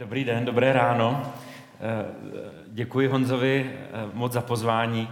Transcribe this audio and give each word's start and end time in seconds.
Dobrý 0.00 0.24
den, 0.24 0.44
dobré 0.44 0.72
ráno. 0.72 1.32
Eh, 1.80 2.04
děkuji 2.66 3.08
Honzovi 3.08 3.70
eh, 3.74 4.10
moc 4.12 4.32
za 4.32 4.40
pozvání. 4.40 5.08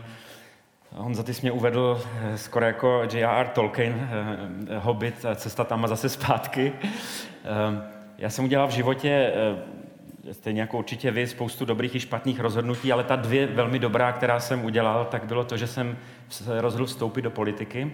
Honza, 0.92 1.22
ty 1.22 1.34
jsi 1.34 1.42
mě 1.42 1.53
uvedl 1.53 2.00
eh, 2.20 2.38
skoro 2.38 2.67
jako 2.67 3.02
J.R.R. 3.12 3.48
Tolkien, 3.48 4.08
Hobbit, 4.78 5.26
cesta 5.34 5.64
tam 5.64 5.84
a 5.84 5.88
zase 5.88 6.08
zpátky. 6.08 6.72
Já 8.18 8.30
jsem 8.30 8.45
udělal 8.45 8.68
v 8.68 8.70
životě, 8.70 9.32
stejně 10.32 10.61
jako 10.61 10.79
určitě 10.79 11.11
vy, 11.11 11.27
spoustu 11.27 11.64
dobrých 11.64 11.95
i 11.95 12.00
špatných 12.00 12.41
rozhodnutí, 12.41 12.93
ale 12.93 13.05
ta 13.05 13.16
dvě 13.16 13.46
velmi 13.46 13.79
dobrá, 13.79 14.12
která 14.12 14.41
jsem 14.41 14.64
udělal, 14.64 15.05
tak 15.05 15.25
bylo 15.25 15.45
to, 15.45 15.57
že 15.57 15.66
jsem 15.66 15.96
se 16.29 16.61
rozhodl 16.61 16.86
vstoupit 16.86 17.23
do 17.23 17.30
politiky. 17.30 17.93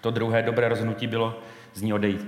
To 0.00 0.10
druhé 0.10 0.42
dobré 0.42 0.68
rozhodnutí 0.68 1.06
bylo 1.06 1.38
z 1.74 1.82
ní 1.82 1.92
odejít. 1.92 2.26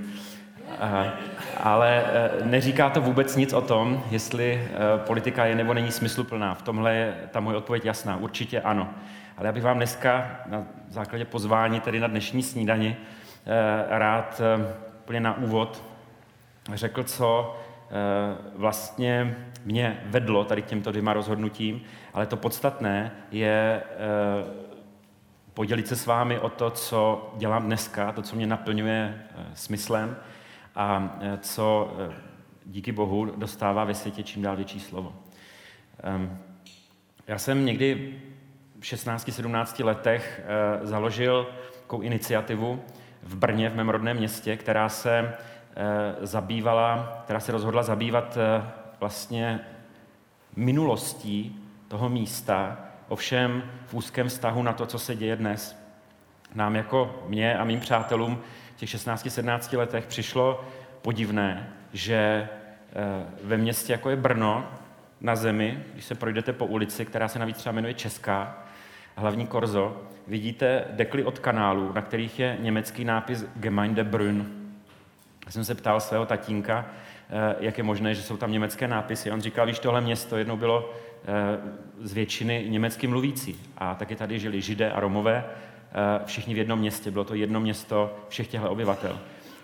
Ale 1.57 2.05
eh, 2.07 2.31
neříká 2.45 2.91
to 2.91 3.01
vůbec 3.01 3.37
nic 3.37 3.53
o 3.53 3.61
tom, 3.61 4.03
jestli 4.11 4.69
eh, 4.73 4.99
politika 5.07 5.45
je 5.45 5.55
nebo 5.55 5.75
není 5.75 5.93
smysluplná. 5.93 6.55
V 6.55 6.63
tomhle 6.63 6.95
je 6.95 7.15
ta 7.31 7.41
moje 7.41 7.57
odpověď 7.57 7.85
jasná. 7.85 8.17
Určitě 8.17 8.61
ano. 8.61 8.89
Ale 9.37 9.47
já 9.47 9.53
bych 9.53 9.63
vám 9.63 9.77
dneska 9.77 10.41
na 10.47 10.65
základě 10.89 11.25
pozvání, 11.25 11.81
tedy 11.81 12.01
na 12.01 12.07
dnešní 12.07 12.43
snídani, 12.43 12.97
eh, 12.97 13.99
rád 13.99 14.41
úplně 15.01 15.21
na 15.21 15.39
úvod 15.39 15.83
řekl, 16.75 17.03
co 17.03 17.57
vlastně 18.57 19.37
mě 19.65 20.01
vedlo 20.05 20.45
tady 20.45 20.63
k 20.63 20.67
těmto 20.67 20.91
dvěma 20.91 21.13
rozhodnutím, 21.13 21.83
ale 22.15 22.27
to 22.27 22.37
podstatné 22.37 23.13
je 23.31 23.83
podělit 25.55 25.89
se 25.89 25.97
s 25.97 26.07
vámi 26.07 26.39
o 26.39 26.49
to, 26.49 26.71
co 26.71 27.31
dělám 27.37 27.67
dneska, 27.67 28.13
to, 28.13 28.23
co 28.23 28.37
mě 28.37 28.47
naplňuje 28.47 29.23
smyslem, 29.55 30.17
a 30.75 31.19
e, 31.21 31.39
co 31.39 31.95
e, 31.99 32.15
díky 32.67 32.93
Bohu 32.93 33.25
dostává 33.25 33.85
ve 33.85 33.95
světě 33.95 34.23
čím 34.23 34.43
dál 34.43 34.57
větší 34.57 34.81
slovo. 34.81 35.13
Já 37.27 37.39
jsem 37.39 37.67
někdy 37.67 38.19
v 38.81 38.83
16-17 38.83 39.85
letech 39.85 40.43
e, 40.45 40.87
založil 40.87 41.47
takovou 41.81 42.03
iniciativu 42.03 42.83
v 43.23 43.37
Brně, 43.37 43.71
v 43.71 43.77
mém 43.77 43.89
rodném 43.89 44.17
městě, 44.17 44.57
která 44.57 44.89
se 44.89 45.35
zabývala, 46.21 47.21
která 47.25 47.41
se 47.41 47.53
rozhodla 47.53 47.83
zabývat 47.83 48.39
vlastně 49.01 49.61
minulostí 50.57 51.63
toho 51.89 52.09
místa, 52.09 52.79
ovšem 53.09 53.63
v 53.87 53.95
úzkém 53.95 54.29
vztahu 54.29 54.63
na 54.63 54.73
to, 54.73 54.87
co 54.87 54.99
se 54.99 55.17
děje 55.17 55.37
dnes. 55.37 55.83
Nám 56.55 56.77
jako 56.77 57.25
mě 57.29 57.59
a 57.59 57.65
mým 57.65 57.81
přátelům 57.81 58.39
těch 58.87 59.01
16-17 59.01 59.79
letech 59.79 60.07
přišlo 60.07 60.65
podivné, 61.03 61.69
že 61.93 62.15
eh, 62.15 62.49
ve 63.45 63.57
městě, 63.57 63.93
jako 63.93 64.11
je 64.11 64.17
Brno, 64.17 64.67
na 65.21 65.37
zemi, 65.37 65.85
když 65.93 66.05
se 66.05 66.15
projdete 66.15 66.53
po 66.53 66.67
ulici, 66.67 67.05
která 67.05 67.29
se 67.29 67.39
navíc 67.39 67.57
třeba 67.57 67.73
jmenuje 67.73 67.95
Česká, 67.95 68.65
hlavní 69.17 69.47
korzo, 69.47 70.03
vidíte 70.27 70.85
dekly 70.91 71.25
od 71.25 71.39
kanálů, 71.39 71.93
na 71.93 72.03
kterých 72.03 72.39
je 72.39 72.57
německý 72.61 73.05
nápis 73.05 73.45
Gemeinde 73.57 74.05
Brünn. 74.05 74.47
Já 75.47 75.53
jsem 75.53 75.65
se 75.65 75.75
ptal 75.75 76.01
svého 76.01 76.27
tatínka, 76.27 76.87
eh, 77.31 77.57
jak 77.61 77.79
je 77.79 77.85
možné, 77.85 78.15
že 78.15 78.23
jsou 78.23 78.37
tam 78.37 78.53
německé 78.53 78.89
nápisy. 78.89 79.31
On 79.31 79.41
říkal, 79.41 79.67
víš, 79.67 79.79
tohle 79.79 80.01
město 80.01 80.37
jednou 80.37 80.57
bylo 80.57 80.93
eh, 81.25 81.59
z 82.01 82.13
většiny 82.13 82.67
německy 82.69 83.07
mluvící. 83.07 83.61
A 83.79 83.95
taky 83.95 84.17
tady 84.17 84.39
žili 84.39 84.61
židé 84.61 84.93
a 84.93 85.01
romové, 85.01 85.45
všichni 86.25 86.55
v 86.55 86.59
jednom 86.59 86.79
městě. 86.79 87.11
Bylo 87.11 87.25
to 87.25 87.35
jedno 87.35 87.61
město 87.61 88.17
všech 88.29 88.49
těchto 88.49 88.71
obyvatel. 88.71 89.19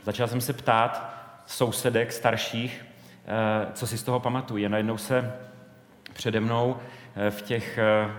Začal 0.05 0.29
jsem 0.29 0.41
se 0.41 0.53
ptát 0.53 1.19
sousedek 1.47 2.13
starších, 2.13 2.87
eh, 3.27 3.73
co 3.73 3.87
si 3.87 3.99
z 3.99 4.03
toho 4.03 4.21
pamatují. 4.21 4.69
Najednou 4.69 4.99
se 4.99 5.33
přede 6.13 6.41
mnou 6.41 6.77
eh, 7.17 7.31
v 7.31 7.43
těch 7.43 7.79
eh, 7.79 8.11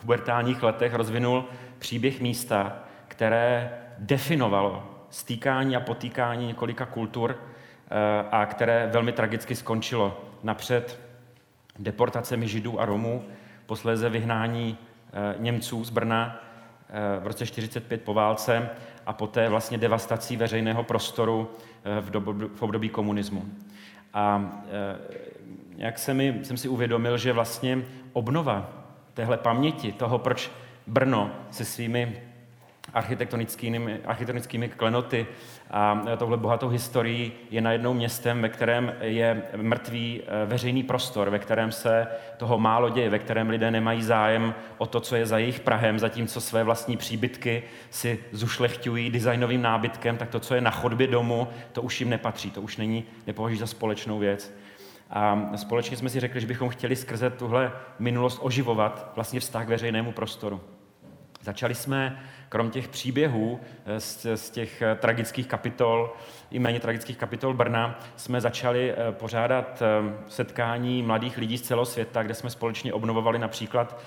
pubertálních 0.00 0.62
letech 0.62 0.94
rozvinul 0.94 1.44
příběh 1.78 2.20
místa, 2.20 2.76
které 3.08 3.78
definovalo 3.98 5.04
stýkání 5.10 5.76
a 5.76 5.80
potýkání 5.80 6.46
několika 6.46 6.86
kultur 6.86 7.36
a 8.30 8.46
které 8.46 8.90
velmi 8.92 9.12
tragicky 9.12 9.56
skončilo. 9.56 10.20
Napřed 10.42 11.00
deportacemi 11.78 12.48
Židů 12.48 12.80
a 12.80 12.84
Romů, 12.84 13.24
posléze 13.66 14.08
vyhnání 14.08 14.78
Němců 15.38 15.84
z 15.84 15.90
Brna 15.90 16.40
v 17.20 17.26
roce 17.26 17.46
45 17.46 18.02
po 18.02 18.14
válce 18.14 18.70
a 19.06 19.12
poté 19.12 19.48
vlastně 19.48 19.78
devastací 19.78 20.36
veřejného 20.36 20.82
prostoru 20.84 21.50
eh, 21.84 22.00
v, 22.00 22.10
dobu, 22.10 22.34
v 22.54 22.62
období 22.62 22.88
komunismu. 22.88 23.44
A 24.14 24.52
eh, 24.66 24.98
jak 25.76 25.98
jsem, 25.98 26.16
mi, 26.16 26.40
jsem 26.42 26.56
si 26.56 26.68
uvědomil, 26.68 27.18
že 27.18 27.32
vlastně 27.32 27.82
obnova 28.12 28.70
téhle 29.14 29.36
paměti, 29.36 29.92
toho, 29.92 30.18
proč 30.18 30.50
Brno 30.86 31.30
se 31.50 31.64
svými 31.64 32.22
architektonickými, 32.94 34.00
architektonickými 34.04 34.68
klenoty 34.68 35.26
a 35.70 36.02
tohle 36.18 36.36
bohatou 36.36 36.68
historií 36.68 37.32
je 37.50 37.60
najednou 37.60 37.94
městem, 37.94 38.42
ve 38.42 38.48
kterém 38.48 38.94
je 39.00 39.42
mrtvý 39.56 40.22
eh, 40.22 40.46
veřejný 40.46 40.82
prostor, 40.82 41.30
ve 41.30 41.38
kterém 41.38 41.72
se 41.72 42.06
toho 42.36 42.58
málo 42.58 42.88
děje, 42.88 43.10
ve 43.10 43.18
kterém 43.18 43.50
lidé 43.50 43.70
nemají 43.70 44.02
zájem 44.02 44.54
o 44.78 44.86
to, 44.86 45.00
co 45.00 45.16
je 45.16 45.26
za 45.26 45.38
jejich 45.38 45.60
Prahem, 45.60 45.98
zatímco 45.98 46.40
své 46.40 46.64
vlastní 46.64 46.96
příbytky 46.96 47.62
si 47.90 48.18
zušlechťují 48.32 49.10
designovým 49.10 49.62
nábytkem, 49.62 50.16
tak 50.16 50.28
to, 50.28 50.40
co 50.40 50.54
je 50.54 50.60
na 50.60 50.70
chodbě 50.70 51.06
domu, 51.06 51.48
to 51.72 51.82
už 51.82 52.00
jim 52.00 52.10
nepatří, 52.10 52.50
to 52.50 52.62
už 52.62 52.76
není, 52.76 53.04
nepovažují 53.26 53.60
za 53.60 53.66
společnou 53.66 54.18
věc. 54.18 54.54
A 55.10 55.50
společně 55.56 55.96
jsme 55.96 56.08
si 56.08 56.20
řekli, 56.20 56.40
že 56.40 56.46
bychom 56.46 56.68
chtěli 56.68 56.96
skrze 56.96 57.30
tuhle 57.30 57.72
minulost 57.98 58.38
oživovat 58.42 59.12
vlastně 59.16 59.40
vztah 59.40 59.66
k 59.66 59.68
veřejnému 59.68 60.12
prostoru. 60.12 60.60
Začali 61.42 61.74
jsme 61.74 62.22
krom 62.50 62.70
těch 62.70 62.88
příběhů 62.88 63.60
eh, 63.86 64.00
z, 64.00 64.26
z 64.34 64.50
těch 64.50 64.82
eh, 64.82 64.94
tragických 64.94 65.46
kapitol, 65.46 66.12
i 66.50 66.58
méně 66.58 66.80
tragických 66.80 67.16
kapitol 67.16 67.54
Brna, 67.54 68.00
jsme 68.16 68.40
začali 68.40 68.92
eh, 68.92 68.96
pořádat 69.12 69.82
setkání 70.28 71.02
mladých 71.02 71.38
lidí 71.38 71.58
z 71.58 71.62
celého 71.62 71.86
světa, 71.86 72.22
kde 72.22 72.34
jsme 72.34 72.50
společně 72.50 72.92
obnovovali 72.92 73.38
například 73.38 74.00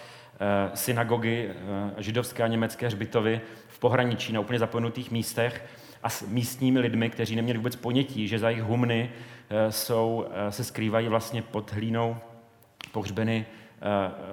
synagogy 0.74 1.50
židovské 1.98 2.44
a 2.44 2.48
německé 2.48 2.88
hřbitovy 2.88 3.42
v 3.68 3.80
pohraničí 3.80 4.34
na 4.34 4.40
úplně 4.40 4.60
zapojenutých 4.60 5.12
místech 5.12 5.66
a 6.04 6.10
s 6.10 6.22
místními 6.28 6.80
lidmi, 6.80 7.10
kteří 7.10 7.36
neměli 7.36 7.58
vůbec 7.58 7.76
ponětí, 7.76 8.28
že 8.28 8.40
za 8.40 8.50
jejich 8.50 8.64
humny 8.64 9.12
jsou, 9.70 10.26
se 10.50 10.64
skrývají 10.64 11.08
vlastně 11.08 11.42
pod 11.42 11.74
hlínou 11.74 12.18
pohřbeny 12.92 13.46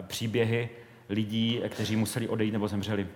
příběhy 0.06 0.69
lidí, 1.09 1.60
kteří 1.69 1.97
museli 1.97 2.28
odejít 2.28 2.53
nebo 2.53 2.69
zemřeli. 2.69 3.06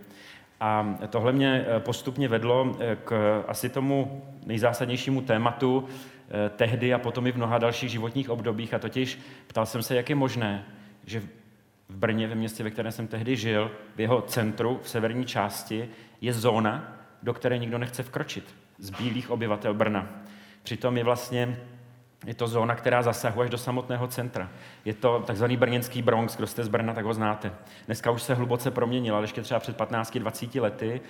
A 0.60 0.98
tohle 1.10 1.32
mě 1.32 1.66
eh, 1.68 1.80
postupně 1.80 2.28
vedlo 2.28 2.76
eh, 2.80 2.96
k 3.04 3.42
asi 3.48 3.68
tomu 3.68 4.22
nejzásadnějšímu 4.46 5.20
tématu 5.20 5.88
eh, 5.88 6.50
tehdy 6.50 6.94
a 6.94 6.98
potom 6.98 7.26
i 7.26 7.32
v 7.32 7.36
mnoha 7.36 7.58
dalších 7.58 7.90
životních 7.90 8.30
obdobích. 8.30 8.74
A 8.74 8.78
totiž 8.78 9.18
ptal 9.46 9.66
jsem 9.66 9.82
se, 9.82 9.96
jak 9.96 10.08
je 10.08 10.14
možné, 10.14 10.64
že 11.06 11.20
v 11.88 11.96
Brně, 11.96 12.28
ve 12.28 12.34
městě, 12.34 12.64
ve 12.64 12.70
kterém 12.70 12.92
jsem 12.92 13.06
tehdy 13.06 13.36
žil, 13.36 13.70
v 13.96 14.00
jeho 14.00 14.22
centru, 14.22 14.80
v 14.82 14.88
severní 14.88 15.24
části, 15.24 15.88
je 16.20 16.32
zóna, 16.32 16.96
do 17.22 17.34
které 17.34 17.58
nikdo 17.58 17.78
nechce 17.78 18.02
vkročit 18.02 18.54
z 18.78 18.90
bílých 18.90 19.30
obyvatel 19.30 19.74
Brna. 19.74 20.08
Přitom 20.62 20.96
je 20.96 21.04
vlastně 21.04 21.58
je 22.26 22.34
to 22.34 22.48
zóna, 22.48 22.74
která 22.74 23.02
zasahuje 23.02 23.44
až 23.44 23.50
do 23.50 23.58
samotného 23.58 24.08
centra. 24.08 24.50
Je 24.84 24.94
to 24.94 25.22
takzvaný 25.26 25.56
brněnský 25.56 26.02
Bronx, 26.02 26.36
kdo 26.36 26.46
jste 26.46 26.64
z 26.64 26.68
Brna, 26.68 26.94
tak 26.94 27.04
ho 27.04 27.14
znáte. 27.14 27.52
Dneska 27.86 28.10
už 28.10 28.22
se 28.22 28.34
hluboce 28.34 28.70
proměnil, 28.70 29.14
ale 29.16 29.24
ještě 29.24 29.42
třeba 29.42 29.60
před 29.60 29.78
15-20 29.78 30.62
lety 30.62 31.00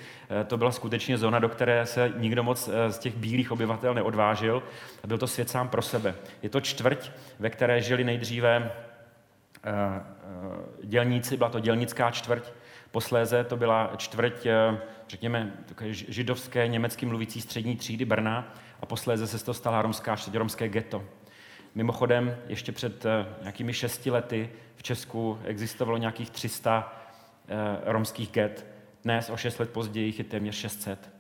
eh, 0.41 0.45
to 0.45 0.57
byla 0.57 0.71
skutečně 0.71 1.19
zóna, 1.19 1.39
do 1.39 1.49
které 1.49 1.87
se 1.87 2.13
nikdo 2.17 2.43
moc 2.43 2.69
eh, 2.69 2.93
z 2.93 2.99
těch 2.99 3.17
bílých 3.17 3.53
obyvatel 3.53 3.95
neodvážil. 3.95 4.63
Byl 5.07 5.19
to 5.19 5.27
svět 5.27 5.51
sám 5.51 5.69
pro 5.69 5.83
sebe. 5.83 6.15
Je 6.43 6.49
to 6.49 6.61
čtvrť, 6.61 7.11
ve 7.39 7.51
které 7.51 7.81
žili 7.81 8.05
nejdříve 8.05 8.73
eh, 9.65 9.71
dělníci, 10.85 11.37
byla 11.37 11.51
to 11.51 11.61
dělnická 11.61 12.11
čtvrť, 12.11 12.51
posléze 12.91 13.45
to 13.45 13.57
byla 13.57 13.93
čtvrť, 13.97 14.47
řekněme, 15.09 15.53
židovské, 15.91 16.69
německy 16.69 17.07
mluvící 17.07 17.41
střední 17.41 17.77
třídy 17.77 18.05
Brna, 18.05 18.55
a 18.85 18.87
posléze 18.87 19.27
se 19.27 19.39
z 19.39 19.43
toho 19.43 19.55
stala 19.55 19.83
romská 19.83 20.17
čtvrť, 20.17 20.35
romské 20.35 20.69
ghetto. 20.69 21.05
Mimochodem, 21.75 22.37
ještě 22.47 22.73
před 22.73 23.07
eh, 23.07 23.27
nějakými 23.41 23.73
šesti 23.73 24.11
lety 24.11 24.51
v 24.77 24.83
Česku 24.83 25.39
existovalo 25.45 25.99
nějakých 25.99 26.31
300 26.31 26.93
eh, 27.49 27.57
romských 27.85 28.31
get. 28.31 28.67
Dnes, 29.05 29.31
o 29.31 29.37
šest 29.37 29.59
let 29.59 29.71
později, 29.71 30.15
je 30.19 30.25
téměř 30.25 30.55
600. 30.55 31.11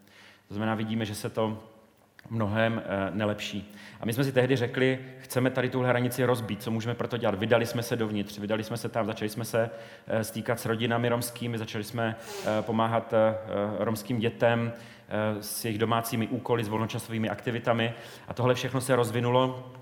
To 0.48 0.54
znamená, 0.54 0.74
vidíme, 0.74 1.04
že 1.04 1.14
se 1.14 1.30
to 1.30 1.62
mnohem 2.30 2.82
eh, 2.84 3.10
nelepší. 3.10 3.74
A 4.00 4.06
my 4.06 4.12
jsme 4.12 4.24
si 4.24 4.32
tehdy 4.32 4.56
řekli, 4.56 4.98
chceme 5.18 5.50
tady 5.50 5.68
tuhle 5.70 5.88
hranici 5.88 6.24
rozbít, 6.24 6.62
co 6.62 6.70
můžeme 6.70 6.94
proto 6.94 7.16
dělat. 7.16 7.34
Vydali 7.34 7.66
jsme 7.66 7.82
se 7.82 7.96
dovnitř, 7.96 8.38
vydali 8.38 8.64
jsme 8.64 8.76
se 8.76 8.88
tam, 8.88 9.06
začali 9.06 9.28
jsme 9.28 9.44
se 9.44 9.70
stýkat 10.22 10.60
s 10.60 10.66
rodinami 10.66 11.08
romskými, 11.08 11.58
začali 11.58 11.84
jsme 11.84 12.16
pomáhat 12.60 13.14
romským 13.78 14.18
dětem, 14.18 14.72
s 15.40 15.64
jejich 15.64 15.78
domácími 15.78 16.28
úkoly, 16.28 16.64
s 16.64 16.68
volnočasovými 16.68 17.28
aktivitami. 17.28 17.94
A 18.28 18.34
tohle 18.34 18.54
všechno 18.54 18.80
se 18.80 18.96
rozvinulo 18.96 19.72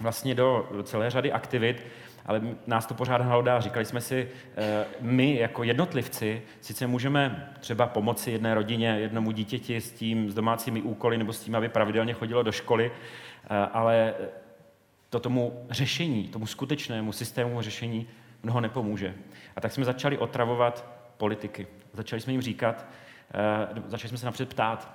vlastně 0.00 0.34
do 0.34 0.68
celé 0.82 1.10
řady 1.10 1.32
aktivit, 1.32 1.86
ale 2.26 2.42
nás 2.66 2.86
to 2.86 2.94
pořád 2.94 3.20
hlodá. 3.20 3.60
Říkali 3.60 3.84
jsme 3.84 4.00
si, 4.00 4.28
eh, 4.56 4.84
my 5.00 5.36
jako 5.36 5.62
jednotlivci 5.62 6.42
sice 6.60 6.86
můžeme 6.86 7.52
třeba 7.60 7.86
pomoci 7.86 8.30
jedné 8.30 8.54
rodině, 8.54 8.88
jednomu 8.88 9.30
dítěti 9.30 9.80
s 9.80 9.92
tím, 9.92 10.30
s 10.30 10.34
domácími 10.34 10.82
úkoly 10.82 11.18
nebo 11.18 11.32
s 11.32 11.40
tím, 11.40 11.54
aby 11.54 11.68
pravidelně 11.68 12.12
chodilo 12.12 12.42
do 12.42 12.52
školy, 12.52 12.92
eh, 13.44 13.48
ale 13.72 14.14
to 15.10 15.20
tomu 15.20 15.66
řešení, 15.70 16.28
tomu 16.28 16.46
skutečnému 16.46 17.12
systému 17.12 17.62
řešení 17.62 18.08
mnoho 18.42 18.60
nepomůže. 18.60 19.14
A 19.56 19.60
tak 19.60 19.72
jsme 19.72 19.84
začali 19.84 20.18
otravovat 20.18 20.86
politiky. 21.16 21.66
Začali 21.94 22.20
jsme 22.22 22.32
jim 22.32 22.42
říkat, 22.42 22.86
eh, 22.88 23.01
začali 23.86 24.08
jsme 24.08 24.18
se 24.18 24.26
napřed 24.26 24.48
ptát, 24.48 24.92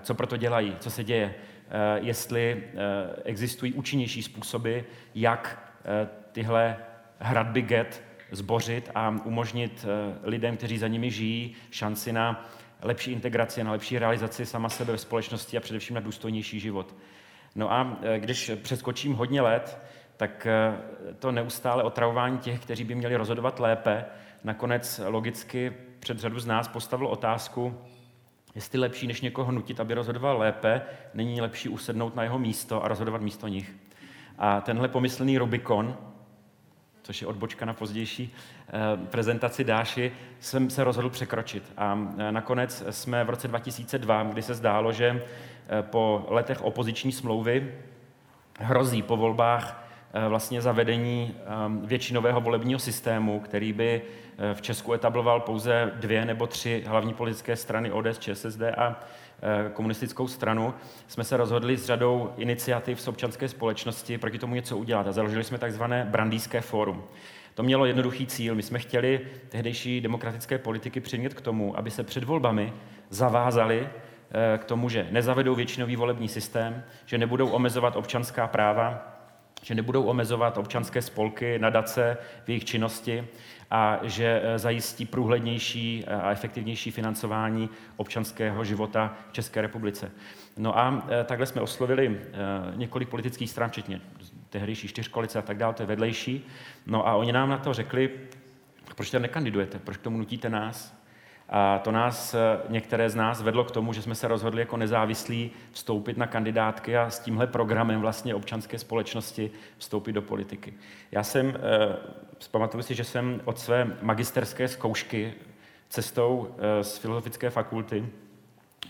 co 0.00 0.14
proto 0.14 0.36
dělají, 0.36 0.76
co 0.80 0.90
se 0.90 1.04
děje, 1.04 1.34
jestli 1.94 2.64
existují 3.24 3.72
účinnější 3.72 4.22
způsoby, 4.22 4.78
jak 5.14 5.72
Eh, 5.84 6.08
tyhle 6.32 6.76
hradby 7.18 7.62
get 7.62 8.02
zbořit 8.30 8.90
a 8.94 9.16
umožnit 9.24 9.86
eh, 9.88 10.18
lidem, 10.22 10.56
kteří 10.56 10.78
za 10.78 10.88
nimi 10.88 11.10
žijí, 11.10 11.54
šanci 11.70 12.12
na 12.12 12.48
lepší 12.82 13.12
integraci, 13.12 13.64
na 13.64 13.72
lepší 13.72 13.98
realizaci 13.98 14.46
sama 14.46 14.68
sebe 14.68 14.92
ve 14.92 14.98
společnosti 14.98 15.56
a 15.56 15.60
především 15.60 15.94
na 15.94 16.00
důstojnější 16.00 16.60
život. 16.60 16.96
No 17.54 17.72
a 17.72 17.98
eh, 18.02 18.18
když 18.18 18.50
přeskočím 18.62 19.14
hodně 19.14 19.40
let, 19.40 19.78
tak 20.16 20.46
to 21.18 21.32
neustále 21.32 21.82
otravování 21.82 22.38
těch, 22.38 22.60
kteří 22.60 22.84
by 22.84 22.94
měli 22.94 23.16
rozhodovat 23.16 23.60
lépe, 23.60 24.04
nakonec 24.44 25.00
logicky 25.06 25.72
před 26.02 26.18
řadu 26.18 26.40
z 26.40 26.46
nás 26.46 26.68
postavil 26.68 27.06
otázku, 27.06 27.78
jestli 28.54 28.78
lepší, 28.78 29.06
než 29.06 29.20
někoho 29.20 29.52
nutit, 29.52 29.80
aby 29.80 29.94
rozhodoval 29.94 30.38
lépe, 30.38 30.82
není 31.14 31.40
lepší 31.40 31.68
usednout 31.68 32.16
na 32.16 32.22
jeho 32.22 32.38
místo 32.38 32.84
a 32.84 32.88
rozhodovat 32.88 33.20
místo 33.22 33.48
nich. 33.48 33.74
A 34.38 34.60
tenhle 34.60 34.88
pomyslný 34.88 35.38
Rubikon, 35.38 35.96
což 37.02 37.20
je 37.20 37.26
odbočka 37.26 37.64
na 37.64 37.74
pozdější 37.74 38.34
eh, 38.68 38.72
prezentaci 39.06 39.64
Dáši, 39.64 40.12
jsem 40.40 40.70
se 40.70 40.84
rozhodl 40.84 41.10
překročit. 41.10 41.72
A 41.76 41.98
eh, 42.18 42.32
nakonec 42.32 42.84
jsme 42.90 43.24
v 43.24 43.30
roce 43.30 43.48
2002, 43.48 44.22
kdy 44.22 44.42
se 44.42 44.54
zdálo, 44.54 44.92
že 44.92 45.22
eh, 45.68 45.82
po 45.82 46.26
letech 46.28 46.62
opoziční 46.62 47.12
smlouvy 47.12 47.74
hrozí 48.58 49.02
po 49.02 49.16
volbách 49.16 49.88
vlastně 50.28 50.62
zavedení 50.62 51.34
většinového 51.84 52.40
volebního 52.40 52.78
systému, 52.80 53.40
který 53.40 53.72
by 53.72 54.02
v 54.54 54.62
Česku 54.62 54.92
etabloval 54.92 55.40
pouze 55.40 55.92
dvě 55.94 56.24
nebo 56.24 56.46
tři 56.46 56.84
hlavní 56.86 57.14
politické 57.14 57.56
strany 57.56 57.92
ODS, 57.92 58.18
ČSSD 58.18 58.62
a 58.76 59.00
Eh, 59.44 59.70
komunistickou 59.72 60.28
stranu, 60.28 60.74
jsme 61.06 61.24
se 61.24 61.36
rozhodli 61.36 61.76
s 61.76 61.84
řadou 61.86 62.32
iniciativ 62.36 63.00
z 63.00 63.08
občanské 63.08 63.48
společnosti 63.48 64.18
proti 64.18 64.38
tomu 64.38 64.54
něco 64.54 64.76
udělat 64.76 65.06
a 65.06 65.12
založili 65.12 65.44
jsme 65.44 65.58
takzvané 65.58 66.06
Brandýské 66.10 66.60
fórum. 66.60 67.04
To 67.54 67.62
mělo 67.62 67.86
jednoduchý 67.86 68.26
cíl. 68.26 68.54
My 68.54 68.62
jsme 68.62 68.78
chtěli 68.78 69.20
tehdejší 69.48 70.00
demokratické 70.00 70.58
politiky 70.58 71.00
přimět 71.00 71.34
k 71.34 71.40
tomu, 71.40 71.78
aby 71.78 71.90
se 71.90 72.04
před 72.04 72.24
volbami 72.24 72.72
zavázali 73.10 73.88
eh, 73.88 74.58
k 74.58 74.64
tomu, 74.64 74.88
že 74.88 75.08
nezavedou 75.10 75.54
většinový 75.54 75.96
volební 75.96 76.28
systém, 76.28 76.84
že 77.06 77.18
nebudou 77.18 77.48
omezovat 77.48 77.96
občanská 77.96 78.46
práva, 78.46 79.12
že 79.62 79.74
nebudou 79.74 80.02
omezovat 80.02 80.58
občanské 80.58 81.02
spolky, 81.02 81.58
nadace 81.58 82.16
v 82.44 82.48
jejich 82.48 82.64
činnosti 82.64 83.28
a 83.72 83.98
že 84.02 84.40
eh, 84.44 84.58
zajistí 84.58 85.06
průhlednější 85.06 86.04
eh, 86.06 86.14
a 86.14 86.30
efektivnější 86.30 86.90
financování 86.90 87.70
občanského 87.96 88.64
života 88.64 89.16
v 89.30 89.32
České 89.32 89.62
republice. 89.62 90.10
No 90.56 90.78
a 90.78 91.06
eh, 91.08 91.24
takhle 91.24 91.46
jsme 91.46 91.60
oslovili 91.60 92.20
několik 92.74 93.08
politických 93.08 93.50
stran, 93.50 93.70
včetně 93.70 94.00
tehdejší 94.50 94.88
čtyřkolice 94.88 95.38
a 95.38 95.42
tak 95.42 95.56
dále, 95.56 95.74
to 95.74 95.82
je 95.82 95.86
vedlejší. 95.86 96.46
No 96.86 97.08
a 97.08 97.14
oni 97.14 97.32
nám 97.32 97.48
na 97.48 97.58
to 97.58 97.74
řekli, 97.74 98.10
proč 98.94 99.10
tam 99.10 99.22
nekandidujete, 99.22 99.78
proč 99.78 99.96
k 99.96 100.02
tomu 100.02 100.18
nutíte 100.18 100.50
nás? 100.50 101.01
A 101.54 101.78
to 101.78 101.92
nás, 101.92 102.34
eh, 102.34 102.38
některé 102.68 103.10
z 103.10 103.14
nás, 103.14 103.42
vedlo 103.42 103.64
k 103.64 103.70
tomu, 103.70 103.92
že 103.92 104.02
jsme 104.02 104.14
se 104.14 104.28
rozhodli 104.28 104.60
jako 104.60 104.76
nezávislí 104.76 105.50
vstoupit 105.72 106.16
na 106.16 106.26
kandidátky 106.26 106.96
a 106.96 107.10
s 107.10 107.18
tímhle 107.18 107.46
programem 107.46 108.00
vlastně 108.00 108.34
občanské 108.34 108.78
společnosti 108.78 109.50
vstoupit 109.78 110.12
do 110.12 110.22
politiky. 110.22 110.74
Já 111.10 111.22
jsem, 111.22 111.56
eh, 111.56 111.96
zpamatuju 112.38 112.82
si, 112.82 112.94
že 112.94 113.04
jsem 113.04 113.40
od 113.44 113.58
své 113.58 113.96
magisterské 114.02 114.68
zkoušky 114.68 115.34
cestou 115.88 116.54
eh, 116.58 116.84
z 116.84 116.98
filozofické 116.98 117.50
fakulty 117.50 118.06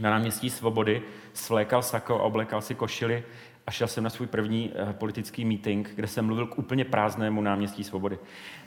na 0.01 0.11
náměstí 0.11 0.51
Svobody 0.51 1.03
svlékal 1.33 1.83
sako 1.83 2.21
a 2.21 2.23
oblekal 2.23 2.61
si 2.61 2.75
košily 2.75 3.25
a 3.67 3.71
šel 3.71 3.89
jsem 3.89 4.05
na 4.05 4.11
svůj 4.11 4.27
první 4.27 4.73
politický 4.93 5.45
meeting, 5.45 5.91
kde 5.95 6.07
jsem 6.07 6.27
mluvil 6.27 6.47
k 6.47 6.59
úplně 6.59 6.85
prázdnému 6.85 7.41
náměstí 7.43 7.85
Svobody. 7.85 8.19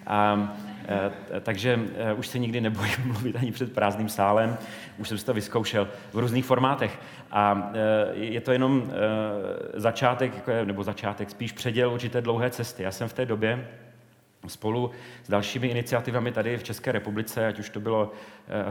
A, 0.08 0.34
uh, 0.34 1.40
takže 1.42 1.76
uh, 1.76 2.20
už 2.20 2.28
se 2.28 2.40
nikdy 2.40 2.62
nebojím 2.62 2.96
mluvit 3.06 3.36
ani 3.36 3.52
před 3.52 3.74
prázdným 3.74 4.10
sálem, 4.10 4.58
už 4.98 5.10
jsem 5.10 5.18
si 5.18 5.26
to 5.26 5.34
vyzkoušel 5.34 5.88
v 6.14 6.20
různých 6.20 6.46
formátech. 6.46 7.00
A 7.32 7.54
uh, 7.54 7.72
je 8.14 8.42
to 8.42 8.52
jenom 8.52 8.92
začátek, 9.74 10.36
jako 10.36 10.52
nebo 10.66 10.84
začátek, 10.84 11.30
spíš 11.30 11.52
předěl 11.52 11.94
určité 11.94 12.22
dlouhé 12.22 12.50
cesty. 12.50 12.84
Já 12.84 12.92
jsem 12.92 13.08
v 13.08 13.14
té 13.14 13.26
době 13.26 13.68
spolu 14.48 14.92
s 15.24 15.30
dalšími 15.30 15.68
iniciativami 15.68 16.32
tady 16.32 16.58
v 16.58 16.64
České 16.64 16.92
republice, 16.92 17.48
ať 17.48 17.60
už 17.60 17.70
to 17.70 17.80
bylo 17.80 18.12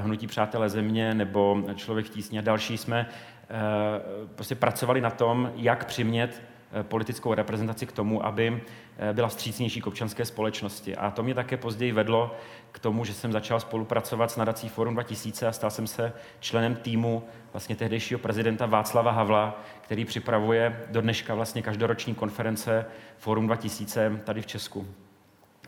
Hnutí 0.03 0.27
přátelé 0.27 0.69
země 0.69 1.15
nebo 1.15 1.65
Člověk 1.77 2.09
tísně 2.09 2.39
a 2.39 2.43
další, 2.43 2.79
jsme 2.79 3.07
Eh, 3.51 4.27
prostě 4.35 4.55
pracovali 4.55 5.01
na 5.01 5.11
tom, 5.11 5.53
jak 5.57 5.85
přimět 5.85 6.43
eh, 6.43 6.54
politickou 6.83 7.35
reprezentaci 7.35 7.87
k 7.87 7.93
tomu, 7.93 8.27
aby 8.27 8.63
eh, 8.99 9.13
byla 9.13 9.29
vstřícnější 9.29 9.81
k 9.81 9.87
občanské 9.87 10.25
společnosti. 10.25 10.97
A 10.97 11.11
to 11.11 11.23
mě 11.23 11.35
také 11.35 11.57
později 11.57 11.93
vedlo 11.93 12.35
k 12.73 12.79
tomu, 12.79 13.05
že 13.05 13.15
jsem 13.15 13.33
začal 13.33 13.61
spolupracovat 13.61 14.31
s 14.31 14.37
nadací 14.37 14.69
Forum 14.69 14.95
2000 14.95 15.49
a 15.49 15.53
stal 15.53 15.71
jsem 15.71 15.87
se 15.87 16.13
členem 16.41 16.75
týmu 16.77 17.23
vlastně 17.53 17.77
tehdejšího 17.77 18.19
prezidenta 18.19 18.67
Václava 18.67 19.11
Havla, 19.11 19.63
který 19.81 20.05
připravuje 20.05 20.81
do 20.91 21.01
dneška 21.01 21.35
vlastně 21.35 21.63
každoroční 21.63 22.15
konference 22.15 22.87
Forum 23.19 23.47
2000 23.47 24.21
tady 24.25 24.43
v 24.43 24.47
Česku. 24.47 24.87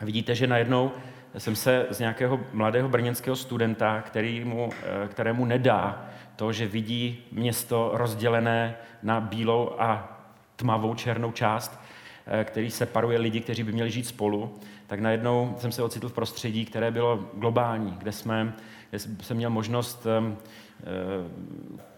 Vidíte, 0.01 0.35
že 0.35 0.47
najednou 0.47 0.91
jsem 1.37 1.55
se 1.55 1.85
z 1.89 1.99
nějakého 1.99 2.39
mladého 2.53 2.89
brněnského 2.89 3.35
studenta, 3.35 4.01
kterýmu, 4.01 4.69
kterému 5.07 5.45
nedá 5.45 6.05
to, 6.35 6.51
že 6.51 6.67
vidí 6.67 7.23
město 7.31 7.91
rozdělené 7.93 8.75
na 9.03 9.21
bílou 9.21 9.75
a 9.79 10.16
tmavou 10.57 10.95
černou 10.95 11.31
část, 11.31 11.79
eh, 12.27 12.43
který 12.43 12.71
separuje 12.71 13.19
lidi, 13.19 13.41
kteří 13.41 13.63
by 13.63 13.71
měli 13.71 13.91
žít 13.91 14.07
spolu, 14.07 14.53
tak 14.87 14.99
najednou 14.99 15.55
jsem 15.57 15.71
se 15.71 15.83
ocitl 15.83 16.09
v 16.09 16.13
prostředí, 16.13 16.65
které 16.65 16.91
bylo 16.91 17.29
globální, 17.33 17.91
kde, 17.97 18.11
jsme, 18.11 18.53
kde 18.89 18.99
jsem 18.99 19.37
měl 19.37 19.49
možnost 19.49 20.07
eh, 20.07 20.35
eh, 20.79 20.85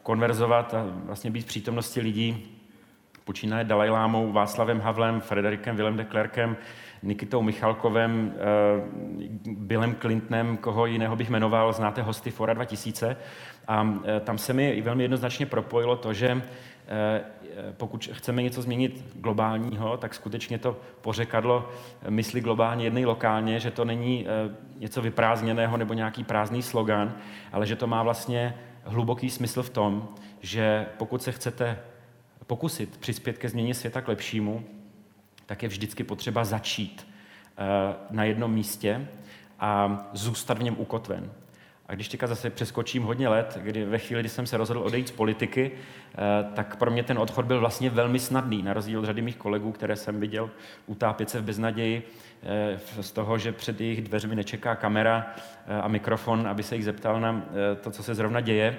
konverzovat 0.03 0.73
a 0.73 0.85
vlastně 1.05 1.31
být 1.31 1.41
v 1.41 1.45
přítomnosti 1.45 2.01
lidí, 2.01 2.55
počínaje 3.25 3.63
Dalajlámou, 3.63 4.31
Václavem 4.31 4.79
Havlem, 4.79 5.21
Frederikem 5.21 5.75
Willem 5.75 5.97
de 5.97 6.03
Klerkem, 6.03 6.57
Nikitou 7.03 7.41
Michalkovem, 7.41 8.33
Billem 9.45 9.95
Clintonem, 9.95 10.57
koho 10.57 10.85
jiného 10.85 11.15
bych 11.15 11.29
jmenoval, 11.29 11.73
znáte 11.73 12.01
hosty 12.01 12.31
Fora 12.31 12.53
2000. 12.53 13.17
A 13.67 13.93
tam 14.23 14.37
se 14.37 14.53
mi 14.53 14.81
velmi 14.81 15.03
jednoznačně 15.03 15.45
propojilo 15.45 15.95
to, 15.95 16.13
že 16.13 16.41
pokud 17.77 18.09
chceme 18.13 18.43
něco 18.43 18.61
změnit 18.61 19.03
globálního, 19.13 19.97
tak 19.97 20.13
skutečně 20.13 20.57
to 20.57 20.79
pořekadlo 21.01 21.69
myslí 22.09 22.41
globálně, 22.41 22.85
jednej 22.85 23.05
lokálně, 23.05 23.59
že 23.59 23.71
to 23.71 23.85
není 23.85 24.27
e, 24.27 24.55
něco 24.79 25.01
vyprázdněného 25.01 25.77
nebo 25.77 25.93
nějaký 25.93 26.23
prázdný 26.23 26.61
slogan, 26.61 27.13
ale 27.51 27.67
že 27.67 27.75
to 27.75 27.87
má 27.87 28.03
vlastně 28.03 28.55
hluboký 28.83 29.29
smysl 29.29 29.63
v 29.63 29.69
tom, 29.69 30.09
že 30.41 30.85
pokud 30.97 31.21
se 31.21 31.31
chcete 31.31 31.79
pokusit 32.47 32.97
přispět 32.97 33.37
ke 33.37 33.49
změně 33.49 33.73
světa 33.73 34.01
k 34.01 34.07
lepšímu, 34.07 34.63
tak 35.45 35.63
je 35.63 35.69
vždycky 35.69 36.03
potřeba 36.03 36.45
začít 36.45 37.07
na 38.09 38.23
jednom 38.23 38.53
místě 38.53 39.07
a 39.59 40.01
zůstat 40.13 40.57
v 40.57 40.63
něm 40.63 40.75
ukotven. 40.77 41.31
A 41.89 41.95
když 41.95 42.07
teďka 42.07 42.27
zase 42.27 42.49
přeskočím 42.49 43.03
hodně 43.03 43.27
let, 43.27 43.57
kdy 43.61 43.85
ve 43.85 43.97
chvíli, 43.97 44.21
kdy 44.21 44.29
jsem 44.29 44.45
se 44.45 44.57
rozhodl 44.57 44.79
odejít 44.79 45.07
z 45.07 45.11
politiky, 45.11 45.71
eh, 45.71 46.17
tak 46.53 46.75
pro 46.75 46.91
mě 46.91 47.03
ten 47.03 47.17
odchod 47.17 47.45
byl 47.45 47.59
vlastně 47.59 47.89
velmi 47.89 48.19
snadný, 48.19 48.63
na 48.63 48.73
rozdíl 48.73 48.99
od 48.99 49.05
řady 49.05 49.21
mých 49.21 49.35
kolegů, 49.35 49.71
které 49.71 49.95
jsem 49.95 50.19
viděl 50.19 50.49
utápět 50.87 51.29
se 51.29 51.41
v 51.41 51.43
beznaději 51.43 52.07
eh, 52.43 52.79
z 53.01 53.11
toho, 53.11 53.37
že 53.37 53.51
před 53.51 53.81
jejich 53.81 54.01
dveřmi 54.01 54.35
nečeká 54.35 54.75
kamera 54.75 55.27
eh, 55.67 55.81
a 55.81 55.87
mikrofon, 55.87 56.47
aby 56.47 56.63
se 56.63 56.75
jich 56.75 56.85
zeptal 56.85 57.19
na 57.19 57.43
to, 57.81 57.91
co 57.91 58.03
se 58.03 58.15
zrovna 58.15 58.41
děje. 58.41 58.77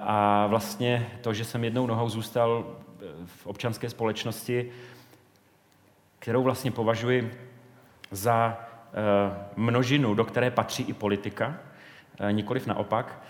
A 0.00 0.46
vlastně 0.46 1.10
to, 1.20 1.34
že 1.34 1.44
jsem 1.44 1.64
jednou 1.64 1.86
nohou 1.86 2.08
zůstal 2.08 2.76
v 3.26 3.46
občanské 3.46 3.90
společnosti, 3.90 4.70
kterou 6.18 6.42
vlastně 6.42 6.70
považuji 6.70 7.34
za 8.10 8.60
množinu, 9.56 10.14
do 10.14 10.24
které 10.24 10.50
patří 10.50 10.82
i 10.82 10.92
politika, 10.92 11.58
nikoliv 12.30 12.66
naopak, 12.66 13.22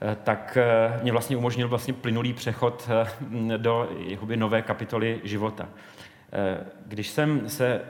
eh, 0.00 0.16
tak 0.24 0.58
eh, 0.60 1.00
mě 1.02 1.12
vlastně 1.12 1.36
umožnil 1.36 1.68
vlastně 1.68 1.92
plynulý 1.92 2.32
přechod 2.32 2.90
do 3.56 3.88
jakoby, 4.06 4.36
nové 4.36 4.62
kapitoly 4.62 5.20
života. 5.24 5.68
Když 6.86 7.08
jsem 7.08 7.48
se 7.48 7.82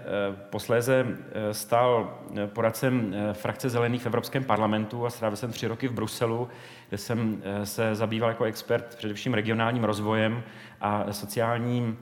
posléze 0.50 1.06
stal 1.52 2.18
poradcem 2.46 3.14
frakce 3.32 3.70
Zelených 3.70 4.02
v 4.02 4.06
Evropském 4.06 4.44
parlamentu 4.44 5.06
a 5.06 5.10
strávil 5.10 5.36
jsem 5.36 5.52
tři 5.52 5.66
roky 5.66 5.88
v 5.88 5.92
Bruselu, 5.92 6.48
kde 6.88 6.98
jsem 6.98 7.42
se 7.64 7.94
zabýval 7.94 8.30
jako 8.30 8.44
expert 8.44 8.94
především 8.96 9.34
regionálním 9.34 9.84
rozvojem 9.84 10.42
a 10.80 11.12
sociálním 11.12 11.98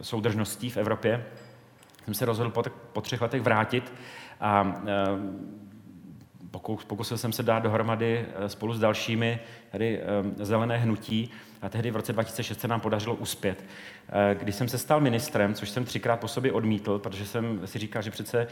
soudržností 0.00 0.70
v 0.70 0.76
Evropě, 0.76 1.24
jsem 2.04 2.14
se 2.14 2.24
rozhodl 2.24 2.50
po, 2.50 2.62
po 2.92 3.00
třech 3.00 3.20
letech 3.20 3.42
vrátit 3.42 3.92
a 4.40 4.82
pokusil 6.86 7.18
jsem 7.18 7.32
se 7.32 7.42
dát 7.42 7.58
dohromady 7.58 8.26
eh, 8.34 8.48
spolu 8.48 8.74
s 8.74 8.78
dalšími 8.78 9.40
tady 9.70 10.00
eh, 10.00 10.44
zelené 10.44 10.78
hnutí 10.78 11.30
a 11.62 11.68
tehdy 11.68 11.90
v 11.90 11.96
roce 11.96 12.12
2006 12.12 12.60
se 12.60 12.68
nám 12.68 12.80
podařilo 12.80 13.14
uspět. 13.14 13.64
Eh, 14.08 14.34
když 14.34 14.54
jsem 14.54 14.68
se 14.68 14.78
stal 14.78 15.00
ministrem, 15.00 15.54
což 15.54 15.70
jsem 15.70 15.84
třikrát 15.84 16.20
po 16.20 16.28
sobě 16.28 16.52
odmítl, 16.52 16.98
protože 16.98 17.26
jsem 17.26 17.60
si 17.64 17.78
říkal, 17.78 18.02
že 18.02 18.10
přece 18.10 18.46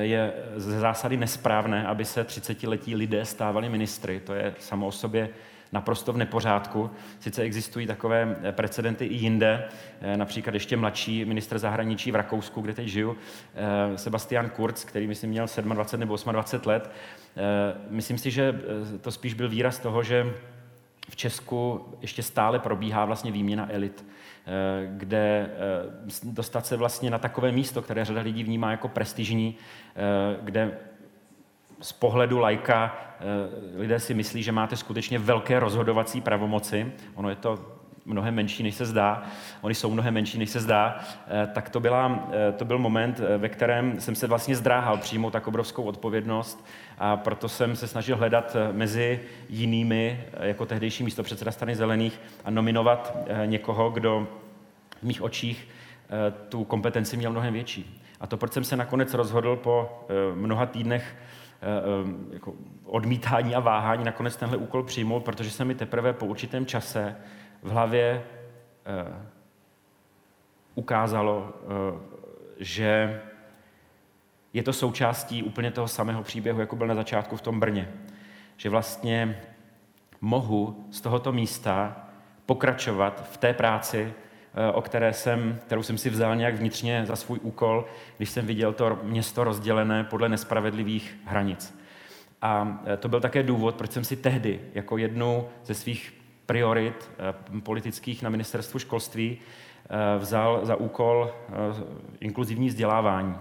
je 0.00 0.32
ze 0.56 0.80
zásady 0.80 1.16
nesprávné, 1.16 1.86
aby 1.86 2.04
se 2.04 2.26
30-letí 2.26 2.96
lidé 2.96 3.24
stávali 3.24 3.68
ministry. 3.68 4.20
To 4.20 4.34
je 4.34 4.54
samo 4.58 4.86
o 4.86 4.92
sobě 4.92 5.30
naprosto 5.72 6.12
v 6.12 6.16
nepořádku. 6.16 6.90
Sice 7.20 7.42
existují 7.42 7.86
takové 7.86 8.36
precedenty 8.50 9.04
i 9.04 9.14
jinde, 9.14 9.68
eh, 10.00 10.16
například 10.16 10.54
ještě 10.54 10.76
mladší 10.76 11.24
minister 11.24 11.58
zahraničí 11.58 12.12
v 12.12 12.14
Rakousku, 12.14 12.60
kde 12.60 12.74
teď 12.74 12.88
žiju, 12.88 13.16
eh, 13.54 13.98
Sebastian 13.98 14.50
Kurz, 14.50 14.84
který 14.84 15.06
myslím 15.06 15.30
měl 15.30 15.46
27 15.46 16.00
nebo 16.00 16.16
28 16.16 16.66
let. 16.66 16.90
Eh, 17.36 17.74
myslím 17.90 18.18
si, 18.18 18.30
že 18.30 18.60
to 19.00 19.10
spíš 19.10 19.34
byl 19.34 19.48
výraz 19.48 19.78
toho, 19.78 20.02
že 20.02 20.32
v 21.10 21.16
Česku 21.16 21.86
ještě 22.00 22.22
stále 22.22 22.58
probíhá 22.58 23.04
vlastně 23.04 23.32
výměna 23.32 23.68
elit, 23.72 24.04
kde 24.96 25.50
dostat 26.22 26.66
se 26.66 26.76
vlastně 26.76 27.10
na 27.10 27.18
takové 27.18 27.52
místo, 27.52 27.82
které 27.82 28.04
řada 28.04 28.20
lidí 28.20 28.44
vnímá 28.44 28.70
jako 28.70 28.88
prestižní, 28.88 29.56
kde 30.42 30.78
z 31.80 31.92
pohledu 31.92 32.38
lajka 32.38 32.96
eh, 33.20 33.80
lidé 33.80 34.00
si 34.00 34.14
myslí, 34.14 34.42
že 34.42 34.52
máte 34.52 34.76
skutečně 34.76 35.18
velké 35.18 35.60
rozhodovací 35.60 36.20
pravomoci. 36.20 36.92
Ono 37.14 37.30
je 37.30 37.36
to 37.36 37.58
mnohem 38.04 38.34
menší, 38.34 38.62
než 38.62 38.74
se 38.74 38.86
zdá. 38.86 39.22
Oni 39.60 39.74
jsou 39.74 39.90
mnohem 39.90 40.14
menší, 40.14 40.38
než 40.38 40.50
se 40.50 40.60
zdá. 40.60 41.00
Eh, 41.26 41.46
tak 41.46 41.70
to, 41.70 41.80
byla, 41.80 42.28
eh, 42.32 42.52
to 42.52 42.64
byl 42.64 42.78
moment, 42.78 43.20
ve 43.38 43.48
kterém 43.48 44.00
jsem 44.00 44.14
se 44.14 44.26
vlastně 44.26 44.56
zdráhal 44.56 44.96
přijmout 44.96 45.30
tak 45.30 45.46
obrovskou 45.46 45.82
odpovědnost 45.82 46.66
a 46.98 47.16
proto 47.16 47.48
jsem 47.48 47.76
se 47.76 47.86
snažil 47.86 48.16
hledat 48.16 48.56
mezi 48.72 49.20
jinými, 49.48 50.24
jako 50.40 50.66
tehdejší 50.66 51.04
místo 51.04 51.22
předseda 51.22 51.52
strany 51.52 51.76
zelených, 51.76 52.20
a 52.44 52.50
nominovat 52.50 53.16
někoho, 53.46 53.90
kdo 53.90 54.28
v 55.00 55.02
mých 55.02 55.22
očích 55.22 55.68
tu 56.48 56.64
kompetenci 56.64 57.16
měl 57.16 57.30
mnohem 57.30 57.54
větší. 57.54 58.02
A 58.20 58.26
to, 58.26 58.36
proč 58.36 58.52
jsem 58.52 58.64
se 58.64 58.76
nakonec 58.76 59.14
rozhodl 59.14 59.56
po 59.56 60.06
mnoha 60.34 60.66
týdnech 60.66 61.14
jako 62.30 62.54
odmítání 62.84 63.54
a 63.54 63.60
váhání 63.60 64.04
nakonec 64.04 64.36
tenhle 64.36 64.58
úkol 64.58 64.82
přijmout, 64.82 65.24
protože 65.24 65.50
se 65.50 65.64
mi 65.64 65.74
teprve 65.74 66.12
po 66.12 66.26
určitém 66.26 66.66
čase 66.66 67.16
v 67.62 67.70
hlavě 67.70 68.24
eh, 68.86 69.26
ukázalo, 70.74 71.52
že 72.58 73.20
je 74.52 74.62
to 74.62 74.72
součástí 74.72 75.42
úplně 75.42 75.70
toho 75.70 75.88
samého 75.88 76.22
příběhu, 76.22 76.60
jako 76.60 76.76
byl 76.76 76.86
na 76.86 76.94
začátku 76.94 77.36
v 77.36 77.42
tom 77.42 77.60
Brně. 77.60 77.92
Že 78.56 78.70
vlastně 78.70 79.42
mohu 80.20 80.86
z 80.90 81.00
tohoto 81.00 81.32
místa 81.32 82.06
pokračovat 82.46 83.28
v 83.30 83.36
té 83.36 83.54
práci, 83.54 84.14
Eh, 84.14 84.27
o 84.72 84.82
které 84.82 85.12
jsem, 85.12 85.58
kterou 85.66 85.82
jsem 85.82 85.98
si 85.98 86.10
vzal 86.10 86.36
nějak 86.36 86.54
vnitřně 86.54 87.06
za 87.06 87.16
svůj 87.16 87.38
úkol, 87.42 87.84
když 88.16 88.30
jsem 88.30 88.46
viděl 88.46 88.72
to 88.72 88.98
město 89.02 89.44
rozdělené 89.44 90.04
podle 90.04 90.28
nespravedlivých 90.28 91.16
hranic. 91.24 91.78
A 92.42 92.82
eh, 92.86 92.96
to 92.96 93.08
byl 93.08 93.20
také 93.20 93.42
důvod, 93.42 93.74
proč 93.74 93.92
jsem 93.92 94.04
si 94.04 94.16
tehdy 94.16 94.60
jako 94.74 94.98
jednu 94.98 95.48
ze 95.64 95.74
svých 95.74 96.14
priorit 96.46 97.10
eh, 97.18 97.60
politických 97.60 98.22
na 98.22 98.30
ministerstvu 98.30 98.78
školství 98.78 99.38
vzal 100.18 100.60
za 100.62 100.76
úkol 100.76 101.34
inkluzivní 102.20 102.68
vzdělávání. 102.68 103.36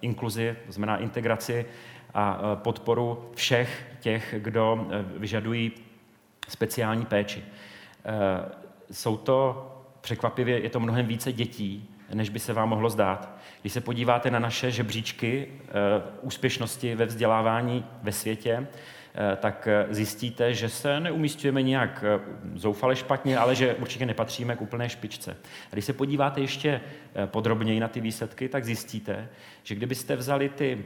Inkluzi, 0.00 0.56
znamená 0.68 0.96
integraci 0.96 1.66
a 2.14 2.40
podporu 2.54 3.30
všech 3.34 3.86
těch, 4.00 4.34
kdo 4.38 4.86
vyžadují 5.16 5.72
speciální 6.48 7.06
péči. 7.06 7.44
Jsou 8.90 9.16
to 9.16 9.71
překvapivě 10.02 10.62
je 10.62 10.70
to 10.70 10.80
mnohem 10.80 11.06
více 11.06 11.32
dětí, 11.32 11.88
než 12.14 12.28
by 12.28 12.38
se 12.38 12.52
vám 12.52 12.68
mohlo 12.68 12.90
zdát. 12.90 13.38
Když 13.60 13.72
se 13.72 13.80
podíváte 13.80 14.30
na 14.30 14.38
naše 14.38 14.70
žebříčky 14.70 15.48
eh, 15.48 15.72
úspěšnosti 16.22 16.94
ve 16.94 17.06
vzdělávání 17.06 17.84
ve 18.02 18.12
světě, 18.12 18.66
eh, 19.14 19.36
tak 19.36 19.68
eh, 19.68 19.86
zjistíte, 19.94 20.54
že 20.54 20.68
se 20.68 21.00
neumístujeme 21.00 21.62
nějak 21.62 22.04
zoufale 22.54 22.96
špatně, 22.96 23.38
ale 23.38 23.54
že 23.54 23.74
určitě 23.74 24.06
nepatříme 24.06 24.56
k 24.56 24.62
úplné 24.62 24.88
špičce. 24.88 25.36
A 25.70 25.72
když 25.72 25.84
se 25.84 25.92
podíváte 25.92 26.40
ještě 26.40 26.80
podrobněji 27.26 27.80
na 27.80 27.88
ty 27.88 28.00
výsledky, 28.00 28.48
tak 28.48 28.64
zjistíte, 28.64 29.28
že 29.62 29.74
kdybyste 29.74 30.16
vzali 30.16 30.48
ty, 30.48 30.84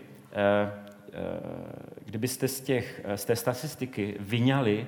kdybyste 2.04 2.48
z, 2.48 2.60
těch, 2.60 3.00
z 3.14 3.24
té 3.24 3.36
statistiky 3.36 4.14
vyňali 4.20 4.86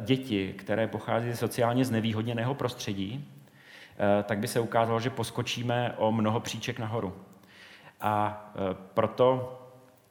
děti, 0.00 0.54
které 0.58 0.86
pochází 0.86 1.30
ze 1.30 1.36
sociálně 1.36 1.84
znevýhodněného 1.84 2.54
prostředí, 2.54 3.24
tak 4.24 4.38
by 4.38 4.48
se 4.48 4.60
ukázalo, 4.60 5.00
že 5.00 5.10
poskočíme 5.10 5.94
o 5.96 6.12
mnoho 6.12 6.40
příček 6.40 6.78
nahoru. 6.78 7.14
A 8.00 8.44
eh, 8.54 8.76
proto 8.94 9.56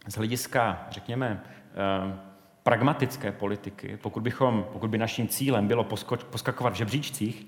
z 0.08 0.16
hlediska, 0.16 0.88
řekněme, 0.90 1.44
eh, 1.44 2.20
pragmatické 2.64 3.32
politiky, 3.32 3.98
pokud, 4.02 4.24
bychom, 4.24 4.66
pokud 4.74 4.90
by 4.90 4.98
naším 4.98 5.28
cílem 5.28 5.68
bylo 5.68 5.84
poskoč, 5.84 6.24
poskakovat 6.24 6.74
v 6.74 6.78
žebříčcích, 6.78 7.48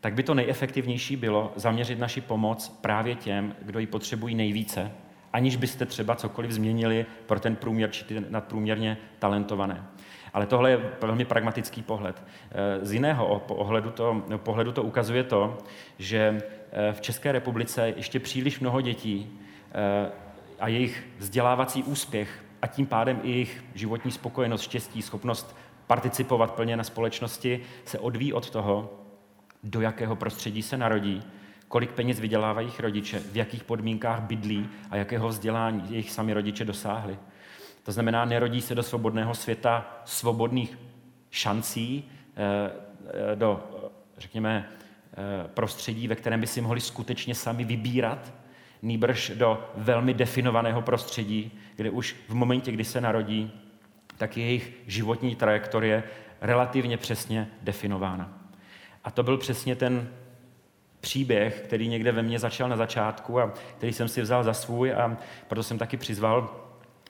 tak 0.00 0.14
by 0.14 0.22
to 0.22 0.34
nejefektivnější 0.34 1.16
bylo 1.16 1.52
zaměřit 1.56 1.98
naši 1.98 2.20
pomoc 2.20 2.68
právě 2.80 3.14
těm, 3.14 3.54
kdo 3.62 3.78
ji 3.78 3.86
potřebují 3.86 4.34
nejvíce, 4.34 4.92
aniž 5.32 5.56
byste 5.56 5.86
třeba 5.86 6.16
cokoliv 6.16 6.50
změnili 6.50 7.06
pro 7.26 7.40
ten 7.40 7.56
průměr 7.56 7.90
či 7.90 8.04
ty 8.04 8.24
nadprůměrně 8.28 8.98
talentované. 9.18 9.84
Ale 10.34 10.46
tohle 10.46 10.70
je 10.70 10.92
velmi 11.00 11.24
pragmatický 11.24 11.82
pohled. 11.82 12.22
Eh, 12.50 12.86
z 12.86 12.92
jiného 12.92 13.42
ohledu 13.48 13.90
to, 13.90 14.22
pohledu 14.36 14.72
to 14.72 14.82
ukazuje 14.82 15.24
to, 15.24 15.58
že 15.98 16.42
eh, 16.72 16.92
v 16.92 17.00
České 17.00 17.32
republice 17.32 17.92
ještě 17.96 18.20
příliš 18.20 18.60
mnoho 18.60 18.80
dětí 18.80 19.40
eh, 19.72 20.10
a 20.60 20.68
jejich 20.68 21.04
vzdělávací 21.18 21.82
úspěch 21.82 22.44
a 22.62 22.66
tím 22.66 22.86
pádem 22.86 23.20
i 23.22 23.30
jejich 23.30 23.64
životní 23.74 24.10
spokojenost, 24.10 24.62
štěstí, 24.62 25.02
schopnost 25.02 25.56
participovat 25.86 26.54
plně 26.54 26.76
na 26.76 26.84
společnosti 26.84 27.60
se 27.84 27.98
odvíjí 27.98 28.32
od 28.32 28.50
toho, 28.50 28.92
do 29.64 29.80
jakého 29.80 30.16
prostředí 30.16 30.62
se 30.62 30.76
narodí, 30.76 31.22
kolik 31.68 31.92
peněz 31.92 32.20
vydělávají 32.20 32.66
jejich 32.66 32.80
rodiče, 32.80 33.18
v 33.18 33.36
jakých 33.36 33.64
podmínkách 33.64 34.20
bydlí 34.20 34.68
a 34.90 34.96
jakého 34.96 35.28
vzdělání 35.28 35.82
jejich 35.90 36.10
sami 36.10 36.32
rodiče 36.32 36.64
dosáhli. 36.64 37.18
To 37.84 37.92
znamená, 37.92 38.24
nerodí 38.24 38.60
se 38.60 38.74
do 38.74 38.82
svobodného 38.82 39.34
světa 39.34 40.00
svobodných 40.04 40.78
šancí, 41.30 42.10
eh, 42.36 42.70
eh, 43.32 43.36
do, 43.36 43.64
řekněme, 44.18 44.68
eh, 44.68 45.48
prostředí, 45.48 46.08
ve 46.08 46.14
kterém 46.14 46.40
by 46.40 46.46
si 46.46 46.60
mohli 46.60 46.80
skutečně 46.80 47.34
sami 47.34 47.64
vybírat, 47.64 48.32
nýbrž 48.82 49.32
do 49.34 49.70
velmi 49.76 50.14
definovaného 50.14 50.82
prostředí, 50.82 51.52
kde 51.76 51.90
už 51.90 52.16
v 52.28 52.34
momentě, 52.34 52.72
kdy 52.72 52.84
se 52.84 53.00
narodí, 53.00 53.52
tak 54.18 54.36
je 54.36 54.44
jejich 54.44 54.72
životní 54.86 55.36
trajektorie 55.36 56.02
relativně 56.40 56.96
přesně 56.96 57.48
definována. 57.62 58.38
A 59.04 59.10
to 59.10 59.22
byl 59.22 59.38
přesně 59.38 59.76
ten 59.76 60.08
příběh, 61.00 61.60
který 61.64 61.88
někde 61.88 62.12
ve 62.12 62.22
mně 62.22 62.38
začal 62.38 62.68
na 62.68 62.76
začátku 62.76 63.40
a 63.40 63.52
který 63.76 63.92
jsem 63.92 64.08
si 64.08 64.22
vzal 64.22 64.44
za 64.44 64.54
svůj 64.54 64.92
a 64.92 65.16
proto 65.48 65.62
jsem 65.62 65.78
taky 65.78 65.96
přizval 65.96 66.63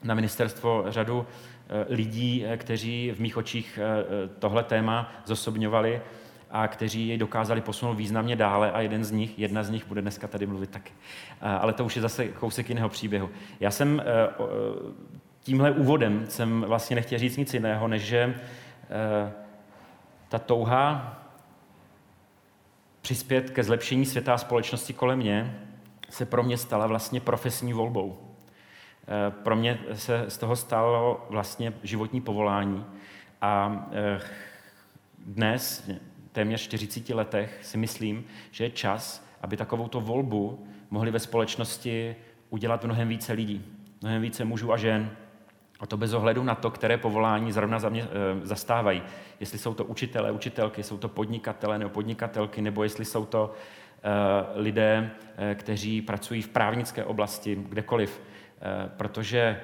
na 0.05 0.15
ministerstvo 0.15 0.85
řadu 0.89 1.27
eh, 1.27 1.95
lidí, 1.95 2.45
eh, 2.47 2.57
kteří 2.57 3.11
v 3.11 3.21
mých 3.21 3.37
očích 3.37 3.79
eh, 3.83 4.29
tohle 4.39 4.65
téma 4.65 5.13
zosobňovali 5.25 6.01
a 6.51 6.69
kteří 6.69 7.09
jej 7.09 7.19
dokázali 7.19 7.61
posunout 7.61 7.95
významně 7.95 8.37
dále 8.37 8.73
a 8.73 8.81
jeden 8.81 9.05
z 9.05 9.11
nich, 9.11 9.39
jedna 9.39 9.63
z 9.63 9.71
nich 9.71 9.87
bude 9.87 10.03
dneska 10.03 10.29
tady 10.29 10.47
mluvit 10.47 10.71
taky. 10.71 10.93
Ale 11.41 11.73
to 11.73 11.85
už 11.85 11.97
je 11.97 12.03
zase 12.03 12.29
kousek 12.29 12.69
jiného 12.69 12.89
příběhu. 12.89 13.31
Já 13.61 13.71
jsem 13.71 14.03
tímhle 15.41 15.71
úvodem 15.71 16.27
jsem 16.29 16.61
vlastně 16.61 16.97
nechtěl 16.97 17.19
říct 17.19 17.37
nic 17.37 17.55
jiného, 17.55 17.89
než 17.89 18.03
že 18.03 18.35
ta 20.29 20.39
touha 20.39 21.19
přispět 23.01 23.51
ke 23.51 23.65
zlepšení 23.65 24.07
světa 24.07 24.35
a 24.35 24.39
společnosti 24.39 24.93
kolem 24.93 25.19
mě 25.19 25.65
se 26.11 26.27
pro 26.27 26.43
mě 26.43 26.59
stala 26.59 26.87
vlastně 26.87 27.21
profesní 27.21 27.73
volbou. 27.73 28.34
Eh, 29.09 29.31
pro 29.31 29.57
mě 29.57 29.79
se 29.93 30.25
z 30.29 30.39
toho 30.39 30.57
stalo 30.57 31.27
vlastně 31.31 31.73
životní 31.83 32.21
povolání 32.21 32.85
a 33.41 33.87
eh, 33.93 34.21
dnes, 35.27 35.91
téměř 36.33 36.61
40 36.61 37.09
letech, 37.09 37.59
si 37.63 37.79
myslím, 37.79 38.25
že 38.51 38.65
je 38.65 38.71
čas, 38.71 39.27
aby 39.43 39.57
takovou 39.57 39.89
to 39.89 40.01
volbu 40.01 40.67
mohli 40.91 41.11
ve 41.11 41.19
společnosti 41.19 42.17
udělat 42.51 42.85
mnohem 42.85 43.09
více 43.09 43.33
lidí, 43.33 43.65
mnohem 44.03 44.23
více 44.23 44.45
mužů 44.45 44.73
a 44.73 44.77
žen, 44.77 45.11
a 45.81 45.87
to 45.87 45.97
bez 45.97 46.13
ohledu 46.13 46.43
na 46.43 46.55
to, 46.55 46.71
které 46.71 46.99
povolání 46.99 47.53
zrovna 47.53 47.79
za 47.79 47.89
mě, 47.89 48.03
e, 48.03 48.07
zastávají. 48.47 49.03
Jestli 49.41 49.59
jsou 49.59 49.75
to 49.75 49.85
učitelé, 49.85 50.33
učitelky, 50.33 50.83
jsou 50.83 50.99
to 50.99 51.09
podnikatelé 51.09 51.79
nebo 51.79 51.91
podnikatelky, 51.91 52.63
nebo 52.63 52.83
jestli 52.83 53.05
jsou 53.05 53.25
to 53.25 53.53
e, 54.03 54.61
lidé, 54.61 55.11
e, 55.37 55.55
kteří 55.55 56.03
pracují 56.03 56.43
v 56.43 56.49
právnické 56.49 57.05
oblasti, 57.05 57.57
kdekoliv. 57.69 58.21
E, 58.61 58.89
protože 58.89 59.61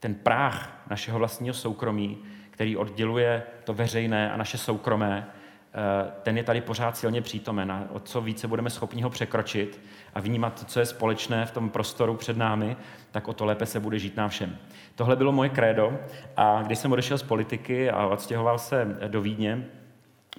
ten 0.00 0.14
práh 0.14 0.84
našeho 0.90 1.18
vlastního 1.18 1.54
soukromí, 1.54 2.18
který 2.50 2.76
odděluje 2.76 3.42
to 3.64 3.74
veřejné 3.74 4.32
a 4.32 4.36
naše 4.36 4.58
soukromé, 4.58 5.30
Eh, 5.76 6.12
ten 6.22 6.36
je 6.36 6.44
tady 6.44 6.60
pořád 6.60 6.96
silně 6.96 7.22
přítomen 7.22 7.72
a 7.72 7.84
o 7.90 8.00
co 8.00 8.20
více 8.20 8.48
budeme 8.48 8.70
schopni 8.70 9.02
ho 9.02 9.10
překročit 9.10 9.80
a 10.14 10.20
vnímat 10.20 10.60
to, 10.60 10.66
co 10.66 10.80
je 10.80 10.86
společné 10.86 11.46
v 11.46 11.50
tom 11.50 11.70
prostoru 11.70 12.16
před 12.16 12.36
námi, 12.36 12.76
tak 13.10 13.28
o 13.28 13.32
to 13.32 13.44
lépe 13.44 13.66
se 13.66 13.80
bude 13.80 13.98
žít 13.98 14.16
nám 14.16 14.30
všem. 14.30 14.58
Tohle 14.94 15.16
bylo 15.16 15.32
moje 15.32 15.50
krédo 15.50 15.98
a 16.36 16.62
když 16.62 16.78
jsem 16.78 16.92
odešel 16.92 17.18
z 17.18 17.22
politiky 17.22 17.90
a 17.90 18.06
odstěhoval 18.06 18.58
se 18.58 18.98
do 19.08 19.20
Vídně, 19.20 19.66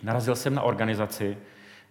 narazil 0.03 0.35
jsem 0.35 0.55
na 0.55 0.61
organizaci, 0.61 1.37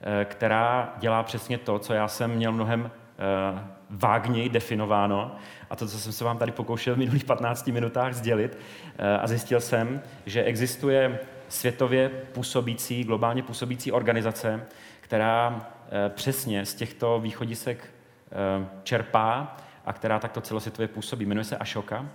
eh, 0.00 0.24
která 0.24 0.94
dělá 0.98 1.22
přesně 1.22 1.58
to, 1.58 1.78
co 1.78 1.94
já 1.94 2.08
jsem 2.08 2.30
měl 2.30 2.52
mnohem 2.52 2.90
eh, 3.18 3.73
vágněji 3.90 4.48
definováno 4.48 5.36
a 5.70 5.76
to, 5.76 5.88
co 5.88 5.98
jsem 5.98 6.12
se 6.12 6.24
vám 6.24 6.38
tady 6.38 6.52
pokoušel 6.52 6.94
v 6.94 6.98
minulých 6.98 7.24
15 7.24 7.66
minutách 7.66 8.12
sdělit 8.12 8.58
a 9.20 9.26
zjistil 9.26 9.60
jsem, 9.60 10.02
že 10.26 10.42
existuje 10.42 11.18
světově 11.48 12.08
působící, 12.08 13.04
globálně 13.04 13.42
působící 13.42 13.92
organizace, 13.92 14.66
která 15.00 15.66
eh, 15.88 16.10
přesně 16.10 16.66
z 16.66 16.74
těchto 16.74 17.20
východisek 17.20 17.78
eh, 17.84 18.66
čerpá 18.82 19.56
a 19.86 19.92
která 19.92 20.18
takto 20.18 20.40
celosvětově 20.40 20.88
působí. 20.88 21.26
Jmenuje 21.26 21.44
se 21.44 21.56
Ashoka 21.56 22.08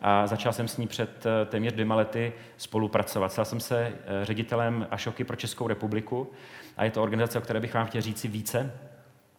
a 0.00 0.26
začal 0.26 0.52
jsem 0.52 0.68
s 0.68 0.76
ní 0.76 0.86
před 0.86 1.26
eh, 1.26 1.46
téměř 1.46 1.72
dvěma 1.72 1.94
lety 1.94 2.32
spolupracovat. 2.56 3.32
Stal 3.32 3.44
jsem 3.44 3.60
se 3.60 3.92
ředitelem 4.22 4.86
Ashoky 4.90 5.24
pro 5.24 5.36
Českou 5.36 5.68
republiku 5.68 6.30
a 6.76 6.84
je 6.84 6.90
to 6.90 7.02
organizace, 7.02 7.38
o 7.38 7.42
které 7.42 7.60
bych 7.60 7.74
vám 7.74 7.86
chtěl 7.86 8.02
říci 8.02 8.28
více 8.28 8.72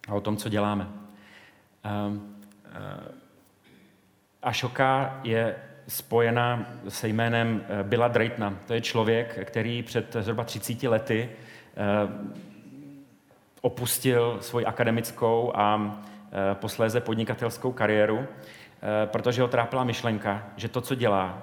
a 0.07 0.13
o 0.13 0.21
tom, 0.21 0.37
co 0.37 0.49
děláme. 0.49 1.06
Ashoka 4.41 5.19
je 5.23 5.55
spojena 5.87 6.65
se 6.87 7.07
jménem 7.07 7.65
eh, 7.69 7.83
Billa 7.83 8.07
Draytona. 8.07 8.53
To 8.67 8.73
je 8.73 8.81
člověk, 8.81 9.39
který 9.47 9.83
před 9.83 10.15
zhruba 10.19 10.43
30 10.43 10.83
lety 10.83 11.29
eh, 11.29 12.33
opustil 13.61 14.37
svoji 14.41 14.65
akademickou 14.65 15.51
a 15.55 15.97
eh, 16.31 16.55
posléze 16.55 17.01
podnikatelskou 17.01 17.71
kariéru, 17.71 18.25
protože 19.05 19.41
ho 19.41 19.47
trápila 19.47 19.83
myšlenka, 19.83 20.43
že 20.55 20.67
to, 20.67 20.81
co 20.81 20.95
dělá, 20.95 21.41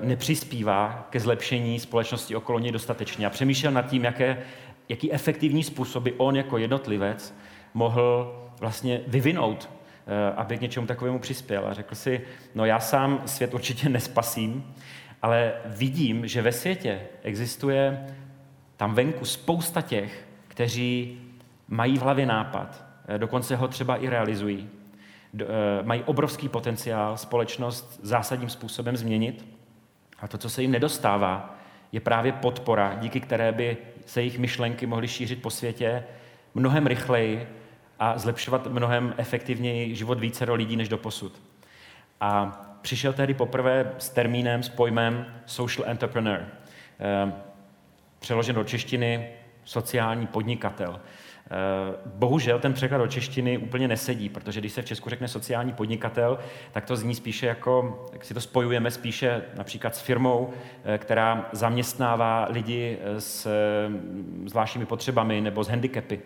nepřispívá 0.00 1.06
ke 1.10 1.20
zlepšení 1.20 1.80
společnosti 1.80 2.36
okolo 2.36 2.58
něj 2.58 2.72
dostatečně. 2.72 3.26
A 3.26 3.30
přemýšlel 3.30 3.72
nad 3.72 3.82
tím, 3.82 4.04
jaké, 4.04 4.42
jaký 4.88 5.12
efektivní 5.12 5.64
způsoby 5.64 6.10
on 6.16 6.36
jako 6.36 6.58
jednotlivec 6.58 7.34
mohl 7.74 8.41
vlastně 8.62 9.00
vyvinout 9.06 9.68
Eh, 10.06 10.32
aby 10.36 10.58
k 10.58 10.60
něčemu 10.60 10.86
takovému 10.86 11.18
přispěl. 11.18 11.66
A 11.66 11.72
řekl 11.72 11.94
si, 11.94 12.20
no 12.54 12.64
já 12.64 12.80
sám 12.80 13.22
svět 13.26 13.54
určitě 13.54 13.88
nespasím, 13.88 14.74
ale 15.22 15.52
vidím, 15.66 16.28
že 16.28 16.42
ve 16.42 16.52
světě 16.52 17.00
existuje 17.22 18.06
tam 18.76 18.94
venku 18.94 19.24
spousta 19.24 19.80
těch, 19.80 20.26
kteří 20.48 21.20
mají 21.68 21.98
v 21.98 22.02
hlavě 22.02 22.26
nápad, 22.26 22.84
eh, 23.08 23.18
dokonce 23.18 23.56
ho 23.56 23.68
třeba 23.68 23.96
i 23.96 24.08
realizují, 24.08 24.68
eh, 25.40 25.46
mají 25.82 26.02
obrovský 26.02 26.48
potenciál 26.48 27.16
společnost 27.16 28.00
zásadním 28.02 28.50
způsobem 28.50 28.96
změnit 28.96 29.46
a 30.18 30.28
to, 30.28 30.38
co 30.38 30.50
se 30.50 30.62
jim 30.62 30.70
nedostává, 30.70 31.58
je 31.92 32.00
právě 32.00 32.32
podpora, 32.32 32.94
díky 32.94 33.20
které 33.20 33.52
by 33.52 33.76
se 34.06 34.20
jejich 34.20 34.38
myšlenky 34.38 34.86
mohly 34.86 35.08
šířit 35.08 35.42
po 35.42 35.50
světě 35.50 36.04
mnohem 36.54 36.86
rychleji 36.86 37.61
a 38.02 38.18
zlepšovat 38.18 38.66
mnohem 38.66 39.14
efektivněji 39.16 39.94
život 39.94 40.20
více 40.20 40.52
lidí 40.52 40.76
než 40.76 40.88
do 40.88 40.98
posud. 40.98 41.42
A 42.20 42.60
přišel 42.82 43.12
tehdy 43.12 43.34
poprvé 43.34 43.92
s 43.98 44.08
termínem, 44.08 44.62
s 44.62 44.68
pojmem 44.68 45.26
social 45.46 45.90
entrepreneur. 45.90 46.46
Eh, 47.00 47.32
přeložen 48.18 48.54
do 48.54 48.64
češtiny 48.64 49.28
sociální 49.64 50.26
podnikatel. 50.26 51.00
Eh, 51.00 51.50
bohužel 52.06 52.58
ten 52.58 52.72
překlad 52.72 52.98
do 52.98 53.06
češtiny 53.06 53.58
úplně 53.58 53.88
nesedí, 53.88 54.28
protože 54.28 54.60
když 54.60 54.72
se 54.72 54.82
v 54.82 54.86
Česku 54.86 55.10
řekne 55.10 55.28
sociální 55.28 55.72
podnikatel, 55.72 56.38
tak 56.72 56.84
to 56.84 56.96
zní 56.96 57.14
spíše 57.14 57.46
jako, 57.46 58.06
jak 58.12 58.24
si 58.24 58.34
to 58.34 58.40
spojujeme 58.40 58.90
spíše 58.90 59.42
například 59.54 59.96
s 59.96 60.00
firmou, 60.00 60.52
eh, 60.84 60.98
která 60.98 61.48
zaměstnává 61.52 62.46
lidi 62.50 62.98
s 63.18 63.48
zvláštními 64.46 64.86
potřebami 64.86 65.40
nebo 65.40 65.64
s 65.64 65.68
handicapy. 65.68 66.20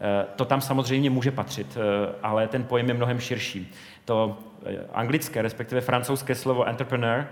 Eh, 0.00 0.26
to 0.36 0.44
tam 0.44 0.60
samozřejmě 0.60 1.10
může 1.10 1.30
patřit, 1.30 1.76
eh, 1.76 2.14
ale 2.22 2.48
ten 2.48 2.64
pojem 2.64 2.88
je 2.88 2.94
mnohem 2.94 3.20
širší. 3.20 3.72
To 4.04 4.38
eh, 4.66 4.78
anglické, 4.92 5.42
respektive 5.42 5.80
francouzské 5.80 6.34
slovo 6.34 6.64
entrepreneur 6.64 7.26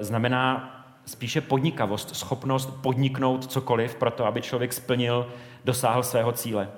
znamená 0.00 0.78
spíše 1.04 1.40
podnikavost, 1.40 2.16
schopnost 2.16 2.66
podniknout 2.66 3.52
cokoliv 3.52 3.94
pro 3.94 4.10
to, 4.10 4.26
aby 4.26 4.42
člověk 4.42 4.72
splnil, 4.72 5.28
dosáhl 5.64 6.02
svého 6.02 6.32
cíle. 6.32 6.68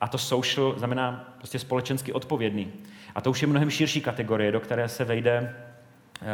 A 0.00 0.08
to 0.08 0.18
social 0.18 0.74
znamená 0.76 1.34
prostě 1.38 1.58
společensky 1.58 2.12
odpovědný. 2.12 2.72
A 3.14 3.20
to 3.20 3.30
už 3.30 3.42
je 3.42 3.48
mnohem 3.48 3.70
širší 3.70 4.00
kategorie, 4.00 4.52
do 4.52 4.60
které 4.60 4.88
se 4.88 5.04
vejde 5.04 5.56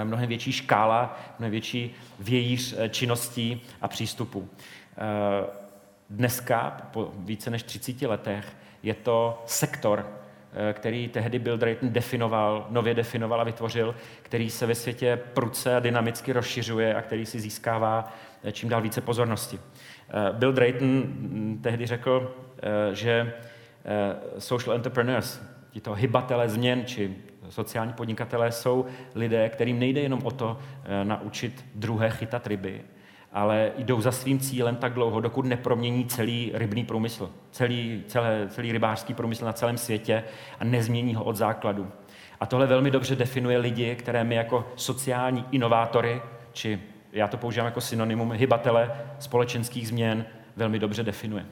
mnohem 0.04 0.28
větší 0.28 0.52
škála, 0.52 1.20
mnohem 1.38 1.50
větší 1.50 1.94
vějíř 2.18 2.76
činností 2.90 3.62
a 3.80 3.88
přístupů. 3.88 4.48
Dneska, 6.10 6.88
po 6.92 7.12
více 7.16 7.50
než 7.50 7.62
30 7.62 8.02
letech, 8.02 8.56
je 8.82 8.94
to 8.94 9.42
sektor, 9.46 10.06
eh, 10.52 10.72
který 10.72 11.08
tehdy 11.08 11.38
Bill 11.38 11.56
Drayton 11.56 11.90
definoval, 11.92 12.66
nově 12.70 12.94
definoval 12.94 13.40
a 13.40 13.44
vytvořil, 13.44 13.94
který 14.22 14.50
se 14.50 14.66
ve 14.66 14.74
světě 14.74 15.18
pruce 15.34 15.76
a 15.76 15.80
dynamicky 15.80 16.32
rozšiřuje 16.32 16.94
a 16.94 17.02
který 17.02 17.26
si 17.26 17.40
získává 17.40 18.12
eh, 18.44 18.52
čím 18.52 18.68
dál 18.68 18.82
více 18.82 19.00
pozornosti. 19.00 19.58
Eh, 19.58 20.32
Bill 20.32 20.52
Drayton 20.52 20.88
mm, 20.88 21.60
tehdy 21.62 21.86
řekl, 21.86 22.34
že 22.92 23.32
social 24.38 24.76
entrepreneurs, 24.76 25.40
tito 25.70 25.94
hybatelé 25.94 26.48
změn 26.48 26.84
či 26.86 27.16
sociální 27.48 27.92
podnikatelé 27.92 28.52
jsou 28.52 28.86
lidé, 29.14 29.48
kterým 29.48 29.78
nejde 29.78 30.00
jenom 30.00 30.20
o 30.24 30.30
to 30.30 30.58
naučit 31.04 31.64
druhé 31.74 32.10
chytat 32.10 32.46
ryby, 32.46 32.84
ale 33.32 33.72
jdou 33.78 34.00
za 34.00 34.12
svým 34.12 34.38
cílem 34.38 34.76
tak 34.76 34.92
dlouho, 34.92 35.20
dokud 35.20 35.44
nepromění 35.44 36.04
celý 36.06 36.50
rybný 36.54 36.84
průmysl, 36.84 37.30
celý, 37.50 38.04
celé, 38.06 38.48
celý 38.48 38.72
rybářský 38.72 39.14
průmysl 39.14 39.44
na 39.44 39.52
celém 39.52 39.78
světě 39.78 40.24
a 40.60 40.64
nezmění 40.64 41.14
ho 41.14 41.24
od 41.24 41.36
základu. 41.36 41.90
A 42.40 42.46
tohle 42.46 42.66
velmi 42.66 42.90
dobře 42.90 43.16
definuje 43.16 43.58
lidi, 43.58 43.96
které 43.96 44.24
my 44.24 44.34
jako 44.34 44.68
sociální 44.76 45.44
inovátory, 45.50 46.22
či 46.52 46.80
já 47.12 47.28
to 47.28 47.36
používám 47.36 47.66
jako 47.66 47.80
synonymum, 47.80 48.32
hybatele 48.32 48.92
společenských 49.18 49.88
změn, 49.88 50.24
velmi 50.56 50.78
dobře 50.78 51.02
definuje. 51.02 51.46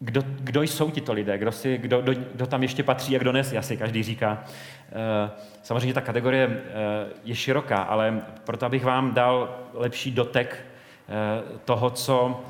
Kdo, 0.00 0.22
kdo 0.40 0.62
jsou 0.62 0.90
tito 0.90 1.12
lidé? 1.12 1.38
Kdo, 1.38 1.52
si, 1.52 1.78
kdo, 1.78 2.02
kdo, 2.02 2.12
kdo 2.34 2.46
tam 2.46 2.62
ještě 2.62 2.82
patří 2.82 3.16
a 3.16 3.18
kdo 3.18 3.32
nes? 3.32 3.54
Asi 3.58 3.76
každý 3.76 4.02
říká. 4.02 4.44
Eh, 4.92 5.30
samozřejmě 5.62 5.94
ta 5.94 6.00
kategorie 6.00 6.48
eh, 6.50 6.62
je 7.24 7.34
široká, 7.34 7.82
ale 7.82 8.22
proto 8.44 8.66
abych 8.66 8.84
vám 8.84 9.14
dal 9.14 9.58
lepší 9.74 10.10
dotek 10.10 10.66
eh, 11.08 11.58
toho, 11.64 11.90
co, 11.90 12.44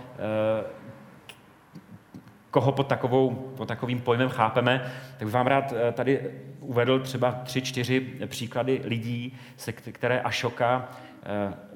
koho 2.50 2.72
pod, 2.72 2.86
takovou, 2.86 3.30
pod 3.30 3.68
takovým 3.68 4.00
pojmem 4.00 4.28
chápeme, 4.28 4.92
tak 5.18 5.26
bych 5.26 5.34
vám 5.34 5.46
rád 5.46 5.74
tady 5.92 6.30
uvedl 6.60 7.00
třeba 7.00 7.32
tři, 7.32 7.62
čtyři 7.62 8.00
příklady 8.26 8.80
lidí, 8.84 9.38
se 9.56 9.72
které 9.72 10.20
Ašoka 10.20 10.88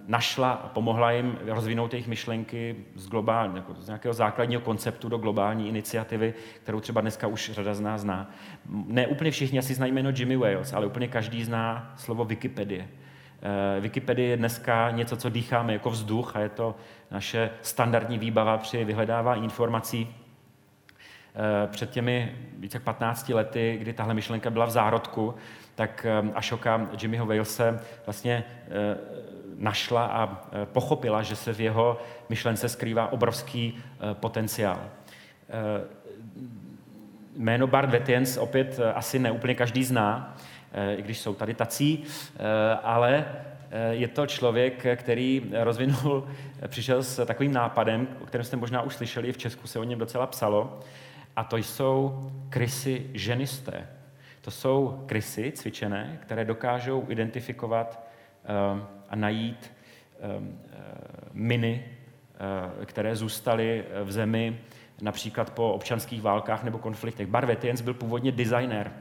našla 0.07 0.53
a 0.53 0.69
pomohla 0.69 1.13
jim 1.13 1.39
rozvinout 1.47 1.93
jejich 1.93 2.09
myšlenky 2.09 2.77
z, 2.95 3.09
globální, 3.09 3.57
jako 3.57 3.75
z 3.75 3.87
nějakého 3.87 4.15
základního 4.15 4.61
konceptu 4.61 5.09
do 5.09 5.19
globální 5.19 5.69
iniciativy, 5.69 6.35
kterou 6.63 6.81
třeba 6.81 7.01
dneska 7.01 7.27
už 7.27 7.51
řada 7.51 7.75
z 7.75 7.81
nás 7.81 8.01
zná. 8.01 8.31
Ne 8.67 9.07
úplně 9.07 9.31
všichni 9.31 9.59
asi 9.59 9.75
znají 9.75 9.93
jméno 9.93 10.11
Jimmy 10.15 10.37
Wales, 10.37 10.73
ale 10.73 10.87
úplně 10.87 11.09
každý 11.09 11.45
zná 11.45 11.95
slovo 11.97 12.25
Wikipedie. 12.25 12.89
Eh, 13.43 13.81
Wikipedie 13.81 14.29
je 14.29 14.37
dneska 14.37 14.91
něco, 14.91 15.17
co 15.17 15.29
dýcháme 15.29 15.73
jako 15.73 15.91
vzduch 15.91 16.37
a 16.37 16.41
je 16.41 16.49
to 16.49 16.75
naše 17.11 17.51
standardní 17.63 18.19
výbava 18.19 18.59
při 18.59 18.85
vyhledávání 18.85 19.45
informací. 19.45 20.15
Eh, 21.35 21.67
před 21.67 21.91
těmi 21.91 22.37
více 22.59 22.77
jak 22.77 22.83
15 22.83 23.35
lety, 23.35 23.77
kdy 23.81 23.93
tahle 23.93 24.15
myšlenka 24.15 24.51
byla 24.51 24.67
v 24.67 24.71
zárodku, 24.71 25.35
tak 25.75 26.07
eh, 26.09 26.33
Ashoka 26.35 26.89
Jimmyho 27.03 27.27
Walese 27.27 27.81
vlastně 28.07 28.45
našla 29.63 30.05
a 30.05 30.27
pochopila, 30.65 31.23
že 31.23 31.37
se 31.37 31.53
v 31.53 31.61
jeho 31.61 32.01
myšlence 32.29 32.69
skrývá 32.69 33.13
obrovský 33.13 33.79
potenciál. 34.13 34.81
Jméno 37.37 37.67
Bart 37.67 37.91
Vetiens 37.91 38.37
opět 38.37 38.81
asi 38.95 39.19
neúplně 39.19 39.55
každý 39.55 39.85
zná, 39.85 40.37
i 40.97 41.03
když 41.03 41.19
jsou 41.19 41.35
tady 41.35 41.55
tací, 41.55 42.05
ale 42.83 43.25
je 43.91 44.09
to 44.09 44.27
člověk, 44.27 44.87
který 44.97 45.51
rozvinul, 45.53 46.29
přišel 46.69 47.03
s 47.03 47.27
takovým 47.27 47.53
nápadem, 47.53 48.09
o 48.23 48.27
kterém 48.27 48.45
jste 48.45 48.57
možná 48.57 48.83
už 48.83 48.95
slyšeli, 48.95 49.33
v 49.33 49.39
Česku 49.39 49.67
se 49.67 49.79
o 49.79 49.85
něm 49.85 49.99
docela 49.99 50.27
psalo, 50.27 50.81
a 51.37 51.45
to 51.45 51.57
jsou 51.57 52.31
krysy 52.49 53.11
ženisté. 53.15 53.87
To 54.41 54.51
jsou 54.51 55.05
krysy 55.07 55.53
cvičené, 55.53 56.19
které 56.23 56.45
dokážou 56.45 57.05
identifikovat 57.09 58.07
a 59.13 59.17
najít 59.17 59.73
um, 60.39 60.59
miny, 61.33 61.85
uh, 62.79 62.85
které 62.85 63.17
zůstaly 63.17 63.85
v 64.05 64.13
zemi 64.13 64.59
například 65.03 65.51
po 65.51 65.73
občanských 65.73 66.23
válkách 66.23 66.65
nebo 66.65 66.79
konfliktech. 66.79 67.27
Barvetiens 67.27 67.81
byl 67.81 67.95
původně 67.95 68.33
designer, 68.33 68.93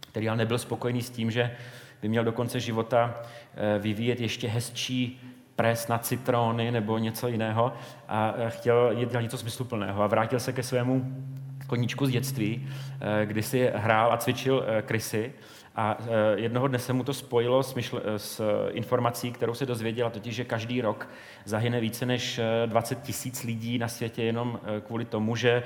který 0.00 0.28
ale 0.28 0.38
nebyl 0.38 0.58
spokojený 0.58 1.02
s 1.02 1.10
tím, 1.10 1.30
že 1.30 1.56
by 2.02 2.08
měl 2.08 2.24
do 2.24 2.32
konce 2.32 2.60
života 2.60 3.14
eh, 3.54 3.78
vyvíjet 3.78 4.20
ještě 4.20 4.48
hezčí 4.48 5.20
pres 5.56 5.88
na 5.88 5.98
citrony 5.98 6.70
nebo 6.70 6.98
něco 6.98 7.28
jiného 7.28 7.72
a 8.08 8.34
eh, 8.36 8.50
chtěl 8.50 8.94
dělat 8.94 9.20
něco 9.22 9.38
smysluplného 9.38 10.02
a 10.02 10.06
vrátil 10.06 10.40
se 10.40 10.52
ke 10.52 10.62
svému 10.62 11.24
koníčku 11.66 12.06
z 12.06 12.10
dětství, 12.10 12.68
eh, 13.00 13.26
kdy 13.26 13.42
si 13.42 13.70
hrál 13.74 14.12
a 14.12 14.16
cvičil 14.16 14.64
krysy 14.82 15.32
a 15.76 15.98
jednoho 16.34 16.68
dne 16.68 16.78
se 16.78 16.92
mu 16.92 17.04
to 17.04 17.14
spojilo 17.14 17.62
s, 17.62 17.74
myšle, 17.74 18.00
s 18.16 18.42
informací, 18.70 19.32
kterou 19.32 19.54
se 19.54 19.66
dozvěděla, 19.66 20.10
totiž, 20.10 20.34
že 20.34 20.44
každý 20.44 20.80
rok 20.80 21.08
zahyne 21.44 21.80
více 21.80 22.06
než 22.06 22.40
20 22.66 23.02
tisíc 23.02 23.42
lidí 23.42 23.78
na 23.78 23.88
světě 23.88 24.22
jenom 24.22 24.60
kvůli 24.86 25.04
tomu, 25.04 25.36
že 25.36 25.62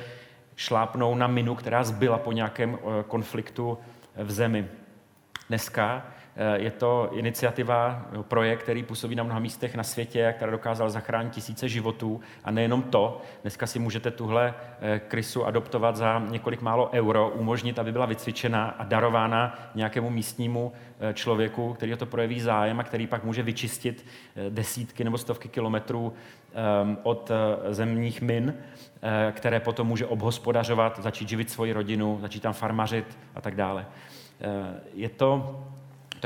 šlápnou 0.57 1.15
na 1.15 1.27
minu, 1.27 1.55
která 1.55 1.85
zbyla 1.85 2.19
po 2.19 2.33
nějakém 2.33 2.79
konfliktu 3.09 3.79
v 4.17 4.31
zemi. 4.31 4.69
Dneska 5.49 6.07
je 6.55 6.71
to 6.71 7.11
iniciativa, 7.13 8.07
projekt, 8.23 8.63
který 8.63 8.83
působí 8.83 9.15
na 9.15 9.23
mnoha 9.23 9.41
místech 9.41 9.75
na 9.75 9.83
světě, 9.83 10.35
která 10.37 10.51
dokázal 10.51 10.91
zachránit 10.91 11.33
tisíce 11.33 11.69
životů. 11.69 12.21
A 12.45 12.51
nejenom 12.51 12.83
to, 12.83 13.21
dneska 13.43 13.67
si 13.67 13.79
můžete 13.79 14.11
tuhle 14.11 14.55
eh, 14.81 14.99
krysu 14.99 15.47
adoptovat 15.47 15.97
za 15.97 16.19
několik 16.19 16.63
málo 16.63 16.91
euro, 16.93 17.29
umožnit, 17.31 17.79
aby 17.79 17.93
byla 17.93 18.07
vycvičena 18.07 18.67
a 18.67 18.85
darována 18.85 19.59
nějakému 19.75 20.11
místnímu 20.11 20.73
eh, 21.01 21.15
člověku, 21.15 21.75
který 21.75 21.95
o 21.95 21.97
to 21.97 22.07
projeví 22.07 22.41
zájem 22.41 22.81
a 22.81 22.85
který 22.85 23.07
pak 23.07 23.25
může 23.25 23.43
vyčistit 23.43 24.07
desítky 24.49 25.05
nebo 25.05 25.19
stovky 25.19 25.49
kilometrů 25.49 26.13
od 27.03 27.31
zemních 27.71 28.23
min, 28.23 28.55
které 29.33 29.61
potom 29.61 29.87
může 29.87 30.07
obhospodařovat, 30.07 31.01
začít 31.03 31.29
živit 31.29 31.51
svoji 31.51 31.73
rodinu, 31.73 32.19
začít 32.21 32.41
tam 32.41 32.53
farmařit 32.53 33.19
a 33.35 33.41
tak 33.41 33.55
dále. 33.55 33.87
Je 34.95 35.09
to 35.09 35.61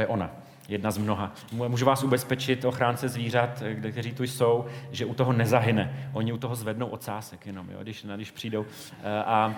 to 0.01 0.03
je 0.03 0.07
ona, 0.07 0.31
jedna 0.69 0.91
z 0.91 0.99
mnoha. 0.99 1.35
Můžu 1.53 1.87
vás 1.87 2.03
ubezpečit, 2.03 2.65
ochránce 2.65 3.09
zvířat, 3.09 3.63
kteří 3.91 4.13
tu 4.13 4.23
jsou, 4.23 4.67
že 4.91 5.05
u 5.05 5.15
toho 5.15 5.33
nezahyne. 5.33 6.11
Oni 6.13 6.33
u 6.33 6.39
toho 6.39 6.55
zvednou 6.55 6.87
ocásek 6.87 7.47
jenom, 7.47 7.71
jo, 7.71 7.79
když, 7.83 8.07
když 8.17 8.31
přijdou. 8.31 8.67
Eh, 9.03 9.23
a 9.25 9.55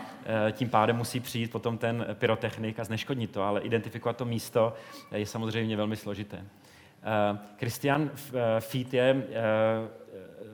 eh, 0.48 0.52
tím 0.52 0.68
pádem 0.68 0.96
musí 0.96 1.20
přijít 1.20 1.50
potom 1.50 1.78
ten 1.78 2.06
pyrotechnik 2.14 2.80
a 2.80 2.84
zneškodnit 2.84 3.30
to, 3.30 3.42
ale 3.42 3.60
identifikovat 3.60 4.16
to 4.16 4.24
místo 4.24 4.74
je 5.12 5.26
samozřejmě 5.26 5.76
velmi 5.76 5.96
složité. 5.96 6.36
Eh, 6.36 7.38
Christian 7.58 8.10
Fiet 8.58 8.94
je 8.94 9.22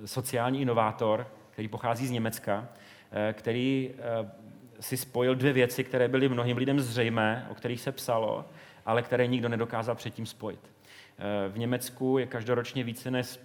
sociální 0.04 0.60
inovátor, 0.60 1.26
který 1.50 1.68
pochází 1.68 2.06
z 2.06 2.10
Německa, 2.10 2.68
který 3.32 3.90
si 4.80 4.96
spojil 4.96 5.34
dvě 5.34 5.52
věci, 5.52 5.84
které 5.84 6.08
byly 6.08 6.28
mnohým 6.28 6.56
lidem 6.56 6.80
zřejmé, 6.80 7.46
o 7.50 7.54
kterých 7.54 7.80
se 7.80 7.92
psalo, 7.92 8.44
ale 8.88 9.02
které 9.02 9.26
nikdo 9.26 9.48
nedokázal 9.48 9.94
předtím 9.94 10.26
spojit. 10.26 10.60
Eh, 11.18 11.48
v 11.48 11.58
Německu 11.58 12.18
je 12.18 12.26
každoročně 12.26 12.84
více 12.84 13.10
než 13.10 13.40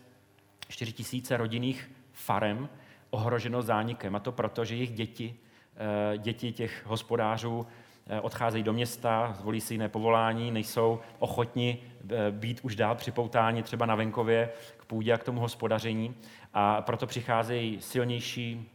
4 0.67 0.91
tisíce 0.93 1.37
rodinných 1.37 1.91
farem 2.11 2.69
ohroženo 3.09 3.61
zánikem. 3.61 4.15
A 4.15 4.19
to 4.19 4.31
proto, 4.31 4.65
že 4.65 4.75
jejich 4.75 4.91
děti, 4.91 5.35
eh, 5.75 6.17
děti 6.17 6.51
těch 6.51 6.83
hospodářů 6.85 7.67
eh, 8.07 8.21
odcházejí 8.21 8.63
do 8.63 8.73
města, 8.73 9.35
zvolí 9.39 9.61
si 9.61 9.73
jiné 9.73 9.89
povolání, 9.89 10.51
nejsou 10.51 10.99
ochotni 11.19 11.83
být 12.31 12.59
už 12.63 12.75
dál 12.75 12.95
připoutáni 12.95 13.63
třeba 13.63 13.85
na 13.85 13.95
venkově 13.95 14.49
k 14.77 14.85
půdě 14.85 15.13
a 15.13 15.17
k 15.17 15.23
tomu 15.23 15.39
hospodaření. 15.39 16.15
A 16.53 16.81
proto 16.81 17.07
přicházejí 17.07 17.81
silnější 17.81 18.69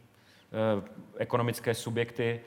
ekonomické 1.17 1.73
subjekty, 1.73 2.41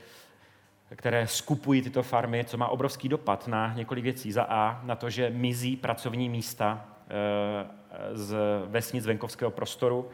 které 0.97 1.27
skupují 1.27 1.83
tyto 1.83 2.03
farmy, 2.03 2.45
co 2.45 2.57
má 2.57 2.69
obrovský 2.69 3.09
dopad 3.09 3.49
na 3.49 3.73
několik 3.77 4.05
věcí. 4.05 4.33
Za 4.33 4.43
A, 4.49 4.81
na 4.85 4.97
to, 4.97 5.11
že 5.11 5.31
mizí 5.31 5.77
pracovní 5.77 6.29
místa 6.29 6.85
eh, 7.09 8.17
z 8.17 8.37
vesnic 8.67 9.07
venkovského 9.07 9.51
prostoru, 9.51 10.09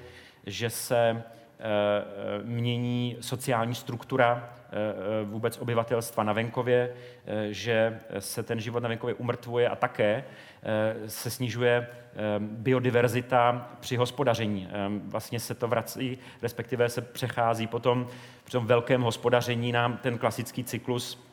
že 0.46 0.70
se 0.70 1.22
mění 2.42 3.16
sociální 3.20 3.74
struktura 3.74 4.50
eh, 4.52 5.24
vůbec 5.24 5.58
obyvatelstva 5.58 6.24
na 6.24 6.32
venkově, 6.32 6.94
že 7.50 8.00
se 8.18 8.42
ten 8.42 8.60
život 8.60 8.82
na 8.82 8.88
venkově 8.88 9.14
umrtvuje 9.14 9.68
a 9.68 9.76
také 9.76 10.24
se 11.06 11.30
snižuje 11.30 11.86
biodiverzita 12.38 13.70
při 13.80 13.96
hospodaření. 13.96 14.68
Vlastně 15.04 15.40
se 15.40 15.54
to 15.54 15.68
vrací, 15.68 16.18
respektive 16.42 16.88
se 16.88 17.00
přechází 17.00 17.66
potom 17.66 18.06
při 18.44 18.52
tom 18.52 18.66
velkém 18.66 19.02
hospodaření 19.02 19.72
na 19.72 19.88
ten 20.02 20.18
klasický 20.18 20.64
cyklus 20.64 21.28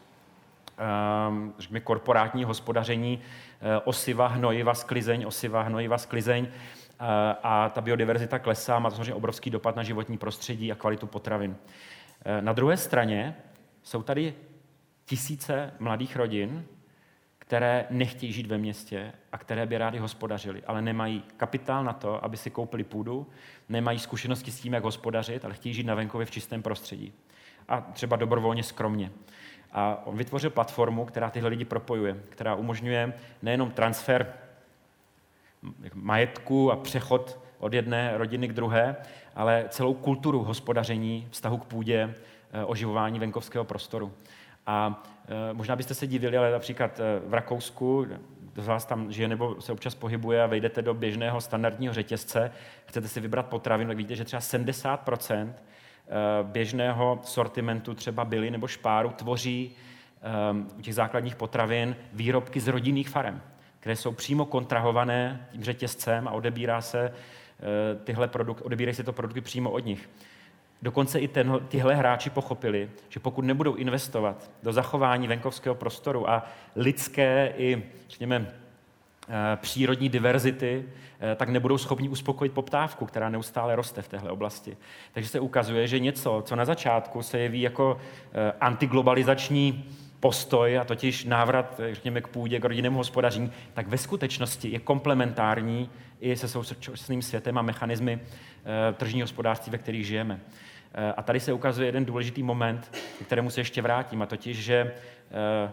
řekněme, 1.60 1.80
korporátní 1.80 2.44
hospodaření, 2.44 3.20
eh, 3.62 3.82
osiva, 3.84 4.28
hnojiva, 4.28 4.74
sklizeň, 4.74 5.26
osiva, 5.28 5.62
hnojiva, 5.62 5.98
sklizeň 5.98 6.48
eh, 6.48 6.52
a 7.44 7.70
ta 7.70 7.82
biodiverzita 7.82 8.40
klesá, 8.40 8.80
má 8.80 8.90
to 8.90 8.96
samozřejmě 8.96 9.14
obrovský 9.14 9.50
dopad 9.50 9.76
na 9.76 9.84
životní 9.84 10.18
prostředí 10.18 10.72
a 10.72 10.76
kvalitu 10.76 11.08
potravin. 11.08 11.56
Eh, 12.26 12.42
na 12.42 12.54
druhé 12.54 12.78
straně 12.78 13.36
jsou 13.84 14.04
tady 14.04 14.34
tisíce 15.06 15.74
mladých 15.80 16.16
rodin, 16.16 16.66
které 17.40 17.86
nechtějí 17.90 18.32
žít 18.32 18.48
ve 18.48 18.58
městě 18.58 19.14
a 19.32 19.38
které 19.38 19.66
by 19.66 19.78
rádi 19.78 19.98
hospodařili, 19.98 20.64
ale 20.68 20.82
nemají 20.82 21.24
kapitál 21.38 21.84
na 21.84 21.94
to, 21.94 22.26
aby 22.26 22.38
si 22.38 22.50
koupili 22.50 22.84
půdu, 22.84 23.28
nemají 23.70 24.00
zkušenosti 24.00 24.52
s 24.52 24.60
tím, 24.60 24.74
jak 24.74 24.84
hospodařit, 24.84 25.46
ale 25.46 25.54
chtějí 25.54 25.74
žít 25.74 25.86
na 25.86 25.96
venkově 25.96 26.26
v 26.26 26.32
čistém 26.32 26.62
prostředí. 26.62 27.14
A 27.68 27.82
třeba 27.82 28.16
dobrovolně 28.16 28.64
skromně. 28.64 29.12
A 29.72 30.02
on 30.06 30.18
vytvořil 30.18 30.50
platformu, 30.50 31.06
která 31.06 31.30
tyhle 31.30 31.50
lidi 31.50 31.66
propojuje, 31.66 32.24
která 32.30 32.56
umožňuje 32.56 33.14
nejenom 33.42 33.72
transfer 33.72 34.34
majetku 35.94 36.72
a 36.72 36.76
přechod 36.76 37.40
od 37.60 37.74
jedné 37.74 38.18
rodiny 38.18 38.48
k 38.48 38.54
druhé, 38.54 38.96
ale 39.36 39.66
celou 39.70 39.94
kulturu 39.94 40.44
hospodaření, 40.44 41.28
vztahu 41.32 41.58
k 41.58 41.66
půdě, 41.66 42.14
eh, 42.54 42.66
oživování 42.66 43.20
venkovského 43.20 43.66
prostoru. 43.66 44.12
A 44.68 45.04
e, 45.28 45.54
možná 45.54 45.76
byste 45.76 45.94
se 45.94 46.08
divili, 46.08 46.38
ale 46.38 46.52
například 46.52 47.00
e, 47.00 47.20
v 47.28 47.34
Rakousku, 47.34 48.08
kdo 48.54 48.64
z 48.64 48.68
vás 48.68 48.86
tam 48.86 49.12
žije 49.12 49.28
nebo 49.28 49.62
se 49.62 49.72
občas 49.72 49.96
pohybuje 49.96 50.44
a 50.44 50.48
vejdete 50.48 50.82
do 50.82 50.94
běžného 50.94 51.42
standardního 51.42 51.94
řetězce, 51.94 52.52
chcete 52.86 53.08
si 53.08 53.20
vybrat 53.20 53.46
potravinu, 53.46 53.88
tak 53.88 53.98
vidíte, 53.98 54.16
že 54.16 54.26
třeba 54.26 54.42
70 54.42 55.10
e, 55.32 55.48
běžného 56.44 57.20
sortimentu 57.24 57.94
třeba 57.94 58.26
byly 58.26 58.52
nebo 58.52 58.68
špáru 58.68 59.10
tvoří 59.10 59.76
u 60.78 60.82
těch 60.82 60.96
základních 60.96 61.36
potravin 61.36 61.96
výrobky 62.14 62.60
z 62.60 62.68
rodinných 62.68 63.10
farem, 63.10 63.42
které 63.86 63.96
jsou 63.96 64.12
přímo 64.12 64.46
kontrahované 64.46 65.48
tím 65.52 65.64
řetězcem 65.64 66.28
a 66.28 66.32
odebírá 66.32 66.82
se 66.82 67.14
tyhle 68.04 68.28
produkt, 68.28 68.62
odebírají 68.62 68.96
se 68.96 69.04
to 69.04 69.14
produkty 69.14 69.42
přímo 69.42 69.72
od 69.72 69.86
nich. 69.86 70.10
Dokonce 70.82 71.20
i 71.20 71.28
ten, 71.28 71.60
tyhle 71.68 71.96
hráči 71.96 72.30
pochopili, 72.30 72.90
že 73.10 73.20
pokud 73.20 73.46
nebudou 73.46 73.76
investovat 73.76 74.52
do 74.64 74.74
zachování 74.74 75.28
venkovského 75.28 75.76
prostoru 75.76 76.30
a 76.30 76.44
lidské 76.76 77.54
i, 77.58 77.84
řekněme, 78.10 78.48
eh, 79.30 79.58
přírodní 79.62 80.10
diverzity, 80.10 80.86
eh, 81.20 81.36
tak 81.36 81.50
nebudou 81.50 81.78
schopni 81.78 82.10
uspokojit 82.10 82.54
poptávku, 82.54 83.06
která 83.06 83.30
neustále 83.30 83.76
roste 83.76 84.02
v 84.02 84.08
téhle 84.08 84.32
oblasti. 84.32 84.78
Takže 85.12 85.30
se 85.30 85.40
ukazuje, 85.40 85.88
že 85.88 86.00
něco, 86.00 86.44
co 86.46 86.56
na 86.56 86.66
začátku 86.66 87.22
se 87.22 87.40
jeví 87.40 87.62
jako 87.62 87.98
eh, 88.34 88.54
antiglobalizační 88.62 89.90
postoj, 90.26 90.78
a 90.78 90.84
totiž 90.84 91.26
návrat, 91.26 91.82
řekněme, 91.92 92.22
k 92.22 92.28
půdě, 92.28 92.60
k 92.60 92.66
rodinnému 92.66 92.98
hospodaření, 92.98 93.52
tak 93.74 93.88
ve 93.88 93.98
skutečnosti 93.98 94.70
je 94.70 94.80
komplementární 94.80 95.90
i 96.20 96.36
se 96.36 96.48
současným 96.48 97.22
světem 97.22 97.58
a 97.58 97.62
mechanismy 97.62 98.20
tržního 98.94 99.24
hospodářství, 99.24 99.72
ve 99.72 99.78
kterých 99.78 100.08
žijeme. 100.08 100.40
Eh, 100.94 101.14
a 101.18 101.22
tady 101.22 101.40
se 101.40 101.54
ukazuje 101.54 101.88
jeden 101.88 102.06
důležitý 102.06 102.44
moment, 102.44 102.92
k 103.20 103.26
kterému 103.26 103.50
se 103.50 103.62
ještě 103.62 103.82
vrátím, 103.82 104.22
a 104.22 104.26
totiž, 104.26 104.64
že 104.64 104.76
eh, 104.76 105.72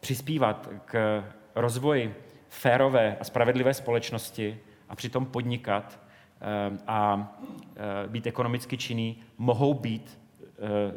přispívat 0.00 0.68
k 0.84 1.24
rozvoji 1.54 2.14
férové 2.48 3.16
a 3.20 3.24
spravedlivé 3.24 3.74
společnosti 3.74 4.58
a 4.88 4.96
přitom 4.96 5.26
podnikat 5.26 5.98
a 6.86 7.32
být 8.06 8.26
ekonomicky 8.26 8.76
činný, 8.76 9.22
mohou 9.38 9.74
být 9.74 10.18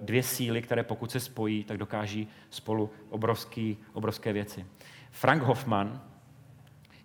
dvě 0.02 0.24
síly, 0.24 0.62
které 0.62 0.84
pokud 0.84 1.12
se 1.12 1.20
spojí, 1.20 1.64
tak 1.64 1.78
dokáží 1.78 2.28
spolu 2.50 2.90
obrovský, 3.10 3.78
obrovské 3.94 4.34
věci. 4.34 4.66
Frank 5.12 5.44
Hoffman 5.44 6.02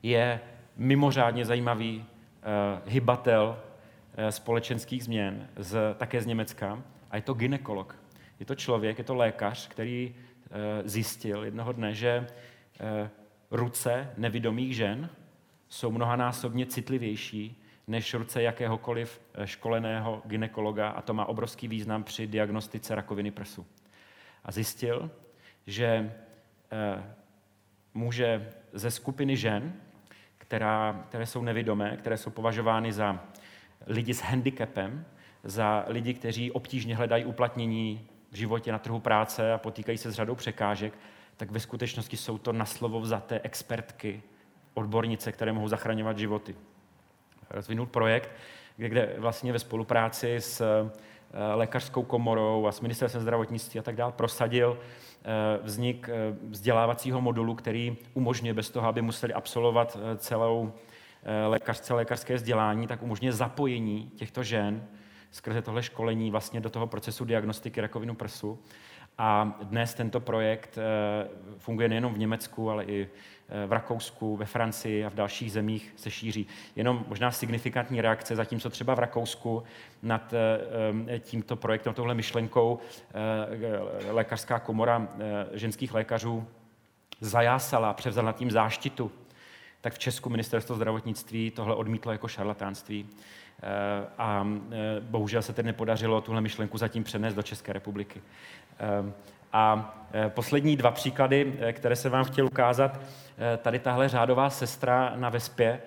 je 0.03 0.40
mimořádně 0.77 1.45
zajímavý 1.45 2.05
hybatel 2.87 3.59
společenských 4.31 5.05
změn, 5.05 5.49
z, 5.57 5.95
také 5.97 6.21
z 6.21 6.27
Německa, 6.27 6.83
a 7.11 7.17
je 7.17 7.23
to 7.23 7.35
ginekolog. 7.35 7.97
Je 8.40 8.47
to 8.47 8.55
člověk, 8.55 8.99
je 8.99 9.05
to 9.05 9.14
lékař, 9.14 9.69
který 9.69 10.14
zjistil 10.85 11.45
jednoho 11.45 11.73
dne, 11.73 11.95
že 11.95 12.27
ruce 13.51 14.11
nevidomých 14.17 14.77
žen 14.77 15.09
jsou 15.69 15.90
mnohanásobně 15.90 16.67
citlivější 16.67 17.62
než 17.87 18.14
ruce 18.14 18.42
jakéhokoliv 18.42 19.20
eh, 19.35 19.47
školeného 19.47 20.23
ginekologa 20.27 20.88
a 20.88 21.03
to 21.03 21.14
má 21.14 21.25
obrovský 21.27 21.68
význam 21.68 22.05
při 22.05 22.27
diagnostice 22.27 22.94
rakoviny 22.94 23.31
prsu. 23.31 23.66
A 24.44 24.53
zjistil, 24.53 25.11
že 25.66 26.12
eh, 26.73 27.03
může 27.94 28.53
ze 28.73 28.90
skupiny 28.90 29.37
žen, 29.37 29.73
která, 30.38 31.05
které 31.09 31.27
jsou 31.27 31.42
nevidomé, 31.42 31.97
které 31.97 32.16
jsou 32.16 32.31
považovány 32.31 32.92
za 32.92 33.25
lidi 33.87 34.14
s 34.14 34.20
handicapem, 34.20 35.05
za 35.44 35.85
lidi, 35.88 36.14
kteří 36.14 36.53
obtížně 36.53 36.97
hledají 36.97 37.25
uplatnění 37.25 38.09
v 38.31 38.37
životě 38.37 38.73
na 38.73 38.79
trhu 38.79 39.01
práce 39.01 39.53
a 39.53 39.59
potýkají 39.59 39.99
se 39.99 40.11
s 40.11 40.14
řadou 40.14 40.35
překážek, 40.35 40.99
tak 41.37 41.51
ve 41.51 41.61
skutečnosti 41.61 42.16
jsou 42.16 42.38
to 42.38 42.53
na 42.53 42.64
slovo 42.64 43.01
vzaté 43.01 43.40
expertky, 43.42 44.23
odbornice, 44.75 45.33
které 45.33 45.53
mohou 45.53 45.68
zachraňovat 45.68 46.18
životy. 46.18 46.55
Rozvinul 47.50 47.87
projekt, 47.87 48.30
kde 48.76 49.14
vlastně 49.18 49.52
ve 49.52 49.59
spolupráci 49.59 50.37
s 50.37 50.61
eh, 50.61 51.54
lékařskou 51.54 52.02
komorou 52.02 52.66
a 52.66 52.72
s 52.72 52.80
ministerstvem 52.80 53.22
zdravotnictví 53.22 53.80
a 53.80 53.83
tak 53.83 53.96
dále 53.96 54.12
prosadil 54.12 54.78
eh, 54.78 55.59
vznik 55.62 56.09
eh, 56.09 56.37
vzdělávacího 56.48 57.20
modulu, 57.20 57.54
který 57.54 57.96
umožňuje 58.14 58.54
bez 58.54 58.70
toho, 58.70 58.88
aby 58.88 59.02
museli 59.02 59.33
absolvovat 59.33 59.98
celou 60.16 60.72
lékařské 61.46 61.94
lékařské 61.94 62.35
vzdělání, 62.35 62.87
tak 62.87 63.02
umožňuje 63.02 63.33
zapojení 63.33 64.11
těchto 64.16 64.42
žen 64.42 64.87
skrze 65.30 65.62
tohle 65.62 65.83
školení 65.83 66.30
vlastně 66.30 66.61
do 66.61 66.70
toho 66.70 66.87
procesu 66.87 67.24
diagnostiky 67.24 67.80
rakovinu 67.80 68.14
prsu. 68.14 68.59
A 69.18 69.59
dnes 69.62 69.94
tento 69.94 70.20
projekt 70.20 70.78
funguje 71.59 71.88
nejenom 71.88 72.14
v 72.14 72.18
Německu, 72.18 72.70
ale 72.70 72.85
i 72.85 73.09
v 73.66 73.72
Rakousku, 73.72 74.37
ve 74.37 74.44
Francii 74.44 75.04
a 75.04 75.11
v 75.11 75.14
dalších 75.14 75.52
zemích 75.52 75.92
se 75.96 76.11
šíří. 76.11 76.46
Jenom 76.76 77.04
možná 77.09 77.30
signifikantní 77.30 78.00
reakce, 78.00 78.37
zatímco 78.37 78.70
třeba 78.70 78.94
v 78.94 78.98
Rakousku 78.98 79.62
nad 80.02 80.35
eh, 81.09 81.18
tímto 81.18 81.57
projektem, 81.57 81.94
tohle 81.94 82.14
myšlenkou 82.14 82.78
lékařská 84.11 84.59
komora 84.59 85.09
ženských 85.52 85.94
lékařů 85.94 86.46
zajásala, 87.20 87.92
převzala 87.92 88.33
tím 88.33 88.50
záštitu, 88.50 89.12
tak 89.80 89.94
v 89.94 89.98
Česku 89.98 90.30
ministerstvo 90.30 90.76
zdravotnictví 90.76 91.50
tohle 91.50 91.74
odmítlo 91.74 92.12
jako 92.12 92.28
šarlatánství. 92.28 93.07
A 94.18 94.46
bohužel 95.00 95.42
se 95.42 95.52
tedy 95.52 95.66
nepodařilo 95.66 96.20
tuhle 96.20 96.40
myšlenku 96.40 96.78
zatím 96.78 97.04
přenést 97.04 97.35
do 97.35 97.42
České 97.42 97.72
republiky. 97.72 98.22
A 99.55 99.95
e, 100.14 100.31
poslední 100.31 100.77
dva 100.77 100.90
příklady, 100.90 101.55
e, 101.61 101.73
které 101.73 101.97
se 101.97 102.09
vám 102.09 102.25
chtěl 102.25 102.47
ukázat, 102.47 103.01
e, 103.55 103.57
tady 103.57 103.79
tahle 103.79 104.09
řádová 104.09 104.51
sestra 104.51 105.12
na 105.17 105.29
Vespě 105.29 105.81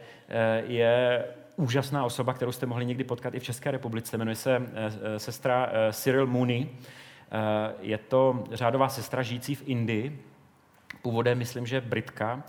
je 0.65 1.25
úžasná 1.55 2.05
osoba, 2.05 2.33
kterou 2.33 2.51
jste 2.51 2.65
mohli 2.65 2.85
někdy 2.85 3.03
potkat 3.03 3.33
i 3.33 3.39
v 3.39 3.43
České 3.43 3.71
republice. 3.71 4.17
Jmenuje 4.17 4.35
se 4.35 4.61
sestra 5.17 5.69
Cyril 5.91 6.27
Mooney. 6.27 6.69
Je 7.79 7.97
to 7.97 8.43
řádová 8.51 8.89
sestra 8.89 9.23
žijící 9.23 9.55
v 9.55 9.63
Indii, 9.65 10.25
původem 11.01 11.37
myslím, 11.37 11.65
že 11.65 11.81
Britka, 11.81 12.43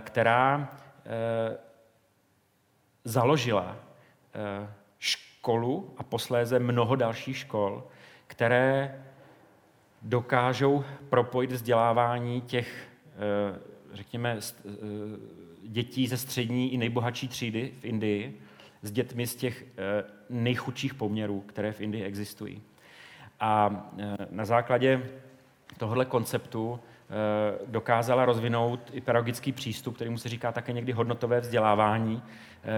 která 0.00 0.68
založila 3.04 3.76
školu 4.98 5.94
a 5.98 6.02
posléze 6.02 6.58
mnoho 6.58 6.96
dalších 6.96 7.36
škol, 7.36 7.84
které 8.26 9.02
dokážou 10.06 10.84
propojit 11.08 11.52
vzdělávání 11.52 12.40
těch, 12.40 12.88
eh, 13.14 13.58
řekněme, 13.94 14.38
eh, 14.38 14.70
dětí 15.62 16.06
ze 16.06 16.16
střední 16.16 16.72
i 16.72 16.76
nejbohatší 16.76 17.28
třídy 17.28 17.72
v 17.80 17.84
Indii 17.84 18.40
s 18.82 18.90
dětmi 18.90 19.26
z 19.26 19.36
těch 19.36 19.64
eh, 19.64 20.04
nejchudších 20.30 20.94
poměrů, 20.94 21.40
které 21.40 21.72
v 21.72 21.80
Indii 21.80 22.04
existují. 22.04 22.62
A 23.40 23.84
na 24.30 24.44
základě 24.44 25.02
tohohle 25.78 26.04
konceptu 26.04 26.80
dokázala 27.66 28.24
rozvinout 28.24 28.80
i 28.92 29.00
pedagogický 29.00 29.52
přístup, 29.52 29.94
který 29.94 30.10
mu 30.10 30.18
se 30.18 30.28
říká 30.28 30.52
také 30.52 30.72
někdy 30.72 30.92
hodnotové 30.92 31.40
vzdělávání, 31.40 32.22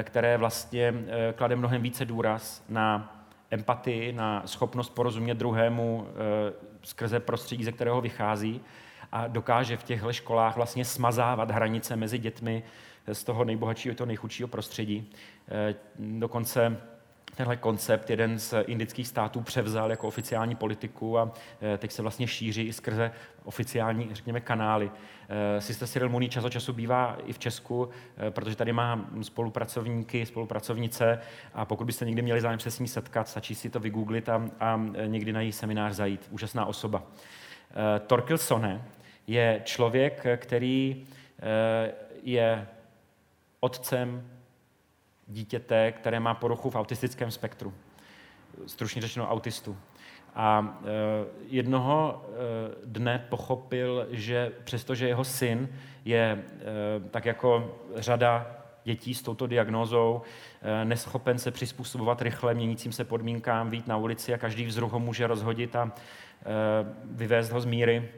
které 0.03 0.37
vlastně 0.37 0.95
klade 1.35 1.57
mnohem 1.57 1.83
více 1.83 2.05
důraz 2.05 2.65
na 2.69 3.18
empatii, 3.51 4.13
na 4.13 4.43
schopnost 4.47 4.89
porozumět 4.89 5.35
druhému 5.35 6.07
skrze 6.83 7.21
prostředí, 7.21 7.65
ze 7.65 7.73
kterého 7.73 8.01
vychází 8.01 8.61
a 9.13 9.27
dokáže 9.27 9.77
v 9.77 9.83
těchto 9.83 10.13
školách 10.13 10.57
vlastně 10.57 10.85
smazávat 10.85 11.51
hranice 11.51 11.97
mezi 11.97 12.19
dětmi 12.19 12.63
z 13.13 13.25
toho 13.25 13.45
nejbohatšího 13.45 13.95
toho 13.95 14.07
nejchudšího 14.07 14.49
prostředí. 14.49 15.11
Eh, 15.49 15.75
dokonce 15.99 16.81
tenhle 17.39 17.57
koncept 17.57 18.11
jeden 18.11 18.39
z 18.39 18.55
indických 18.67 19.09
států 19.09 19.41
převzal 19.41 19.91
jako 19.91 20.09
oficiální 20.09 20.55
politiku 20.55 21.19
a 21.19 21.33
eh, 21.61 21.79
teď 21.79 21.93
se 21.93 22.03
vlastně 22.03 22.27
šíří 22.27 22.63
i 22.63 22.73
skrze 22.73 23.11
oficiální, 23.45 24.09
řekněme, 24.13 24.41
kanály. 24.41 24.91
Eh, 25.29 25.61
Sister 25.61 25.89
Cyril 25.89 26.09
Mooney 26.09 26.29
čas 26.29 26.45
od 26.45 26.51
času 26.51 26.73
bývá 26.73 27.17
i 27.27 27.33
v 27.33 27.39
Česku, 27.39 27.89
protože 28.31 28.57
tady 28.57 28.73
má 28.73 29.09
spolupracovníky, 29.23 30.27
spolupracovnice 30.27 31.21
a 31.55 31.65
pokud 31.65 31.85
byste 31.85 32.05
někdy 32.05 32.23
měli 32.23 32.41
zájem 32.41 32.61
se 32.61 32.71
s 32.71 32.79
ní 32.79 32.89
setkat, 32.89 33.29
stačí 33.29 33.55
si 33.55 33.71
to 33.71 33.81
vygooglit 33.81 34.29
a, 34.29 34.51
a 34.61 34.81
někdy 35.07 35.33
na 35.33 35.41
její 35.41 35.53
seminář 35.53 35.93
zajít. 35.93 36.29
Úžasná 36.31 36.67
osoba. 36.67 37.03
Torkil 38.07 38.39
Sone 38.39 38.85
je 39.27 39.61
člověk, 39.65 40.27
který 40.37 41.07
je 42.23 42.67
otcem 43.61 44.38
dítěte, 45.29 45.93
které 45.93 46.21
má 46.21 46.35
poruchu 46.35 46.71
v 46.71 46.77
autistickém 46.77 47.31
spektru. 47.31 47.75
Stručně 48.67 49.03
řečeno 49.03 49.31
autistu. 49.31 49.77
A 50.35 50.79
e, 50.85 50.89
jednoho 51.47 52.25
e, 52.25 52.37
dne 52.87 53.27
pochopil, 53.29 54.07
že 54.11 54.53
přestože 54.65 55.09
jeho 55.09 55.25
syn 55.25 55.69
je 56.05 56.21
e, 56.21 56.45
tak 57.11 57.25
jako 57.25 57.77
řada 57.97 58.47
dětí 58.85 59.15
s 59.15 59.23
touto 59.23 59.47
diagnózou, 59.47 60.23
neschopen 60.85 61.39
se 61.39 61.51
přizpůsobovat 61.51 62.23
rychle 62.23 62.55
měnícím 62.55 62.93
se 62.93 63.05
podmínkám, 63.05 63.71
vít 63.71 63.87
na 63.87 63.97
ulici 63.97 64.35
a 64.35 64.39
každý 64.39 64.67
vzruch 64.67 64.93
ho 64.93 64.99
může 64.99 65.27
rozhodit 65.27 65.77
a 65.77 65.93
vyvést 67.05 67.53
ho 67.53 67.61
z 67.61 67.65
míry. 67.65 68.09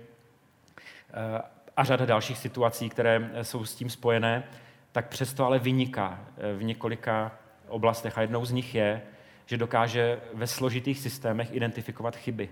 A 1.76 1.84
řada 1.84 2.06
dalších 2.06 2.38
situací, 2.38 2.88
které 2.88 3.30
jsou 3.42 3.64
s 3.64 3.74
tím 3.74 3.90
spojené, 3.90 4.44
tak 4.92 5.08
přesto 5.08 5.44
ale 5.46 5.58
vyniká 5.58 6.20
eh, 6.36 6.54
v 6.54 6.62
několika 6.62 7.32
oblastech. 7.68 8.18
A 8.18 8.20
jednou 8.20 8.44
z 8.44 8.52
nich 8.52 8.74
je, 8.74 9.02
že 9.46 9.56
dokáže 9.56 10.20
ve 10.34 10.46
složitých 10.46 10.98
systémech 10.98 11.54
identifikovat 11.54 12.16
chyby. 12.16 12.50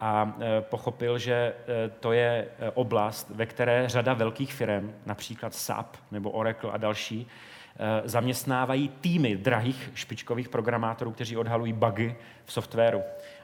A 0.00 0.36
eh, 0.40 0.60
pochopil, 0.60 1.18
že 1.18 1.32
eh, 1.34 1.90
to 2.00 2.12
je 2.12 2.48
oblast, 2.74 3.30
ve 3.30 3.46
které 3.46 3.88
řada 3.88 4.14
velkých 4.14 4.54
firm, 4.54 4.94
například 5.06 5.54
SAP 5.54 5.96
nebo 6.10 6.30
Oracle 6.30 6.70
a 6.72 6.76
další, 6.76 7.26
zaměstnávají 8.04 8.88
týmy 8.88 9.36
drahých 9.36 9.90
špičkových 9.94 10.48
programátorů, 10.48 11.12
kteří 11.12 11.36
odhalují 11.36 11.72
bugy 11.72 12.16
v 12.44 12.52
softwaru. 12.52 13.02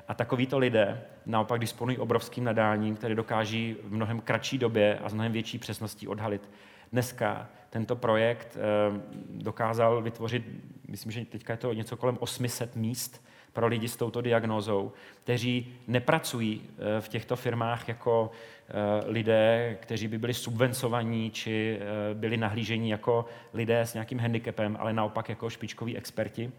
A 0.08 0.14
takovýto 0.14 0.58
lidé 0.58 1.02
naopak 1.26 1.60
disponují 1.60 1.98
obrovským 1.98 2.44
nadáním, 2.44 2.96
které 2.96 3.14
dokáží 3.14 3.76
v 3.84 3.92
mnohem 3.92 4.20
kratší 4.20 4.58
době 4.58 4.98
a 4.98 5.08
s 5.08 5.14
mnohem 5.14 5.32
větší 5.32 5.58
přesností 5.58 6.08
odhalit. 6.08 6.50
Dneska 6.92 7.48
tento 7.70 7.96
projekt 7.96 8.56
eh, 8.56 9.00
dokázal 9.30 10.02
vytvořit, 10.02 10.44
myslím, 10.88 11.12
že 11.12 11.24
teďka 11.24 11.52
je 11.52 11.56
to 11.56 11.72
něco 11.72 11.96
kolem 11.96 12.16
800 12.20 12.76
míst 12.76 13.24
pro 13.52 13.66
lidi 13.66 13.88
s 13.88 13.96
touto 13.96 14.20
diagnózou, 14.20 14.92
kteří 15.24 15.74
nepracují 15.86 16.62
eh, 16.62 17.00
v 17.00 17.08
těchto 17.08 17.36
firmách 17.36 17.88
jako 17.88 18.30
eh, 18.68 18.72
lidé, 19.10 19.76
kteří 19.80 20.08
by 20.08 20.18
byli 20.18 20.34
subvencovaní 20.34 21.30
či 21.30 21.78
byli 22.14 22.36
nahlížení 22.36 22.90
jako 22.90 23.24
lidé 23.54 23.80
s 23.80 23.94
nějakým 23.94 24.18
handicapem, 24.18 24.76
ale 24.80 24.92
naopak 24.92 25.28
jako 25.28 25.50
špičkoví 25.50 25.96
experti. 25.96 26.52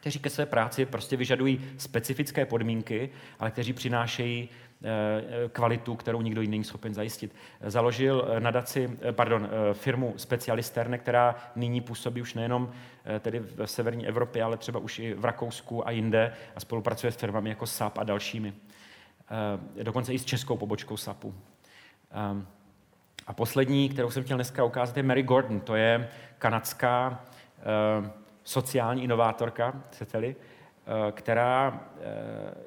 kteří 0.00 0.18
ke 0.18 0.30
své 0.30 0.46
práci 0.46 0.86
prostě 0.86 1.16
vyžadují 1.16 1.60
specifické 1.78 2.46
podmínky, 2.46 3.10
ale 3.38 3.50
kteří 3.50 3.72
přinášejí 3.72 4.48
kvalitu, 5.52 5.96
kterou 5.96 6.22
nikdo 6.22 6.40
jiný 6.40 6.50
není 6.50 6.64
schopen 6.64 6.94
zajistit. 6.94 7.34
Založil 7.60 8.28
nadaci, 8.38 8.98
pardon, 9.10 9.48
firmu 9.72 10.14
Specialisterne, 10.16 10.98
která 10.98 11.34
nyní 11.56 11.80
působí 11.80 12.22
už 12.22 12.34
nejenom 12.34 12.70
tedy 13.20 13.38
v 13.38 13.66
severní 13.66 14.06
Evropě, 14.06 14.42
ale 14.42 14.56
třeba 14.56 14.80
už 14.80 14.98
i 14.98 15.14
v 15.14 15.24
Rakousku 15.24 15.88
a 15.88 15.90
jinde 15.90 16.32
a 16.56 16.60
spolupracuje 16.60 17.12
s 17.12 17.16
firmami 17.16 17.48
jako 17.48 17.66
SAP 17.66 17.98
a 17.98 18.04
dalšími. 18.04 18.52
Dokonce 19.82 20.14
i 20.14 20.18
s 20.18 20.24
českou 20.24 20.56
pobočkou 20.56 20.96
SAPu. 20.96 21.34
A 23.26 23.32
poslední, 23.32 23.88
kterou 23.88 24.10
jsem 24.10 24.22
chtěl 24.24 24.36
dneska 24.36 24.64
ukázat, 24.64 24.96
je 24.96 25.02
Mary 25.02 25.22
Gordon. 25.22 25.60
To 25.60 25.76
je 25.76 26.08
kanadská 26.38 27.24
sociální 28.44 29.04
inovátorka, 29.04 29.82
chcete-li, 29.90 30.36
která, 31.12 31.80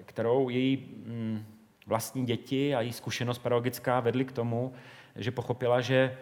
kterou 0.06 0.50
její 0.50 0.78
um, 1.08 1.46
vlastní 1.86 2.26
děti 2.26 2.76
a 2.76 2.82
její 2.82 2.94
zkušenost 2.94 3.38
pedagogická 3.38 4.00
vedly 4.00 4.26
k 4.26 4.32
tomu, 4.32 4.74
že 5.16 5.32
pochopila, 5.32 5.82
že 5.82 6.18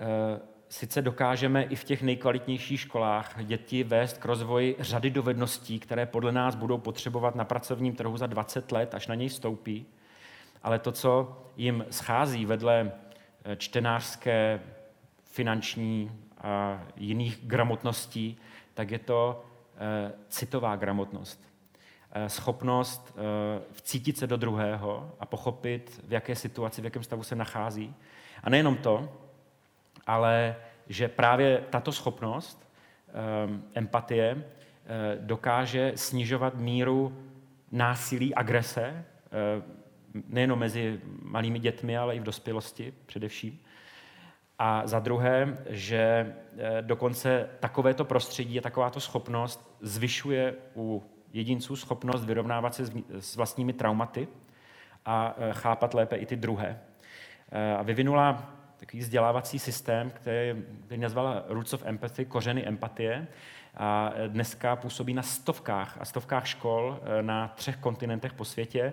uh, 0.00 0.06
sice 0.68 1.02
dokážeme 1.02 1.62
i 1.62 1.76
v 1.76 1.84
těch 1.84 2.02
nejkvalitnějších 2.02 2.80
školách 2.80 3.44
děti 3.44 3.84
vést 3.84 4.18
k 4.18 4.24
rozvoji 4.24 4.76
řady 4.78 5.10
dovedností, 5.10 5.78
které 5.78 6.06
podle 6.06 6.32
nás 6.32 6.54
budou 6.54 6.78
potřebovat 6.78 7.34
na 7.34 7.44
pracovním 7.44 7.96
trhu 7.96 8.16
za 8.16 8.26
20 8.26 8.72
let, 8.72 8.94
až 8.94 9.06
na 9.06 9.14
něj 9.14 9.30
stoupí, 9.30 9.86
ale 10.62 10.78
to, 10.78 10.92
co 10.92 11.38
jim 11.56 11.84
schází 11.90 12.46
vedle 12.46 12.92
Eh, 13.44 13.56
čtenářské, 13.56 14.60
finanční 15.24 16.10
a 16.38 16.82
jiných 16.96 17.38
gramotností, 17.42 18.38
tak 18.74 18.90
je 18.90 18.98
to 18.98 19.44
eh, 19.76 20.12
citová 20.28 20.76
gramotnost. 20.76 21.47
Eh, 22.12 22.28
schopnost 22.28 23.16
vcítit 23.72 24.18
se 24.18 24.26
do 24.26 24.36
druhého 24.36 25.12
a 25.20 25.26
pochopit, 25.26 26.00
v 26.04 26.12
jaké 26.12 26.34
situaci, 26.34 26.80
v 26.80 26.84
jakém 26.84 27.02
stavu 27.02 27.22
se 27.22 27.36
nachází. 27.36 27.94
A 28.42 28.50
nejenom 28.50 28.76
to, 28.76 29.12
ale 30.06 30.56
že 30.88 31.08
právě 31.08 31.64
tato 31.70 31.92
schopnost 31.92 32.68
empatie 33.74 34.44
dokáže 35.20 35.92
snižovat 35.94 36.54
míru 36.54 37.18
násilí, 37.72 38.34
agrese 38.34 39.04
nejenom 40.28 40.58
mezi 40.58 41.00
malými 41.22 41.58
dětmi, 41.58 41.98
ale 41.98 42.16
i 42.16 42.20
v 42.20 42.22
dospělosti 42.22 42.94
především. 43.06 43.60
A 44.58 44.86
za 44.86 44.98
druhé, 44.98 45.58
že 45.68 46.34
eh, 46.58 46.82
dokonce 46.82 47.48
takovéto 47.60 48.04
prostředí 48.04 48.58
a 48.58 48.62
takováto 48.62 49.00
schopnost 49.00 49.76
zvyšuje 49.80 50.54
u 50.76 51.04
jedinců 51.32 51.76
schopnost 51.76 52.24
vyrovnávat 52.24 52.74
se 52.74 52.84
s 53.18 53.36
vlastními 53.36 53.72
traumaty 53.72 54.28
a 55.04 55.34
eh, 55.38 55.52
chápat 55.52 55.94
lépe 55.94 56.16
i 56.16 56.26
ty 56.26 56.36
druhé. 56.36 56.80
Eh, 57.52 57.76
a 57.76 57.82
vyvinula 57.82 58.52
takový 58.76 58.98
vzdělávací 58.98 59.58
systém, 59.58 60.10
který, 60.10 60.64
který 60.84 61.00
nazvala 61.00 61.44
Roots 61.48 61.72
of 61.72 61.82
Empathy, 61.86 62.24
kořeny 62.24 62.66
empatie. 62.66 63.26
A 63.76 64.12
dneska 64.28 64.76
působí 64.76 65.14
na 65.14 65.22
stovkách 65.22 65.96
a 66.00 66.04
stovkách 66.04 66.46
škol 66.46 67.00
na 67.20 67.48
třech 67.48 67.76
kontinentech 67.76 68.32
po 68.32 68.44
světě 68.44 68.92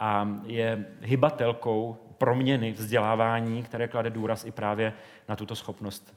a 0.00 0.28
je 0.46 0.86
hybatelkou 1.00 1.96
proměny 2.18 2.72
vzdělávání, 2.72 3.62
které 3.62 3.88
klade 3.88 4.10
důraz 4.10 4.44
i 4.44 4.50
právě 4.50 4.92
na 5.28 5.36
tuto 5.36 5.56
schopnost. 5.56 6.14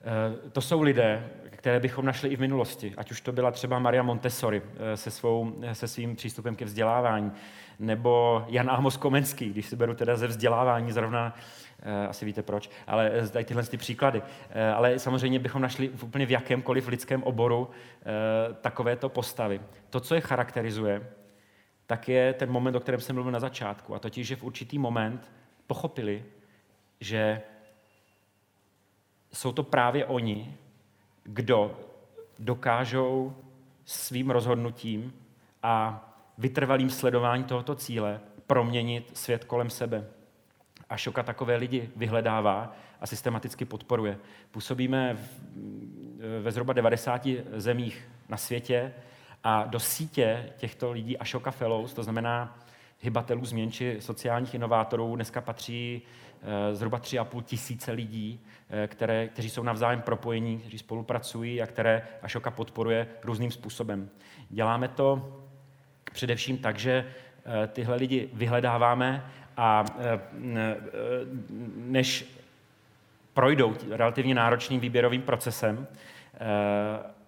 E, 0.00 0.50
to 0.50 0.60
jsou 0.60 0.82
lidé, 0.82 1.30
které 1.58 1.80
bychom 1.80 2.04
našli 2.04 2.28
i 2.28 2.36
v 2.36 2.40
minulosti, 2.40 2.94
ať 2.96 3.10
už 3.10 3.20
to 3.20 3.32
byla 3.32 3.50
třeba 3.50 3.78
Maria 3.78 4.02
Montessori 4.02 4.62
e, 4.92 4.96
se, 4.96 5.10
svou, 5.10 5.52
se 5.72 5.88
svým 5.88 6.16
přístupem 6.16 6.56
ke 6.56 6.64
vzdělávání, 6.64 7.32
nebo 7.78 8.44
Jan 8.48 8.70
Amos 8.70 8.96
Komenský, 8.96 9.50
když 9.50 9.66
si 9.66 9.76
beru 9.76 9.94
teda 9.94 10.16
ze 10.16 10.26
vzdělávání 10.26 10.92
zrovna, 10.92 11.34
e, 11.82 12.06
asi 12.06 12.24
víte 12.24 12.42
proč, 12.42 12.70
ale 12.86 13.12
tady 13.32 13.44
tyhle 13.44 13.62
ty 13.62 13.76
příklady. 13.76 14.22
Ale 14.74 14.98
samozřejmě 14.98 15.38
bychom 15.38 15.62
našli 15.62 15.88
v 15.88 16.04
úplně 16.04 16.26
v 16.26 16.30
jakémkoliv 16.30 16.88
lidském 16.88 17.22
oboru 17.22 17.70
takovéto 18.60 19.08
postavy. 19.08 19.60
To, 19.90 20.00
co 20.00 20.14
je 20.14 20.20
charakterizuje, 20.20 21.06
tak 21.86 22.08
je 22.08 22.32
ten 22.32 22.50
moment, 22.50 22.74
o 22.74 22.80
kterém 22.80 23.00
jsem 23.00 23.14
mluvil 23.14 23.32
na 23.32 23.40
začátku. 23.40 23.94
A 23.94 23.98
totiž, 23.98 24.26
že 24.26 24.36
v 24.36 24.44
určitý 24.44 24.78
moment 24.78 25.32
pochopili, 25.66 26.24
že 27.00 27.42
jsou 29.32 29.52
to 29.52 29.62
právě 29.62 30.06
oni, 30.06 30.56
kdo 31.32 31.80
dokážou 32.38 33.36
svým 33.84 34.30
rozhodnutím 34.30 35.12
a 35.62 36.04
vytrvalým 36.38 36.90
sledováním 36.90 37.44
tohoto 37.44 37.74
cíle 37.74 38.20
proměnit 38.46 39.10
svět 39.18 39.44
kolem 39.44 39.70
sebe. 39.70 40.04
A 40.90 40.96
Šoka 40.96 41.22
takové 41.22 41.56
lidi 41.56 41.90
vyhledává 41.96 42.76
a 43.00 43.06
systematicky 43.06 43.64
podporuje. 43.64 44.18
Působíme 44.50 45.14
v, 45.14 45.20
ve 46.42 46.52
zhruba 46.52 46.72
90 46.72 47.28
zemích 47.56 48.08
na 48.28 48.36
světě 48.36 48.94
a 49.44 49.64
do 49.64 49.80
sítě 49.80 50.52
těchto 50.56 50.92
lidí 50.92 51.18
Ashoka 51.18 51.50
Fellows, 51.50 51.94
to 51.94 52.02
znamená 52.02 52.58
hybatelů 53.00 53.44
změn 53.44 53.72
či 53.72 53.96
sociálních 54.00 54.54
inovátorů, 54.54 55.16
dneska 55.16 55.40
patří 55.40 56.02
zhruba 56.72 56.98
3,5 56.98 57.42
tisíce 57.42 57.92
lidí, 57.92 58.40
eh, 58.70 58.86
které, 58.86 59.28
kteří 59.28 59.50
jsou 59.50 59.62
navzájem 59.62 60.02
propojení, 60.02 60.58
kteří 60.58 60.78
spolupracují 60.78 61.62
a 61.62 61.66
které 61.66 62.02
Ashoka 62.22 62.50
podporuje 62.50 63.06
různým 63.24 63.50
způsobem. 63.50 64.10
Děláme 64.50 64.88
to 64.88 65.36
především 66.12 66.58
tak, 66.58 66.78
že 66.78 67.04
eh, 67.04 67.66
tyhle 67.66 67.96
lidi 67.96 68.28
vyhledáváme 68.32 69.24
a 69.56 69.84
než 71.76 72.24
projdou 73.34 73.76
relativně 73.90 74.34
náročným 74.34 74.80
výběrovým 74.80 75.22
procesem, 75.22 75.86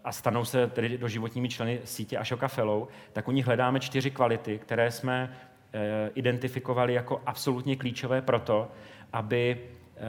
a 0.05 0.13
stanou 0.13 0.45
se 0.45 0.67
tedy 0.67 0.99
do 0.99 1.09
životními 1.09 1.49
členy 1.49 1.81
sítě 1.85 2.19
Ashoka 2.19 2.49
Fellow, 2.49 2.89
tak 3.13 3.29
u 3.29 3.33
nich 3.33 3.47
hledáme 3.47 3.81
čtyři 3.81 4.11
kvality, 4.11 4.59
které 4.59 4.91
jsme 4.91 5.37
eh, 5.73 6.11
identifikovali 6.15 6.95
jako 6.95 7.23
absolutně 7.27 7.77
klíčové 7.77 8.23
pro 8.23 8.41
to, 8.41 8.69
aby 9.13 9.59
eh, 9.61 10.01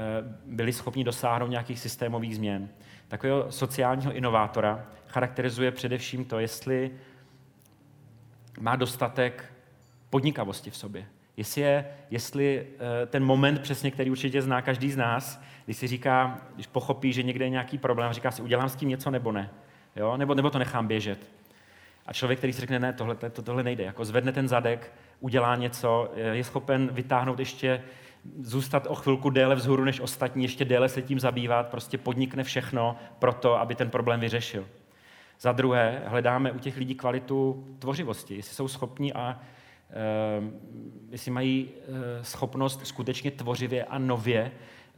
byli 0.46 0.74
schopni 0.74 1.04
dosáhnout 1.04 1.48
nějakých 1.48 1.80
systémových 1.80 2.36
změn. 2.36 2.70
Takového 3.08 3.52
sociálního 3.52 4.14
inovátora 4.14 4.86
charakterizuje 5.08 5.72
především 5.72 6.26
to, 6.26 6.40
jestli 6.40 6.92
má 8.60 8.76
dostatek 8.76 9.54
podnikavosti 10.10 10.70
v 10.70 10.78
sobě. 10.78 11.06
Jestli, 11.38 11.62
je, 11.62 11.86
jestli 12.10 12.68
eh, 12.68 13.06
ten 13.06 13.24
moment 13.24 13.60
přesně, 13.60 13.92
který 13.92 14.12
určitě 14.12 14.42
zná 14.42 14.62
každý 14.62 14.92
z 14.92 14.98
nás, 14.98 15.42
když 15.66 15.78
si 15.78 15.88
říká, 15.88 16.42
když 16.56 16.68
pochopí, 16.68 17.14
že 17.14 17.24
někde 17.24 17.46
je 17.46 17.50
nějaký 17.50 17.78
problém, 17.78 18.14
říká 18.14 18.32
si, 18.32 18.42
udělám 18.42 18.70
s 18.70 18.76
tím 18.76 18.90
něco 18.90 19.12
nebo 19.12 19.32
ne 19.32 19.50
jo? 19.96 20.18
Nebo, 20.18 20.36
nebo 20.36 20.50
to 20.50 20.60
nechám 20.60 20.88
běžet. 20.88 21.20
A 22.06 22.14
člověk, 22.14 22.40
který 22.40 22.54
si 22.54 22.62
řekne, 22.62 22.80
ne, 22.80 22.94
tohle, 22.94 23.16
to, 23.16 23.42
tohle 23.42 23.64
nejde, 23.64 23.84
jako 23.84 24.06
zvedne 24.06 24.32
ten 24.32 24.48
zadek, 24.48 24.94
udělá 25.20 25.56
něco, 25.56 26.12
je 26.16 26.44
schopen 26.44 26.90
vytáhnout 26.92 27.40
ještě, 27.40 27.84
zůstat 28.40 28.88
o 28.88 28.96
chvilku 28.96 29.30
déle 29.30 29.56
vzhůru 29.56 29.84
než 29.84 30.00
ostatní, 30.00 30.44
ještě 30.44 30.66
déle 30.66 30.90
se 30.90 31.02
tím 31.02 31.20
zabývat, 31.20 31.68
prostě 31.68 31.98
podnikne 31.98 32.44
všechno 32.44 32.96
pro 33.20 33.34
to, 33.34 33.60
aby 33.60 33.76
ten 33.76 33.90
problém 33.90 34.20
vyřešil. 34.20 34.68
Za 35.40 35.52
druhé, 35.52 36.04
hledáme 36.06 36.52
u 36.52 36.60
těch 36.60 36.78
lidí 36.78 36.96
kvalitu 36.96 37.68
tvořivosti, 37.80 38.36
jestli 38.36 38.56
jsou 38.56 38.68
schopní 38.68 39.14
a 39.14 39.40
e, 39.90 40.42
jestli 41.10 41.32
mají 41.32 41.70
e, 41.70 42.24
schopnost 42.24 42.88
skutečně 42.88 43.32
tvořivě 43.32 43.84
a 43.84 43.98
nově 43.98 44.52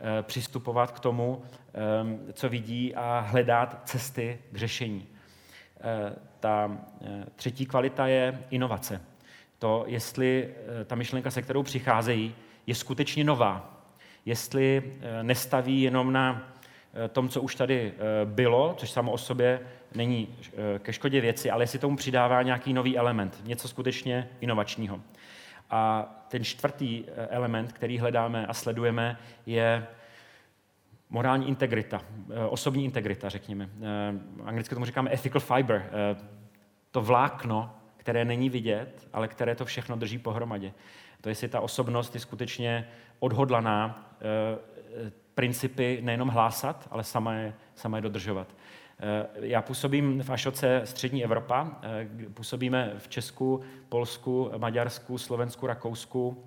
Eh, 0.05 0.23
přistupovat 0.23 0.91
k 0.91 0.99
tomu, 0.99 1.41
eh, 1.73 2.33
co 2.33 2.49
vidí 2.49 2.95
a 2.95 3.19
hledat 3.19 3.81
cesty 3.85 4.39
k 4.51 4.57
řešení. 4.57 5.07
Eh, 5.81 6.15
ta 6.39 6.77
třetí 7.35 7.65
kvalita 7.65 8.07
je 8.07 8.43
inovace. 8.49 9.01
To, 9.59 9.83
jestli 9.87 10.53
ta 10.85 10.95
myšlenka, 10.95 11.31
se 11.31 11.41
kterou 11.41 11.63
přicházejí, 11.63 12.35
je 12.67 12.75
skutečně 12.75 13.23
nová. 13.23 13.83
Jestli 14.25 14.93
nestaví 15.21 15.81
jenom 15.81 16.13
na 16.13 16.53
tom, 17.11 17.29
co 17.29 17.41
už 17.41 17.55
tady 17.55 17.93
bylo, 18.25 18.75
což 18.77 18.91
samo 18.91 19.11
o 19.11 19.17
sobě 19.17 19.59
není 19.95 20.35
ke 20.79 20.93
škodě 20.93 21.21
věci, 21.21 21.51
ale 21.51 21.63
jestli 21.63 21.79
tomu 21.79 21.97
přidává 21.97 22.41
nějaký 22.41 22.73
nový 22.73 22.97
element, 22.97 23.41
něco 23.43 23.67
skutečně 23.67 24.29
inovačního. 24.41 25.01
A 25.69 26.05
ten 26.27 26.43
čtvrtý 26.43 27.03
eh, 27.07 27.27
element, 27.27 27.73
který 27.73 27.97
hledáme 27.97 28.47
a 28.47 28.53
sledujeme, 28.53 29.17
je 29.45 29.87
morální 31.09 31.47
integrita, 31.47 32.01
eh, 32.29 32.45
osobní 32.45 32.85
integrita, 32.85 33.29
řekněme. 33.29 33.69
Eh, 33.81 34.45
anglicky 34.45 34.75
tomu 34.75 34.85
říkáme 34.85 35.13
ethical 35.13 35.41
fiber, 35.41 35.89
to 36.91 37.01
vlákno, 37.01 37.75
které 37.97 38.25
není 38.25 38.49
vidět, 38.49 39.07
ale 39.13 39.27
které 39.27 39.55
to 39.55 39.65
všechno 39.65 39.95
drží 39.95 40.17
pohromadě. 40.17 40.73
To 41.23 41.29
jestli 41.29 41.47
ta 41.47 41.61
osobnost 41.61 42.13
je 42.13 42.19
skutečně 42.21 42.87
odhodlaná 43.19 44.09
principy 45.35 45.99
nejenom 46.01 46.27
hlásat, 46.29 46.87
ale 46.91 47.03
sama 47.03 47.33
je, 47.33 47.53
sama 47.75 47.97
je 47.97 48.01
dodržovat. 48.01 48.55
Já 49.35 49.61
působím 49.61 50.23
v 50.23 50.29
Ašoce 50.29 50.81
Střední 50.83 51.23
Evropa, 51.23 51.81
působíme 52.33 52.93
v 52.97 53.07
Česku, 53.07 53.63
Polsku, 53.89 54.51
Maďarsku, 54.57 55.17
Slovensku, 55.17 55.67
Rakousku 55.67 56.43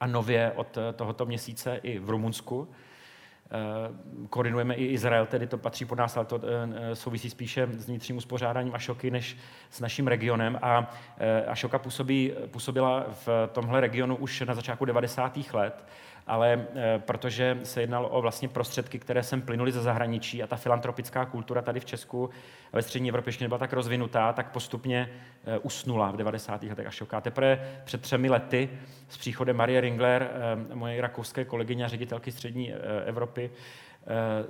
a 0.00 0.06
nově 0.06 0.52
od 0.56 0.78
tohoto 0.96 1.26
měsíce 1.26 1.80
i 1.82 1.98
v 1.98 2.10
Rumunsku. 2.10 2.68
Koordinujeme 4.30 4.74
i 4.74 4.84
Izrael, 4.86 5.26
tedy 5.26 5.46
to 5.46 5.58
patří 5.58 5.84
pod 5.84 5.98
nás, 5.98 6.16
ale 6.16 6.26
to 6.26 6.40
souvisí 6.94 7.30
spíše 7.30 7.66
s 7.66 7.86
vnitřním 7.86 8.16
uspořádáním 8.16 8.74
Ašoky 8.74 9.10
než 9.10 9.36
s 9.70 9.80
naším 9.80 10.06
regionem. 10.06 10.58
A 10.62 10.90
Ašoka 11.46 11.78
působí, 11.78 12.32
působila 12.50 13.06
v 13.26 13.28
tomhle 13.52 13.80
regionu 13.80 14.16
už 14.16 14.40
na 14.40 14.54
začátku 14.54 14.84
90. 14.84 15.38
let 15.52 15.84
ale 16.26 16.66
eh, 16.74 16.98
protože 16.98 17.58
se 17.62 17.80
jednalo 17.80 18.08
o 18.08 18.22
vlastně 18.22 18.48
prostředky, 18.48 18.98
které 18.98 19.22
sem 19.22 19.42
plynuly 19.42 19.72
ze 19.72 19.82
zahraničí 19.82 20.42
a 20.42 20.46
ta 20.46 20.56
filantropická 20.56 21.24
kultura 21.24 21.62
tady 21.62 21.80
v 21.80 21.84
Česku 21.84 22.30
a 22.72 22.76
ve 22.76 22.82
střední 22.82 23.08
Evropě 23.08 23.28
ještě 23.28 23.44
nebyla 23.44 23.58
tak 23.58 23.72
rozvinutá, 23.72 24.32
tak 24.32 24.50
postupně 24.50 25.10
eh, 25.44 25.58
usnula 25.58 26.10
v 26.10 26.16
90. 26.16 26.62
letech 26.62 26.86
až 26.86 26.94
šoká. 26.94 27.20
Teprve 27.20 27.80
před 27.84 28.00
třemi 28.02 28.30
lety 28.30 28.70
s 29.08 29.16
příchodem 29.16 29.56
Marie 29.56 29.80
Ringler, 29.80 30.30
eh, 30.70 30.74
moje 30.74 31.00
rakouské 31.00 31.44
kolegyně 31.44 31.84
a 31.84 31.88
ředitelky 31.88 32.32
střední 32.32 32.72
Evropy, 33.06 33.50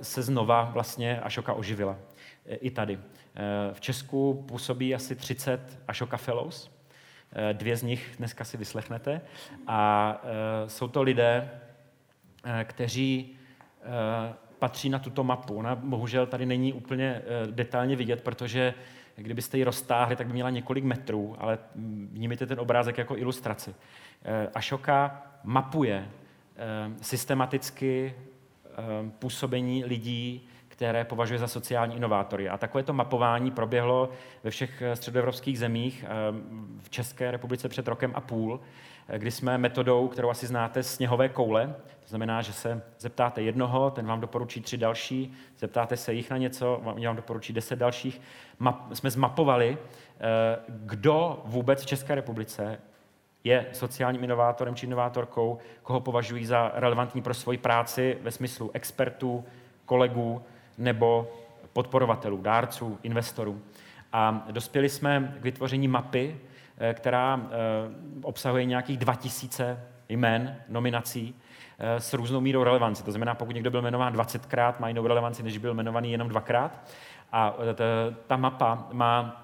se 0.01 0.21
znova 0.21 0.69
vlastně 0.73 1.21
Ašoka 1.21 1.53
oživila. 1.53 1.97
I 2.45 2.71
tady. 2.71 2.99
V 3.73 3.81
Česku 3.81 4.45
působí 4.47 4.95
asi 4.95 5.15
30 5.15 5.79
Ašoka 5.87 6.17
Fellows, 6.17 6.71
Dvě 7.53 7.77
z 7.77 7.83
nich 7.83 8.15
dneska 8.17 8.43
si 8.43 8.57
vyslechnete. 8.57 9.21
A 9.67 10.21
jsou 10.67 10.87
to 10.87 11.01
lidé, 11.01 11.49
kteří 12.63 13.35
eh, 13.81 14.33
patří 14.59 14.89
na 14.89 14.99
tuto 14.99 15.23
mapu. 15.23 15.55
Ona 15.55 15.75
bohužel 15.75 16.25
tady 16.27 16.45
není 16.45 16.73
úplně 16.73 17.21
eh, 17.25 17.51
detailně 17.51 17.95
vidět, 17.95 18.21
protože 18.21 18.73
kdybyste 19.15 19.57
ji 19.57 19.63
roztáhli, 19.63 20.15
tak 20.15 20.27
by 20.27 20.33
měla 20.33 20.49
několik 20.49 20.83
metrů, 20.83 21.35
ale 21.39 21.59
vnímejte 22.11 22.45
ten 22.45 22.59
obrázek 22.59 22.97
jako 22.97 23.17
ilustraci. 23.17 23.75
Ašoka 24.55 25.23
mapuje 25.43 26.09
systematicky 27.01 28.13
působení 29.19 29.85
lidí, 29.85 30.47
které 30.67 31.05
považuje 31.05 31.39
za 31.39 31.47
sociální 31.47 31.95
inovátory. 31.95 32.49
A 32.49 32.57
takovéto 32.57 32.93
mapování 32.93 33.51
proběhlo 33.51 34.09
ve 34.43 34.49
všech 34.49 34.83
středoevropských 34.93 35.59
zemích, 35.59 36.05
v 36.81 36.89
České 36.89 37.31
republice 37.31 37.69
před 37.69 37.87
rokem 37.87 38.11
a 38.15 38.21
půl, 38.21 38.59
kdy 39.17 39.31
jsme 39.31 39.57
metodou, 39.57 40.07
kterou 40.07 40.29
asi 40.29 40.47
znáte, 40.47 40.83
sněhové 40.83 41.29
koule, 41.29 41.75
to 42.03 42.09
znamená, 42.09 42.41
že 42.41 42.53
se 42.53 42.81
zeptáte 42.99 43.41
jednoho, 43.41 43.91
ten 43.91 44.05
vám 44.05 44.21
doporučí 44.21 44.61
tři 44.61 44.77
další, 44.77 45.33
zeptáte 45.59 45.97
se 45.97 46.13
jich 46.13 46.29
na 46.29 46.37
něco, 46.37 46.81
oni 46.83 47.07
vám 47.07 47.15
doporučí 47.15 47.53
deset 47.53 47.75
dalších. 47.75 48.21
Map, 48.59 48.93
jsme 48.93 49.11
zmapovali, 49.11 49.77
eh, 49.77 50.59
kdo 50.67 51.41
vůbec 51.45 51.83
v 51.83 51.85
České 51.85 52.15
republice 52.15 52.79
je 53.43 53.65
sociálním 53.73 54.23
inovátorem 54.23 54.75
či 54.75 54.85
inovátorkou, 54.85 55.57
koho 55.83 55.99
považují 55.99 56.45
za 56.45 56.71
relevantní 56.75 57.21
pro 57.21 57.33
svoji 57.33 57.57
práci 57.57 58.17
ve 58.21 58.31
smyslu 58.31 58.71
expertů, 58.73 59.45
kolegů 59.85 60.41
nebo 60.77 61.31
podporovatelů, 61.73 62.41
dárců, 62.41 62.99
investorů. 63.03 63.61
A 64.13 64.45
dospěli 64.51 64.89
jsme 64.89 65.35
k 65.39 65.43
vytvoření 65.43 65.87
mapy, 65.87 66.39
která 66.93 67.41
eh, 67.43 67.49
obsahuje 68.21 68.65
nějakých 68.65 68.97
2000 68.97 69.79
jmen, 70.09 70.57
nominací, 70.69 71.35
Eh, 71.79 71.99
s 71.99 72.13
různou 72.13 72.41
mírou 72.41 72.63
relevanci. 72.63 73.03
To 73.03 73.11
znamená, 73.11 73.35
pokud 73.35 73.55
někdo 73.55 73.71
byl 73.71 73.81
jmenován 73.81 74.13
20krát, 74.13 74.73
má 74.79 74.87
jinou 74.87 75.07
relevanci, 75.07 75.43
než 75.43 75.57
byl 75.57 75.71
jmenovaný 75.71 76.11
jenom 76.11 76.29
dvakrát. 76.29 76.89
A 77.31 77.55
eh, 77.71 78.15
ta 78.27 78.37
mapa 78.37 78.87
má 78.91 79.39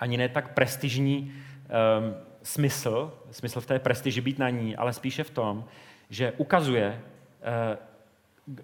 ani 0.00 0.16
ne 0.16 0.28
tak 0.28 0.54
prestižní 0.54 1.32
um, 1.32 2.14
smysl, 2.42 3.12
smysl 3.30 3.60
v 3.60 3.66
té 3.66 3.78
prestiži 3.78 4.20
být 4.20 4.38
na 4.38 4.50
ní, 4.50 4.76
ale 4.76 4.92
spíše 4.92 5.24
v 5.24 5.30
tom, 5.30 5.64
že 6.10 6.32
ukazuje, 6.32 7.00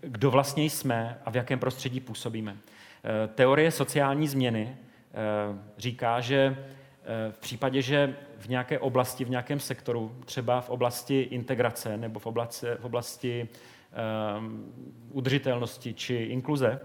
kdo 0.00 0.30
vlastně 0.30 0.64
jsme 0.64 1.18
a 1.24 1.30
v 1.30 1.36
jakém 1.36 1.58
prostředí 1.58 2.00
působíme. 2.00 2.56
Teorie 3.34 3.70
sociální 3.70 4.28
změny 4.28 4.76
říká, 5.78 6.20
že 6.20 6.56
Eh, 6.56 6.75
v 7.30 7.38
případě, 7.38 7.82
že 7.82 8.16
v 8.38 8.48
nějaké 8.48 8.78
oblasti, 8.78 9.24
v 9.24 9.30
nějakém 9.30 9.60
sektoru, 9.60 10.16
třeba 10.24 10.60
v 10.60 10.70
oblasti 10.70 11.20
integrace 11.20 11.96
nebo 11.96 12.18
v 12.18 12.26
oblasti, 12.26 12.66
v 12.80 12.84
oblasti 12.84 13.48
um, 14.38 14.72
udržitelnosti 15.10 15.94
či 15.94 16.14
inkluze, 16.14 16.80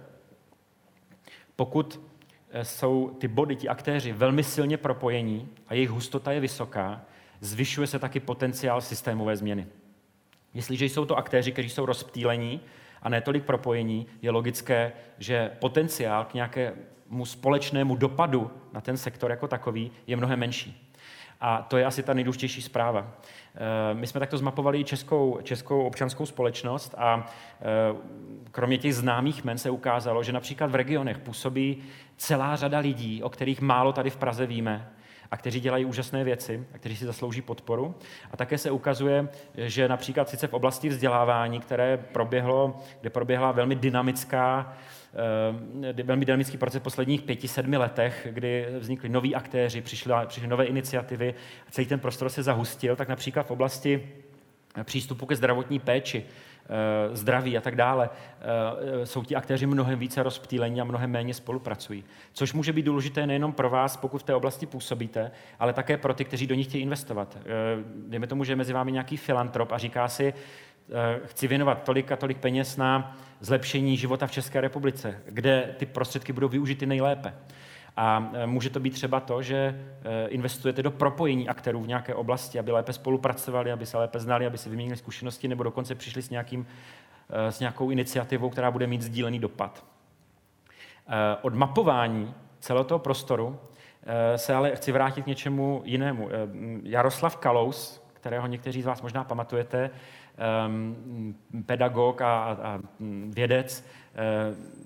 pokud 1.56 2.02
eh, 2.52 2.66
jsou 2.66 3.10
ty 3.20 3.28
body, 3.28 3.56
ti 3.56 3.70
aktéři 3.70 4.12
velmi 4.12 4.44
silně 4.44 4.78
propojení 4.78 5.50
a 5.68 5.74
jejich 5.74 5.90
hustota 5.90 6.32
je 6.32 6.40
vysoká, 6.40 7.02
zvyšuje 7.40 7.88
se 7.88 8.00
taky 8.00 8.20
potenciál 8.20 8.82
systémové 8.82 9.38
změny. 9.38 9.68
Jestliže 10.54 10.86
jsou 10.86 11.06
to 11.06 11.18
aktéři, 11.18 11.52
kteří 11.52 11.70
jsou 11.70 11.86
rozptýlení 11.86 12.62
a 13.02 13.10
ne 13.10 13.22
tolik 13.22 13.44
propojení, 13.44 14.08
je 14.22 14.32
logické, 14.32 14.92
že 15.20 15.52
potenciál 15.60 16.26
k 16.26 16.34
nějaké 16.34 16.74
mu 17.12 17.26
společnému 17.26 17.96
dopadu 17.96 18.52
na 18.74 18.82
ten 18.82 18.98
sektor 18.98 19.32
jako 19.32 19.48
takový 19.48 19.92
je 20.08 20.18
mnohem 20.18 20.40
menší. 20.40 20.88
A 21.42 21.62
to 21.62 21.78
je 21.78 21.86
asi 21.86 22.04
ta 22.04 22.14
nejdůležitější 22.14 22.62
zpráva. 22.62 23.08
Eh, 23.56 23.94
my 23.94 24.08
jsme 24.08 24.20
takto 24.20 24.38
zmapovali 24.38 24.84
českou, 24.84 25.40
českou 25.44 25.84
občanskou 25.84 26.26
společnost 26.26 26.96
a 26.98 27.28
eh, 27.62 27.66
kromě 28.52 28.78
těch 28.78 28.96
známých 28.96 29.44
men 29.44 29.58
se 29.58 29.70
ukázalo, 29.70 30.24
že 30.24 30.32
například 30.32 30.72
v 30.72 30.76
regionech 30.76 31.18
působí 31.18 31.84
celá 32.18 32.56
řada 32.56 32.80
lidí, 32.80 33.24
o 33.24 33.30
kterých 33.30 33.62
málo 33.62 33.94
tady 33.94 34.10
v 34.10 34.18
Praze 34.18 34.46
víme, 34.46 34.90
a 35.32 35.38
kteří 35.38 35.60
dělají 35.60 35.86
úžasné 35.86 36.24
věci 36.24 36.68
a 36.74 36.78
kteří 36.78 36.96
si 36.96 37.06
zaslouží 37.06 37.42
podporu. 37.42 37.96
A 38.32 38.38
také 38.38 38.58
se 38.58 38.72
ukazuje, 38.72 39.30
že 39.56 39.88
například 39.88 40.30
sice 40.30 40.48
v 40.48 40.54
oblasti 40.54 40.90
vzdělávání, 40.90 41.60
které 41.60 41.98
proběhlo, 41.98 42.80
kde 43.02 43.10
proběhla 43.10 43.52
velmi 43.52 43.76
dynamická 43.76 44.74
velmi 46.04 46.26
dynamický 46.26 46.58
proces 46.58 46.80
v 46.80 46.84
posledních 46.84 47.22
pěti, 47.22 47.48
sedmi 47.48 47.78
letech, 47.78 48.28
kdy 48.32 48.68
vznikly 48.80 49.10
noví 49.10 49.36
aktéři, 49.36 49.82
přišly, 49.82 50.14
přišly 50.28 50.48
nové 50.48 50.66
iniciativy 50.66 51.34
a 51.68 51.72
celý 51.72 51.88
ten 51.88 52.00
prostor 52.00 52.30
se 52.30 52.44
zahustil, 52.44 52.96
tak 52.96 53.10
například 53.10 53.44
v 53.48 53.52
oblasti 53.52 54.10
přístupu 54.84 55.26
ke 55.26 55.36
zdravotní 55.36 55.80
péči, 55.80 56.26
eh, 56.26 57.16
zdraví 57.16 57.58
a 57.58 57.62
tak 57.62 57.76
dále, 57.76 58.10
eh, 58.10 59.06
jsou 59.06 59.24
ti 59.24 59.36
aktéři 59.36 59.66
mnohem 59.66 60.00
více 60.00 60.24
rozptýlení 60.24 60.82
a 60.82 60.84
mnohem 60.84 61.12
méně 61.12 61.34
spolupracují. 61.34 62.04
Což 62.34 62.54
může 62.54 62.74
být 62.74 62.86
důležité 62.86 63.28
nejenom 63.28 63.54
pro 63.54 63.70
vás, 63.70 63.98
pokud 63.98 64.22
v 64.22 64.24
té 64.24 64.36
oblasti 64.36 64.66
působíte, 64.66 65.32
ale 65.60 65.74
také 65.74 65.98
pro 65.98 66.14
ty, 66.14 66.26
kteří 66.26 66.48
do 66.48 66.56
nich 66.56 66.68
chtějí 66.68 66.84
investovat. 66.84 67.38
Dejme 68.08 68.28
tomu, 68.28 68.44
že 68.44 68.52
je 68.52 68.56
mezi 68.56 68.74
vámi 68.74 68.92
nějaký 68.92 69.18
filantrop 69.18 69.72
a 69.72 69.78
říká 69.78 70.08
si, 70.08 70.34
chci 71.26 71.48
věnovat 71.48 71.84
tolik 71.84 72.12
a 72.12 72.16
tolik 72.16 72.38
peněz 72.38 72.78
na 72.78 73.18
zlepšení 73.40 73.98
života 73.98 74.28
v 74.28 74.32
České 74.32 74.62
republice, 74.62 75.22
kde 75.26 75.76
ty 75.78 75.86
prostředky 75.86 76.34
budou 76.34 76.48
využity 76.48 76.86
nejlépe. 76.86 77.34
A 77.98 78.32
e, 78.34 78.48
může 78.48 78.70
to 78.70 78.80
být 78.80 78.94
třeba 78.94 79.20
to, 79.20 79.42
že 79.42 79.56
e, 79.56 80.28
investujete 80.28 80.84
do 80.84 80.92
propojení 80.92 81.50
aktérů 81.50 81.82
v 81.82 81.88
nějaké 81.88 82.16
oblasti, 82.16 82.60
aby 82.60 82.72
lépe 82.72 82.94
spolupracovali, 82.94 83.72
aby 83.72 83.86
se 83.86 83.98
lépe 83.98 84.20
znali, 84.20 84.46
aby 84.46 84.58
si 84.58 84.70
vyměnili 84.70 84.98
zkušenosti, 84.98 85.48
nebo 85.48 85.64
dokonce 85.64 85.96
přišli 85.96 86.22
s, 86.22 86.30
nějakým, 86.30 86.68
s 87.30 87.60
nějakou 87.60 87.90
iniciativou, 87.90 88.50
která 88.50 88.72
bude 88.72 88.88
mít 88.88 89.02
sdílený 89.02 89.40
dopad. 89.40 89.86
Od 91.42 91.54
mapování 91.54 92.34
celého 92.60 92.84
toho 92.84 93.00
prostoru 93.00 93.60
se 94.36 94.54
ale 94.54 94.76
chci 94.76 94.92
vrátit 94.92 95.22
k 95.22 95.28
něčemu 95.28 95.82
jinému. 95.86 96.30
Jaroslav 96.84 97.36
Kalous, 97.36 98.02
kterého 98.14 98.48
někteří 98.48 98.82
z 98.82 98.86
vás 98.86 99.02
možná 99.02 99.24
pamatujete, 99.24 99.90
pedagog 101.66 102.22
a, 102.22 102.44
a 102.44 102.80
vědec, 103.30 103.86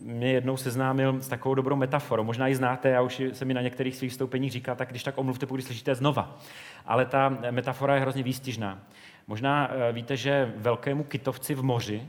uh, 0.03 0.08
mě 0.12 0.32
jednou 0.32 0.58
seznámil 0.58 1.22
s 1.22 1.28
takovou 1.28 1.56
dobrou 1.56 1.76
metaforou. 1.76 2.24
Možná 2.24 2.47
ji 2.47 2.56
znáte, 2.56 2.89
já 2.89 3.01
už 3.01 3.22
se 3.34 3.45
mi 3.45 3.53
na 3.53 3.62
některých 3.62 3.95
svých 3.95 4.12
vystoupeních 4.12 4.51
říká, 4.51 4.76
tak 4.76 4.89
když 4.89 5.03
tak 5.03 5.18
omluvte, 5.18 5.45
pokud 5.45 5.62
slyšíte 5.62 5.95
znova. 5.95 6.38
Ale 6.86 7.06
ta 7.06 7.38
metafora 7.51 7.95
je 7.95 8.01
hrozně 8.01 8.24
výstižná. 8.24 8.80
Možná 9.28 9.68
uh, 9.68 9.95
víte, 9.95 10.18
že 10.18 10.53
velkému 10.58 11.03
kytovci 11.03 11.56
v 11.56 11.64
moři, 11.64 12.08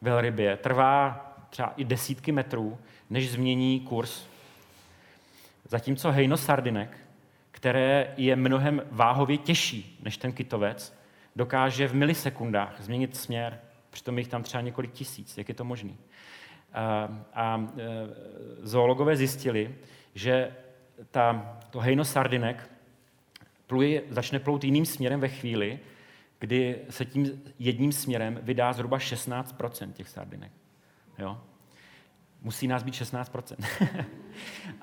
velrybě, 0.00 0.56
trvá 0.56 1.26
třeba 1.50 1.72
i 1.76 1.84
desítky 1.84 2.32
metrů, 2.32 2.78
než 3.10 3.30
změní 3.30 3.80
kurz. 3.80 4.26
Zatímco 5.68 6.12
hejno 6.12 6.36
sardinek, 6.36 6.96
které 7.50 8.14
je 8.16 8.36
mnohem 8.36 8.82
váhově 8.90 9.38
těžší 9.38 9.98
než 10.02 10.16
ten 10.16 10.32
kytovec, 10.32 11.01
dokáže 11.36 11.88
v 11.88 11.94
milisekundách 11.94 12.76
změnit 12.80 13.16
směr, 13.16 13.60
přitom 13.90 14.18
jich 14.18 14.28
tam 14.28 14.42
třeba 14.42 14.60
několik 14.60 14.92
tisíc. 14.92 15.38
Jak 15.38 15.48
je 15.48 15.54
to 15.54 15.64
možné? 15.64 15.92
A, 17.34 17.66
e, 17.76 17.82
zoologové 18.62 19.16
zjistili, 19.16 19.74
že 20.14 20.56
ta, 21.10 21.56
to 21.70 21.80
hejno 21.80 22.04
sardinek 22.04 22.70
pluje, 23.66 24.02
začne 24.08 24.38
plout 24.38 24.64
jiným 24.64 24.86
směrem 24.86 25.20
ve 25.20 25.28
chvíli, 25.28 25.78
kdy 26.38 26.78
se 26.90 27.04
tím 27.04 27.42
jedním 27.58 27.92
směrem 27.92 28.38
vydá 28.42 28.72
zhruba 28.72 28.98
16% 28.98 29.92
těch 29.92 30.08
sardinek. 30.08 30.52
Jo? 31.18 31.40
musí 32.42 32.66
nás 32.66 32.82
být 32.82 32.94
16%. 32.94 33.56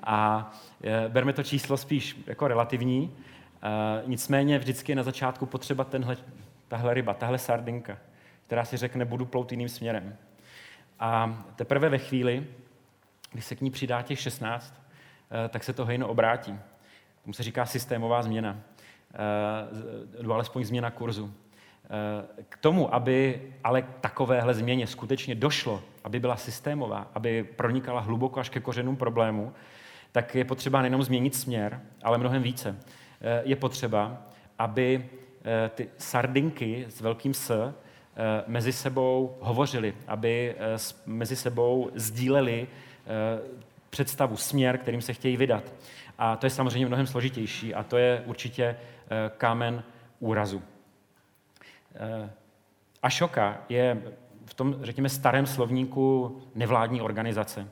a 0.02 0.50
berme 1.08 1.32
to 1.32 1.42
číslo 1.42 1.76
spíš 1.76 2.16
jako 2.26 2.48
relativní, 2.48 3.16
nicméně 4.06 4.58
vždycky 4.58 4.92
je 4.92 4.96
na 4.96 5.02
začátku 5.02 5.46
potřeba 5.46 5.84
tenhle, 5.84 6.16
tahle 6.70 6.94
ryba, 6.94 7.14
tahle 7.14 7.38
sardinka, 7.38 7.98
která 8.46 8.64
si 8.64 8.76
řekne, 8.76 9.04
budu 9.04 9.26
plout 9.26 9.52
jiným 9.52 9.68
směrem. 9.68 10.16
A 11.00 11.44
teprve 11.56 11.88
ve 11.88 11.98
chvíli, 11.98 12.46
když 13.32 13.44
se 13.44 13.56
k 13.56 13.60
ní 13.60 13.70
přidá 13.70 14.02
těch 14.02 14.20
16, 14.20 14.82
tak 15.48 15.64
se 15.64 15.72
to 15.72 15.84
hejno 15.84 16.08
obrátí. 16.08 16.58
Tomu 17.22 17.32
se 17.32 17.42
říká 17.42 17.66
systémová 17.66 18.22
změna, 18.22 18.58
nebo 20.22 20.34
alespoň 20.34 20.64
změna 20.64 20.90
kurzu. 20.90 21.34
K 22.48 22.56
tomu, 22.56 22.94
aby 22.94 23.42
ale 23.64 23.82
takovéhle 24.00 24.54
změně 24.54 24.86
skutečně 24.86 25.34
došlo, 25.34 25.82
aby 26.04 26.20
byla 26.20 26.36
systémová, 26.36 27.10
aby 27.14 27.44
pronikala 27.44 28.00
hluboko 28.00 28.40
až 28.40 28.48
ke 28.48 28.60
kořenům 28.60 28.96
problému, 28.96 29.52
tak 30.12 30.34
je 30.34 30.44
potřeba 30.44 30.82
nejenom 30.82 31.02
změnit 31.02 31.34
směr, 31.34 31.80
ale 32.02 32.18
mnohem 32.18 32.42
více. 32.42 32.76
Je 33.42 33.56
potřeba, 33.56 34.22
aby 34.58 35.10
ty 35.74 35.88
sardinky 35.98 36.86
s 36.88 37.00
velkým 37.00 37.34
S 37.34 37.74
mezi 38.46 38.72
sebou 38.72 39.36
hovořili, 39.40 39.94
aby 40.06 40.54
mezi 41.06 41.36
sebou 41.36 41.90
sdíleli 41.94 42.68
představu, 43.90 44.36
směr, 44.36 44.78
kterým 44.78 45.02
se 45.02 45.12
chtějí 45.12 45.36
vydat. 45.36 45.72
A 46.18 46.36
to 46.36 46.46
je 46.46 46.50
samozřejmě 46.50 46.86
mnohem 46.86 47.06
složitější 47.06 47.74
a 47.74 47.82
to 47.82 47.98
je 47.98 48.22
určitě 48.26 48.76
kámen 49.36 49.82
úrazu. 50.20 50.62
Eh, 51.94 52.30
Ašoka 53.02 53.64
je 53.68 54.02
v 54.46 54.54
tom, 54.54 54.76
řekněme, 54.82 55.08
starém 55.08 55.46
slovníku 55.46 56.36
nevládní 56.54 57.00
organizace. 57.00 57.68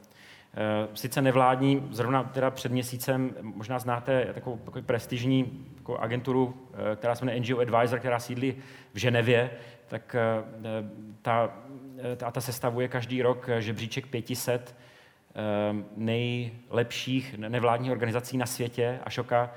Eh, 0.60 0.88
sice 0.94 1.22
nevládní, 1.22 1.88
zrovna 1.90 2.24
teda 2.24 2.50
před 2.50 2.72
měsícem, 2.72 3.34
možná 3.40 3.78
znáte 3.78 4.30
takovou, 4.34 4.56
takovou 4.56 4.84
prestižní 4.84 5.66
takovou 5.76 5.98
agenturu, 5.98 6.68
eh, 6.92 6.96
která 6.96 7.14
se 7.14 7.24
jmenuje 7.24 7.40
NGO 7.40 7.60
Advisor, 7.60 7.98
která 7.98 8.20
sídlí 8.20 8.56
v 8.92 8.98
Ženevě, 8.98 9.50
tak 9.88 10.16
ta, 11.22 11.50
ta, 12.16 12.30
ta 12.30 12.40
sestavuje 12.40 12.88
každý 12.88 13.22
rok 13.22 13.48
žebříček 13.58 14.06
500 14.06 14.76
nejlepších 15.96 17.38
nevládních 17.38 17.90
organizací 17.90 18.36
na 18.36 18.46
světě. 18.46 19.00
Ašoka 19.04 19.50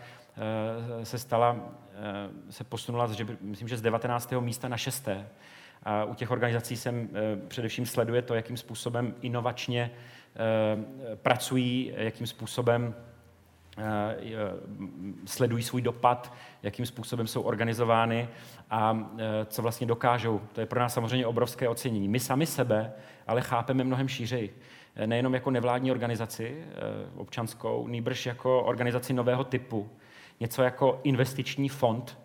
se 1.04 1.18
stala 1.18 1.72
Eh, 2.02 2.52
se 2.52 2.64
posunula, 2.64 3.08
že, 3.08 3.26
myslím, 3.42 3.68
že 3.68 3.78
z 3.78 3.82
19. 3.82 4.42
místa 4.42 4.68
na 4.68 4.78
6. 4.78 5.10
A 5.84 6.04
u 6.04 6.16
těch 6.16 6.32
organizací 6.32 6.78
jsem 6.78 7.10
eh, 7.14 7.48
především 7.48 7.86
sleduje 7.86 8.22
to, 8.22 8.34
jakým 8.34 8.58
způsobem 8.58 9.16
inovačně 9.22 9.92
eh, 9.92 10.21
pracují, 11.16 11.94
jakým 11.98 12.28
způsobem 12.28 12.96
sledují 15.26 15.64
svůj 15.64 15.82
dopad, 15.82 16.34
jakým 16.64 16.86
způsobem 16.86 17.28
jsou 17.28 17.42
organizovány 17.42 18.30
a 18.70 19.08
co 19.46 19.62
vlastně 19.62 19.88
dokážou. 19.88 20.42
To 20.54 20.60
je 20.60 20.66
pro 20.66 20.80
nás 20.80 20.94
samozřejmě 20.94 21.26
obrovské 21.26 21.70
ocenění. 21.70 22.08
My 22.08 22.20
sami 22.20 22.46
sebe 22.46 22.94
ale 23.28 23.42
chápeme 23.42 23.84
mnohem 23.84 24.08
šířej. 24.08 24.50
Nejenom 25.06 25.34
jako 25.34 25.52
nevládní 25.52 25.92
organizaci 25.92 26.66
občanskou, 27.16 27.88
nýbrž 27.88 28.26
jako 28.26 28.64
organizaci 28.64 29.14
nového 29.14 29.44
typu, 29.44 29.90
něco 30.40 30.64
jako 30.64 31.00
investiční 31.04 31.70
fond 31.70 32.18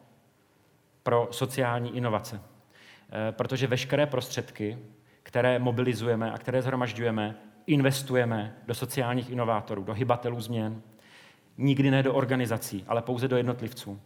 pro 1.02 1.28
sociální 1.30 1.96
inovace. 1.96 2.40
Eh, 3.10 3.32
protože 3.32 3.66
veškeré 3.66 4.06
prostředky, 4.06 4.78
které 5.22 5.58
mobilizujeme 5.58 6.32
a 6.32 6.38
které 6.38 6.62
zhromažďujeme, 6.62 7.34
investujeme 7.66 8.54
do 8.66 8.74
sociálních 8.74 9.30
inovátorů, 9.30 9.84
do 9.84 9.94
hybatelů 9.94 10.40
změn, 10.40 10.82
nikdy 11.58 11.90
ne 11.90 12.02
do 12.02 12.14
organizací, 12.14 12.84
ale 12.88 13.02
pouze 13.02 13.28
do 13.28 13.36
jednotlivců. 13.36 14.00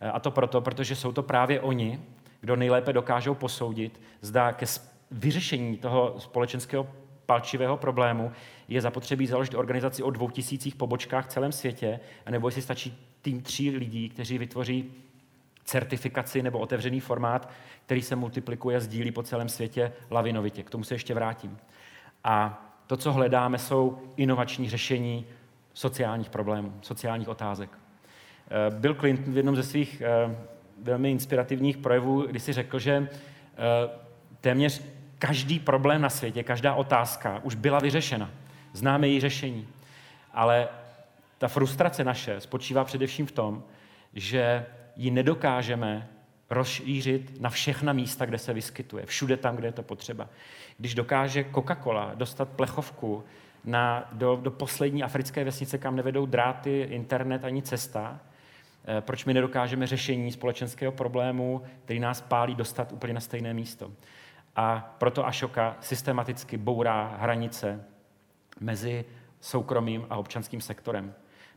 Eh, 0.00 0.10
a 0.10 0.20
to 0.20 0.30
proto, 0.30 0.60
protože 0.60 0.96
jsou 0.96 1.12
to 1.12 1.22
právě 1.22 1.60
oni, 1.60 2.00
kdo 2.40 2.56
nejlépe 2.56 2.92
dokážou 2.92 3.34
posoudit, 3.34 4.00
zda 4.20 4.52
ke 4.52 4.66
vyřešení 5.10 5.78
toho 5.78 6.14
společenského 6.18 6.88
palčivého 7.26 7.76
problému 7.76 8.32
je 8.68 8.80
zapotřebí 8.80 9.26
založit 9.26 9.54
organizaci 9.54 10.02
o 10.02 10.10
dvou 10.10 10.30
tisících 10.30 10.74
pobočkách 10.74 11.24
v 11.24 11.28
celém 11.28 11.52
světě, 11.52 12.00
nebo 12.30 12.48
jestli 12.48 12.62
stačí 12.62 12.98
tým 13.22 13.42
tří 13.42 13.70
lidí, 13.70 14.08
kteří 14.08 14.38
vytvoří 14.38 14.92
certifikaci 15.64 16.42
nebo 16.42 16.58
otevřený 16.58 17.00
formát, 17.00 17.50
který 17.86 18.02
se 18.02 18.16
multiplikuje 18.16 18.76
a 18.76 18.80
sdílí 18.80 19.10
po 19.10 19.22
celém 19.22 19.48
světě 19.48 19.92
lavinovitě. 20.10 20.62
K 20.62 20.70
tomu 20.70 20.84
se 20.84 20.94
ještě 20.94 21.14
vrátím. 21.14 21.58
A 22.24 22.65
to, 22.86 22.96
co 22.96 23.12
hledáme, 23.12 23.58
jsou 23.58 23.98
inovační 24.16 24.70
řešení 24.70 25.26
sociálních 25.74 26.30
problémů, 26.30 26.72
sociálních 26.82 27.28
otázek. 27.28 27.70
Eh, 28.50 28.70
Bill 28.70 28.94
Clinton 28.94 29.34
v 29.34 29.36
jednom 29.36 29.56
ze 29.56 29.62
svých 29.62 30.00
eh, 30.00 30.36
velmi 30.82 31.10
inspirativních 31.10 31.76
projevů, 31.76 32.22
kdy 32.22 32.40
si 32.40 32.52
řekl, 32.52 32.78
že 32.78 32.92
eh, 32.92 33.08
téměř 34.40 34.82
každý 35.18 35.58
problém 35.60 36.00
na 36.00 36.10
světě, 36.10 36.42
každá 36.42 36.74
otázka 36.74 37.40
už 37.42 37.54
byla 37.54 37.78
vyřešena. 37.78 38.30
Známe 38.72 39.08
její 39.08 39.20
řešení. 39.20 39.68
Ale 40.32 40.68
ta 41.38 41.48
frustrace 41.48 42.04
naše 42.04 42.40
spočívá 42.40 42.84
především 42.84 43.26
v 43.26 43.32
tom, 43.32 43.62
že 44.14 44.66
ji 44.96 45.10
nedokážeme 45.10 46.08
rozšířit 46.50 47.40
na 47.40 47.50
všechna 47.50 47.92
místa, 47.92 48.26
kde 48.26 48.38
se 48.38 48.52
vyskytuje, 48.52 49.06
všude 49.06 49.36
tam, 49.36 49.56
kde 49.56 49.68
je 49.68 49.72
to 49.72 49.82
potřeba. 49.82 50.28
Když 50.78 50.94
dokáže 50.94 51.44
Coca-Cola 51.52 52.14
dostat 52.14 52.48
plechovku 52.48 53.24
na, 53.64 54.08
do, 54.12 54.36
do 54.36 54.50
poslední 54.50 55.02
africké 55.02 55.44
vesnice, 55.44 55.78
kam 55.78 55.96
nevedou 55.96 56.26
dráty, 56.26 56.86
internet 56.90 57.44
ani 57.44 57.62
cesta, 57.62 58.20
eh, 58.84 59.00
proč 59.00 59.24
my 59.24 59.34
nedokážeme 59.34 59.86
řešení 59.86 60.32
společenského 60.32 60.92
problému, 60.92 61.62
který 61.84 62.00
nás 62.00 62.20
pálí, 62.20 62.54
dostat 62.54 62.92
úplně 62.92 63.14
na 63.14 63.20
stejné 63.20 63.54
místo. 63.54 63.92
A 64.56 64.94
proto 64.98 65.26
Ašoka 65.26 65.76
systematicky 65.80 66.56
bourá 66.56 67.16
hranice 67.20 67.84
mezi 68.60 69.04
soukromým 69.40 70.06
a 70.10 70.16
občanským 70.16 70.60
sektorem 70.60 71.14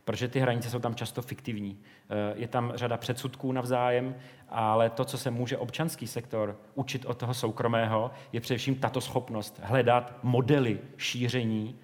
protože 0.10 0.28
ty 0.28 0.40
hranice 0.40 0.70
jsou 0.70 0.80
tam 0.80 0.96
často 0.96 1.22
fiktivní. 1.22 1.80
Eh, 2.10 2.34
je 2.36 2.48
tam 2.48 2.72
řada 2.76 2.98
předsudků 2.98 3.52
navzájem, 3.52 4.16
ale 4.50 4.90
to, 4.90 5.06
co 5.06 5.18
se 5.18 5.32
může 5.32 5.58
občanský 5.58 6.08
sektor 6.08 6.58
učit 6.76 7.06
od 7.06 7.18
toho 7.18 7.34
soukromého, 7.34 8.12
je 8.34 8.42
především 8.42 8.76
tato 8.76 9.02
schopnost 9.02 9.60
hledat 9.64 10.20
modely 10.24 10.80
šíření, 10.98 11.80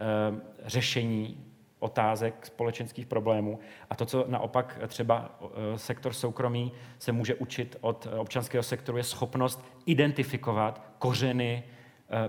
eh, 0.00 0.40
řešení 0.64 1.44
otázek 1.78 2.46
společenských 2.46 3.06
problémů. 3.06 3.58
A 3.90 3.94
to, 3.94 4.06
co 4.06 4.24
naopak 4.28 4.78
třeba 4.86 5.38
eh, 5.42 5.78
sektor 5.78 6.12
soukromý 6.12 6.72
se 6.98 7.12
může 7.12 7.34
učit 7.34 7.76
od 7.80 8.08
občanského 8.16 8.62
sektoru, 8.62 8.98
je 8.98 9.04
schopnost 9.04 9.64
identifikovat 9.86 10.92
kořeny 10.98 11.62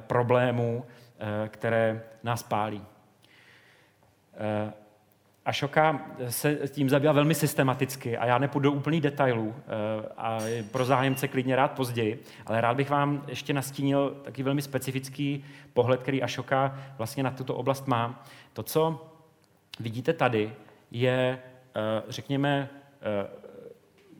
problémů, 0.07 0.85
které 1.47 2.03
nás 2.23 2.43
pálí. 2.43 2.85
Ašoka 5.51 6.05
se 6.29 6.55
tím 6.67 6.89
zabývá 6.89 7.13
velmi 7.13 7.35
systematicky 7.35 8.17
a 8.17 8.25
já 8.25 8.37
nepůjdu 8.37 8.69
do 8.69 8.75
úplných 8.75 9.01
detailů 9.01 9.55
eh, 9.57 10.09
a 10.17 10.39
pro 10.71 10.85
zájemce 10.85 11.27
klidně 11.27 11.55
rád 11.55 11.71
později, 11.71 12.23
ale 12.45 12.61
rád 12.61 12.77
bych 12.77 12.89
vám 12.89 13.23
ještě 13.27 13.53
nastínil 13.53 14.21
taky 14.23 14.43
velmi 14.43 14.61
specifický 14.61 15.45
pohled, 15.73 16.01
který 16.01 16.23
Ašoka 16.23 16.79
vlastně 16.97 17.23
na 17.23 17.31
tuto 17.31 17.55
oblast 17.55 17.87
má. 17.87 18.23
To, 18.53 18.63
co 18.63 19.11
vidíte 19.79 20.13
tady, 20.13 20.53
je, 20.91 21.39
eh, 21.75 22.03
řekněme, 22.09 22.69
eh, 23.01 23.27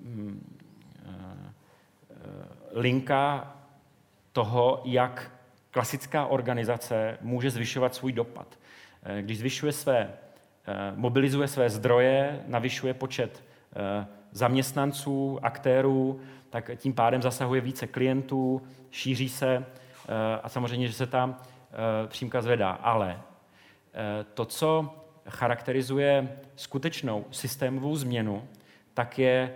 hm, 0.03 0.57
linka 2.73 3.53
toho, 4.32 4.82
jak 4.86 5.32
klasická 5.71 6.25
organizace 6.25 7.17
může 7.21 7.51
zvyšovat 7.51 7.95
svůj 7.95 8.11
dopad. 8.11 8.59
Když 9.21 9.39
zvyšuje 9.39 9.71
své 9.71 10.13
mobilizuje 10.95 11.47
své 11.47 11.69
zdroje, 11.69 12.43
navyšuje 12.47 12.93
počet 12.93 13.43
eh, 13.76 14.07
zaměstnanců, 14.32 15.39
aktérů, 15.41 16.19
tak 16.49 16.72
tím 16.76 16.93
pádem 16.93 17.22
zasahuje 17.22 17.61
více 17.61 17.88
klientů, 17.88 18.61
šíří 18.91 19.30
se 19.30 19.55
eh, 19.55 20.39
a 20.43 20.49
samozřejmě, 20.49 20.88
že 20.88 20.93
se 20.93 21.07
ta 21.07 21.38
přímka 22.07 22.41
zvedá. 22.41 22.72
Ale 22.72 23.22
to, 24.34 24.45
co 24.45 24.95
charakterizuje 25.28 26.38
skutečnou 26.55 27.26
systémovou 27.32 27.95
změnu, 27.95 28.43
tak 28.93 29.19
je 29.19 29.53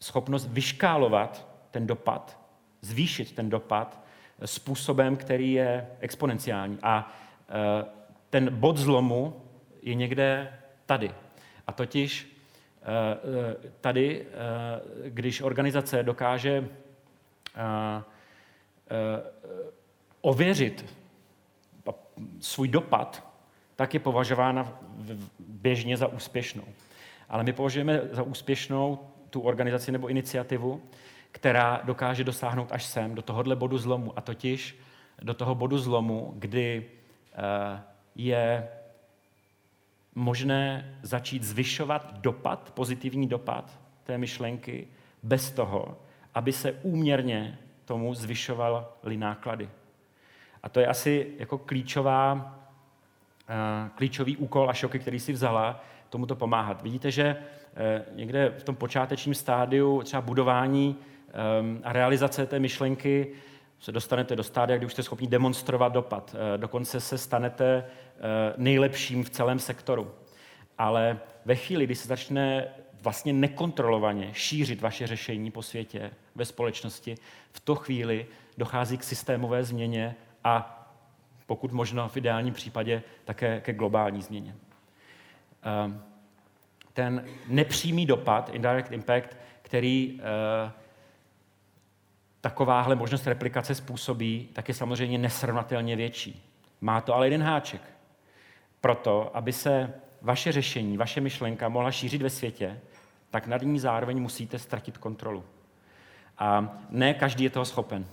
schopnost 0.00 0.48
vyškálovat 0.50 1.48
ten 1.70 1.86
dopad, 1.86 2.38
zvýšit 2.80 3.32
ten 3.32 3.50
dopad 3.50 4.04
způsobem, 4.44 5.16
který 5.16 5.52
je 5.52 5.86
exponenciální. 6.00 6.78
A 6.82 7.12
ten 8.30 8.56
bod 8.56 8.76
zlomu 8.76 9.47
je 9.82 9.94
někde 9.94 10.58
tady. 10.86 11.10
A 11.66 11.72
totiž 11.72 12.36
eh, 12.82 12.86
eh, 12.86 13.70
tady, 13.80 14.26
eh, 14.26 15.10
když 15.10 15.40
organizace 15.40 16.02
dokáže 16.02 16.68
ověřit 20.20 20.94
svůj 22.40 22.68
dopad, 22.68 23.28
tak 23.76 23.94
je 23.94 24.00
považována 24.00 24.78
běžně 25.38 25.96
za 25.96 26.06
úspěšnou. 26.06 26.64
Ale 27.28 27.44
my 27.44 27.52
považujeme 27.52 28.00
za 28.12 28.22
úspěšnou 28.22 28.98
tu 29.30 29.40
organizaci 29.40 29.92
nebo 29.92 30.08
iniciativu, 30.08 30.82
která 31.32 31.80
dokáže 31.84 32.24
dosáhnout 32.24 32.72
až 32.72 32.84
sem, 32.84 33.14
do 33.14 33.22
tohohle 33.22 33.56
bodu 33.56 33.78
zlomu. 33.78 34.12
A 34.16 34.20
totiž 34.20 34.78
do 35.22 35.34
toho 35.34 35.54
bodu 35.54 35.78
zlomu, 35.78 36.32
kdy 36.36 36.84
je 38.14 38.68
možné 40.18 40.94
začít 41.02 41.42
zvyšovat 41.42 42.14
dopad, 42.20 42.72
pozitivní 42.74 43.26
dopad 43.26 43.78
té 44.04 44.18
myšlenky, 44.18 44.88
bez 45.22 45.50
toho, 45.50 45.98
aby 46.34 46.52
se 46.52 46.72
úměrně 46.72 47.58
tomu 47.84 48.14
zvyšovaly 48.14 49.16
náklady. 49.16 49.68
A 50.62 50.68
to 50.68 50.80
je 50.80 50.86
asi 50.86 51.26
jako 51.38 51.58
klíčová, 51.58 52.54
eh, 53.48 53.90
klíčový 53.94 54.36
úkol 54.36 54.70
a 54.70 54.72
šoky, 54.72 54.98
který 54.98 55.20
si 55.20 55.32
vzala, 55.32 55.84
tomuto 56.10 56.36
pomáhat. 56.36 56.82
Vidíte, 56.82 57.10
že 57.10 57.36
eh, 57.76 58.04
někde 58.14 58.54
v 58.58 58.62
tom 58.64 58.76
počátečním 58.76 59.34
stádiu 59.34 60.02
třeba 60.02 60.22
budování 60.22 60.96
ehm, 61.32 61.80
a 61.84 61.92
realizace 61.92 62.46
té 62.46 62.58
myšlenky 62.58 63.32
se 63.80 63.92
dostanete 63.92 64.36
do 64.36 64.42
stádia, 64.42 64.76
kdy 64.76 64.86
už 64.86 64.92
jste 64.92 65.02
schopni 65.02 65.26
demonstrovat 65.26 65.92
dopad. 65.92 66.36
Eh, 66.54 66.58
dokonce 66.58 67.00
se 67.00 67.18
stanete 67.18 67.84
nejlepším 68.56 69.24
v 69.24 69.30
celém 69.30 69.58
sektoru. 69.58 70.14
Ale 70.78 71.18
ve 71.44 71.54
chvíli, 71.54 71.84
kdy 71.84 71.94
se 71.94 72.08
začne 72.08 72.68
vlastně 73.02 73.32
nekontrolovaně 73.32 74.30
šířit 74.34 74.80
vaše 74.80 75.06
řešení 75.06 75.50
po 75.50 75.62
světě, 75.62 76.10
ve 76.34 76.44
společnosti, 76.44 77.14
v 77.52 77.60
to 77.60 77.74
chvíli 77.74 78.26
dochází 78.58 78.98
k 78.98 79.04
systémové 79.04 79.64
změně 79.64 80.16
a 80.44 80.74
pokud 81.46 81.72
možno 81.72 82.08
v 82.08 82.16
ideálním 82.16 82.54
případě 82.54 83.02
také 83.24 83.60
ke 83.60 83.72
globální 83.72 84.22
změně. 84.22 84.54
Ehm, 85.62 86.02
ten 86.92 87.24
nepřímý 87.48 88.06
dopad, 88.06 88.50
indirect 88.52 88.92
impact, 88.92 89.36
který 89.62 90.20
eh, 90.20 90.72
takováhle 92.40 92.94
možnost 92.94 93.26
replikace 93.26 93.74
způsobí, 93.74 94.48
tak 94.52 94.68
je 94.68 94.74
samozřejmě 94.74 95.18
nesrovnatelně 95.18 95.96
větší. 95.96 96.42
Má 96.80 97.00
to 97.00 97.14
ale 97.14 97.26
jeden 97.26 97.42
háček. 97.42 97.97
Proto, 98.80 99.36
aby 99.36 99.52
se 99.52 99.94
vaše 100.22 100.52
řešení, 100.52 100.96
vaše 100.96 101.20
myšlenka 101.20 101.68
mohla 101.68 101.90
šířit 101.90 102.22
ve 102.22 102.30
světě, 102.30 102.80
tak 103.30 103.46
nad 103.46 103.62
ní 103.62 103.78
zároveň 103.78 104.22
musíte 104.22 104.58
ztratit 104.58 104.98
kontrolu. 104.98 105.44
A 106.38 106.78
ne 106.90 107.14
každý 107.14 107.44
je 107.44 107.50
toho 107.50 107.64
schopen. 107.64 108.06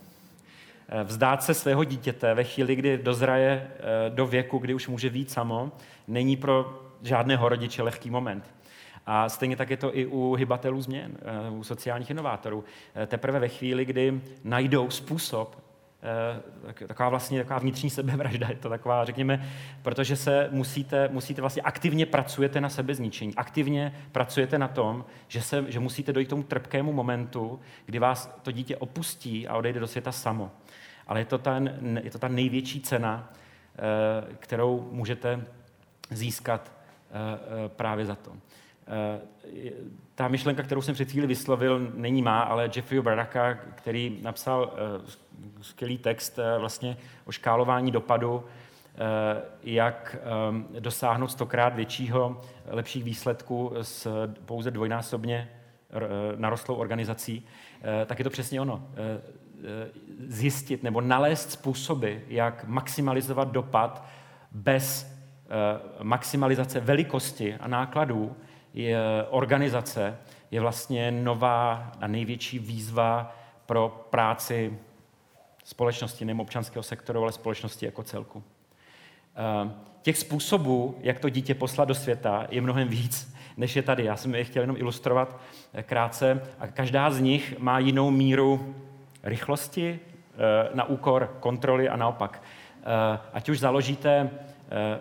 Eh, 0.90 1.04
vzdát 1.04 1.44
se 1.44 1.54
svého 1.54 1.84
dítěte 1.84 2.34
ve 2.34 2.44
chvíli, 2.44 2.76
kdy 2.76 2.98
dozraje 2.98 3.68
eh, 3.72 4.10
do 4.10 4.28
věku, 4.28 4.58
kdy 4.58 4.74
už 4.74 4.88
může 4.88 5.10
víc 5.10 5.34
samo, 5.34 5.72
není 6.08 6.38
pro 6.38 6.84
žádného 7.02 7.50
rodiče 7.50 7.84
lehký 7.84 8.10
moment. 8.10 8.54
A 9.06 9.30
stejně 9.30 9.56
tak 9.56 9.70
je 9.70 9.78
to 9.78 9.98
i 9.98 10.06
u 10.06 10.34
hybatelů 10.34 10.82
změn, 10.82 11.18
eh, 11.22 11.50
u 11.50 11.64
sociálních 11.64 12.10
inovátorů. 12.10 12.64
Teprve 13.08 13.40
ve 13.40 13.48
chvíli, 13.48 13.86
kdy 13.86 14.22
najdou 14.44 14.90
způsob, 14.90 15.65
taková 16.88 17.10
vlastně 17.10 17.40
taková 17.40 17.60
vnitřní 17.60 17.90
sebevražda, 17.90 18.48
je 18.50 18.56
to 18.56 18.70
taková, 18.70 19.06
řekněme, 19.06 19.50
protože 19.82 20.16
se 20.16 20.50
musíte, 20.52 21.08
musíte 21.08 21.42
vlastně 21.42 21.62
aktivně 21.62 22.06
pracujete 22.06 22.62
na 22.62 22.70
sebezničení, 22.70 23.36
aktivně 23.36 23.96
pracujete 24.12 24.60
na 24.60 24.68
tom, 24.68 25.06
že, 25.28 25.42
se, 25.42 25.66
že 25.68 25.80
musíte 25.80 26.14
dojít 26.14 26.26
k 26.26 26.30
tomu 26.30 26.44
trpkému 26.44 26.94
momentu, 26.94 27.60
kdy 27.86 28.00
vás 28.00 28.40
to 28.42 28.52
dítě 28.52 28.78
opustí 28.78 29.48
a 29.48 29.56
odejde 29.56 29.80
do 29.80 29.88
světa 29.88 30.12
samo. 30.12 30.52
Ale 31.08 31.20
je 31.20 31.26
to 31.26 31.38
ta, 31.38 31.62
je 32.04 32.12
to 32.12 32.20
ta 32.20 32.28
největší 32.28 32.82
cena, 32.82 33.34
eh, 33.34 34.36
kterou 34.40 34.90
můžete 34.92 35.46
získat 36.10 36.72
eh, 36.72 37.16
eh, 37.66 37.70
právě 37.70 38.06
za 38.06 38.16
to. 38.16 38.32
Ta 40.16 40.28
myšlenka, 40.28 40.64
kterou 40.64 40.82
jsem 40.82 40.94
před 40.94 41.12
chvíli 41.12 41.28
vyslovil, 41.28 41.92
není 41.96 42.22
má, 42.22 42.42
ale 42.42 42.70
Jeffrey 42.76 43.02
Baracka, 43.02 43.54
který 43.54 44.20
napsal 44.22 44.74
skvělý 45.62 45.98
text 45.98 46.40
vlastně 46.60 46.98
o 47.26 47.32
škálování 47.32 47.92
dopadu, 47.92 48.46
jak 49.64 50.16
dosáhnout 50.80 51.28
stokrát 51.28 51.76
většího, 51.76 52.42
lepších 52.68 53.04
výsledků 53.04 53.72
s 53.82 54.28
pouze 54.46 54.72
dvojnásobně 54.72 55.50
narostlou 56.36 56.76
organizací, 56.76 57.46
tak 58.06 58.20
je 58.20 58.24
to 58.24 58.30
přesně 58.30 58.62
ono. 58.62 58.88
Eh, 59.64 59.88
zjistit 60.28 60.84
nebo 60.84 61.02
nalézt 61.02 61.52
způsoby, 61.52 62.14
jak 62.28 62.66
maximalizovat 62.68 63.52
dopad 63.52 64.06
bez 64.52 65.06
eh, 65.06 66.04
maximalizace 66.04 66.80
velikosti 66.80 67.56
a 67.56 67.68
nákladů 67.68 68.36
organizace 69.30 70.18
je 70.52 70.62
vlastně 70.62 71.12
nová 71.12 71.92
a 72.02 72.08
největší 72.08 72.60
výzva 72.60 73.36
pro 73.66 74.08
práci 74.10 74.80
společnosti, 75.66 76.26
nejen 76.26 76.42
občanského 76.42 76.84
sektoru, 76.84 77.22
ale 77.22 77.32
společnosti 77.32 77.86
jako 77.86 78.04
celku. 78.04 78.44
Eh, 79.36 79.72
těch 80.02 80.18
způsobů, 80.18 80.98
jak 81.00 81.20
to 81.20 81.30
dítě 81.30 81.56
poslat 81.56 81.88
do 81.88 81.96
světa, 81.96 82.48
je 82.50 82.62
mnohem 82.62 82.88
víc, 82.88 83.36
než 83.58 83.76
je 83.76 83.82
tady. 83.82 84.04
Já 84.04 84.16
jsem 84.16 84.36
je 84.36 84.44
chtěl 84.44 84.64
jenom 84.64 84.78
ilustrovat 84.78 85.40
krátce 85.84 86.42
a 86.60 86.68
každá 86.68 87.12
z 87.12 87.20
nich 87.20 87.60
má 87.60 87.80
jinou 87.80 88.12
míru 88.12 88.76
rychlosti 89.24 90.00
eh, 90.00 90.70
na 90.74 90.84
úkor 90.84 91.38
kontroly 91.40 91.90
a 91.90 91.96
naopak. 91.96 92.42
Eh, 92.80 93.20
ať 93.34 93.50
už 93.50 93.60
založíte 93.60 94.30
eh, 94.30 95.00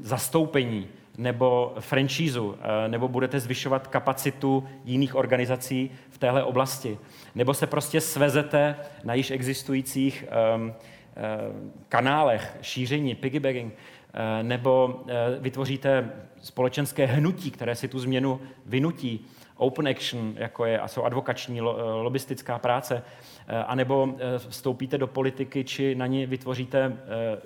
zastoupení 0.00 0.88
nebo 1.18 1.74
franšízu, 1.80 2.56
nebo 2.88 3.08
budete 3.08 3.40
zvyšovat 3.40 3.86
kapacitu 3.86 4.68
jiných 4.84 5.14
organizací 5.14 5.90
v 6.10 6.18
téhle 6.18 6.44
oblasti, 6.44 6.98
nebo 7.34 7.54
se 7.54 7.66
prostě 7.66 8.00
svezete 8.00 8.76
na 9.04 9.14
již 9.14 9.30
existujících 9.30 10.24
kanálech 11.88 12.56
šíření, 12.62 13.14
piggybagging, 13.14 13.74
nebo 14.42 15.04
vytvoříte 15.38 16.12
společenské 16.42 17.06
hnutí, 17.06 17.50
které 17.50 17.74
si 17.74 17.88
tu 17.88 17.98
změnu 17.98 18.40
vynutí, 18.66 19.26
open 19.56 19.88
action, 19.88 20.34
jako 20.36 20.64
je, 20.64 20.80
a 20.80 20.88
jsou 20.88 21.02
advokační, 21.02 21.60
lobistická 22.02 22.58
práce, 22.58 23.02
Eh, 23.46 23.64
anebo 23.64 24.14
eh, 24.18 24.38
vstoupíte 24.38 24.98
do 24.98 25.06
politiky, 25.06 25.64
či 25.64 25.94
na 25.94 26.06
ní 26.06 26.26
vytvoříte 26.26 26.78
eh, 26.84 27.42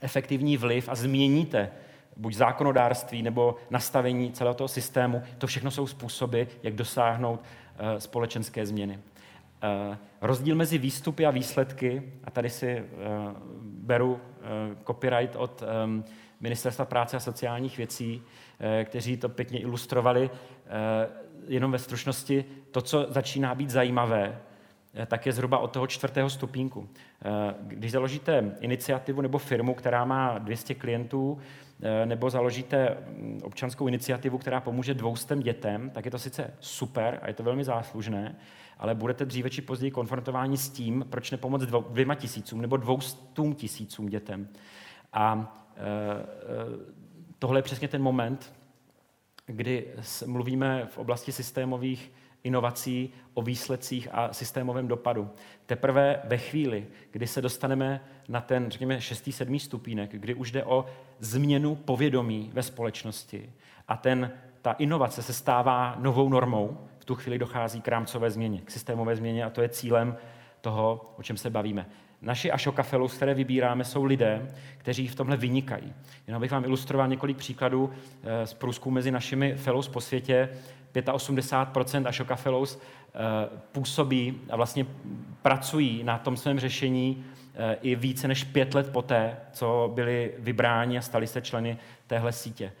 efektivní 0.00 0.56
vliv 0.56 0.88
a 0.88 0.94
změníte 0.94 1.70
buď 2.16 2.34
zákonodárství 2.34 3.22
nebo 3.22 3.56
nastavení 3.70 4.32
celého 4.32 4.54
toho 4.54 4.68
systému. 4.68 5.22
To 5.38 5.46
všechno 5.46 5.70
jsou 5.70 5.86
způsoby, 5.86 6.42
jak 6.62 6.74
dosáhnout 6.74 7.40
společenské 7.98 8.66
změny. 8.66 8.98
Rozdíl 10.20 10.56
mezi 10.56 10.78
výstupy 10.78 11.26
a 11.26 11.30
výsledky, 11.30 12.02
a 12.24 12.30
tady 12.30 12.50
si 12.50 12.84
beru 13.60 14.20
copyright 14.86 15.36
od 15.36 15.62
Ministerstva 16.40 16.84
práce 16.84 17.16
a 17.16 17.20
sociálních 17.20 17.76
věcí, 17.76 18.22
kteří 18.84 19.16
to 19.16 19.28
pěkně 19.28 19.58
ilustrovali, 19.58 20.30
jenom 21.48 21.72
ve 21.72 21.78
stručnosti, 21.78 22.44
to, 22.70 22.80
co 22.80 23.06
začíná 23.08 23.54
být 23.54 23.70
zajímavé, 23.70 24.40
Eh, 24.94 25.06
tak 25.06 25.26
je 25.26 25.32
zhruba 25.32 25.58
od 25.58 25.70
toho 25.70 25.86
čtvrtého 25.86 26.30
stupínku. 26.30 26.88
Eh, 27.24 27.54
když 27.60 27.92
založíte 27.92 28.52
iniciativu 28.60 29.20
nebo 29.20 29.38
firmu, 29.38 29.74
která 29.74 30.04
má 30.04 30.38
200 30.38 30.74
klientů, 30.74 31.38
eh, 31.38 31.44
nebo 32.04 32.30
založíte 32.30 32.96
mm, 33.08 33.40
občanskou 33.44 33.86
iniciativu, 33.86 34.38
která 34.38 34.60
pomůže 34.60 34.94
dvoustem 34.94 35.40
dětem, 35.40 35.90
tak 35.90 36.04
je 36.04 36.10
to 36.10 36.18
sice 36.18 36.54
super 36.60 37.18
a 37.22 37.28
je 37.28 37.34
to 37.34 37.42
velmi 37.42 37.64
záslužné, 37.64 38.36
ale 38.78 38.94
budete 38.94 39.24
dříve 39.24 39.50
či 39.50 39.62
později 39.62 39.90
konfrontováni 39.90 40.56
s 40.56 40.68
tím, 40.68 41.06
proč 41.10 41.30
nepomoct 41.30 41.62
dvěma 41.90 42.14
tisícům 42.14 42.60
nebo 42.60 42.76
dvoustům 42.76 43.54
tisícům 43.54 44.08
dětem. 44.08 44.48
A 45.12 45.56
tohle 47.38 47.58
je 47.58 47.62
přesně 47.62 47.88
ten 47.88 48.02
moment, 48.02 48.52
kdy 49.46 49.86
mluvíme 50.26 50.86
v 50.86 50.98
oblasti 50.98 51.32
systémových 51.32 52.12
inovací, 52.44 53.12
o 53.34 53.42
výsledcích 53.42 54.08
a 54.12 54.32
systémovém 54.32 54.88
dopadu. 54.88 55.30
Teprve 55.66 56.20
ve 56.24 56.38
chvíli, 56.38 56.86
kdy 57.10 57.26
se 57.26 57.42
dostaneme 57.42 58.00
na 58.28 58.40
ten, 58.40 58.70
řekněme, 58.70 59.00
šestý, 59.00 59.32
sedmý 59.32 59.60
stupínek, 59.60 60.10
kdy 60.12 60.34
už 60.34 60.52
jde 60.52 60.64
o 60.64 60.86
změnu 61.20 61.74
povědomí 61.74 62.50
ve 62.54 62.62
společnosti 62.62 63.52
a 63.88 63.96
ten, 63.96 64.30
ta 64.62 64.72
inovace 64.72 65.22
se 65.22 65.32
stává 65.32 65.96
novou 65.98 66.28
normou, 66.28 66.78
v 66.98 67.04
tu 67.04 67.14
chvíli 67.14 67.38
dochází 67.38 67.80
k 67.80 67.88
rámcové 67.88 68.30
změně, 68.30 68.60
k 68.60 68.70
systémové 68.70 69.16
změně 69.16 69.44
a 69.44 69.50
to 69.50 69.62
je 69.62 69.68
cílem 69.68 70.16
toho, 70.60 71.14
o 71.18 71.22
čem 71.22 71.36
se 71.36 71.50
bavíme. 71.50 71.86
Naši 72.22 72.50
Ashoka 72.50 72.82
Fellows, 72.82 73.14
které 73.14 73.34
vybíráme, 73.34 73.84
jsou 73.84 74.04
lidé, 74.04 74.54
kteří 74.78 75.08
v 75.08 75.14
tomhle 75.14 75.36
vynikají. 75.36 75.92
Jenom 76.26 76.40
bych 76.40 76.50
vám 76.50 76.64
ilustroval 76.64 77.08
několik 77.08 77.36
příkladů 77.36 77.90
eh, 78.22 78.46
z 78.46 78.54
průzkumu 78.54 78.94
mezi 78.94 79.10
našimi 79.10 79.54
fellows 79.54 79.88
po 79.88 80.00
světě. 80.00 80.48
85% 81.02 82.08
Ashoka 82.08 82.36
Fellows 82.36 82.78
eh, 82.78 83.18
působí 83.72 84.40
a 84.50 84.56
vlastně 84.56 84.86
pracují 85.42 86.04
na 86.04 86.18
tom 86.18 86.36
svém 86.36 86.60
řešení 86.60 87.24
i 87.82 87.94
více 87.94 88.28
než 88.28 88.44
pět 88.44 88.74
let 88.74 88.92
poté, 88.92 89.36
co 89.52 89.92
byli 89.94 90.34
vybráni 90.38 90.98
a 90.98 91.02
stali 91.02 91.26
se 91.26 91.40
členy 91.40 91.78
téhle 92.06 92.32
sítě. 92.32 92.72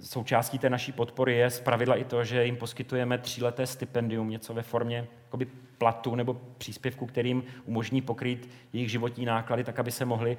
Součástí 0.00 0.58
té 0.58 0.70
naší 0.70 0.92
podpory 0.92 1.36
je 1.36 1.50
zpravidla 1.50 1.96
i 1.96 2.04
to, 2.04 2.24
že 2.24 2.44
jim 2.44 2.56
poskytujeme 2.56 3.18
tříleté 3.18 3.66
stipendium, 3.66 4.30
něco 4.30 4.54
ve 4.54 4.62
formě 4.62 5.06
jakoby 5.24 5.46
platu 5.78 6.14
nebo 6.14 6.40
příspěvku, 6.58 7.06
kterým 7.06 7.44
umožní 7.64 8.02
pokrýt 8.02 8.50
jejich 8.72 8.90
životní 8.90 9.24
náklady, 9.24 9.64
tak 9.64 9.78
aby 9.78 9.90
se 9.90 10.04
mohli 10.04 10.38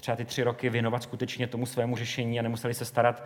třeba 0.00 0.16
ty 0.16 0.24
tři 0.24 0.42
roky 0.42 0.70
věnovat 0.70 1.02
skutečně 1.02 1.46
tomu 1.46 1.66
svému 1.66 1.96
řešení 1.96 2.38
a 2.38 2.42
nemuseli 2.42 2.74
se 2.74 2.84
starat 2.84 3.24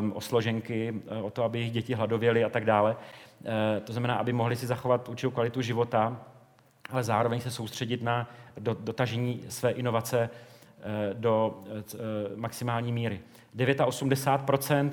um, 0.00 0.12
o 0.12 0.20
složenky, 0.20 0.94
eh, 1.08 1.22
o 1.22 1.30
to, 1.30 1.44
aby 1.44 1.58
jejich 1.58 1.72
děti 1.72 1.94
hladověly 1.94 2.44
a 2.44 2.48
tak 2.48 2.64
dále. 2.64 2.96
Uh, 2.96 3.46
to 3.84 3.92
znamená, 3.92 4.14
aby 4.14 4.32
mohli 4.32 4.56
si 4.56 4.66
zachovat 4.66 5.08
určitou 5.08 5.30
kvalitu 5.30 5.62
života, 5.62 6.20
ale 6.90 7.04
zároveň 7.04 7.40
se 7.40 7.50
soustředit 7.50 8.02
na 8.02 8.30
do, 8.58 8.76
dotažení 8.80 9.42
své 9.48 9.70
inovace 9.70 10.30
uh, 10.30 11.20
do 11.20 11.60
uh, 11.66 11.98
maximální 12.36 12.92
míry. 12.92 13.20
89% 13.56 14.90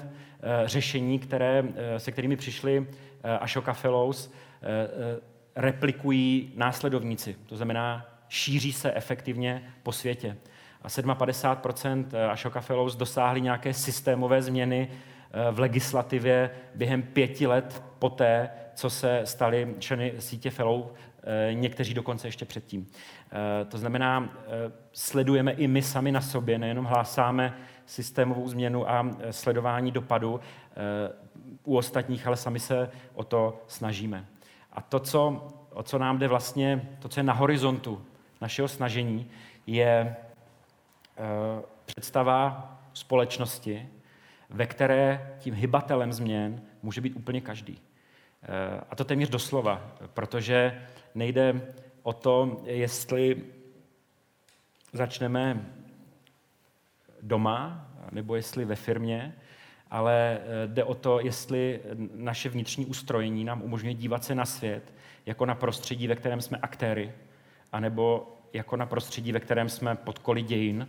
řešení, 0.65 1.19
které, 1.19 1.63
se 1.97 2.11
kterými 2.11 2.35
přišli 2.35 2.87
Ashoka 3.39 3.73
Fellows, 3.73 4.31
replikují 5.55 6.51
následovníci. 6.55 7.35
To 7.45 7.55
znamená, 7.55 8.05
šíří 8.29 8.73
se 8.73 8.93
efektivně 8.93 9.73
po 9.83 9.91
světě 9.91 10.37
a 10.83 10.87
57% 10.87 12.05
eh, 12.13 12.25
Ashoka 12.25 12.61
Fellows 12.61 12.95
dosáhli 12.95 13.41
nějaké 13.41 13.73
systémové 13.73 14.41
změny 14.41 14.89
eh, 14.91 15.51
v 15.51 15.59
legislativě 15.59 16.49
během 16.75 17.01
pěti 17.01 17.47
let 17.47 17.83
poté, 17.99 18.49
co 18.75 18.89
se 18.89 19.21
stali 19.23 19.75
členy 19.79 20.13
sítě 20.19 20.49
Fellow, 20.49 20.85
eh, 21.23 21.53
někteří 21.53 21.93
dokonce 21.93 22.27
ještě 22.27 22.45
předtím. 22.45 22.87
To 23.67 23.77
znamená, 23.77 24.29
sledujeme 24.91 25.51
i 25.51 25.67
my 25.67 25.81
sami 25.81 26.11
na 26.11 26.21
sobě, 26.21 26.57
nejenom 26.59 26.85
hlásáme 26.85 27.53
systémovou 27.85 28.47
změnu 28.47 28.89
a 28.89 29.09
sledování 29.31 29.91
dopadu 29.91 30.39
u 31.63 31.77
ostatních, 31.77 32.27
ale 32.27 32.37
sami 32.37 32.59
se 32.59 32.89
o 33.13 33.23
to 33.23 33.61
snažíme. 33.67 34.25
A 34.71 34.81
to, 34.81 34.99
co, 34.99 35.47
o 35.69 35.83
co 35.83 35.97
nám 35.97 36.19
jde 36.19 36.27
vlastně, 36.27 36.89
to, 36.99 37.09
co 37.09 37.19
je 37.19 37.23
na 37.23 37.33
horizontu 37.33 38.01
našeho 38.41 38.67
snažení, 38.67 39.29
je 39.67 40.15
představa 41.85 42.69
společnosti, 42.93 43.89
ve 44.49 44.65
které 44.65 45.35
tím 45.39 45.53
hybatelem 45.53 46.13
změn 46.13 46.61
může 46.83 47.01
být 47.01 47.15
úplně 47.15 47.41
každý. 47.41 47.77
Eh, 48.43 48.81
a 48.89 48.95
to 48.95 49.03
téměř 49.03 49.29
doslova, 49.29 49.91
protože 50.13 50.81
nejde 51.15 51.61
o 52.03 52.13
to, 52.13 52.61
jestli 52.65 53.43
začneme 54.93 55.65
doma, 57.21 57.87
nebo 58.11 58.35
jestli 58.35 58.65
ve 58.65 58.75
firmě, 58.75 59.35
ale 59.91 60.39
eh, 60.41 60.67
jde 60.67 60.83
o 60.83 60.95
to, 60.95 61.19
jestli 61.19 61.79
naše 62.15 62.49
vnitřní 62.49 62.85
ustrojení 62.85 63.43
nám 63.43 63.61
umožňuje 63.61 63.93
dívat 63.93 64.23
se 64.23 64.35
na 64.35 64.45
svět 64.45 64.93
jako 65.25 65.45
na 65.45 65.55
prostředí, 65.55 66.07
ve 66.07 66.15
kterém 66.15 66.41
jsme 66.41 66.57
aktéry, 66.61 67.13
anebo 67.71 68.37
jako 68.53 68.77
na 68.77 68.85
prostředí, 68.85 69.31
ve 69.31 69.39
kterém 69.39 69.69
jsme 69.69 69.95
pod 69.95 70.19
koli 70.19 70.41
dějin, 70.41 70.87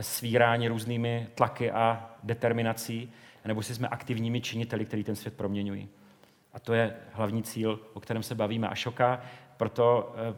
svíráni 0.00 0.68
různými 0.68 1.26
tlaky 1.34 1.70
a 1.70 2.10
determinací, 2.22 3.12
nebo 3.44 3.62
si 3.62 3.74
jsme 3.74 3.88
aktivními 3.88 4.40
činiteli, 4.40 4.84
který 4.84 5.04
ten 5.04 5.16
svět 5.16 5.34
proměňují. 5.34 5.88
A 6.52 6.60
to 6.60 6.74
je 6.74 6.96
hlavní 7.12 7.42
cíl, 7.42 7.80
o 7.94 8.00
kterém 8.00 8.22
se 8.22 8.34
bavíme. 8.34 8.68
Ašoka 8.68 9.20
proto 9.56 10.14
eh, 10.16 10.34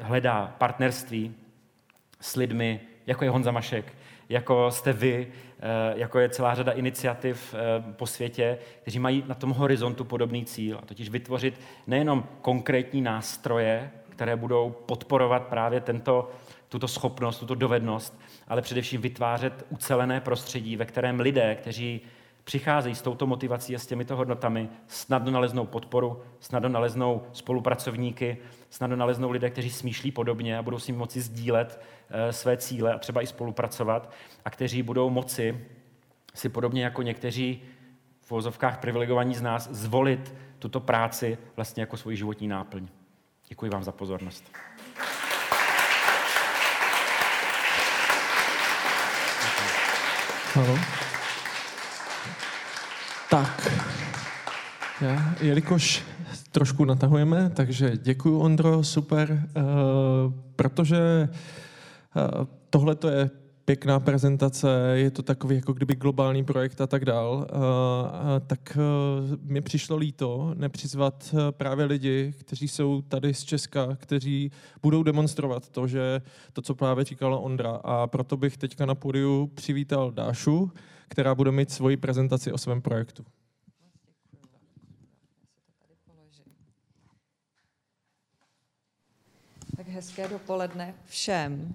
hledá 0.00 0.54
partnerství 0.58 1.34
s 2.20 2.36
lidmi, 2.36 2.80
jako 3.06 3.24
je 3.24 3.30
Honza 3.30 3.50
Mašek, 3.50 3.92
jako 4.28 4.70
jste 4.70 4.92
vy, 4.92 5.28
eh, 5.60 5.98
jako 5.98 6.18
je 6.18 6.28
celá 6.28 6.54
řada 6.54 6.72
iniciativ 6.72 7.54
eh, 7.54 7.92
po 7.92 8.06
světě, 8.06 8.58
kteří 8.82 8.98
mají 8.98 9.24
na 9.26 9.34
tom 9.34 9.50
horizontu 9.50 10.04
podobný 10.04 10.44
cíl, 10.44 10.78
a 10.82 10.86
totiž 10.86 11.08
vytvořit 11.08 11.60
nejenom 11.86 12.28
konkrétní 12.40 13.00
nástroje, 13.00 13.90
které 14.22 14.36
budou 14.36 14.70
podporovat 14.70 15.42
právě 15.46 15.80
tento, 15.80 16.30
tuto 16.68 16.88
schopnost, 16.88 17.38
tuto 17.38 17.54
dovednost, 17.54 18.20
ale 18.48 18.62
především 18.62 19.00
vytvářet 19.00 19.66
ucelené 19.70 20.20
prostředí, 20.20 20.76
ve 20.76 20.84
kterém 20.84 21.20
lidé, 21.20 21.54
kteří 21.54 22.00
přicházejí 22.44 22.94
s 22.94 23.02
touto 23.02 23.26
motivací 23.26 23.74
a 23.74 23.78
s 23.78 23.86
těmito 23.86 24.16
hodnotami, 24.16 24.68
snadno 24.86 25.30
naleznou 25.30 25.66
podporu, 25.66 26.22
snadno 26.40 26.68
naleznou 26.68 27.22
spolupracovníky, 27.32 28.38
snadno 28.70 28.96
naleznou 28.96 29.30
lidé, 29.30 29.50
kteří 29.50 29.70
smýšlí 29.70 30.10
podobně 30.10 30.58
a 30.58 30.62
budou 30.62 30.78
si 30.78 30.92
moci 30.92 31.20
sdílet 31.20 31.82
eh, 32.10 32.32
své 32.32 32.56
cíle 32.56 32.94
a 32.94 32.98
třeba 32.98 33.22
i 33.22 33.26
spolupracovat 33.26 34.12
a 34.44 34.50
kteří 34.50 34.82
budou 34.82 35.10
moci 35.10 35.66
si 36.34 36.48
podobně 36.48 36.84
jako 36.84 37.02
někteří 37.02 37.62
v 38.20 38.30
vozovkách 38.30 38.78
privilegovaní 38.78 39.34
z 39.34 39.42
nás 39.42 39.68
zvolit 39.70 40.34
tuto 40.58 40.80
práci 40.80 41.38
vlastně 41.56 41.82
jako 41.82 41.96
svoji 41.96 42.16
životní 42.16 42.48
náplň. 42.48 42.88
Děkuji 43.52 43.70
vám 43.70 43.84
za 43.84 43.92
pozornost. 43.92 44.44
Halo. 50.54 50.78
Tak, 53.30 53.72
já, 55.00 55.34
jelikož 55.40 56.02
trošku 56.50 56.84
natahujeme, 56.84 57.50
takže 57.50 57.92
děkuji 57.96 58.38
Ondro, 58.40 58.84
super, 58.84 59.30
uh, 59.56 60.32
protože 60.56 61.28
uh, 61.28 62.46
tohle 62.70 62.94
to 62.94 63.08
je 63.08 63.30
pěkná 63.64 64.00
prezentace, 64.00 64.92
je 64.94 65.10
to 65.10 65.22
takový 65.22 65.56
jako 65.56 65.72
kdyby 65.72 65.94
globální 65.94 66.44
projekt 66.44 66.80
a 66.80 66.86
tak 66.86 67.04
dál, 67.04 67.34
uh, 67.34 67.58
tak 68.46 68.76
uh, 68.76 69.38
mi 69.42 69.60
přišlo 69.60 69.96
líto 69.96 70.54
nepřizvat 70.54 71.34
právě 71.50 71.84
lidi, 71.84 72.34
kteří 72.40 72.68
jsou 72.68 73.02
tady 73.02 73.34
z 73.34 73.44
Česka, 73.44 73.96
kteří 73.96 74.50
budou 74.82 75.02
demonstrovat 75.02 75.68
to, 75.68 75.86
že 75.86 76.22
to, 76.52 76.62
co 76.62 76.74
právě 76.74 77.04
říkala 77.04 77.38
Ondra. 77.38 77.70
A 77.70 78.06
proto 78.06 78.36
bych 78.36 78.56
teďka 78.56 78.86
na 78.86 78.94
podiu 78.94 79.46
přivítal 79.54 80.10
Dášu, 80.10 80.72
která 81.08 81.34
bude 81.34 81.52
mít 81.52 81.70
svoji 81.70 81.96
prezentaci 81.96 82.52
o 82.52 82.58
svém 82.58 82.82
projektu. 82.82 83.24
Tak 89.76 89.88
hezké 89.88 90.28
dopoledne 90.28 90.94
všem. 91.04 91.74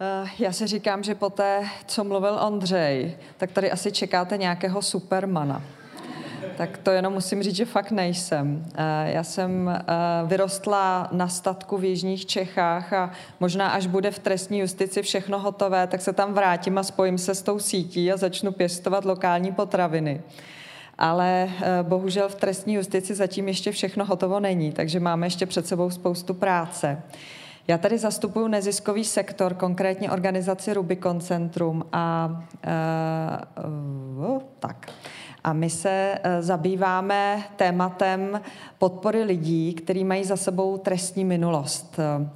Eh, 0.00 0.28
já 0.38 0.52
si 0.52 0.66
říkám, 0.66 1.02
že 1.02 1.14
po 1.14 1.30
té, 1.30 1.64
co 1.86 2.04
mluvil 2.04 2.38
Ondřej, 2.46 3.16
tak 3.36 3.52
tady 3.52 3.70
asi 3.70 3.92
čekáte 3.92 4.36
nějakého 4.36 4.82
supermana. 4.82 5.62
Tak 6.56 6.78
to 6.78 6.90
jenom 6.90 7.12
musím 7.12 7.42
říct, 7.42 7.56
že 7.56 7.64
fakt 7.64 7.90
nejsem. 7.90 8.66
Eh, 8.74 9.12
já 9.12 9.24
jsem 9.24 9.68
eh, 9.68 9.82
vyrostla 10.26 11.08
na 11.12 11.28
statku 11.28 11.76
v 11.76 11.84
Jižních 11.84 12.26
Čechách 12.26 12.92
a 12.92 13.10
možná 13.40 13.68
až 13.68 13.86
bude 13.86 14.10
v 14.10 14.18
trestní 14.18 14.58
justici 14.58 15.02
všechno 15.02 15.38
hotové, 15.38 15.86
tak 15.86 16.00
se 16.00 16.12
tam 16.12 16.34
vrátím 16.34 16.78
a 16.78 16.82
spojím 16.82 17.18
se 17.18 17.34
s 17.34 17.42
tou 17.42 17.58
sítí 17.58 18.12
a 18.12 18.16
začnu 18.16 18.52
pěstovat 18.52 19.04
lokální 19.04 19.52
potraviny. 19.52 20.22
Ale 20.98 21.50
bohužel 21.82 22.28
v 22.28 22.34
trestní 22.34 22.74
justici 22.74 23.14
zatím 23.14 23.48
ještě 23.48 23.72
všechno 23.72 24.04
hotovo 24.04 24.40
není, 24.40 24.72
takže 24.72 25.00
máme 25.00 25.26
ještě 25.26 25.46
před 25.46 25.66
sebou 25.66 25.90
spoustu 25.90 26.34
práce. 26.34 27.02
Já 27.68 27.78
tady 27.78 27.98
zastupuji 27.98 28.48
neziskový 28.48 29.04
sektor, 29.04 29.54
konkrétně 29.54 30.10
organizaci 30.10 30.74
Rubicon 30.74 31.20
Centrum 31.20 31.84
a 31.92 32.30
uh, 33.56 34.34
uh, 34.34 34.42
tak. 34.58 34.86
A 35.44 35.52
my 35.52 35.70
se 35.70 36.18
uh, 36.18 36.30
zabýváme 36.40 37.42
tématem 37.56 38.40
podpory 38.78 39.22
lidí, 39.22 39.74
kteří 39.74 40.04
mají 40.04 40.24
za 40.24 40.36
sebou 40.36 40.78
trestní 40.78 41.24
minulost. 41.24 41.98
Uh, 41.98 42.26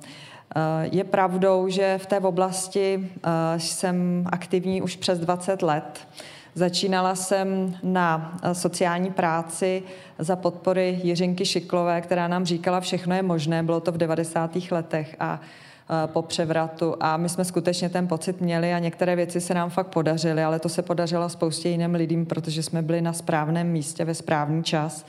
je 0.83 1.05
pravdou, 1.05 1.69
že 1.69 1.99
v 1.99 2.07
té 2.07 2.21
oblasti 2.21 3.11
jsem 3.57 4.25
aktivní 4.33 4.83
už 4.83 4.97
přes 4.97 5.19
20 5.19 5.63
let. 5.63 6.09
Začínala 6.55 7.15
jsem 7.15 7.77
na 7.83 8.39
eh, 8.43 8.55
sociální 8.55 9.11
práci 9.11 9.83
za 10.19 10.37
podpory 10.37 11.01
Jiřinky 11.03 11.47
Šiklové, 11.47 12.01
která 12.01 12.29
nám 12.29 12.47
říkala, 12.47 12.81
všechno 12.81 13.15
je 13.15 13.23
možné, 13.23 13.63
bylo 13.63 13.81
to 13.81 13.93
v 13.93 13.99
90. 13.99 14.57
letech 14.71 15.17
a 15.21 15.41
eh, 15.41 16.07
po 16.07 16.23
převratu 16.23 16.97
a 17.01 17.17
my 17.17 17.29
jsme 17.29 17.45
skutečně 17.45 17.89
ten 17.89 18.09
pocit 18.09 18.41
měli 18.41 18.75
a 18.75 18.79
některé 18.79 19.17
věci 19.17 19.41
se 19.41 19.55
nám 19.55 19.71
fakt 19.71 19.87
podařily, 19.87 20.45
ale 20.45 20.59
to 20.59 20.69
se 20.69 20.83
podařilo 20.83 21.29
spoustě 21.29 21.69
jiným 21.69 21.95
lidem, 21.95 22.27
protože 22.27 22.63
jsme 22.63 22.83
byli 22.83 23.01
na 23.01 23.13
správném 23.13 23.67
místě 23.67 24.05
ve 24.05 24.15
správný 24.15 24.65
čas. 24.65 25.07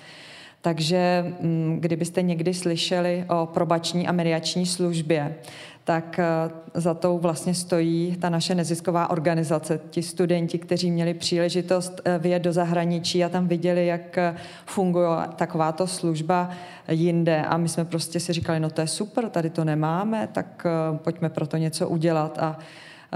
Takže 0.62 1.34
mm, 1.42 1.78
kdybyste 1.80 2.22
někdy 2.22 2.54
slyšeli 2.54 3.26
o 3.30 3.46
probační 3.46 4.08
a 4.08 4.12
mediační 4.12 4.66
službě, 4.66 5.36
tak 5.84 6.20
eh, 6.20 6.26
za 6.74 6.94
tou 6.94 7.18
vlastně 7.18 7.54
stojí 7.54 8.18
ta 8.22 8.30
naše 8.30 8.56
nezisková 8.56 9.10
organizace, 9.10 9.80
ti 9.90 10.04
studenti, 10.04 10.58
kteří 10.58 10.92
měli 10.92 11.14
příležitost 11.14 12.02
eh, 12.06 12.20
vyjet 12.20 12.42
do 12.42 12.54
zahraničí 12.54 13.24
a 13.24 13.30
tam 13.30 13.48
viděli, 13.48 13.88
jak 13.88 14.18
eh, 14.18 14.36
funguje 14.66 15.08
takováto 15.36 15.88
služba 15.88 16.50
jinde. 16.88 17.42
A 17.42 17.58
my 17.58 17.70
jsme 17.70 17.86
prostě 17.86 18.20
si 18.20 18.34
říkali, 18.34 18.60
no 18.60 18.70
to 18.70 18.82
je 18.82 18.88
super, 18.88 19.30
tady 19.30 19.50
to 19.50 19.64
nemáme, 19.64 20.30
tak 20.32 20.68
pojďme 20.96 21.30
pro 21.30 21.48
to 21.48 21.58
něco 21.58 21.90
udělat. 21.90 22.40
A 22.40 22.58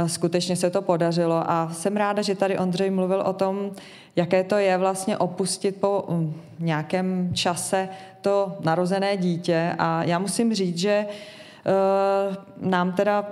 skutečně 0.07 0.55
se 0.55 0.69
to 0.69 0.81
podařilo. 0.81 1.51
A 1.51 1.69
jsem 1.73 1.97
ráda, 1.97 2.21
že 2.21 2.35
tady 2.35 2.57
Ondřej 2.57 2.89
mluvil 2.89 3.21
o 3.21 3.33
tom, 3.33 3.71
jaké 4.15 4.43
to 4.43 4.57
je 4.57 4.77
vlastně 4.77 5.17
opustit 5.17 5.75
po 5.75 6.05
mm, 6.09 6.33
nějakém 6.59 7.29
čase 7.33 7.89
to 8.21 8.57
narozené 8.59 9.17
dítě. 9.17 9.75
A 9.79 10.03
já 10.03 10.19
musím 10.19 10.53
říct, 10.53 10.77
že 10.77 11.05
nám 12.61 12.91
teda 12.91 13.25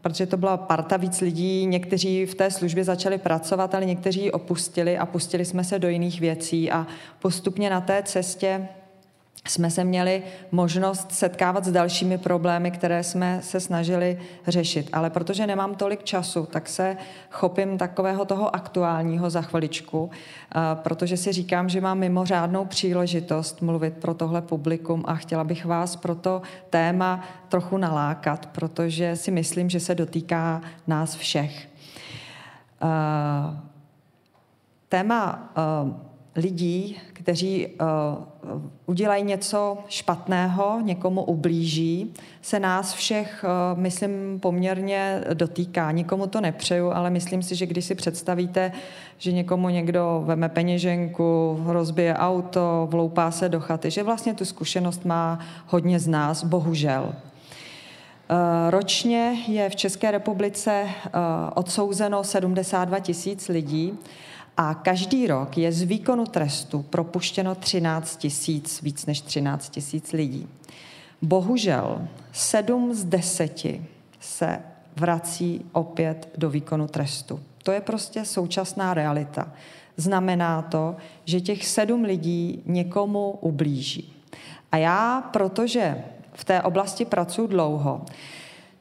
protože 0.00 0.26
to 0.26 0.36
byla 0.36 0.56
parta 0.56 0.96
víc 0.96 1.20
lidí, 1.20 1.66
někteří 1.66 2.26
v 2.26 2.34
té 2.34 2.50
službě 2.50 2.84
začali 2.84 3.18
pracovat, 3.18 3.74
ale 3.74 3.84
někteří 3.84 4.22
ji 4.22 4.30
opustili 4.30 4.98
a 4.98 5.06
pustili 5.06 5.44
jsme 5.44 5.64
se 5.64 5.78
do 5.78 5.88
jiných 5.88 6.20
věcí 6.20 6.70
a 6.70 6.86
postupně 7.18 7.70
na 7.70 7.80
té 7.80 8.02
cestě 8.02 8.68
jsme 9.46 9.70
se 9.70 9.84
měli 9.84 10.22
možnost 10.50 11.12
setkávat 11.12 11.64
s 11.64 11.72
dalšími 11.72 12.18
problémy, 12.18 12.70
které 12.70 13.02
jsme 13.02 13.40
se 13.42 13.60
snažili 13.60 14.18
řešit. 14.46 14.90
Ale 14.92 15.10
protože 15.10 15.46
nemám 15.46 15.74
tolik 15.74 16.04
času, 16.04 16.46
tak 16.46 16.68
se 16.68 16.96
chopím 17.30 17.78
takového 17.78 18.24
toho 18.24 18.56
aktuálního 18.56 19.30
za 19.30 19.42
chviličku, 19.42 20.10
protože 20.74 21.16
si 21.16 21.32
říkám, 21.32 21.68
že 21.68 21.80
mám 21.80 21.98
mimořádnou 21.98 22.64
příležitost 22.64 23.62
mluvit 23.62 23.94
pro 23.94 24.14
tohle 24.14 24.42
publikum 24.42 25.04
a 25.06 25.14
chtěla 25.14 25.44
bych 25.44 25.64
vás 25.64 25.96
pro 25.96 26.14
to 26.14 26.42
téma 26.70 27.24
trochu 27.48 27.76
nalákat, 27.76 28.46
protože 28.46 29.16
si 29.16 29.30
myslím, 29.30 29.70
že 29.70 29.80
se 29.80 29.94
dotýká 29.94 30.60
nás 30.86 31.14
všech. 31.14 31.68
Téma 34.88 35.52
lidí, 36.38 36.96
kteří 37.12 37.66
uh, 37.66 37.78
udělají 38.86 39.24
něco 39.24 39.78
špatného, 39.88 40.80
někomu 40.82 41.22
ublíží, 41.24 42.14
se 42.42 42.60
nás 42.60 42.92
všech, 42.92 43.44
uh, 43.44 43.80
myslím, 43.80 44.40
poměrně 44.40 45.24
dotýká. 45.34 45.90
Nikomu 45.92 46.26
to 46.26 46.40
nepřeju, 46.40 46.90
ale 46.90 47.10
myslím 47.10 47.42
si, 47.42 47.54
že 47.54 47.66
když 47.66 47.84
si 47.84 47.94
představíte, 47.94 48.72
že 49.18 49.32
někomu 49.32 49.68
někdo 49.68 50.22
veme 50.26 50.48
peněženku, 50.48 51.60
rozbije 51.66 52.14
auto, 52.14 52.88
vloupá 52.90 53.30
se 53.30 53.48
do 53.48 53.60
chaty, 53.60 53.90
že 53.90 54.02
vlastně 54.02 54.34
tu 54.34 54.44
zkušenost 54.44 55.04
má 55.04 55.38
hodně 55.66 56.00
z 56.00 56.08
nás, 56.08 56.44
bohužel. 56.44 57.02
Uh, 57.04 58.70
ročně 58.70 59.36
je 59.48 59.70
v 59.70 59.76
České 59.76 60.10
republice 60.10 60.88
odsouzeno 61.54 62.24
72 62.24 62.98
tisíc 62.98 63.48
lidí 63.48 63.98
a 64.60 64.74
každý 64.74 65.26
rok 65.26 65.58
je 65.58 65.72
z 65.72 65.82
výkonu 65.82 66.26
trestu 66.26 66.82
propuštěno 66.82 67.54
13 67.54 68.16
tisíc, 68.16 68.82
víc 68.82 69.06
než 69.06 69.20
13 69.20 69.68
tisíc 69.68 70.12
lidí. 70.12 70.48
Bohužel 71.22 72.08
7 72.32 72.94
z 72.94 73.04
10 73.04 73.66
se 74.20 74.58
vrací 74.96 75.64
opět 75.72 76.28
do 76.36 76.50
výkonu 76.50 76.86
trestu. 76.86 77.40
To 77.62 77.72
je 77.72 77.80
prostě 77.80 78.24
současná 78.24 78.94
realita. 78.94 79.52
Znamená 79.96 80.62
to, 80.62 80.96
že 81.24 81.40
těch 81.40 81.66
sedm 81.66 82.04
lidí 82.04 82.62
někomu 82.66 83.38
ublíží. 83.40 84.12
A 84.72 84.76
já, 84.76 85.20
protože 85.32 86.04
v 86.32 86.44
té 86.44 86.62
oblasti 86.62 87.04
pracuji 87.04 87.46
dlouho, 87.46 88.04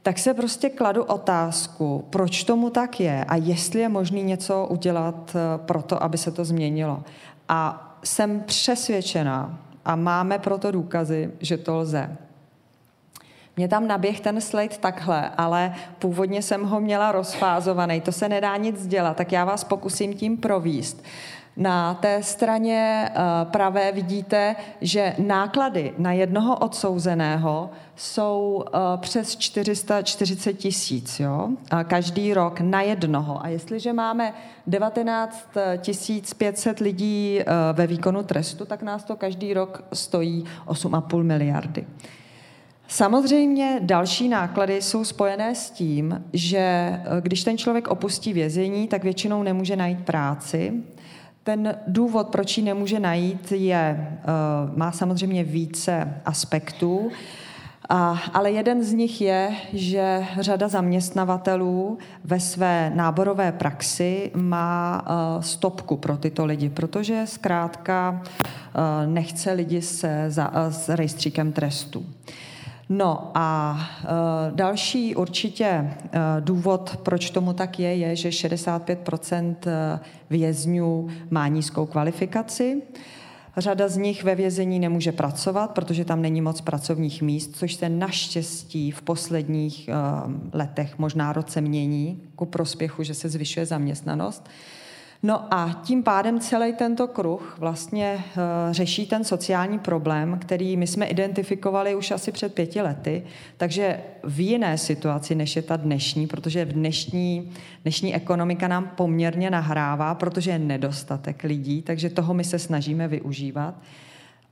tak 0.08 0.20
se 0.20 0.34
prostě 0.34 0.70
kladu 0.70 1.04
otázku, 1.04 2.06
proč 2.10 2.44
tomu 2.44 2.70
tak 2.70 3.00
je 3.00 3.26
a 3.28 3.36
jestli 3.36 3.80
je 3.80 3.90
možné 3.90 4.22
něco 4.22 4.68
udělat 4.70 5.36
eh, 5.36 5.58
pro 5.58 5.82
to, 5.82 6.04
aby 6.04 6.18
se 6.18 6.32
to 6.32 6.46
změnilo. 6.46 7.04
A 7.50 7.92
jsem 8.04 8.40
přesvědčená 8.40 9.60
a 9.86 9.96
máme 9.96 10.40
proto 10.40 10.72
důkazy, 10.72 11.32
že 11.40 11.58
to 11.58 11.78
lze. 11.78 12.18
Mě 13.58 13.68
tam 13.68 13.88
naběh 13.88 14.20
ten 14.20 14.42
slide 14.42 14.78
takhle, 14.80 15.30
ale 15.38 15.76
původně 16.00 16.42
jsem 16.42 16.64
ho 16.64 16.80
měla 16.80 17.12
rozfázovaný, 17.12 18.02
to 18.02 18.12
se 18.12 18.30
nedá 18.30 18.58
nic 18.58 18.88
dělat, 18.88 19.18
tak 19.18 19.32
já 19.32 19.46
vás 19.46 19.64
pokusím 19.64 20.14
tím 20.14 20.38
províst. 20.38 21.04
Na 21.58 21.94
té 21.94 22.24
straně 22.24 23.10
eh, 23.10 23.16
pravé 23.46 23.92
vidíte, 23.92 24.56
že 24.82 25.16
náklady 25.18 25.94
na 25.98 26.12
jednoho 26.14 26.58
odsouzeného 26.58 27.70
jsou 27.96 28.64
eh, 28.68 28.80
přes 28.98 29.36
440 29.36 30.54
tisíc 30.54 31.22
každý 31.88 32.34
rok 32.34 32.60
na 32.60 32.82
jednoho. 32.82 33.44
A 33.44 33.48
jestliže 33.48 33.94
máme 33.94 34.34
19 34.68 35.50
500 36.38 36.80
lidí 36.80 37.40
eh, 37.40 37.46
ve 37.74 37.88
výkonu 37.88 38.24
trestu, 38.24 38.66
tak 38.66 38.84
nás 38.84 39.04
to 39.04 39.16
každý 39.16 39.54
rok 39.54 39.84
stojí 39.94 40.46
8,5 40.68 41.24
miliardy. 41.24 41.88
Samozřejmě 42.88 43.80
další 43.82 44.30
náklady 44.30 44.82
jsou 44.82 45.04
spojené 45.04 45.56
s 45.56 45.70
tím, 45.70 46.26
že 46.34 46.94
když 47.22 47.44
ten 47.44 47.58
člověk 47.58 47.88
opustí 47.88 48.34
vězení, 48.34 48.88
tak 48.88 49.04
většinou 49.04 49.44
nemůže 49.44 49.76
najít 49.76 50.06
práci, 50.06 50.74
ten 51.48 51.76
důvod, 51.88 52.28
proč 52.28 52.58
ji 52.58 52.64
nemůže 52.64 53.00
najít, 53.00 53.52
je, 53.52 53.78
eh, 53.78 54.26
má 54.76 54.92
samozřejmě 54.92 55.44
více 55.44 56.22
aspektů, 56.26 57.12
ale 58.34 58.52
jeden 58.52 58.84
z 58.84 58.94
nich 58.94 59.22
je, 59.22 59.52
že 59.74 60.26
řada 60.40 60.68
zaměstnavatelů 60.68 61.98
ve 62.24 62.40
své 62.40 62.92
náborové 62.96 63.52
praxi 63.52 64.32
má 64.36 65.06
eh, 65.06 65.44
stopku 65.44 65.98
pro 65.98 66.18
tyto 66.18 66.46
lidi, 66.46 66.70
protože 66.70 67.22
zkrátka 67.26 68.22
eh, 68.24 69.08
nechce 69.08 69.52
lidi 69.52 69.82
se 69.82 70.26
za, 70.28 70.52
s 70.70 70.90
rejstříkem 70.90 71.52
trestu. 71.52 72.06
No 72.90 73.32
a 73.34 73.78
e, 74.04 74.08
další 74.56 75.16
určitě 75.16 75.66
e, 75.66 75.96
důvod, 76.40 76.98
proč 77.04 77.30
tomu 77.30 77.54
tak 77.54 77.80
je, 77.80 77.96
je, 77.96 78.16
že 78.16 78.32
65 78.32 79.10
e, 79.68 80.00
vězňů 80.30 81.08
má 81.30 81.48
nízkou 81.48 81.86
kvalifikaci. 81.86 82.82
Řada 83.58 83.88
z 83.88 83.98
nich 83.98 84.24
ve 84.24 84.36
vězení 84.36 84.80
nemůže 84.80 85.12
pracovat, 85.12 85.72
protože 85.72 86.06
tam 86.06 86.22
není 86.22 86.42
moc 86.42 86.62
pracovních 86.62 87.22
míst, 87.22 87.56
což 87.56 87.74
se 87.74 87.90
naštěstí 87.90 88.92
v 88.92 89.02
posledních 89.02 89.90
letech, 90.54 91.00
možná 91.00 91.34
roce 91.34 91.62
mění, 91.62 92.22
ku 92.36 92.46
prospěchu, 92.46 93.04
že 93.04 93.14
se 93.14 93.30
zvyšuje 93.30 93.66
zaměstnanost. 93.66 94.50
No 95.24 95.54
a 95.54 95.82
tím 95.84 96.04
pádem 96.04 96.40
celý 96.40 96.74
tento 96.74 97.08
kruh 97.08 97.56
vlastně 97.60 98.14
uh, 98.16 98.74
řeší 98.74 99.08
ten 99.08 99.24
sociální 99.24 99.80
problém, 99.80 100.40
který 100.40 100.78
my 100.78 100.88
jsme 100.88 101.06
identifikovali 101.06 101.96
už 101.96 102.12
asi 102.12 102.32
před 102.32 102.54
pěti 102.54 102.82
lety, 102.82 103.24
takže 103.58 104.00
v 104.24 104.40
jiné 104.40 104.78
situaci, 104.78 105.36
než 105.36 105.56
je 105.56 105.62
ta 105.62 105.78
dnešní, 105.78 106.28
protože 106.28 106.66
v 106.66 106.74
dnešní, 106.74 107.52
dnešní 107.84 108.16
ekonomika 108.16 108.68
nám 108.68 108.92
poměrně 108.96 109.50
nahrává, 109.50 110.16
protože 110.16 110.52
je 110.52 110.60
nedostatek 110.60 111.44
lidí, 111.44 111.82
takže 111.82 112.10
toho 112.10 112.34
my 112.34 112.44
se 112.44 112.60
snažíme 112.60 113.08
využívat. 113.08 113.76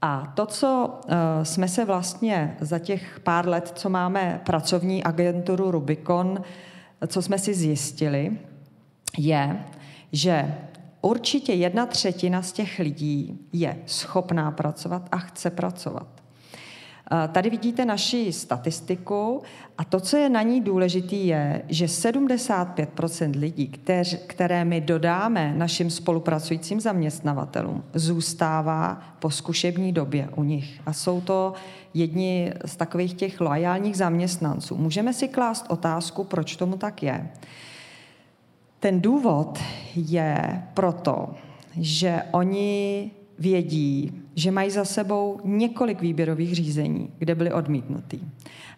A 0.01 0.31
to, 0.35 0.45
co 0.45 0.99
uh, 1.05 1.13
jsme 1.43 1.67
se 1.67 1.85
vlastně 1.85 2.57
za 2.59 2.79
těch 2.79 3.19
pár 3.19 3.47
let, 3.47 3.71
co 3.75 3.89
máme 3.89 4.41
pracovní 4.45 5.03
agenturu 5.03 5.71
Rubicon, 5.71 6.41
co 7.07 7.21
jsme 7.21 7.39
si 7.39 7.53
zjistili, 7.53 8.37
je, 9.17 9.59
že 10.11 10.55
určitě 11.01 11.53
jedna 11.53 11.85
třetina 11.85 12.41
z 12.41 12.51
těch 12.51 12.79
lidí 12.79 13.39
je 13.53 13.77
schopná 13.85 14.51
pracovat 14.51 15.07
a 15.11 15.17
chce 15.17 15.49
pracovat. 15.49 16.07
Tady 17.31 17.49
vidíte 17.49 17.85
naši 17.85 18.33
statistiku 18.33 19.41
a 19.77 19.83
to, 19.83 19.99
co 19.99 20.17
je 20.17 20.29
na 20.29 20.41
ní 20.41 20.61
důležité, 20.61 21.15
je, 21.15 21.61
že 21.67 21.85
75% 21.85 23.39
lidí, 23.39 23.71
které 24.27 24.65
my 24.65 24.81
dodáme 24.81 25.53
našim 25.57 25.89
spolupracujícím 25.89 26.79
zaměstnavatelům, 26.79 27.83
zůstává 27.93 29.01
po 29.19 29.29
zkušební 29.29 29.93
době 29.93 30.29
u 30.35 30.43
nich. 30.43 30.81
A 30.85 30.93
jsou 30.93 31.21
to 31.21 31.53
jedni 31.93 32.53
z 32.65 32.75
takových 32.75 33.13
těch 33.13 33.41
loajálních 33.41 33.97
zaměstnanců. 33.97 34.75
Můžeme 34.75 35.13
si 35.13 35.27
klást 35.27 35.65
otázku, 35.69 36.23
proč 36.23 36.55
tomu 36.55 36.77
tak 36.77 37.03
je. 37.03 37.29
Ten 38.79 39.01
důvod 39.01 39.59
je 39.95 40.63
proto, 40.73 41.33
že 41.77 42.23
oni 42.31 43.11
vědí, 43.39 44.21
že 44.35 44.51
mají 44.51 44.71
za 44.71 44.85
sebou 44.85 45.39
několik 45.43 46.01
výběrových 46.01 46.55
řízení, 46.55 47.09
kde 47.17 47.35
byly 47.35 47.51
odmítnutý. 47.51 48.19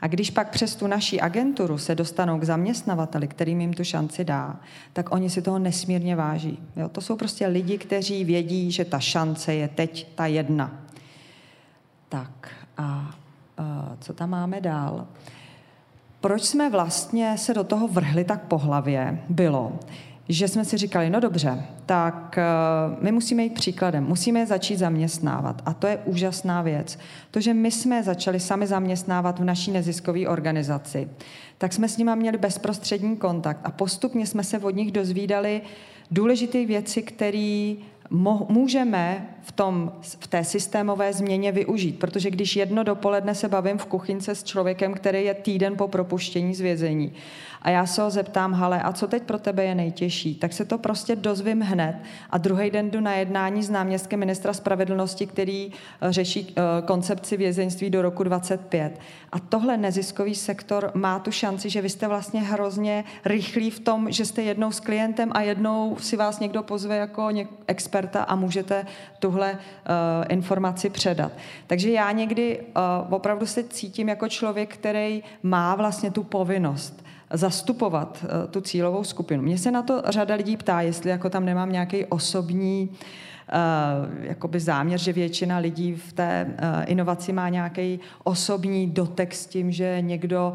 A 0.01 0.07
když 0.07 0.29
pak 0.29 0.49
přes 0.49 0.75
tu 0.75 0.87
naší 0.87 1.21
agenturu 1.21 1.77
se 1.77 1.95
dostanou 1.95 2.39
k 2.39 2.43
zaměstnavateli, 2.43 3.27
kterým 3.27 3.61
jim 3.61 3.73
tu 3.73 3.83
šanci 3.83 4.25
dá, 4.25 4.59
tak 4.93 5.11
oni 5.11 5.29
si 5.29 5.41
toho 5.41 5.59
nesmírně 5.59 6.15
váží. 6.15 6.59
Jo? 6.75 6.89
To 6.89 7.01
jsou 7.01 7.15
prostě 7.15 7.47
lidi, 7.47 7.77
kteří 7.77 8.23
vědí, 8.23 8.71
že 8.71 8.85
ta 8.85 8.99
šance 8.99 9.53
je 9.53 9.67
teď 9.67 10.07
ta 10.15 10.25
jedna. 10.25 10.83
Tak 12.09 12.49
a 12.77 13.15
co 13.99 14.13
tam 14.13 14.29
máme 14.29 14.61
dál? 14.61 15.07
Proč 16.27 16.43
jsme 16.43 16.69
vlastně 16.69 17.37
se 17.37 17.53
do 17.53 17.63
toho 17.63 17.87
vrhli 17.87 18.23
tak 18.23 18.41
po 18.41 18.57
hlavě, 18.57 19.19
bylo, 19.29 19.79
že 20.29 20.47
jsme 20.47 20.65
si 20.65 20.77
říkali, 20.77 21.09
no 21.09 21.19
dobře, 21.19 21.65
tak 21.85 22.37
uh, 22.37 23.03
my 23.03 23.11
musíme 23.11 23.43
jít 23.43 23.53
příkladem, 23.53 24.03
musíme 24.03 24.39
je 24.39 24.45
začít 24.45 24.75
zaměstnávat. 24.75 25.61
A 25.65 25.73
to 25.73 25.87
je 25.87 25.97
úžasná 26.05 26.61
věc. 26.61 26.99
To, 27.31 27.41
že 27.41 27.53
my 27.53 27.71
jsme 27.71 28.03
začali 28.03 28.39
sami 28.39 28.67
zaměstnávat 28.67 29.39
v 29.39 29.43
naší 29.43 29.71
neziskové 29.71 30.27
organizaci, 30.27 31.09
tak 31.57 31.73
jsme 31.73 31.89
s 31.89 31.97
nimi 31.97 32.11
měli 32.15 32.37
bezprostřední 32.37 33.17
kontakt 33.17 33.61
a 33.63 33.71
postupně 33.71 34.27
jsme 34.27 34.43
se 34.43 34.59
od 34.59 34.75
nich 34.75 34.91
dozvídali 34.91 35.61
důležité 36.11 36.65
věci, 36.65 37.01
které 37.01 37.73
můžeme 38.49 39.27
v, 39.41 39.51
tom, 39.51 39.91
v 40.01 40.27
té 40.27 40.43
systémové 40.43 41.13
změně 41.13 41.51
využít. 41.51 41.99
Protože 41.99 42.31
když 42.31 42.55
jedno 42.55 42.83
dopoledne 42.83 43.35
se 43.35 43.47
bavím 43.47 43.77
v 43.77 43.85
kuchynce 43.85 44.35
s 44.35 44.43
člověkem, 44.43 44.93
který 44.93 45.23
je 45.23 45.33
týden 45.33 45.77
po 45.77 45.87
propuštění 45.87 46.55
z 46.55 46.61
vězení 46.61 47.13
a 47.61 47.69
já 47.69 47.85
se 47.85 48.01
ho 48.01 48.09
zeptám, 48.09 48.53
Hale, 48.53 48.81
a 48.81 48.93
co 48.93 49.07
teď 49.07 49.23
pro 49.23 49.39
tebe 49.39 49.63
je 49.63 49.75
nejtěžší, 49.75 50.35
tak 50.35 50.53
se 50.53 50.65
to 50.65 50.77
prostě 50.77 51.15
dozvím 51.15 51.61
hned 51.61 51.95
a 52.29 52.37
druhý 52.37 52.71
den 52.71 52.89
jdu 52.89 52.99
na 52.99 53.13
jednání 53.13 53.63
s 53.63 53.69
náměstkem 53.69 54.19
ministra 54.19 54.53
spravedlnosti, 54.53 55.27
který 55.27 55.71
eh, 56.01 56.13
řeší 56.13 56.53
eh, 56.55 56.61
koncepci 56.85 57.37
vězeňství 57.37 57.89
do 57.89 58.01
roku 58.01 58.23
25. 58.23 58.99
A 59.31 59.39
tohle 59.39 59.77
neziskový 59.77 60.35
sektor 60.35 60.91
má 60.93 61.19
tu 61.19 61.31
šanci, 61.31 61.69
že 61.69 61.81
vy 61.81 61.89
jste 61.89 62.07
vlastně 62.07 62.41
hrozně 62.41 63.03
rychlí 63.25 63.71
v 63.71 63.79
tom, 63.79 64.11
že 64.11 64.25
jste 64.25 64.41
jednou 64.41 64.71
s 64.71 64.79
klientem 64.79 65.31
a 65.33 65.41
jednou 65.41 65.97
si 65.99 66.17
vás 66.17 66.39
někdo 66.39 66.63
pozve 66.63 66.97
jako 66.97 67.29
experta 67.67 68.23
a 68.23 68.35
můžete 68.35 68.85
tuhle 69.19 69.51
uh, 69.51 69.57
informaci 70.29 70.89
předat. 70.89 71.31
Takže 71.67 71.91
já 71.91 72.11
někdy 72.11 72.59
uh, 72.61 73.13
opravdu 73.13 73.45
se 73.45 73.63
cítím 73.63 74.09
jako 74.09 74.29
člověk, 74.29 74.73
který 74.73 75.23
má 75.43 75.75
vlastně 75.75 76.11
tu 76.11 76.23
povinnost 76.23 77.03
zastupovat 77.33 78.23
uh, 78.23 78.51
tu 78.51 78.61
cílovou 78.61 79.03
skupinu. 79.03 79.43
Mně 79.43 79.57
se 79.57 79.71
na 79.71 79.81
to 79.81 80.01
řada 80.05 80.35
lidí 80.35 80.57
ptá, 80.57 80.81
jestli 80.81 81.09
jako 81.09 81.29
tam 81.29 81.45
nemám 81.45 81.71
nějaký 81.71 82.05
osobní 82.05 82.89
Uh, 83.53 84.25
jakoby 84.25 84.59
záměr, 84.59 84.99
že 84.99 85.13
většina 85.13 85.57
lidí 85.57 85.95
v 85.95 86.13
té 86.13 86.47
uh, 86.49 86.55
inovaci 86.85 87.33
má 87.33 87.49
nějaký 87.49 87.99
osobní 88.23 88.87
dotek 88.87 89.33
s 89.33 89.45
tím, 89.45 89.71
že 89.71 89.97
někdo 90.01 90.53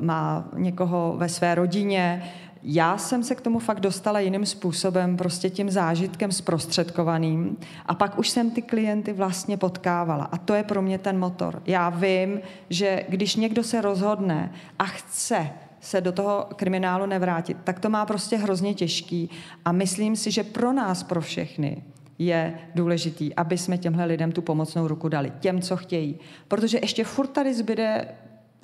má 0.00 0.44
někoho 0.54 1.14
ve 1.16 1.28
své 1.28 1.54
rodině, 1.54 2.22
já 2.68 2.98
jsem 2.98 3.22
se 3.22 3.34
k 3.34 3.40
tomu 3.40 3.58
fakt 3.58 3.80
dostala 3.80 4.20
jiným 4.20 4.46
způsobem, 4.46 5.16
prostě 5.16 5.50
tím 5.50 5.70
zážitkem 5.70 6.32
zprostředkovaným 6.32 7.56
a 7.86 7.94
pak 7.94 8.18
už 8.18 8.28
jsem 8.28 8.50
ty 8.50 8.62
klienty 8.62 9.12
vlastně 9.12 9.56
potkávala 9.56 10.24
a 10.24 10.38
to 10.38 10.54
je 10.54 10.62
pro 10.62 10.82
mě 10.82 10.98
ten 10.98 11.18
motor. 11.18 11.62
Já 11.66 11.88
vím, 11.88 12.40
že 12.70 13.04
když 13.08 13.36
někdo 13.36 13.64
se 13.64 13.80
rozhodne 13.80 14.52
a 14.78 14.84
chce 14.84 15.50
se 15.80 16.00
do 16.00 16.12
toho 16.12 16.46
kriminálu 16.56 17.06
nevrátit, 17.06 17.56
tak 17.64 17.80
to 17.80 17.90
má 17.90 18.06
prostě 18.06 18.36
hrozně 18.36 18.74
těžký 18.74 19.30
a 19.64 19.72
myslím 19.72 20.16
si, 20.16 20.30
že 20.30 20.44
pro 20.44 20.72
nás, 20.72 21.02
pro 21.02 21.20
všechny, 21.20 21.82
je 22.18 22.58
důležitý, 22.74 23.34
aby 23.34 23.58
jsme 23.58 23.78
těmhle 23.78 24.04
lidem 24.04 24.32
tu 24.32 24.42
pomocnou 24.42 24.88
ruku 24.88 25.08
dali, 25.08 25.32
těm, 25.40 25.60
co 25.60 25.76
chtějí. 25.76 26.18
Protože 26.48 26.78
ještě 26.82 27.04
furt 27.04 27.26
tady 27.26 27.54
zbyde 27.54 28.08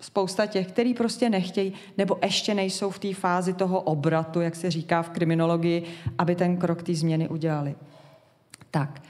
spousta 0.03 0.46
těch, 0.46 0.66
který 0.66 0.94
prostě 0.94 1.30
nechtějí, 1.30 1.72
nebo 1.98 2.18
ještě 2.22 2.55
nejsou 2.55 2.90
v 2.90 2.98
té 2.98 3.14
fázi 3.14 3.53
toho 3.53 3.80
obratu, 3.80 4.40
jak 4.40 4.57
se 4.57 4.70
říká 4.70 5.03
v 5.03 5.11
kriminologii, 5.11 5.84
aby 6.18 6.34
ten 6.34 6.57
krok 6.57 6.82
té 6.82 6.94
změny 6.94 7.28
udělali. 7.28 7.74
Tak. 8.70 9.03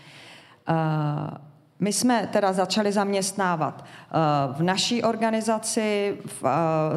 Uh, 0.68 1.51
my 1.83 1.93
jsme 1.93 2.28
teda 2.33 2.53
začali 2.53 2.93
zaměstnávat 2.93 3.85
eh, 3.85 4.18
v 4.53 4.62
naší 4.62 5.03
organizaci, 5.03 6.18
eh, 6.45 6.49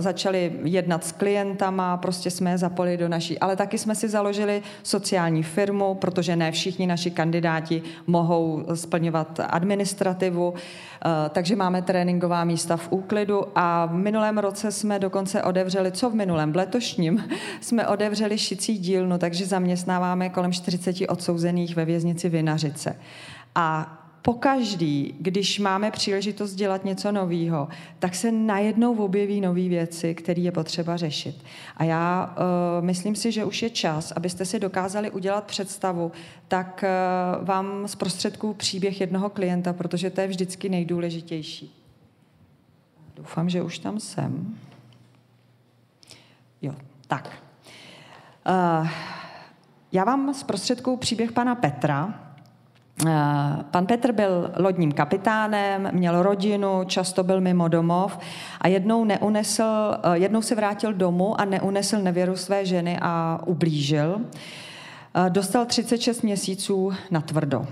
začali 0.02 0.52
jednat 0.64 1.06
s 1.06 1.12
klientama, 1.12 1.98
prostě 1.98 2.32
jsme 2.32 2.52
je 2.52 2.58
zapojili 2.58 2.98
do 2.98 3.10
naší, 3.10 3.40
ale 3.40 3.56
taky 3.56 3.78
jsme 3.78 3.96
si 3.96 4.10
založili 4.10 4.62
sociální 4.84 5.44
firmu, 5.44 5.96
protože 5.96 6.36
ne 6.36 6.52
všichni 6.52 6.88
naši 6.88 7.12
kandidáti 7.12 7.82
mohou 8.08 8.66
splňovat 8.74 9.40
administrativu, 9.50 10.54
eh, 10.54 11.30
takže 11.30 11.56
máme 11.56 11.82
tréninková 11.82 12.44
místa 12.44 12.78
v 12.78 12.88
úklidu 12.92 13.46
a 13.56 13.86
v 13.86 13.94
minulém 13.94 14.38
roce 14.38 14.72
jsme 14.72 15.00
dokonce 15.00 15.44
odevřeli, 15.44 15.92
co 15.92 16.10
v 16.10 16.16
minulém, 16.16 16.54
v 16.54 16.56
letošním, 16.56 17.24
jsme 17.62 17.88
odevřeli 17.88 18.38
šicí 18.38 18.78
dílnu, 18.78 19.18
takže 19.18 19.46
zaměstnáváme 19.46 20.30
kolem 20.30 20.54
40 20.54 20.96
odsouzených 21.10 21.76
ve 21.76 21.86
věznici 21.86 22.30
Vinařice. 22.30 22.96
A 23.56 24.02
pokaždý, 24.26 25.16
když 25.20 25.60
máme 25.60 25.92
příležitost 25.92 26.56
dělat 26.56 26.86
něco 26.86 27.12
nového, 27.12 27.68
tak 28.00 28.16
se 28.16 28.32
najednou 28.32 28.96
objeví 28.96 29.42
nové 29.42 29.70
věci, 29.70 30.16
které 30.16 30.42
je 30.42 30.52
potřeba 30.52 30.98
řešit. 30.98 31.44
A 31.78 31.84
já 31.84 32.36
uh, 32.38 32.86
myslím 32.86 33.16
si, 33.16 33.32
že 33.32 33.46
už 33.46 33.62
je 33.62 33.70
čas, 33.70 34.12
abyste 34.12 34.46
si 34.46 34.60
dokázali 34.60 35.12
udělat 35.12 35.44
představu, 35.44 36.12
tak 36.48 36.84
uh, 36.84 37.46
vám 37.46 37.88
zprostředku 37.88 38.54
příběh 38.54 39.02
jednoho 39.02 39.30
klienta, 39.30 39.74
protože 39.74 40.10
to 40.10 40.22
je 40.22 40.28
vždycky 40.28 40.70
nejdůležitější. 40.70 41.82
Doufám, 43.16 43.50
že 43.50 43.62
už 43.62 43.80
tam 43.80 44.00
jsem. 44.00 44.58
Jo, 46.62 46.76
tak. 47.08 47.32
Uh, 48.82 48.88
já 49.92 50.04
vám 50.04 50.34
zprostředkuju 50.34 50.98
příběh 50.98 51.32
pana 51.32 51.56
Petra, 51.56 52.25
pan 53.72 53.86
Petr 53.86 54.12
byl 54.12 54.52
lodním 54.58 54.92
kapitánem, 54.92 55.90
měl 55.92 56.24
rodinu, 56.24 56.84
často 56.86 57.24
byl 57.24 57.42
mimo 57.42 57.68
domov 57.68 58.20
a 58.62 58.68
jednou, 58.68 59.06
neunesl, 59.06 59.64
eh, 59.64 60.18
jednou 60.18 60.42
se 60.42 60.56
vrátil 60.56 60.94
domů 60.94 61.42
a 61.42 61.46
neunesl 61.46 62.00
nevěru 62.00 62.36
své 62.36 62.66
ženy 62.66 63.00
a 63.02 63.40
ublížil. 63.46 64.22
Eh, 65.16 65.30
dostal 65.30 65.66
36 65.66 66.22
měsíců 66.22 66.94
na 67.12 67.22
tvrdo. 67.22 67.68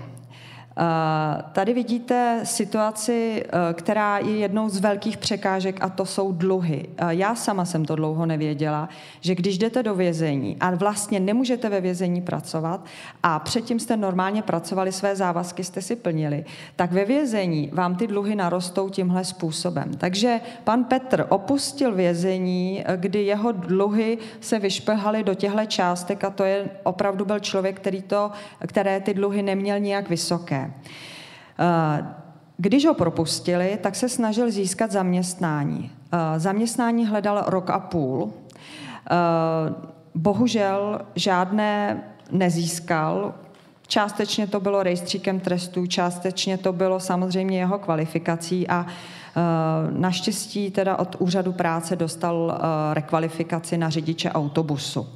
Eh, 0.78 1.42
tady 1.52 1.74
vidíte 1.74 2.40
situaci, 2.44 3.44
eh, 3.46 3.74
která 3.74 4.18
je 4.18 4.36
jednou 4.36 4.68
z 4.68 4.80
velkých 4.80 5.16
překážek 5.16 5.84
a 5.84 5.88
to 5.88 6.06
jsou 6.06 6.32
dluhy. 6.32 6.88
Eh, 6.96 7.06
já 7.08 7.34
sama 7.34 7.64
jsem 7.64 7.84
to 7.84 7.96
dlouho 7.96 8.26
nevěděla, 8.26 8.88
že 9.20 9.34
když 9.34 9.58
jdete 9.58 9.82
do 9.82 9.94
vězení 9.94 10.56
a 10.60 10.74
vlastně 10.74 11.20
nemůžete 11.20 11.68
ve 11.68 11.80
vězení 11.80 12.22
pracovat 12.22 12.84
a 13.22 13.38
předtím 13.38 13.80
jste 13.80 13.96
normálně 13.96 14.42
pracovali, 14.42 14.92
své 14.92 15.16
závazky 15.16 15.64
jste 15.64 15.82
si 15.82 15.96
plnili, 15.96 16.44
tak 16.76 16.92
ve 16.92 17.04
vězení 17.04 17.70
vám 17.72 17.96
ty 17.96 18.06
dluhy 18.06 18.34
narostou 18.34 18.88
tímhle 18.88 19.24
způsobem. 19.24 19.90
Takže 19.98 20.40
pan 20.64 20.84
Petr 20.84 21.26
opustil 21.28 21.94
vězení, 21.94 22.84
kdy 22.96 23.22
jeho 23.22 23.52
dluhy 23.52 24.18
se 24.40 24.58
vyšplhaly 24.58 25.24
do 25.24 25.34
těchto 25.34 25.66
částek 25.66 26.24
a 26.24 26.30
to 26.30 26.44
je 26.44 26.70
opravdu 26.82 27.24
byl 27.24 27.38
člověk, 27.38 27.76
který 27.76 28.02
to, 28.02 28.30
které 28.66 29.00
ty 29.00 29.14
dluhy 29.14 29.42
neměl 29.42 29.78
nijak 29.78 30.08
vysoké. 30.08 30.63
Eh, 31.58 32.06
když 32.56 32.86
ho 32.86 32.94
propustili, 32.94 33.78
tak 33.82 33.94
se 33.94 34.08
snažil 34.08 34.50
získat 34.50 34.90
zaměstnání. 34.92 35.90
Eh, 36.12 36.40
zaměstnání 36.40 37.06
hledal 37.06 37.44
rok 37.46 37.70
a 37.70 37.78
půl. 37.78 38.32
Eh, 38.32 39.14
bohužel 40.14 41.00
žádné 41.14 42.02
nezískal. 42.30 43.34
Částečně 43.86 44.46
to 44.46 44.60
bylo 44.60 44.82
rejstříkem 44.82 45.40
trestů, 45.40 45.86
částečně 45.86 46.58
to 46.58 46.72
bylo 46.72 47.00
samozřejmě 47.00 47.58
jeho 47.58 47.78
kvalifikací 47.78 48.68
a 48.68 48.86
naštěstí 49.90 50.70
teda 50.70 50.96
od 50.96 51.16
úřadu 51.18 51.52
práce 51.52 51.96
dostal 51.96 52.58
rekvalifikaci 52.92 53.78
na 53.78 53.90
řidiče 53.90 54.32
autobusu. 54.32 55.06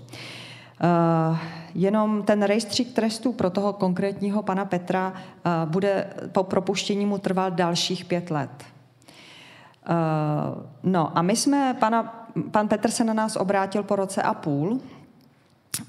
Jenom 1.75 2.23
ten 2.23 2.43
rejstřík 2.43 2.93
trestů 2.93 3.33
pro 3.33 3.51
toho 3.51 3.73
konkrétního 3.73 4.43
pana 4.43 4.65
Petra 4.65 5.13
eh, 5.15 5.51
bude 5.65 6.07
po 6.33 6.45
propuštění 6.45 7.07
mu 7.07 7.19
trvat 7.19 7.55
dalších 7.55 8.05
pět 8.05 8.31
let. 8.31 8.51
Eh, 8.61 9.95
no 10.83 11.19
a 11.19 11.23
my 11.23 11.37
jsme, 11.37 11.77
pana, 11.81 12.27
pan 12.51 12.69
Petr 12.69 12.91
se 12.91 13.05
na 13.05 13.15
nás 13.15 13.37
obrátil 13.37 13.83
po 13.83 13.97
roce 13.97 14.23
a 14.23 14.35
půl. 14.35 14.81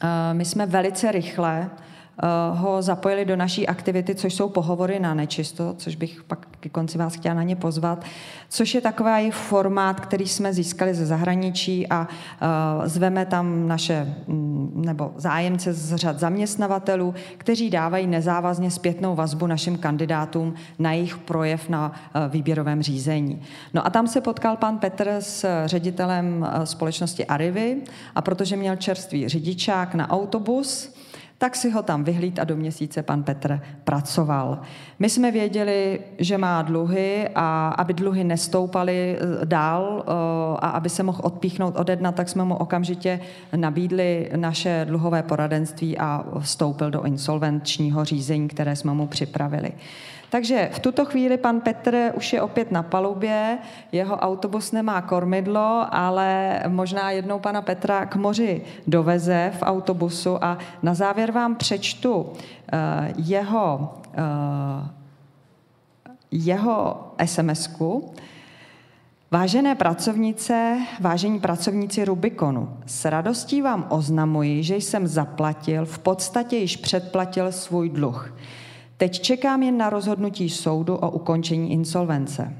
Eh, 0.04 0.34
my 0.34 0.46
jsme 0.46 0.66
velice 0.66 1.12
rychle 1.12 1.70
Eh, 1.70 1.99
ho 2.52 2.82
zapojili 2.82 3.26
do 3.26 3.36
naší 3.36 3.68
aktivity, 3.68 4.16
což 4.16 4.34
jsou 4.34 4.50
pohovory 4.50 5.00
na 5.00 5.14
nečisto, 5.14 5.74
což 5.78 5.96
bych 5.96 6.24
pak 6.24 6.48
ke 6.60 6.70
konci 6.70 6.98
vás 6.98 7.14
chtěla 7.14 7.36
na 7.36 7.44
ně 7.44 7.56
pozvat, 7.56 8.06
což 8.50 8.76
je 8.76 8.82
takový 8.82 9.32
formát, 9.32 10.00
který 10.00 10.28
jsme 10.28 10.54
získali 10.54 10.94
ze 10.94 11.06
zahraničí 11.06 11.88
a 11.88 12.02
uh, 12.02 12.88
zveme 12.88 13.26
tam 13.26 13.68
naše 13.68 14.16
mm, 14.28 14.82
nebo 14.86 15.12
zájemce 15.16 15.74
z 15.74 15.96
řad 15.96 16.20
zaměstnavatelů, 16.20 17.14
kteří 17.38 17.70
dávají 17.70 18.08
nezávazně 18.08 18.72
zpětnou 18.72 19.16
vazbu 19.16 19.48
našim 19.48 19.78
kandidátům 19.78 20.54
na 20.80 20.94
jejich 20.94 21.18
projev 21.18 21.70
na 21.70 21.92
uh, 21.92 22.32
výběrovém 22.32 22.82
řízení. 22.82 23.42
No 23.74 23.88
a 23.88 23.90
tam 23.90 24.08
se 24.08 24.22
potkal 24.22 24.58
pan 24.58 24.78
Petr 24.78 25.10
s 25.20 25.66
ředitelem 25.66 26.48
společnosti 26.64 27.26
Arivy 27.26 27.82
a 28.16 28.22
protože 28.22 28.56
měl 28.56 28.76
čerstvý 28.76 29.30
řidičák 29.30 29.96
na 29.96 30.10
autobus, 30.10 30.99
tak 31.40 31.56
si 31.56 31.70
ho 31.70 31.84
tam 31.84 32.04
vyhlíd 32.04 32.40
a 32.40 32.44
do 32.44 32.56
měsíce 32.56 33.04
pan 33.04 33.24
Petr 33.24 33.62
pracoval. 33.84 34.60
My 35.00 35.10
jsme 35.10 35.32
věděli, 35.32 36.00
že 36.18 36.38
má 36.38 36.62
dluhy 36.62 37.30
a 37.36 37.70
aby 37.70 37.94
dluhy 37.94 38.24
nestoupaly 38.24 39.18
eh, 39.20 39.46
dál 39.46 40.04
eh, 40.08 40.12
a 40.60 40.70
aby 40.70 40.90
se 40.90 41.04
mohl 41.04 41.20
odpíchnout 41.24 41.80
ode 41.80 41.96
dna, 41.96 42.12
tak 42.12 42.30
jsme 42.30 42.44
mu 42.44 42.56
okamžitě 42.56 43.20
nabídli 43.56 44.32
naše 44.36 44.86
dluhové 44.90 45.24
poradenství 45.24 45.98
a 45.98 46.26
vstoupil 46.40 46.92
do 46.92 47.04
insolvenčního 47.04 48.06
řízení, 48.06 48.48
které 48.48 48.76
jsme 48.76 48.94
mu 48.94 49.08
připravili. 49.08 49.72
Takže 50.30 50.70
v 50.74 50.80
tuto 50.80 51.06
chvíli 51.06 51.38
pan 51.38 51.62
Petr 51.62 52.12
už 52.14 52.34
je 52.34 52.42
opět 52.42 52.72
na 52.72 52.84
palubě, 52.84 53.58
jeho 53.92 54.16
autobus 54.16 54.72
nemá 54.72 55.02
kormidlo, 55.02 55.86
ale 55.92 56.60
možná 56.68 57.12
jednou 57.12 57.40
pana 57.40 57.62
Petra 57.62 58.06
k 58.06 58.16
moři 58.16 58.62
doveze 58.88 59.52
v 59.60 59.62
autobusu 59.62 60.44
a 60.44 60.58
na 60.84 60.94
závěr 60.94 61.32
vám 61.32 61.56
přečtu 61.56 62.16
uh, 62.16 62.30
jeho, 63.18 63.94
uh, 64.18 64.88
jeho 66.32 67.08
SMS-ku. 67.26 68.14
Vážené 69.32 69.76
pracovnice, 69.76 70.78
vážení 71.00 71.40
pracovníci 71.40 72.06
Rubikonu, 72.06 72.78
s 72.86 73.06
radostí 73.06 73.62
vám 73.62 73.86
oznamuji, 73.90 74.64
že 74.64 74.76
jsem 74.76 75.08
zaplatil, 75.08 75.86
v 75.86 76.00
podstatě 76.00 76.58
již 76.58 76.78
předplatil 76.78 77.52
svůj 77.52 77.90
dluh. 77.90 78.34
Teď 79.00 79.20
čekám 79.20 79.64
jen 79.64 79.78
na 79.78 79.90
rozhodnutí 79.90 80.50
soudu 80.50 80.96
o 80.96 81.12
ukončení 81.12 81.72
insolvence. 81.72 82.54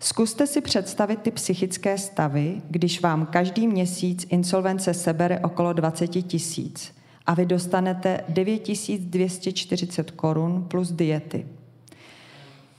Zkuste 0.00 0.46
si 0.46 0.60
představit 0.60 1.18
ty 1.22 1.30
psychické 1.30 1.98
stavy, 1.98 2.62
když 2.70 3.00
vám 3.00 3.26
každý 3.26 3.66
měsíc 3.66 4.26
insolvence 4.30 4.94
sebere 4.94 5.40
okolo 5.40 5.72
20 5.72 6.06
tisíc 6.06 6.94
a 7.26 7.34
vy 7.34 7.46
dostanete 7.46 8.24
9240 8.28 10.10
korun 10.10 10.64
plus 10.68 10.92
diety. 10.92 11.46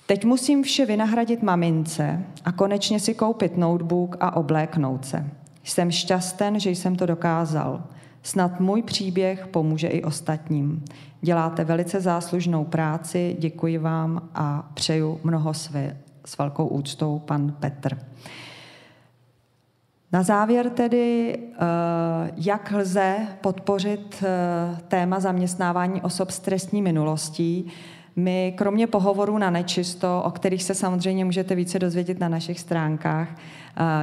Teď 0.06 0.26
musím 0.26 0.64
vše 0.64 0.86
vynahradit 0.86 1.44
mamince 1.44 2.26
a 2.46 2.52
konečně 2.52 3.00
si 3.00 3.14
koupit 3.14 3.58
notebook 3.58 4.18
a 4.20 4.36
obléknout 4.36 5.06
se. 5.06 5.30
Jsem 5.64 5.92
šťasten, 5.92 6.60
že 6.60 6.70
jsem 6.70 6.96
to 6.96 7.06
dokázal. 7.06 7.84
Snad 8.24 8.60
můj 8.60 8.82
příběh 8.82 9.48
pomůže 9.48 9.88
i 9.88 10.04
ostatním. 10.04 10.86
Děláte 11.22 11.64
velice 11.64 12.02
záslužnou 12.02 12.66
práci, 12.66 13.36
děkuji 13.40 13.78
vám 13.78 14.30
a 14.36 14.70
přeju 14.74 15.20
mnoho 15.24 15.54
své, 15.54 15.98
s 16.26 16.38
velkou 16.38 16.68
úctou 16.68 17.20
pan 17.20 17.56
Petr. 17.60 17.98
Na 20.12 20.24
závěr 20.24 20.70
tedy, 20.70 21.38
eh, 21.38 21.58
jak 22.38 22.72
lze 22.72 23.16
podpořit 23.42 24.24
eh, 24.24 24.78
téma 24.88 25.20
zaměstnávání 25.20 26.02
osob 26.02 26.32
s 26.32 26.40
trestní 26.40 26.82
minulostí, 26.82 27.72
my 28.16 28.54
kromě 28.58 28.88
pohovorů 28.88 29.38
na 29.38 29.50
nečisto, 29.50 30.24
o 30.26 30.32
kterých 30.32 30.64
se 30.64 30.76
samozřejmě 30.76 31.26
můžete 31.26 31.56
více 31.56 31.80
dozvědět 31.80 32.20
na 32.20 32.30
našich 32.30 32.60
stránkách, 32.60 33.28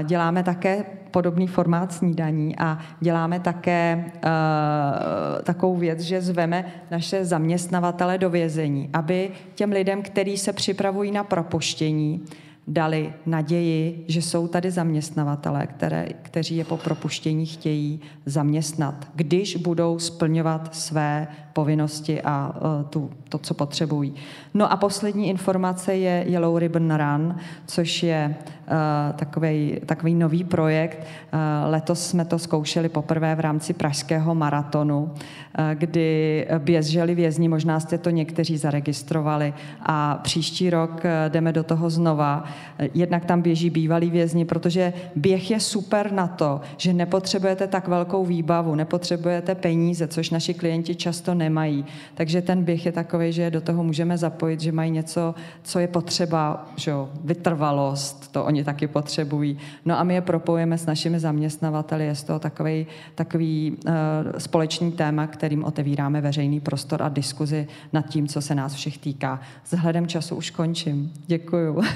děláme 0.03 0.43
také 0.43 0.85
podobný 1.11 1.47
formát 1.47 1.93
snídaní 1.93 2.59
a 2.59 2.79
děláme 3.01 3.41
také 3.41 4.05
uh, 4.15 4.21
takovou 5.43 5.77
věc, 5.77 6.01
že 6.01 6.21
zveme 6.21 6.65
naše 6.91 7.25
zaměstnavatele 7.25 8.19
do 8.19 8.31
vězení, 8.31 8.91
aby 8.93 9.31
těm 9.55 9.73
lidem, 9.73 10.03
kteří 10.03 10.37
se 10.37 10.53
připravují 10.53 11.11
na 11.11 11.25
propuštění, 11.25 12.25
dali 12.69 13.13
naději, 13.27 14.05
že 14.09 14.23
jsou 14.23 14.49
tady 14.49 14.71
zaměstnavatele, 14.71 15.67
které, 15.67 16.09
kteří 16.23 16.57
je 16.57 16.65
po 16.65 16.77
propuštění 16.77 17.47
chtějí 17.47 18.01
zaměstnat, 18.27 19.09
když 19.15 19.57
budou 19.57 19.99
splňovat 19.99 20.75
své 20.75 21.29
povinnosti 21.53 22.23
a 22.23 22.55
uh, 22.55 22.89
tu, 22.91 23.11
to, 23.29 23.39
co 23.39 23.55
potřebují. 23.55 24.15
No 24.55 24.73
a 24.73 24.77
poslední 24.77 25.29
informace 25.29 25.95
je 25.97 26.25
Yellow 26.29 26.59
Ribbon 26.59 26.95
Run, 26.97 27.37
což 27.67 28.03
je 28.03 28.37
uh, 28.37 28.60
takový, 29.17 29.81
takový 29.87 30.15
nový 30.15 30.45
projekt. 30.45 30.99
Uh, 31.01 31.39
letos 31.71 32.07
jsme 32.07 32.25
to 32.25 32.39
zkoušeli 32.39 32.89
poprvé 32.89 33.35
v 33.35 33.41
rámci 33.41 33.73
pražského 33.73 34.35
maratonu, 34.35 35.03
uh, 35.03 35.11
kdy 35.75 36.47
běželi 36.59 37.15
vězni, 37.15 37.49
možná 37.49 37.81
jste 37.81 37.99
to 37.99 38.11
někteří 38.11 38.57
zaregistrovali 38.57 39.55
a 39.83 40.21
příští 40.23 40.71
rok 40.71 41.03
jdeme 41.29 41.53
do 41.53 41.63
toho 41.63 41.91
znova. 41.91 42.45
Jednak 42.95 43.25
tam 43.25 43.43
běží 43.43 43.71
bývalí 43.71 44.11
vězni, 44.11 44.45
protože 44.45 44.93
běh 45.17 45.51
je 45.51 45.61
super 45.61 46.13
na 46.13 46.27
to, 46.27 46.61
že 46.77 46.93
nepotřebujete 46.93 47.67
tak 47.67 47.89
velkou 47.89 48.25
výbavu, 48.25 48.75
nepotřebujete 48.75 49.55
peníze, 49.55 50.09
což 50.09 50.31
naši 50.31 50.55
klienti 50.55 50.95
často 50.95 51.35
nemají. 51.35 51.85
Takže 52.15 52.43
ten 52.43 52.65
běh 52.65 52.87
je 52.87 52.93
takový, 52.93 53.33
že 53.33 53.51
do 53.51 53.61
toho 53.61 53.85
můžeme 53.85 54.19
zapojit, 54.19 54.61
že 54.61 54.73
mají 54.73 54.91
něco, 54.91 55.35
co 55.63 55.79
je 55.79 55.89
potřeba, 55.89 56.67
že 56.77 56.91
jo, 56.91 57.09
vytrvalost, 57.25 58.33
to 58.33 58.45
oni 58.45 58.60
taky 58.65 58.87
potřebují. 58.87 59.59
No 59.85 59.99
a 59.99 60.05
my 60.05 60.15
je 60.15 60.21
propojíme 60.21 60.79
s 60.79 60.87
našimi 60.87 61.21
zaměstnavateli, 61.21 62.07
je 62.07 62.15
to 62.27 62.39
takový, 62.39 62.87
takový 63.15 63.77
uh, 63.87 63.93
společný 64.39 64.93
téma, 64.93 65.27
kterým 65.27 65.65
otevíráme 65.65 66.21
veřejný 66.21 66.61
prostor 66.61 67.03
a 67.03 67.09
diskuzi 67.09 67.69
nad 67.93 68.09
tím, 68.09 68.29
co 68.29 68.41
se 68.41 68.55
nás 68.55 68.75
všech 68.75 68.99
týká. 68.99 69.41
Vzhledem 69.65 70.07
času 70.07 70.37
už 70.37 70.51
končím. 70.51 71.13
Děkuju. 71.27 71.83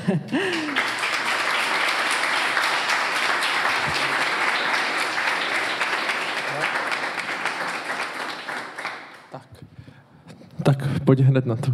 Tak 10.64 11.00
pojď 11.04 11.20
hned 11.20 11.46
na 11.46 11.56
to. 11.56 11.72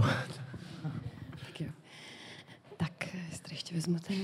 Tak 1.46 1.60
jo. 1.60 1.66
Tak, 2.76 3.14
jestli 3.30 3.54
ještě 3.54 3.74
vezmu 3.74 3.98
ten... 3.98 4.16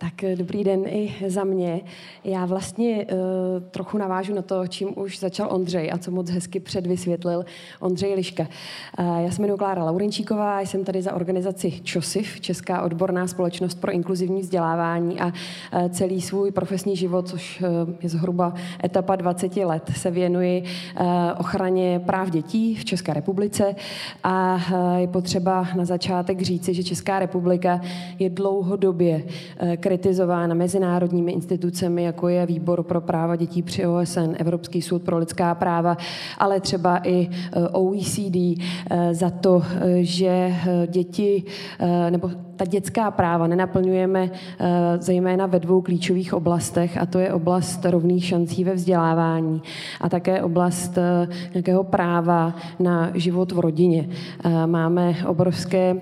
Tak 0.00 0.24
eh, 0.24 0.36
dobrý 0.36 0.64
den 0.64 0.84
i 0.86 1.14
za 1.26 1.44
mě. 1.44 1.80
Já 2.24 2.46
vlastně 2.46 3.06
uh, 3.06 3.62
trochu 3.70 3.98
navážu 3.98 4.34
na 4.34 4.42
to, 4.42 4.66
čím 4.66 4.88
už 4.96 5.18
začal 5.18 5.48
Ondřej 5.52 5.90
a 5.92 5.98
co 5.98 6.10
moc 6.10 6.30
hezky 6.30 6.60
předvysvětlil 6.60 7.44
Ondřej 7.80 8.14
Liška. 8.14 8.42
Uh, 8.98 9.18
já 9.18 9.30
se 9.30 9.42
jmenuji 9.42 9.56
Klára 9.56 9.84
Laurenčíková, 9.84 10.60
jsem 10.60 10.84
tady 10.84 11.02
za 11.02 11.14
organizaci 11.14 11.70
ČOSIF, 11.70 12.40
Česká 12.40 12.82
odborná 12.82 13.26
společnost 13.26 13.80
pro 13.80 13.92
inkluzivní 13.92 14.40
vzdělávání 14.40 15.20
a 15.20 15.26
uh, 15.26 15.32
celý 15.88 16.20
svůj 16.20 16.50
profesní 16.50 16.96
život, 16.96 17.28
což 17.28 17.60
uh, 17.60 17.66
je 18.02 18.08
zhruba 18.08 18.54
etapa 18.84 19.16
20 19.16 19.56
let, 19.56 19.90
se 19.96 20.10
věnuji 20.10 20.62
uh, 20.62 21.06
ochraně 21.38 22.00
práv 22.06 22.30
dětí 22.30 22.74
v 22.74 22.84
České 22.84 23.14
republice 23.14 23.74
a 24.24 24.54
uh, 24.54 24.96
je 24.96 25.08
potřeba 25.08 25.68
na 25.76 25.84
začátek 25.84 26.42
říci, 26.42 26.74
že 26.74 26.84
Česká 26.84 27.18
republika 27.18 27.80
je 28.18 28.30
dlouhodobě 28.30 29.22
uh, 29.62 29.87
kritizována 29.88 30.54
mezinárodními 30.54 31.32
institucemi, 31.32 32.02
jako 32.02 32.28
je 32.28 32.46
Výbor 32.46 32.82
pro 32.82 33.00
práva 33.00 33.36
dětí 33.36 33.62
při 33.62 33.86
OSN, 33.86 34.34
Evropský 34.36 34.82
soud 34.82 35.02
pro 35.02 35.18
lidská 35.18 35.54
práva, 35.54 35.96
ale 36.38 36.60
třeba 36.60 37.00
i 37.04 37.28
eh, 37.30 37.68
OECD 37.68 38.36
eh, 38.36 39.14
za 39.14 39.30
to, 39.30 39.62
eh, 39.64 40.04
že 40.04 40.54
děti 40.86 41.42
nebo 42.10 42.30
ta 42.56 42.64
dětská 42.64 43.10
práva 43.10 43.46
nenaplňujeme 43.46 44.30
zejména 44.98 45.46
ve 45.46 45.58
dvou 45.60 45.80
klíčových 45.80 46.34
oblastech, 46.34 46.98
a 46.98 47.06
to 47.06 47.18
je 47.18 47.32
oblast 47.32 47.84
rovných 47.84 48.24
šancí 48.24 48.64
ve 48.64 48.74
vzdělávání 48.74 49.62
a 50.00 50.08
také 50.08 50.42
oblast 50.42 50.98
nějakého 51.54 51.84
práva 51.84 52.54
na 52.78 53.10
život 53.14 53.52
v 53.52 53.58
rodině. 53.58 54.08
Máme 54.66 55.16
obrovské 55.26 55.96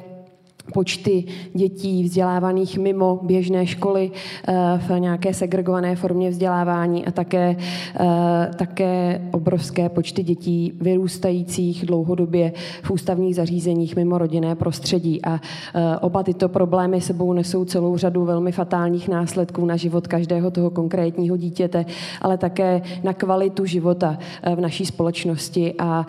počty 0.72 1.24
dětí 1.54 2.04
vzdělávaných 2.04 2.78
mimo 2.78 3.20
běžné 3.22 3.66
školy 3.66 4.10
eh, 4.48 4.54
v 4.88 5.00
nějaké 5.00 5.34
segregované 5.34 5.96
formě 5.96 6.30
vzdělávání 6.30 7.06
a 7.06 7.10
také, 7.10 7.56
eh, 8.00 8.50
také 8.56 9.20
obrovské 9.30 9.88
počty 9.88 10.22
dětí 10.22 10.72
vyrůstajících 10.80 11.86
dlouhodobě 11.86 12.52
v 12.82 12.90
ústavních 12.90 13.36
zařízeních 13.36 13.96
mimo 13.96 14.18
rodinné 14.18 14.54
prostředí. 14.54 15.24
A 15.24 15.40
eh, 15.74 15.98
oba 15.98 16.22
tyto 16.22 16.48
problémy 16.48 17.00
sebou 17.00 17.32
nesou 17.32 17.64
celou 17.64 17.96
řadu 17.96 18.24
velmi 18.24 18.52
fatálních 18.52 19.08
následků 19.08 19.66
na 19.66 19.76
život 19.76 20.06
každého 20.06 20.50
toho 20.50 20.70
konkrétního 20.70 21.36
dítěte, 21.36 21.86
ale 22.22 22.38
také 22.38 22.82
na 23.02 23.12
kvalitu 23.12 23.64
života 23.64 24.18
v 24.56 24.60
naší 24.60 24.86
společnosti 24.86 25.74
a 25.78 26.06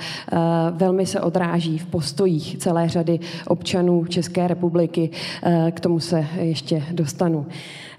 velmi 0.72 1.06
se 1.06 1.22
odráží 1.22 1.78
v 1.78 1.86
postojích 1.86 2.58
celé 2.58 2.90
řady 2.90 3.20
občanů 3.48 4.06
České 4.06 4.47
republiky. 4.48 5.10
Eh, 5.44 5.72
k 5.72 5.80
tomu 5.80 6.00
se 6.00 6.26
ještě 6.40 6.84
dostanu. 6.92 7.46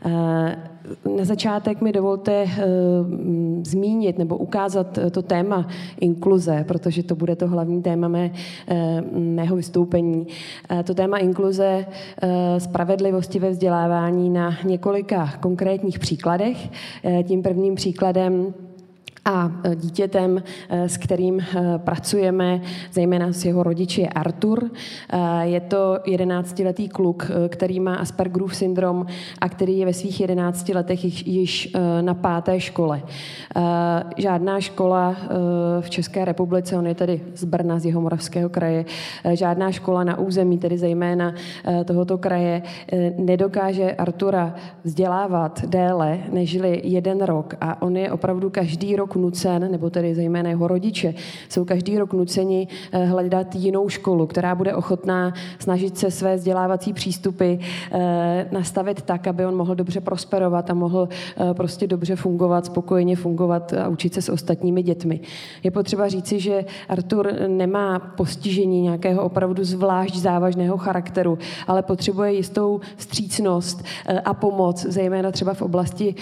Eh, 0.05 0.57
na 1.17 1.25
začátek 1.25 1.81
mi 1.81 1.93
dovolte 1.93 2.33
eh, 2.33 2.65
zmínit 3.63 4.19
nebo 4.19 4.37
ukázat 4.37 4.99
to 5.11 5.23
téma 5.23 5.69
inkluze, 6.01 6.65
protože 6.69 7.03
to 7.03 7.15
bude 7.15 7.37
to 7.37 7.49
hlavní 7.49 7.83
téma 7.83 8.09
mé, 8.09 8.31
mého 9.13 9.57
vystoupení. 9.57 10.27
To 10.85 10.95
téma 10.95 11.19
inkluze 11.19 11.87
spravedlivosti 12.59 13.39
ve 13.39 13.51
vzdělávání 13.51 14.31
na 14.31 14.57
několika 14.65 15.33
konkrétních 15.41 15.99
příkladech. 15.99 16.69
Tím 17.25 17.43
prvním 17.43 17.75
příkladem 17.75 18.55
A 19.29 19.53
e, 19.65 19.77
dítětem, 19.77 20.43
e, 20.69 20.89
s 20.89 20.97
kterým 20.97 21.41
e, 21.41 21.45
pracujeme, 21.79 22.61
zejména 22.93 23.33
s 23.33 23.45
jeho 23.45 23.63
rodiči, 23.63 24.01
je 24.01 24.09
Artur. 24.09 24.71
Je 25.43 25.61
to 25.61 25.99
11-letý 26.07 26.89
kluk, 26.89 27.31
který 27.49 27.81
má 27.81 27.97
Aspergerův 27.97 28.57
syndrom 28.57 29.07
a 29.41 29.49
který 29.49 29.79
je 29.79 29.87
ve 29.87 29.93
svých 29.93 30.21
11 30.21 30.69
letech 30.69 31.27
již 31.27 31.73
na 32.01 32.15
páté 32.15 32.61
škole. 32.61 33.03
Žádná 34.17 34.61
škola 34.61 35.17
v 35.81 35.91
České 35.91 36.25
republice, 36.25 36.77
on 36.77 36.87
je 36.87 36.95
tedy 36.95 37.21
z 37.35 37.45
Brna, 37.45 37.79
z 37.79 37.85
jeho 37.85 38.01
moravského 38.01 38.49
kraje, 38.49 38.85
žádná 39.33 39.73
škola 39.73 40.05
na 40.05 40.19
území, 40.19 40.59
tedy 40.59 40.79
zejména 40.79 41.35
tohoto 41.85 42.19
kraje, 42.19 42.63
nedokáže 43.19 43.93
Artura 43.93 44.55
vzdělávat 44.85 45.65
déle 45.65 46.19
nežli 46.33 46.81
jeden 46.85 47.21
rok 47.21 47.55
a 47.61 47.83
on 47.83 47.97
je 47.97 48.13
opravdu 48.13 48.51
každý 48.51 48.97
rok 48.97 49.18
nucen, 49.19 49.73
nebo 49.73 49.91
tedy 49.91 50.15
zejména 50.15 50.51
jeho 50.51 50.69
rodiče, 50.69 51.15
jsou 51.49 51.65
každý 51.65 51.99
rok 51.99 52.13
nuceni 52.13 52.69
eh, 52.93 53.05
hledat 53.05 53.55
jinou 53.55 53.89
školu, 53.89 54.27
která 54.27 54.55
bude 54.55 54.75
ochotná 54.75 55.33
snažit 55.59 55.99
se 55.99 56.11
své 56.11 56.37
vzdělávací 56.37 56.93
přístupy 56.93 57.55
eh, 57.93 58.49
nastavit 58.53 59.03
tak, 59.03 59.27
aby 59.27 59.47
on 59.47 59.57
mohl 59.57 59.75
dobře 59.75 60.01
prosperovat 60.01 60.71
a 60.71 60.75
mohl 60.75 61.09
eh, 61.11 61.55
prostě 61.55 61.87
dobře 61.87 62.17
fungovat, 62.17 62.67
spokojeně 62.67 63.17
fungovat 63.17 63.73
a 63.73 63.89
učit 63.89 64.15
se 64.15 64.23
s 64.23 64.29
ostatními 64.29 64.83
dětmi. 64.83 65.21
Je 65.63 65.71
potřeba 65.71 66.09
říci, 66.09 66.41
že 66.41 66.65
Artur 66.89 67.33
nemá 67.47 67.99
postižení 67.99 68.83
nějakého 68.83 69.23
opravdu 69.23 69.65
zvlášť 69.65 70.17
závažného 70.17 70.77
charakteru, 70.77 71.39
ale 71.67 71.83
potřebuje 71.83 72.33
jistou 72.33 72.81
vstřícnost 72.97 73.85
a 74.25 74.35
pomoc, 74.35 74.87
zejména 74.89 75.31
třeba 75.31 75.55
v 75.55 75.63
oblasti 75.63 76.15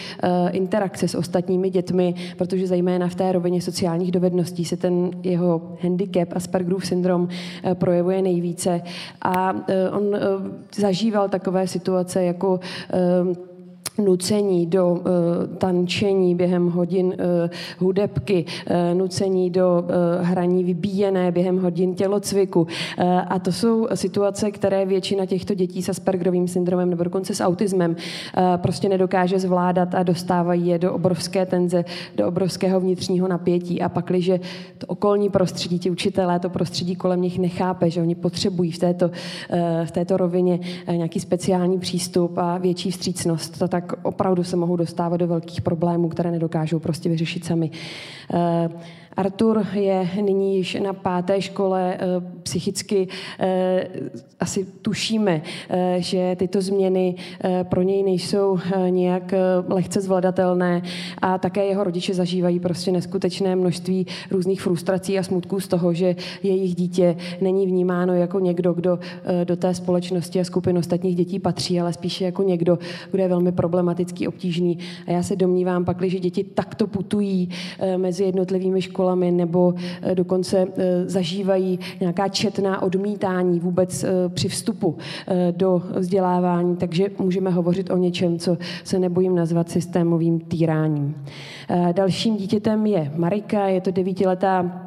interakce 0.51 1.09
s 1.09 1.15
ostatními 1.15 1.71
dětmi, 1.71 2.15
protože 2.37 2.67
zejména 2.77 3.09
v 3.09 3.15
té 3.15 3.33
rovině 3.33 3.63
sociálních 3.63 4.13
dovedností 4.13 4.65
se 4.65 4.77
ten 4.77 5.11
jeho 5.23 5.77
handicap, 5.83 6.29
Aspergerův 6.37 6.87
syndrom, 6.87 7.29
eh, 7.65 7.75
projevuje 7.75 8.23
nejvíce. 8.23 8.83
A 9.23 9.55
eh, 9.69 9.91
on 9.91 10.15
eh, 10.15 10.21
zažíval 10.77 11.29
takové 11.29 11.67
situace 11.67 12.25
jako 12.25 12.61
nucení 13.99 14.67
do 14.67 14.91
uh, 14.91 15.01
tančení 15.59 16.35
během 16.35 16.69
hodin 16.69 17.07
uh, 17.07 17.15
hudebky, 17.79 18.45
uh, 18.71 18.99
nucení 18.99 19.51
do 19.51 19.85
uh, 19.85 20.27
hraní 20.27 20.65
vybíjené 20.65 21.33
během 21.33 21.63
hodin 21.63 21.95
tělocviku. 21.95 22.61
Uh, 22.61 22.69
a 23.29 23.39
to 23.39 23.53
jsou 23.53 23.89
situace, 23.95 24.51
které 24.51 24.87
většina 24.87 25.27
těchto 25.27 25.55
dětí 25.55 25.83
s 25.83 25.89
Aspergerovým 25.89 26.49
syndromem 26.49 26.91
nebo 26.91 27.05
dokonce 27.05 27.35
s 27.35 27.41
autismem 27.41 27.91
uh, 27.91 28.43
prostě 28.57 28.89
nedokáže 28.89 29.39
zvládat 29.39 29.95
a 29.95 30.03
dostávají 30.03 30.67
je 30.67 30.79
do 30.79 30.95
obrovské 30.95 31.47
tenze, 31.47 31.85
do 32.17 32.29
obrovského 32.29 32.81
vnitřního 32.81 33.29
napětí. 33.29 33.83
A 33.83 33.89
pak, 33.89 34.07
když 34.07 34.31
to 34.79 34.87
okolní 34.87 35.31
prostředí, 35.31 35.79
ti 35.79 35.91
učitelé, 35.91 36.39
to 36.39 36.51
prostředí 36.51 36.97
kolem 36.97 37.23
nich 37.23 37.39
nechápe, 37.39 37.91
že 37.91 38.01
oni 38.01 38.15
potřebují 38.15 38.71
v 38.71 38.79
této, 38.79 39.07
uh, 39.07 39.59
v 39.85 39.91
této 39.91 40.17
rovině 40.17 40.61
uh, 40.89 40.95
nějaký 40.95 41.21
speciální 41.21 41.79
přístup 41.79 42.39
a 42.39 42.59
větší 42.59 42.91
vstřícnost, 42.91 43.59
to 43.59 43.69
tak 43.69 43.86
tak 43.87 43.99
opravdu 44.03 44.45
se 44.45 44.57
mohou 44.57 44.77
dostávat 44.77 45.17
do 45.17 45.27
velkých 45.27 45.61
problémů, 45.61 46.09
které 46.09 46.31
nedokážou 46.31 46.79
prostě 46.79 47.09
vyřešit 47.09 47.45
sami. 47.45 47.71
Artur 49.17 49.67
je 49.73 50.09
nyní 50.23 50.57
již 50.57 50.75
na 50.75 50.93
páté 50.93 51.43
škole 51.43 51.97
eh, 51.99 52.07
psychicky. 52.43 53.09
Eh, 53.39 53.89
asi 54.41 54.65
tušíme, 54.83 55.43
eh, 55.69 55.97
že 55.99 56.37
tyto 56.37 56.61
změny 56.61 57.15
pro 57.63 57.83
něj 57.83 58.03
nejsou 58.03 58.59
nějak 58.89 59.35
lehce 59.69 60.01
zvladatelné 60.01 60.83
a 61.23 61.39
také 61.39 61.65
jeho 61.65 61.85
rodiče 61.85 62.15
zažívají 62.15 62.61
prostě 62.61 62.93
neskutečné 62.93 63.57
množství 63.57 64.07
různých 64.31 64.63
frustrací 64.63 65.19
a 65.19 65.23
smutků 65.23 65.61
z 65.61 65.69
toho, 65.69 65.95
že 65.95 66.17
jejich 66.43 66.75
dítě 66.75 67.17
není 67.41 67.67
vnímáno 67.67 68.15
jako 68.15 68.41
někdo, 68.41 68.73
kdo 68.73 68.99
do 69.45 69.57
té 69.57 69.75
společnosti 69.75 70.41
a 70.41 70.45
skupin 70.45 70.79
ostatních 70.79 71.17
dětí 71.17 71.39
patří, 71.39 71.81
ale 71.81 71.93
spíše 71.93 72.25
jako 72.25 72.43
někdo, 72.43 72.79
kdo 73.11 73.23
je 73.23 73.29
velmi 73.29 73.53
problematický, 73.53 74.29
obtížný. 74.29 74.79
A 75.07 75.11
já 75.11 75.23
se 75.23 75.37
domnívám 75.37 75.85
pak, 75.85 76.03
že 76.03 76.19
děti 76.19 76.45
takto 76.45 76.87
putují 76.87 77.49
mezi 77.97 78.25
jednotlivými 78.25 78.83
školami, 78.83 79.06
školami 79.07 79.31
nebo 79.31 79.75
eh, 80.03 80.15
dokonce 80.15 80.67
eh, 80.77 81.09
zažívají 81.09 81.79
nějaká 82.01 82.29
četná 82.29 82.83
odmítání 82.83 83.61
vůbec 83.61 84.05
eh, 84.05 84.09
při 84.29 84.49
vstupu 84.49 84.99
do 85.51 85.83
vzdělávání, 85.97 86.77
takže 86.77 87.07
můžeme 87.19 87.51
hovořit 87.51 87.91
o 87.91 87.97
něčem, 87.97 88.39
co 88.39 88.59
se 88.85 88.99
nebojím 88.99 89.35
nazvat 89.35 89.71
systémovým 89.71 90.41
týráním. 90.41 91.15
Dalším 91.93 92.37
dítětem 92.37 92.87
je 92.87 93.13
Marika, 93.17 93.67
je 93.67 93.81
to 93.81 93.91
devítiletá 93.91 94.83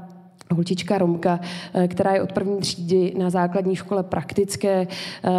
holčička 0.53 0.97
Romka, 0.97 1.39
která 1.87 2.13
je 2.13 2.21
od 2.21 2.31
první 2.31 2.59
třídy 2.59 3.13
na 3.17 3.29
základní 3.29 3.75
škole 3.75 4.03
praktické. 4.03 4.87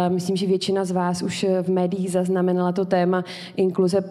Myslím, 0.09 0.35
že 0.35 0.47
většina 0.47 0.85
z 0.85 0.91
vás 0.91 1.21
už 1.21 1.45
v 1.61 1.69
médiích 1.69 2.11
zaznamenala 2.11 2.71
to 2.71 2.85
téma 2.85 3.23
inkluze 3.55 4.03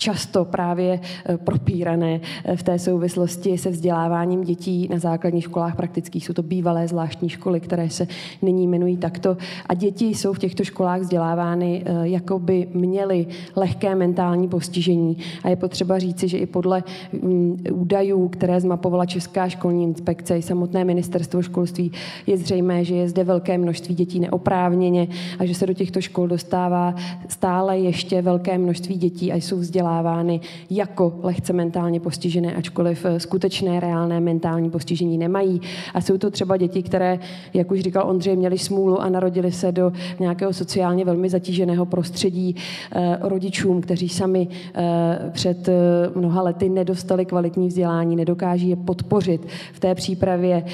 často 0.00 0.44
právě 0.44 1.00
eh, 1.00 1.36
propírané 1.36 2.20
eh, 2.44 2.56
v 2.56 2.62
té 2.62 2.78
souvislosti 2.78 3.58
se 3.58 3.70
vzděláváním 3.70 4.44
dětí 4.44 4.88
na 4.90 4.98
základních 4.98 5.44
školách 5.44 5.76
praktických. 5.76 6.26
Jsou 6.26 6.32
to 6.32 6.42
bývalé 6.42 6.88
zvláštní 6.88 7.28
školy, 7.28 7.60
které 7.60 7.90
se 7.90 8.06
nyní 8.42 8.64
jmenují 8.64 8.96
takto. 8.96 9.36
A 9.66 9.74
děti 9.74 10.06
jsou 10.06 10.32
v 10.32 10.38
těchto 10.38 10.64
školách 10.64 11.00
vzdělávány, 11.00 11.82
eh, 11.84 12.08
jako 12.08 12.38
by 12.38 12.68
měly 12.74 13.26
lehké 13.56 13.94
mentální 13.94 14.48
postižení. 14.48 15.16
A 15.44 15.48
je 15.48 15.56
potřeba 15.56 15.98
říci, 15.98 16.28
že 16.28 16.38
i 16.38 16.46
podle 16.46 16.82
mm, 17.12 17.64
údajů, 17.72 18.28
které 18.28 18.60
zmapovala 18.60 19.06
Česká 19.06 19.48
školní 19.48 19.84
inspekce 19.84 20.38
i 20.38 20.42
samotné 20.42 20.84
ministerstvo 20.84 21.42
školství, 21.42 21.92
je 22.26 22.36
zřejmé, 22.38 22.84
že 22.84 22.94
je 22.94 23.08
zde 23.08 23.24
velké 23.24 23.58
množství 23.58 23.94
dětí 23.94 24.20
neoprávněně 24.20 25.08
a 25.38 25.44
že 25.44 25.54
se 25.54 25.66
do 25.66 25.72
těchto 25.72 26.00
škol 26.00 26.28
dostává 26.28 26.94
stále 27.28 27.78
ještě 27.78 28.22
velké 28.22 28.58
množství 28.58 28.94
dětí 28.94 29.32
a 29.32 29.36
jsou 29.36 29.56
vzdělávány 29.56 29.89
vzdělávány 29.90 30.40
jako 30.70 31.12
lehce 31.22 31.52
mentálně 31.52 32.00
postižené, 32.00 32.54
ačkoliv 32.54 33.04
eh, 33.04 33.20
skutečné 33.20 33.80
reálné 33.80 34.20
mentální 34.20 34.70
postižení 34.70 35.18
nemají. 35.18 35.60
A 35.94 36.00
jsou 36.00 36.18
to 36.18 36.30
třeba 36.30 36.56
děti, 36.56 36.82
které, 36.82 37.18
jak 37.54 37.70
už 37.70 37.80
říkal 37.80 38.08
Ondřej, 38.08 38.36
měli 38.36 38.58
smůlu 38.58 39.00
a 39.00 39.08
narodili 39.08 39.52
se 39.52 39.72
do 39.72 39.92
nějakého 40.20 40.52
sociálně 40.52 41.04
velmi 41.04 41.28
zatíženého 41.28 41.86
prostředí 41.86 42.56
eh, 42.56 43.18
rodičům, 43.20 43.80
kteří 43.80 44.08
sami 44.08 44.48
eh, 44.74 45.30
před 45.32 45.68
mnoha 46.14 46.42
lety 46.42 46.68
nedostali 46.68 47.24
kvalitní 47.24 47.68
vzdělání, 47.68 48.16
nedokáží 48.16 48.68
je 48.68 48.76
podpořit 48.76 49.46
v 49.72 49.80
té 49.80 49.94
přípravě 49.94 50.64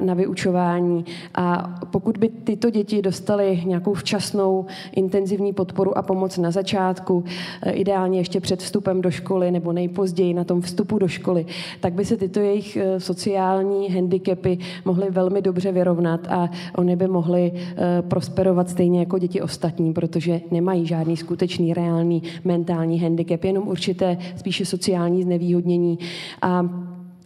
na 0.00 0.14
vyučování. 0.14 1.04
A 1.34 1.78
pokud 1.90 2.18
by 2.18 2.28
tyto 2.28 2.70
děti 2.70 3.02
dostaly 3.02 3.62
nějakou 3.66 3.94
včasnou 3.94 4.66
intenzivní 4.92 5.52
podporu 5.52 5.98
a 5.98 6.02
pomoc 6.02 6.38
na 6.38 6.50
začátku, 6.50 7.24
ideálně 7.72 8.18
ještě 8.18 8.29
ještě 8.30 8.40
před 8.40 8.62
vstupem 8.62 9.02
do 9.02 9.10
školy 9.10 9.50
nebo 9.50 9.72
nejpozději 9.72 10.34
na 10.34 10.44
tom 10.44 10.60
vstupu 10.60 10.98
do 10.98 11.08
školy, 11.08 11.46
tak 11.80 11.92
by 11.92 12.04
se 12.04 12.16
tyto 12.16 12.40
jejich 12.40 12.76
eh, 12.76 13.00
sociální 13.00 13.88
handicapy 13.88 14.58
mohly 14.84 15.10
velmi 15.10 15.42
dobře 15.42 15.72
vyrovnat 15.72 16.20
a 16.28 16.50
oni 16.76 16.96
by 16.96 17.08
mohli 17.08 17.52
eh, 17.54 18.02
prosperovat 18.02 18.70
stejně 18.70 19.00
jako 19.00 19.18
děti 19.18 19.40
ostatní, 19.42 19.92
protože 19.92 20.40
nemají 20.50 20.86
žádný 20.86 21.16
skutečný, 21.16 21.74
reálný 21.74 22.22
mentální 22.44 23.00
handicap, 23.00 23.44
jenom 23.44 23.68
určité 23.68 24.18
spíše 24.36 24.64
sociální 24.64 25.22
znevýhodnění. 25.22 25.98
A 26.42 26.62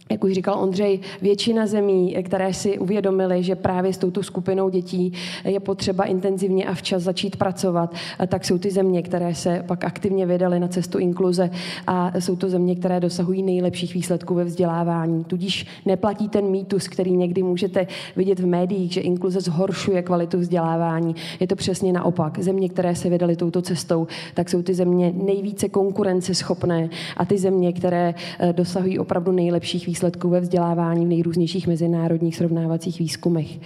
jak 0.09 0.23
už 0.23 0.33
říkal 0.33 0.59
Ondřej, 0.59 0.99
většina 1.21 1.67
zemí, 1.67 2.17
které 2.23 2.53
si 2.53 2.79
uvědomili, 2.79 3.43
že 3.43 3.55
právě 3.55 3.93
s 3.93 3.97
touto 3.97 4.23
skupinou 4.23 4.69
dětí 4.69 5.13
je 5.45 5.59
potřeba 5.59 6.03
intenzivně 6.03 6.65
a 6.65 6.73
včas 6.73 7.03
začít 7.03 7.35
pracovat, 7.35 7.93
tak 8.27 8.45
jsou 8.45 8.57
ty 8.57 8.71
země, 8.71 9.01
které 9.01 9.35
se 9.35 9.63
pak 9.67 9.83
aktivně 9.83 10.25
vydaly 10.25 10.59
na 10.59 10.67
cestu 10.67 10.99
inkluze 10.99 11.49
a 11.87 12.19
jsou 12.19 12.35
to 12.35 12.49
země, 12.49 12.75
které 12.75 12.99
dosahují 12.99 13.43
nejlepších 13.43 13.93
výsledků 13.93 14.35
ve 14.35 14.43
vzdělávání. 14.43 15.23
Tudíž 15.23 15.65
neplatí 15.85 16.29
ten 16.29 16.45
mýtus, 16.45 16.87
který 16.87 17.17
někdy 17.17 17.43
můžete 17.43 17.87
vidět 18.15 18.39
v 18.39 18.45
médiích, 18.45 18.91
že 18.91 19.01
inkluze 19.01 19.41
zhoršuje 19.41 20.01
kvalitu 20.01 20.39
vzdělávání. 20.39 21.15
Je 21.39 21.47
to 21.47 21.55
přesně 21.55 21.93
naopak. 21.93 22.39
Země, 22.39 22.69
které 22.69 22.95
se 22.95 23.09
vydaly 23.09 23.35
touto 23.35 23.61
cestou, 23.61 24.07
tak 24.33 24.49
jsou 24.49 24.61
ty 24.61 24.73
země 24.73 25.13
nejvíce 25.15 25.69
konkurenceschopné 25.69 26.89
a 27.17 27.25
ty 27.25 27.37
země, 27.37 27.73
které 27.73 28.15
eh, 28.39 28.53
dosahují 28.53 28.99
opravdu 28.99 29.31
nejlepších 29.31 29.85
výsledků 29.85 29.94
výsledků 29.95 30.29
ve 30.29 30.39
vzdělávání 30.39 31.05
v 31.05 31.09
nejrůznějších 31.09 31.67
mezinárodních 31.67 32.35
srovnávacích 32.35 32.99
výzkumech. 32.99 33.59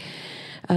Eh, 0.69 0.75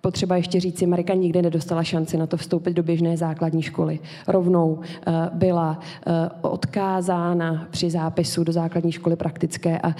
potřeba 0.00 0.36
ještě 0.36 0.60
říct 0.60 0.78
si, 0.78 0.86
Marika 0.86 1.14
nikdy 1.14 1.42
nedostala 1.42 1.84
šanci 1.84 2.16
na 2.16 2.26
to 2.26 2.36
vstoupit 2.36 2.72
do 2.74 2.82
běžné 2.82 3.16
základní 3.16 3.62
školy. 3.62 3.98
Rovnou 4.28 4.80
eh, 4.82 5.12
byla 5.32 5.78
eh, 6.06 6.12
odkázána 6.40 7.66
při 7.70 7.90
zápisu 7.90 8.44
do 8.44 8.52
základní 8.52 8.92
školy 8.92 9.16
praktické 9.16 9.78
a 9.78 9.94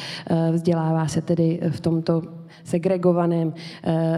vzdělává 0.52 1.08
se 1.08 1.22
tedy 1.22 1.60
v 1.70 1.80
tomto 1.80 2.39
segregovaném 2.64 3.54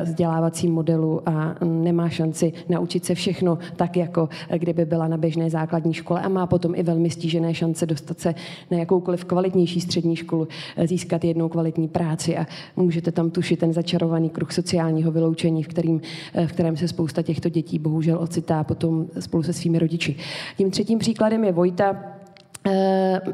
vzdělávacím 0.05 0.73
modelu 0.73 1.28
a 1.28 1.55
nemá 1.64 2.09
šanci 2.09 2.52
naučit 2.69 3.05
se 3.05 3.14
všechno 3.14 3.59
tak, 3.77 3.97
jako 3.97 4.28
kdyby 4.59 4.85
byla 4.85 5.09
na 5.09 5.16
běžné 5.16 5.51
základní 5.51 5.94
škole 5.94 6.20
a 6.20 6.28
má 6.28 6.47
potom 6.47 6.74
i 6.74 6.82
velmi 6.82 7.10
stížené 7.10 7.55
šance 7.55 7.86
dostat 7.86 8.20
se 8.20 8.35
na 8.70 8.78
jakoukoliv 8.78 9.24
kvalitnější 9.24 9.81
střední 9.81 10.16
školu, 10.16 10.48
získat 10.85 11.24
jednou 11.24 11.48
kvalitní 11.48 11.89
práci 11.89 12.36
a 12.36 12.47
můžete 12.77 13.12
tam 13.12 13.31
tušit 13.31 13.59
ten 13.59 13.73
začarovaný 13.73 14.31
kruh 14.31 14.52
sociálního 14.52 15.12
vyloučení, 15.12 15.62
v, 15.62 15.69
kterým, 15.69 16.01
v 16.47 16.52
kterém 16.52 16.77
se 16.77 16.89
spousta 16.89 17.23
těchto 17.23 17.48
dětí 17.48 17.78
bohužel 17.78 18.19
ocitá 18.19 18.64
potom 18.64 19.06
spolu 19.20 19.43
se 19.43 19.52
svými 19.52 19.78
rodiči. 19.78 20.16
Tím 20.56 20.70
třetím 20.70 20.98
příkladem 20.98 21.44
je 21.44 21.52
Vojta, 21.52 21.82
Eh, 21.93 22.22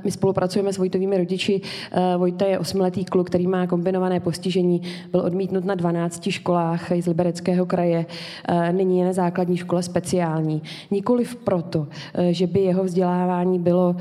my 0.04 0.10
spolupracujeme 0.10 0.72
s 0.72 0.78
Vojtovými 0.78 1.18
rodiči. 1.18 1.60
Eh, 1.60 2.16
Vojta 2.16 2.46
je 2.46 2.58
osmiletý 2.58 3.04
kluk, 3.04 3.26
který 3.26 3.46
má 3.46 3.66
kombinované 3.66 4.20
postižení. 4.20 4.82
Byl 5.12 5.20
odmítnut 5.20 5.64
na 5.64 5.74
12 5.74 6.30
školách 6.30 6.92
z 7.00 7.06
Libereckého 7.06 7.66
kraje. 7.66 8.06
Eh, 8.48 8.72
nyní 8.72 8.98
je 8.98 9.04
na 9.04 9.12
základní 9.12 9.56
škole 9.56 9.82
speciální. 9.82 10.62
Nikoliv 10.90 11.36
proto, 11.36 11.86
že 12.30 12.46
by 12.46 12.60
jeho 12.60 12.84
vzdělávání 12.84 13.58
bylo 13.58 13.96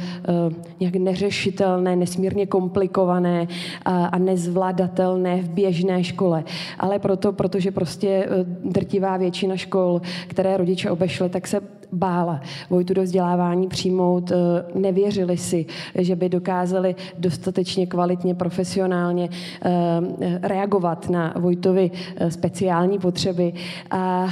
nějak 0.79 0.95
neřešitelné, 0.95 1.95
nesmírně 1.95 2.45
komplikované 2.45 3.47
a 3.85 4.17
nezvladatelné 4.17 5.41
v 5.41 5.49
běžné 5.49 6.03
škole, 6.03 6.43
ale 6.79 6.99
proto, 6.99 7.31
protože 7.31 7.71
prostě 7.71 8.29
drtivá 8.63 9.17
většina 9.17 9.57
škol, 9.57 10.01
které 10.27 10.57
rodiče 10.57 10.91
obešly, 10.91 11.29
tak 11.29 11.47
se 11.47 11.61
bála 11.91 12.41
Vojtu 12.69 12.93
do 12.93 13.03
vzdělávání 13.03 13.68
přijmout, 13.68 14.31
eh, 14.31 14.35
nevěřili 14.76 15.38
si, 15.38 15.65
že 15.95 16.15
by 16.15 16.30
dokázali 16.30 16.95
dostatečně 17.18 17.88
kvalitně, 17.88 18.35
profesionálně 18.35 19.30
eh, 19.61 20.39
reagovat 20.41 21.09
na 21.09 21.34
Vojtovi 21.39 21.91
eh, 22.18 22.31
speciální 22.31 22.99
potřeby 22.99 23.53
a 23.91 24.27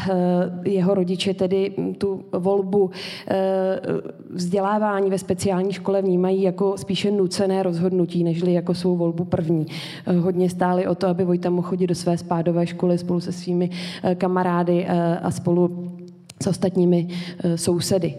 jeho 0.64 0.94
rodiče 0.94 1.34
tedy 1.34 1.74
tu 1.98 2.26
volbu 2.32 2.92
vzdělávání 4.34 5.10
ve 5.10 5.18
speciální 5.18 5.74
škole 5.74 6.02
vnímají 6.02 6.42
jako 6.42 6.78
spíše 6.78 7.12
nucené 7.12 7.64
rozhodnutí, 7.64 8.24
nežli 8.24 8.54
jako 8.54 8.74
svou 8.74 8.98
volbu 8.98 9.26
první. 9.26 9.66
Hodně 10.20 10.50
stáli 10.50 10.88
o 10.88 10.96
to, 10.96 11.08
aby 11.08 11.24
Vojta 11.26 11.50
mohl 11.50 11.68
chodit 11.68 11.88
do 11.88 11.96
své 11.96 12.18
spádové 12.18 12.68
školy 12.68 12.98
spolu 12.98 13.20
se 13.20 13.32
svými 13.32 13.70
kamarády 14.18 14.88
a 15.22 15.32
spolu 15.32 15.96
s 16.44 16.48
ostatními 16.48 17.08
eh, 17.10 17.58
sousedy. 17.58 18.16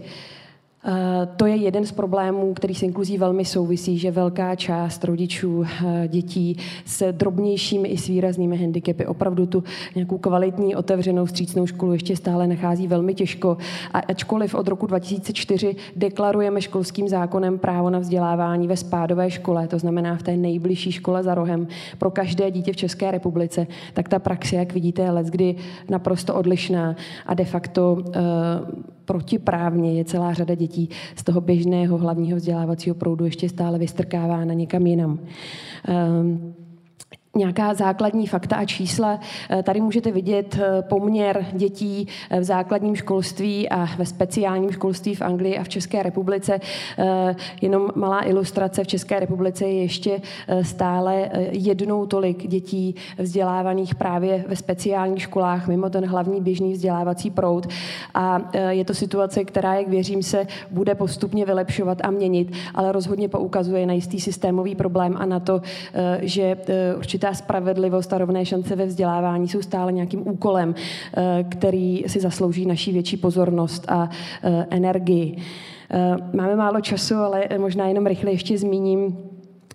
Eh, 0.88 1.28
to 1.36 1.46
je 1.46 1.56
jeden 1.56 1.86
z 1.86 1.92
problémů, 1.92 2.54
který 2.54 2.74
s 2.74 2.82
inkluzí 2.82 3.18
velmi 3.18 3.44
souvisí, 3.44 3.98
že 3.98 4.10
velká 4.10 4.54
část 4.54 5.04
rodičů 5.04 5.64
eh, 5.64 6.08
dětí 6.08 6.56
s 6.84 7.12
drobnějšími 7.12 7.88
i 7.88 7.98
s 7.98 8.06
výraznými 8.06 8.56
handicapy 8.56 9.06
opravdu 9.06 9.46
tu 9.46 9.64
nějakou 9.94 10.18
kvalitní, 10.18 10.76
otevřenou, 10.76 11.26
střícnou 11.26 11.66
školu 11.66 11.92
ještě 11.92 12.16
stále 12.16 12.46
nachází 12.46 12.86
velmi 12.86 13.14
těžko. 13.14 13.56
A 13.94 13.98
ačkoliv 13.98 14.54
od 14.54 14.68
roku 14.68 14.86
2004 14.86 15.76
deklarujeme 15.96 16.60
školským 16.60 17.08
zákonem 17.08 17.58
právo 17.58 17.90
na 17.90 17.98
vzdělávání 17.98 18.68
ve 18.68 18.76
spádové 18.76 19.30
škole, 19.30 19.68
to 19.68 19.78
znamená 19.78 20.16
v 20.16 20.22
té 20.22 20.36
nejbližší 20.36 20.92
škole 20.92 21.22
za 21.22 21.34
rohem 21.34 21.66
pro 21.98 22.10
každé 22.10 22.50
dítě 22.50 22.72
v 22.72 22.76
České 22.76 23.10
republice, 23.10 23.66
tak 23.94 24.08
ta 24.08 24.18
praxe, 24.18 24.56
jak 24.56 24.72
vidíte, 24.72 25.02
je 25.02 25.10
let, 25.10 25.26
kdy 25.26 25.54
naprosto 25.88 26.34
odlišná 26.34 26.96
a 27.26 27.34
de 27.34 27.44
facto 27.44 27.92
uh, 27.94 28.12
protiprávně 29.06 29.92
je 29.92 30.04
celá 30.04 30.32
řada 30.32 30.54
dětí 30.54 30.75
z 31.16 31.24
toho 31.24 31.40
běžného 31.40 31.98
hlavního 31.98 32.36
vzdělávacího 32.36 32.94
proudu 32.94 33.24
ještě 33.24 33.48
stále 33.48 33.78
vystrkávána 33.78 34.54
někam 34.54 34.86
jinam. 34.86 35.18
Um, 35.88 36.54
nějaká 37.36 37.74
základní 37.74 38.26
fakta 38.26 38.56
a 38.56 38.64
čísla. 38.64 39.20
Eh, 39.50 39.62
tady 39.62 39.80
můžete 39.80 40.10
vidět 40.10 40.58
eh, 40.60 40.82
poměr 40.82 41.46
dětí 41.52 42.08
eh, 42.30 42.40
v 42.40 42.44
základním 42.44 42.96
školství 42.96 43.68
a 43.68 43.88
ve 43.98 44.06
speciálním 44.06 44.70
školství 44.70 45.14
v 45.14 45.22
Anglii 45.22 45.58
a 45.58 45.64
v 45.64 45.68
České 45.68 46.02
republice. 46.02 46.60
Jenom 47.60 47.90
malá 47.94 48.26
ilustrace. 48.26 48.84
V 48.84 48.86
České 48.86 49.20
republice 49.20 49.64
je 49.64 49.82
ještě 49.82 50.20
stále 50.62 51.30
jednou 51.50 52.06
tolik 52.06 52.46
dětí 52.46 52.94
vzdělávaných 53.18 53.94
právě 53.94 54.44
ve 54.48 54.56
speciálních 54.56 55.22
školách 55.22 55.68
mimo 55.68 55.90
ten 55.90 56.06
hlavní 56.06 56.40
běžný 56.40 56.72
vzdělávací 56.72 57.30
proud. 57.30 57.66
A 58.14 58.50
je 58.68 58.84
to 58.84 58.94
situace, 58.94 59.44
která, 59.44 59.74
jak 59.74 59.88
věřím 59.88 60.22
se, 60.22 60.46
bude 60.70 60.94
postupně 60.94 61.44
vylepšovat 61.44 61.98
a 62.04 62.10
měnit, 62.10 62.52
ale 62.74 62.92
rozhodně 62.92 63.28
poukazuje 63.28 63.86
na 63.86 63.92
jistý 63.92 64.20
systémový 64.20 64.74
problém 64.74 65.16
a 65.18 65.26
na 65.26 65.40
to, 65.40 65.62
že 66.20 66.56
určitá 66.96 67.25
určitá 67.26 67.44
spravedlivost 67.44 68.12
a 68.12 68.18
rovné 68.18 68.46
šance 68.46 68.76
ve 68.76 68.86
vzdělávání 68.86 69.48
jsou 69.48 69.62
stále 69.62 69.92
nějakým 69.92 70.28
úkolem, 70.28 70.74
eh, 70.74 71.44
který 71.48 72.04
si 72.06 72.20
zaslouží 72.20 72.66
naší 72.66 72.92
větší 72.92 73.16
pozornost 73.16 73.84
a 73.88 74.08
eh, 74.42 74.66
energii. 74.70 75.36
Eh, 75.90 76.16
máme 76.32 76.56
málo 76.56 76.80
času, 76.80 77.14
ale 77.14 77.48
možná 77.58 77.86
jenom 77.86 78.06
rychle 78.06 78.30
ještě 78.30 78.58
zmíním 78.58 79.16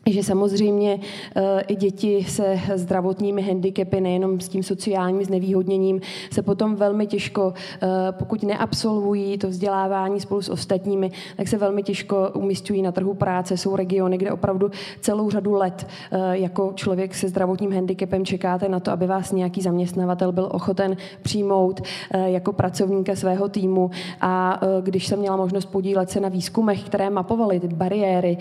že 0.09 0.23
samozřejmě 0.23 0.99
eh, 1.35 1.61
i 1.61 1.75
děti 1.75 2.25
se 2.27 2.59
zdravotními 2.75 3.41
handicapy, 3.41 4.01
nejenom 4.01 4.39
s 4.39 4.49
tím 4.49 4.63
sociálním 4.63 5.23
znevýhodněním, 5.23 6.01
se 6.31 6.41
potom 6.41 6.75
velmi 6.75 7.07
těžko, 7.07 7.53
eh, 7.81 7.87
pokud 8.11 8.43
neabsolvují 8.43 9.37
to 9.37 9.47
vzdělávání 9.47 10.19
spolu 10.19 10.41
s 10.41 10.49
ostatními, 10.49 11.11
tak 11.37 11.47
se 11.47 11.57
velmi 11.57 11.83
těžko 11.83 12.29
umistují 12.33 12.81
na 12.81 12.91
trhu 12.91 13.13
práce. 13.13 13.57
Jsou 13.57 13.75
regiony, 13.75 14.17
kde 14.17 14.31
opravdu 14.31 14.71
celou 15.01 15.29
řadu 15.29 15.53
let 15.53 15.87
eh, 16.11 16.37
jako 16.37 16.73
člověk 16.75 17.15
se 17.15 17.29
zdravotním 17.29 17.73
handicapem 17.73 18.25
čekáte 18.25 18.69
na 18.69 18.79
to, 18.79 18.91
aby 18.91 19.07
vás 19.07 19.31
nějaký 19.31 19.61
zaměstnavatel 19.61 20.31
byl 20.31 20.49
ochoten 20.51 20.97
přijmout 21.21 21.81
jako 22.25 22.53
pracovníka 22.53 23.15
svého 23.15 23.49
týmu. 23.49 23.91
A 24.21 24.61
když 24.81 25.07
jsem 25.07 25.19
měla 25.19 25.35
možnost 25.35 25.65
podílet 25.65 26.09
se 26.09 26.19
na 26.19 26.29
výzkumech, 26.29 26.83
které 26.83 27.09
mapovaly 27.09 27.59
ty 27.59 27.67
bariéry 27.67 28.37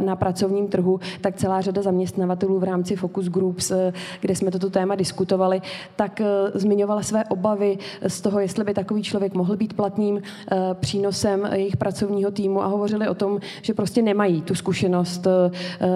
na 0.00 0.16
pracovním 0.16 0.68
trhu, 0.68 0.77
trhu, 0.78 1.00
tak 1.20 1.36
celá 1.36 1.60
řada 1.60 1.82
zaměstnavatelů 1.82 2.58
v 2.58 2.64
rámci 2.64 2.96
Focus 2.96 3.28
Groups, 3.28 3.70
eh, 3.70 3.92
kde 4.20 4.36
jsme 4.36 4.50
toto 4.50 4.70
téma 4.70 4.94
diskutovali, 4.94 5.62
tak 5.96 6.20
eh, 6.20 6.26
zmiňovala 6.54 7.02
své 7.02 7.24
obavy 7.24 7.78
z 8.06 8.20
toho, 8.20 8.40
jestli 8.40 8.64
by 8.64 8.74
takový 8.74 9.02
člověk 9.02 9.34
mohl 9.34 9.56
být 9.56 9.72
platným 9.72 10.22
eh, 10.22 10.56
přínosem 10.74 11.48
jejich 11.52 11.76
pracovního 11.76 12.30
týmu 12.30 12.62
a 12.62 12.66
hovořili 12.66 13.08
o 13.08 13.14
tom, 13.14 13.40
že 13.62 13.74
prostě 13.74 14.02
nemají 14.02 14.42
tu 14.42 14.54
zkušenost 14.54 15.26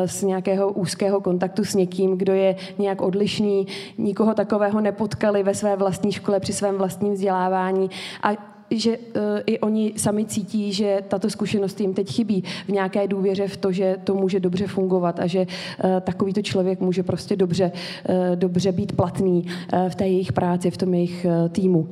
z 0.04 0.22
nějakého 0.22 0.72
úzkého 0.72 1.20
kontaktu 1.20 1.64
s 1.64 1.74
někým, 1.74 2.18
kdo 2.18 2.32
je 2.32 2.56
nějak 2.78 3.02
odlišný, 3.02 3.66
nikoho 3.98 4.34
takového 4.34 4.80
nepotkali 4.80 5.42
ve 5.42 5.54
své 5.54 5.76
vlastní 5.76 6.12
škole 6.12 6.40
při 6.40 6.52
svém 6.52 6.78
vlastním 6.78 7.12
vzdělávání 7.12 7.90
a 8.22 8.51
že 8.78 8.98
uh, 8.98 9.22
i 9.46 9.58
oni 9.58 9.92
sami 9.96 10.24
cítí, 10.24 10.72
že 10.72 11.02
tato 11.08 11.30
zkušenost 11.30 11.80
jim 11.80 11.94
teď 11.94 12.12
chybí 12.12 12.44
v 12.66 12.68
nějaké 12.68 13.08
důvěře 13.08 13.48
v 13.48 13.56
to, 13.56 13.72
že 13.72 13.96
to 14.04 14.14
může 14.14 14.40
dobře 14.40 14.66
fungovat 14.66 15.20
a 15.20 15.26
že 15.26 15.40
uh, 15.40 16.00
takovýto 16.00 16.42
člověk 16.42 16.80
může 16.80 17.02
prostě 17.02 17.36
dobře, 17.36 17.72
uh, 18.08 18.36
dobře 18.36 18.72
být 18.72 18.92
platný 18.96 19.46
v 19.88 19.94
té 19.94 20.06
jejich 20.06 20.32
práci, 20.32 20.70
v 20.70 20.76
tom 20.76 20.94
jejich 20.94 21.26
týmu. 21.52 21.88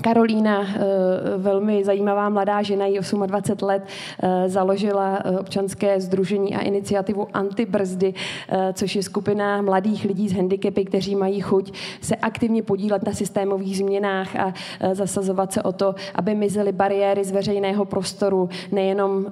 Karolína, 0.00 0.62
eh, 0.62 0.78
velmi 1.38 1.84
zajímavá 1.84 2.28
mladá 2.28 2.62
žena, 2.62 2.86
jí 2.86 2.98
28 3.26 3.62
let, 3.62 3.82
eh, 4.22 4.48
založila 4.48 5.18
eh, 5.24 5.38
občanské 5.38 6.00
združení 6.00 6.56
a 6.56 6.60
iniciativu 6.60 7.28
Antibrzdy, 7.32 8.14
což 8.72 8.96
je 8.96 9.02
skupina 9.02 9.62
mladých 9.62 10.04
lidí 10.04 10.28
s 10.28 10.32
handicapy, 10.32 10.84
kteří 10.84 11.14
mají 11.14 11.40
chuť 11.40 11.72
se 12.00 12.16
aktivně 12.16 12.62
podílet 12.62 13.06
na 13.06 13.12
systémových 13.12 13.76
změnách 13.76 14.36
a 14.36 14.54
zasazovat 14.92 15.52
se 15.52 15.62
o 15.62 15.72
to, 15.72 15.94
aby 16.14 16.34
mizely 16.34 16.72
bariéry 16.72 17.24
z 17.24 17.30
veřejného 17.30 17.84
prostoru, 17.84 18.48
nejenom 18.72 19.26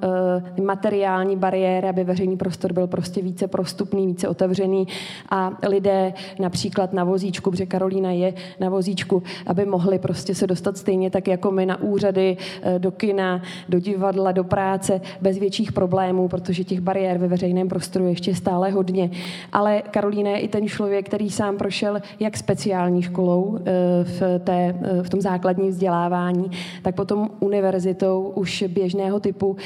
materiální 0.62 1.36
bariéry, 1.36 1.89
aby 1.89 2.05
veřejný 2.05 2.36
prostor 2.36 2.73
byl 2.73 2.86
prostě 2.86 3.23
více 3.23 3.49
prostupný, 3.49 4.07
více 4.07 4.28
otevřený. 4.28 4.86
A 5.31 5.53
lidé 5.69 6.12
například 6.39 6.93
na 6.93 7.05
vozíčku, 7.05 7.51
protože 7.51 7.66
Karolína 7.66 8.11
je 8.11 8.35
na 8.61 8.69
vozíčku, 8.69 9.23
aby 9.47 9.66
mohli 9.66 9.99
prostě 9.99 10.35
se 10.35 10.47
dostat 10.55 10.76
stejně 10.76 11.10
tak 11.10 11.28
jako 11.28 11.51
my 11.51 11.66
na 11.66 11.82
úřady, 11.82 12.36
eh, 12.62 12.78
do 12.78 12.90
kina, 12.90 13.43
do 13.68 13.78
divadla, 13.81 14.32
do 14.32 14.44
práce 14.44 15.01
bez 15.20 15.39
větších 15.39 15.72
problémů, 15.72 16.28
protože 16.28 16.64
těch 16.64 16.81
bariér 16.81 17.18
ve 17.18 17.28
veřejném 17.28 17.68
prostoru 17.68 18.06
ještě 18.06 18.35
stále 18.35 18.70
hodně. 18.70 19.10
Ale 19.52 19.82
Karolína 19.90 20.31
je 20.31 20.39
i 20.39 20.48
ten 20.48 20.68
člověk, 20.68 21.06
který 21.06 21.31
sám 21.31 21.56
prošel 21.56 21.98
jak 22.20 22.36
speciální 22.36 23.02
školou 23.02 23.59
eh, 23.59 23.62
v, 24.05 24.39
té, 24.44 24.74
eh, 24.82 25.02
v 25.02 25.10
tom 25.10 25.20
základním 25.20 25.70
vzdělávání, 25.70 26.51
tak 26.82 26.94
potom 26.94 27.31
univerzitou 27.40 28.32
už 28.35 28.64
běžného 28.68 29.20
typu. 29.20 29.56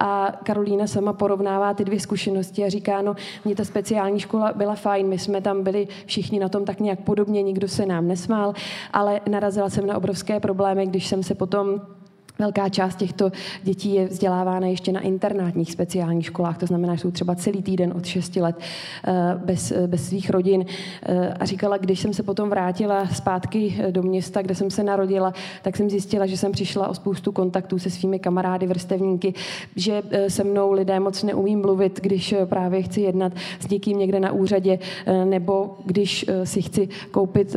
A 0.00 0.32
Karolína 0.44 0.86
sama 0.86 1.12
porovnává 1.12 1.74
ty 1.74 1.84
dvě 1.84 2.00
zkušenosti 2.00 2.64
a 2.64 2.68
říká, 2.68 3.02
no, 3.02 3.14
mě 3.44 3.54
ta 3.54 3.64
speciální 3.64 4.20
škola 4.20 4.52
byla 4.52 4.74
fajn, 4.74 5.06
my 5.06 5.18
jsme 5.18 5.40
tam 5.40 5.62
byli 5.62 5.88
všichni 6.06 6.40
na 6.40 6.48
tom 6.48 6.64
tak 6.64 6.80
nějak 6.80 7.00
podobně, 7.00 7.42
nikdo 7.42 7.68
se 7.68 7.86
nám 7.86 8.08
nesmál, 8.08 8.54
ale 8.92 9.20
narazila 9.28 9.70
jsem 9.70 9.86
na 9.86 9.96
obrovské 9.96 10.09
obrovské 10.10 10.40
problémy, 10.40 10.86
když 10.86 11.06
jsem 11.06 11.22
se 11.22 11.34
potom 11.34 11.80
Velká 12.40 12.68
část 12.68 12.96
těchto 12.96 13.32
dětí 13.62 13.94
je 13.94 14.06
vzdělávána 14.06 14.66
ještě 14.66 14.92
na 14.92 15.00
internátních 15.00 15.72
speciálních 15.72 16.26
školách, 16.26 16.58
to 16.58 16.66
znamená, 16.66 16.94
že 16.94 17.00
jsou 17.00 17.10
třeba 17.10 17.34
celý 17.34 17.62
týden 17.62 17.92
od 17.96 18.04
6 18.04 18.36
let 18.36 18.56
eh, 19.06 19.12
bez, 19.44 19.72
eh, 19.72 19.86
bez 19.86 20.08
svých 20.08 20.30
rodin. 20.30 20.64
Eh, 21.02 21.34
a 21.40 21.44
říkala, 21.44 21.76
když 21.76 22.00
jsem 22.00 22.14
se 22.14 22.22
potom 22.22 22.50
vrátila 22.50 23.06
zpátky 23.06 23.78
do 23.90 24.02
města, 24.02 24.42
kde 24.42 24.54
jsem 24.54 24.70
se 24.70 24.82
narodila, 24.82 25.32
tak 25.62 25.76
jsem 25.76 25.90
zjistila, 25.90 26.26
že 26.26 26.36
jsem 26.36 26.52
přišla 26.52 26.88
o 26.88 26.94
spoustu 26.94 27.32
kontaktů 27.32 27.78
se 27.78 27.90
svými 27.90 28.18
kamarády, 28.18 28.66
vrstevníky, 28.66 29.34
že 29.76 30.02
se 30.28 30.44
mnou 30.44 30.72
lidé 30.72 31.00
moc 31.00 31.22
neumí 31.22 31.56
mluvit, 31.56 32.00
když 32.02 32.34
právě 32.44 32.82
chci 32.82 33.00
jednat 33.00 33.32
s 33.60 33.68
někým 33.68 33.98
někde 33.98 34.20
na 34.20 34.32
úřadě, 34.32 34.78
nebo 35.24 35.76
když 35.84 36.26
si 36.44 36.62
chci 36.62 36.88
koupit 37.10 37.56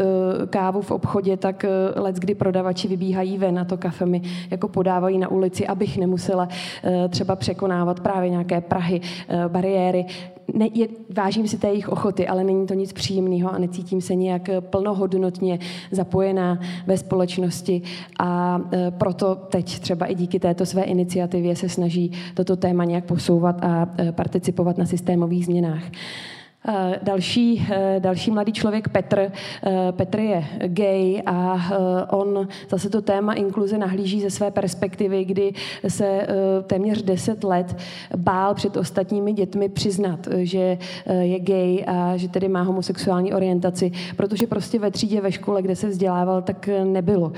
kávu 0.50 0.82
v 0.82 0.92
obchodě, 0.92 1.38
tak 1.38 1.66
let, 1.96 2.16
kdy 2.16 2.36
prodavači 2.36 2.88
vybíhají 2.88 3.38
ven 3.38 3.60
a 3.60 3.66
to 3.66 3.78
kafe 3.78 4.06
mi 4.06 4.22
jako 4.52 4.73
podávají 4.74 5.18
na 5.18 5.32
ulici, 5.32 5.68
abych 5.68 5.98
nemusela 5.98 6.48
eh, 6.84 7.08
třeba 7.10 7.36
překonávat 7.36 8.00
právě 8.00 8.30
nějaké 8.30 8.62
prahy, 8.62 9.02
eh, 9.30 9.44
bariéry. 9.48 10.06
Ne, 10.54 10.68
je, 10.74 10.88
vážím 11.16 11.48
si 11.48 11.58
té 11.58 11.68
jejich 11.68 11.90
ochoty, 11.90 12.28
ale 12.28 12.44
není 12.44 12.68
to 12.68 12.74
nic 12.74 12.94
příjemného 12.94 13.54
a 13.54 13.58
necítím 13.58 14.02
se 14.02 14.16
nějak 14.16 14.50
eh, 14.50 14.62
plnohodnotně 14.62 15.60
zapojená 15.91 16.60
ve 16.88 16.98
společnosti 16.98 17.82
a 18.20 18.62
proto 18.90 19.36
teď 19.36 19.80
třeba 19.80 20.06
i 20.06 20.16
díky 20.16 20.40
této 20.40 20.66
své 20.66 20.84
iniciativě 20.84 21.56
se 21.56 21.70
snaží 21.70 22.12
toto 22.34 22.56
téma 22.56 22.84
nějak 22.84 23.06
posouvat 23.06 23.64
a 23.64 23.88
participovat 24.12 24.78
na 24.78 24.86
systémových 24.86 25.45
změnách. 25.45 25.84
Eh, 26.68 26.99
další, 27.03 27.68
eh, 27.72 27.95
další 27.99 28.31
mladý 28.31 28.53
člověk 28.53 28.90
Petr. 28.90 29.19
Eh, 29.19 29.91
Petr 29.91 30.19
je 30.19 30.45
gay 30.68 31.22
a 31.26 31.69
on 32.10 32.48
zase 32.69 32.90
to 32.90 33.02
téma 33.02 33.34
inkluze 33.34 33.77
nahlíží 33.77 34.22
ze 34.22 34.30
své 34.30 34.52
perspektivy, 34.52 35.26
kdy 35.26 35.53
se 35.88 36.27
téměř 36.68 37.02
10 37.02 37.44
let 37.44 37.76
bál 38.18 38.53
před 38.53 38.77
ostatními 38.77 39.34
dětmi 39.34 39.69
přiznat, 39.69 40.27
že 40.38 40.77
je 41.22 41.40
gay 41.40 41.84
a 41.88 42.18
že 42.18 42.27
tedy 42.27 42.48
má 42.48 42.61
homosexuální 42.61 43.34
orientaci, 43.34 43.91
protože 44.15 44.48
prostě 44.48 44.80
ve 44.80 44.91
třídě, 44.91 45.22
ve 45.22 45.31
škole, 45.31 45.61
kde 45.61 45.76
se 45.76 45.88
vzdělával, 45.88 46.41
tak 46.41 46.69
nebylo 46.84 47.31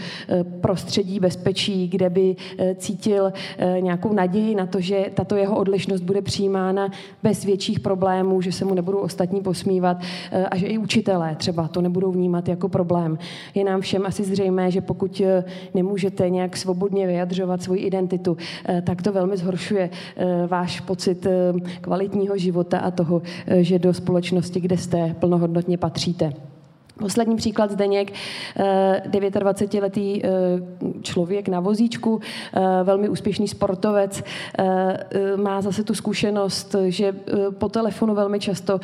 prostředí 0.62 1.20
bezpečí, 1.20 1.88
kde 1.88 2.10
by 2.10 2.36
cítil 2.76 3.34
nějakou 3.80 4.14
naději 4.14 4.56
na 4.56 4.66
to, 4.66 4.82
že 4.82 5.06
tato 5.14 5.36
jeho 5.36 5.58
odlišnost 5.58 6.02
bude 6.02 6.22
přijímána 6.22 6.92
bez 7.24 7.46
větších 7.46 7.80
problémů, 7.80 8.42
že 8.42 8.52
se 8.52 8.66
mu 8.66 8.74
nebudou 8.74 9.00
ostatní 9.16 9.42
posmívat 9.42 9.98
eh, 10.32 10.46
a 10.46 10.58
že 10.58 10.68
i 10.68 10.78
učitelé 10.78 11.36
třeba 11.36 11.68
to 11.68 11.82
nebudou 11.82 12.12
vnímat 12.12 12.48
jako 12.48 12.70
problém. 12.70 13.18
Je 13.56 13.64
nám 13.64 13.82
všem 13.82 14.06
asi 14.06 14.24
zřejmé, 14.24 14.72
že 14.72 14.82
pokud 14.82 15.22
eh, 15.26 15.44
nemůžete 15.74 16.30
nějak 16.30 16.58
svobodně 16.58 17.08
vyjadřovat 17.08 17.64
svoji 17.64 17.82
identitu, 17.82 18.38
eh, 18.68 18.82
tak 18.82 19.02
to 19.02 19.12
velmi 19.12 19.38
zhoršuje 19.38 19.90
váš 20.48 20.80
pocit 20.80 21.28
kvalitního 21.82 22.38
života 22.38 22.80
a 22.80 22.92
toho, 22.92 23.22
že 23.62 23.80
do 23.80 23.94
společnosti, 23.94 24.60
kde 24.60 24.78
jste, 24.78 25.16
plnohodnotně 25.20 25.78
patříte. 25.78 26.55
Poslední 27.00 27.36
příklad 27.36 27.72
Zdeněk, 27.72 28.14
29-letý 29.10 30.26
eh, 30.26 30.30
eh, 30.30 31.02
člověk 31.02 31.48
na 31.50 31.60
vozíčku, 31.60 32.20
eh, 32.54 32.62
velmi 32.84 33.10
úspěšný 33.10 33.48
sportovec, 33.48 34.24
má 35.36 35.62
zase 35.62 35.84
tu 35.84 35.94
zkušenost, 35.94 36.76
že 36.88 37.16
po 37.58 37.70
telefonu 37.70 38.16
velmi 38.16 38.40
často, 38.40 38.80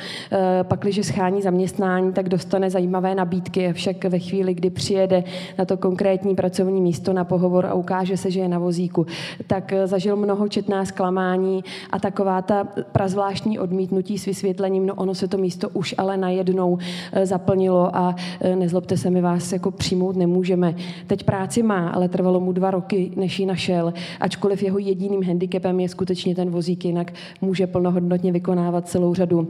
pakliže 0.64 1.04
schání 1.04 1.42
zaměstnání, 1.42 2.14
tak 2.14 2.30
dostane 2.30 2.70
zajímavé 2.70 3.16
nabídky, 3.16 3.74
však 3.74 4.06
ve 4.06 4.20
chvíli, 4.20 4.54
kdy 4.54 4.70
přijede 4.70 5.24
na 5.58 5.66
to 5.66 5.78
konkrétní 5.78 6.36
pracovní 6.36 6.82
místo 6.82 7.14
na 7.14 7.24
pohovor 7.24 7.66
a 7.66 7.74
ukáže 7.74 8.18
se, 8.18 8.32
že 8.32 8.40
je 8.40 8.48
na 8.48 8.60
vozíku, 8.60 9.06
tak 9.48 9.74
zažil 9.86 10.16
mnoho 10.16 10.48
četná 10.48 10.86
zklamání 10.86 11.64
a 11.92 12.00
taková 12.00 12.42
ta 12.42 12.68
prazvláštní 12.92 13.60
odmítnutí 13.60 14.18
s 14.18 14.26
vysvětlením, 14.26 14.86
no 14.86 14.94
ono 14.96 15.16
se 15.16 15.28
to 15.28 15.38
místo 15.38 15.70
už 15.70 15.96
ale 15.98 16.18
najednou 16.18 16.78
zaplnilo 17.24 17.96
a 17.96 18.01
a 18.02 18.16
e, 18.40 18.56
nezlobte 18.56 18.98
se, 18.98 19.10
my 19.10 19.22
vás 19.22 19.54
jako 19.54 19.72
přijmout 19.72 20.16
nemůžeme. 20.16 20.76
Teď 21.08 21.24
práci 21.24 21.64
má, 21.64 21.90
ale 21.90 22.10
trvalo 22.10 22.40
mu 22.40 22.52
dva 22.52 22.72
roky, 22.72 23.12
než 23.16 23.40
ji 23.40 23.46
našel, 23.46 23.94
ačkoliv 24.20 24.64
jeho 24.64 24.80
jediným 24.80 25.24
handicapem 25.24 25.80
je 25.80 25.90
skutečně 25.90 26.36
ten 26.36 26.50
vozík, 26.50 26.86
jinak 26.86 27.14
může 27.42 27.68
plnohodnotně 27.68 28.32
vykonávat 28.32 28.88
celou 28.88 29.14
řadu 29.14 29.48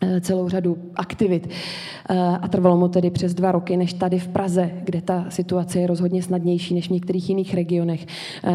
e, 0.00 0.20
celou 0.20 0.48
řadu 0.48 0.76
aktivit. 0.94 1.48
E, 1.48 2.18
a 2.18 2.48
trvalo 2.48 2.76
mu 2.76 2.88
tedy 2.88 3.10
přes 3.10 3.34
dva 3.34 3.52
roky, 3.52 3.76
než 3.76 3.92
tady 3.92 4.18
v 4.18 4.28
Praze, 4.28 4.70
kde 4.84 5.02
ta 5.02 5.24
situace 5.28 5.78
je 5.78 5.86
rozhodně 5.86 6.22
snadnější 6.22 6.74
než 6.74 6.88
v 6.88 6.92
některých 6.92 7.28
jiných 7.28 7.54
regionech, 7.54 8.06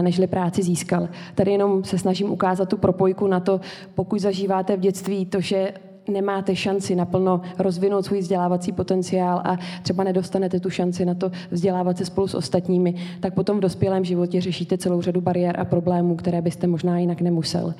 nežli 0.01 0.27
práci 0.27 0.63
získal. 0.63 1.09
Tady 1.35 1.51
jenom 1.51 1.83
se 1.83 1.97
snažím 1.97 2.29
ukázat 2.31 2.69
tu 2.69 2.77
propojku 2.77 3.27
na 3.27 3.39
to, 3.39 3.61
pokud 3.95 4.19
zažíváte 4.19 4.77
v 4.77 4.79
dětství 4.79 5.25
to, 5.25 5.41
že 5.41 5.73
nemáte 6.07 6.55
šanci 6.55 6.95
naplno 6.95 7.41
rozvinout 7.59 8.05
svůj 8.05 8.19
vzdělávací 8.19 8.71
potenciál 8.71 9.41
a 9.43 9.57
třeba 9.83 10.03
nedostanete 10.03 10.59
tu 10.59 10.69
šanci 10.69 11.05
na 11.05 11.13
to 11.13 11.31
vzdělávat 11.51 11.97
se 11.97 12.05
spolu 12.05 12.27
s 12.27 12.35
ostatními, 12.35 12.95
tak 13.19 13.33
potom 13.33 13.57
v 13.57 13.61
dospělém 13.61 14.05
životě 14.05 14.41
řešíte 14.41 14.77
celou 14.77 15.01
řadu 15.01 15.21
bariér 15.21 15.59
a 15.59 15.65
problémů, 15.65 16.15
které 16.15 16.41
byste 16.41 16.67
možná 16.67 16.99
jinak 16.99 17.21
nemusel. 17.21 17.73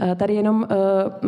Eh, 0.00 0.14
tady 0.14 0.34
jenom 0.34 0.66
eh, 0.70 0.76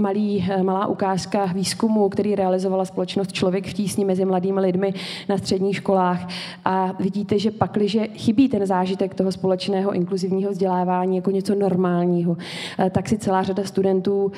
malý, 0.00 0.46
eh, 0.50 0.62
malá 0.62 0.86
ukázka 0.86 1.44
výzkumu, 1.44 2.08
který 2.08 2.34
realizovala 2.34 2.84
společnost 2.84 3.32
Člověk 3.32 3.66
v 3.66 3.72
tísni 3.72 4.04
mezi 4.04 4.24
mladými 4.24 4.60
lidmi 4.60 4.94
na 5.28 5.38
středních 5.38 5.76
školách 5.76 6.28
a 6.64 6.92
vidíte, 6.98 7.38
že 7.38 7.50
pakliže 7.50 8.06
chybí 8.06 8.48
ten 8.48 8.66
zážitek 8.66 9.14
toho 9.14 9.32
společného 9.32 9.92
inkluzivního 9.92 10.50
vzdělávání 10.50 11.16
jako 11.16 11.30
něco 11.30 11.54
normálního, 11.54 12.36
tak 12.90 13.08
si 13.08 13.18
celá 13.18 13.42
řada 13.42 13.64
studentů 13.64 14.32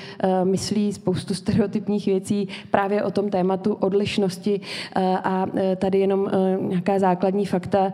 myslí 0.45 0.93
spoustu 0.93 1.35
stereotypních 1.43 1.92
konkrétních 1.93 2.07
věcí 2.07 2.49
právě 2.71 3.03
o 3.03 3.11
tom 3.11 3.31
tématu 3.31 3.75
odlišnosti 3.75 4.61
eh, 4.97 5.01
a 5.25 5.47
eh, 5.55 5.77
tady 5.77 5.99
jenom 5.99 6.29
eh, 6.29 6.59
nějaká 6.61 6.99
základní 6.99 7.47
fakta. 7.47 7.93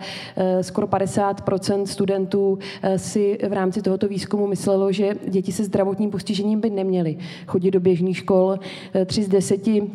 Skoro 0.61 0.87
50% 0.87 1.85
studentů 1.85 2.59
si 2.97 3.39
v 3.49 3.53
rámci 3.53 3.83
tohoto 3.83 4.09
výzkumu 4.09 4.47
myslelo, 4.47 4.93
že 4.93 5.15
děti 5.29 5.53
se 5.53 5.65
zdravotním 5.65 6.11
postižením 6.11 6.61
by 6.61 6.71
neměly 6.71 7.19
chodit 7.47 7.71
do 7.71 7.81
běžných 7.81 8.17
škol. 8.17 8.59
Tři 9.07 9.23
z 9.23 9.29
deseti 9.29 9.91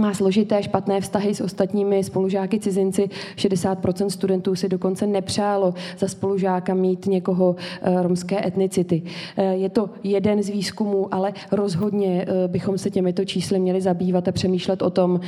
má 0.00 0.14
složité 0.14 0.62
špatné 0.62 1.00
vztahy 1.00 1.34
s 1.34 1.40
ostatními 1.40 2.04
spolužáky 2.04 2.60
cizinci. 2.60 3.10
60% 3.36 4.06
studentů 4.06 4.54
si 4.54 4.68
dokonce 4.68 5.06
nepřálo 5.06 5.74
za 5.98 6.08
spolužáka 6.08 6.74
mít 6.74 7.06
někoho 7.06 7.56
eh, 7.82 8.02
romské 8.02 8.46
etnicity. 8.46 9.02
Eh, 9.36 9.54
je 9.54 9.68
to 9.68 9.90
jeden 10.02 10.42
z 10.42 10.48
výzkumů, 10.48 11.14
ale 11.14 11.32
rozhodně 11.50 12.26
eh, 12.28 12.48
bychom 12.48 12.78
se 12.78 12.90
těmito 12.90 13.24
čísly 13.24 13.58
měli 13.58 13.80
zabývat 13.80 14.28
a 14.28 14.32
přemýšlet 14.32 14.82
o 14.82 14.90
tom, 14.90 15.20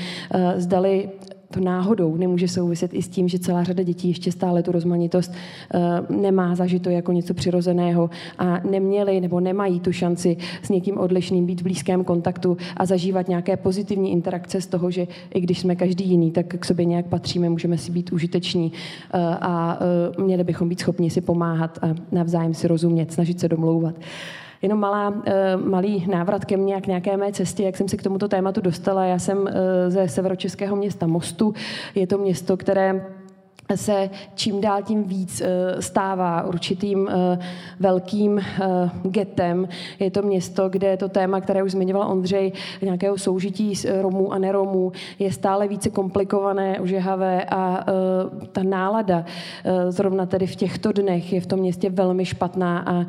zdali 0.57 1.09
to 1.55 1.60
náhodou 1.60 2.16
nemůže 2.16 2.48
souviset 2.48 2.94
i 2.94 3.02
s 3.02 3.09
tím, 3.09 3.28
že 3.28 3.39
celá 3.39 3.64
řada 3.64 3.82
dětí 3.82 4.09
ještě 4.09 4.32
stále 4.32 4.62
tu 4.62 4.72
rozmanitost 4.72 5.32
uh, 5.32 6.16
nemá 6.16 6.55
zažito 6.55 6.90
jako 6.90 7.12
něco 7.12 7.35
přirozeného 7.35 8.10
a 8.39 8.60
neměli 8.70 9.20
nebo 9.20 9.40
nemají 9.40 9.81
tu 9.81 9.93
šanci 9.93 10.36
s 10.62 10.68
někým 10.68 10.98
odlišným 10.98 11.47
být 11.47 11.60
v 11.60 11.62
blízkém 11.62 12.05
kontaktu 12.05 12.56
a 12.76 12.86
zažívat 12.86 13.28
nějaké 13.28 13.56
pozitivní 13.56 14.12
interakce 14.12 14.60
z 14.60 14.66
toho, 14.66 14.90
že 14.90 15.06
i 15.35 15.40
když 15.40 15.60
jsme 15.60 15.76
každý 15.76 16.09
jiný, 16.09 16.31
tak 16.31 16.47
k 16.47 16.64
sobě 16.64 16.85
nějak 16.85 17.06
patříme, 17.06 17.51
můžeme 17.51 17.78
si 17.78 17.93
být 17.93 18.12
užiteční 18.12 18.72
uh, 18.72 19.20
a 19.40 19.78
uh, 20.16 20.24
měli 20.24 20.44
bychom 20.44 20.68
být 20.68 20.81
schopni 20.81 21.10
si 21.10 21.20
pomáhat 21.20 21.78
a 21.82 21.94
navzájem 22.12 22.55
si 22.55 22.68
rozumět, 22.68 23.12
snažit 23.12 23.40
se 23.40 23.48
domlouvat. 23.48 23.94
Jenom 24.65 24.81
malá, 24.81 25.15
eh, 25.27 25.57
malý 25.57 26.07
návrat 26.07 26.45
ke 26.45 26.57
mně 26.57 26.81
k 26.81 26.86
nějaké 26.86 27.16
mé 27.16 27.32
cestě, 27.32 27.62
jak 27.62 27.77
jsem 27.77 27.89
se 27.89 27.97
k 27.97 28.03
tomuto 28.03 28.28
tématu 28.28 28.61
dostala. 28.61 29.05
Já 29.05 29.19
jsem 29.19 29.49
eh, 29.49 29.91
ze 29.91 30.09
severočeského 30.09 30.77
města 30.77 31.07
Mostu. 31.07 31.55
Je 31.95 32.07
to 32.07 32.19
město, 32.19 32.57
které 32.57 33.07
se 33.74 34.11
čím 34.35 34.61
dál 34.61 34.82
tím 34.82 35.05
víc 35.05 35.41
eh, 35.41 35.82
stává 35.82 36.43
určitým 36.43 37.09
eh, 37.09 37.39
velkým 37.81 38.39
eh, 38.39 38.91
getem. 39.03 39.69
Je 39.99 40.11
to 40.11 40.23
město, 40.23 40.69
kde 40.69 40.97
to 40.97 41.09
téma, 41.09 41.41
které 41.41 41.62
už 41.62 41.70
zmiňoval 41.73 42.11
Ondřej, 42.11 42.53
nějakého 42.82 43.19
soužití 43.19 43.77
s 43.77 44.01
Romů 44.03 44.32
a 44.32 44.39
neromů, 44.39 44.93
je 45.19 45.32
stále 45.32 45.69
více 45.69 45.91
komplikované, 45.91 46.81
užehavé 46.81 47.45
a 47.45 47.85
ta 48.53 48.62
nálada 48.62 49.24
zrovna 49.89 50.27
tedy 50.27 50.47
v 50.47 50.57
těchto 50.57 50.93
dnech 50.93 51.32
je 51.32 51.41
v 51.41 51.47
tom 51.47 51.59
městě 51.59 51.91
velmi 51.91 52.24
špatná 52.24 52.78
a 52.78 53.07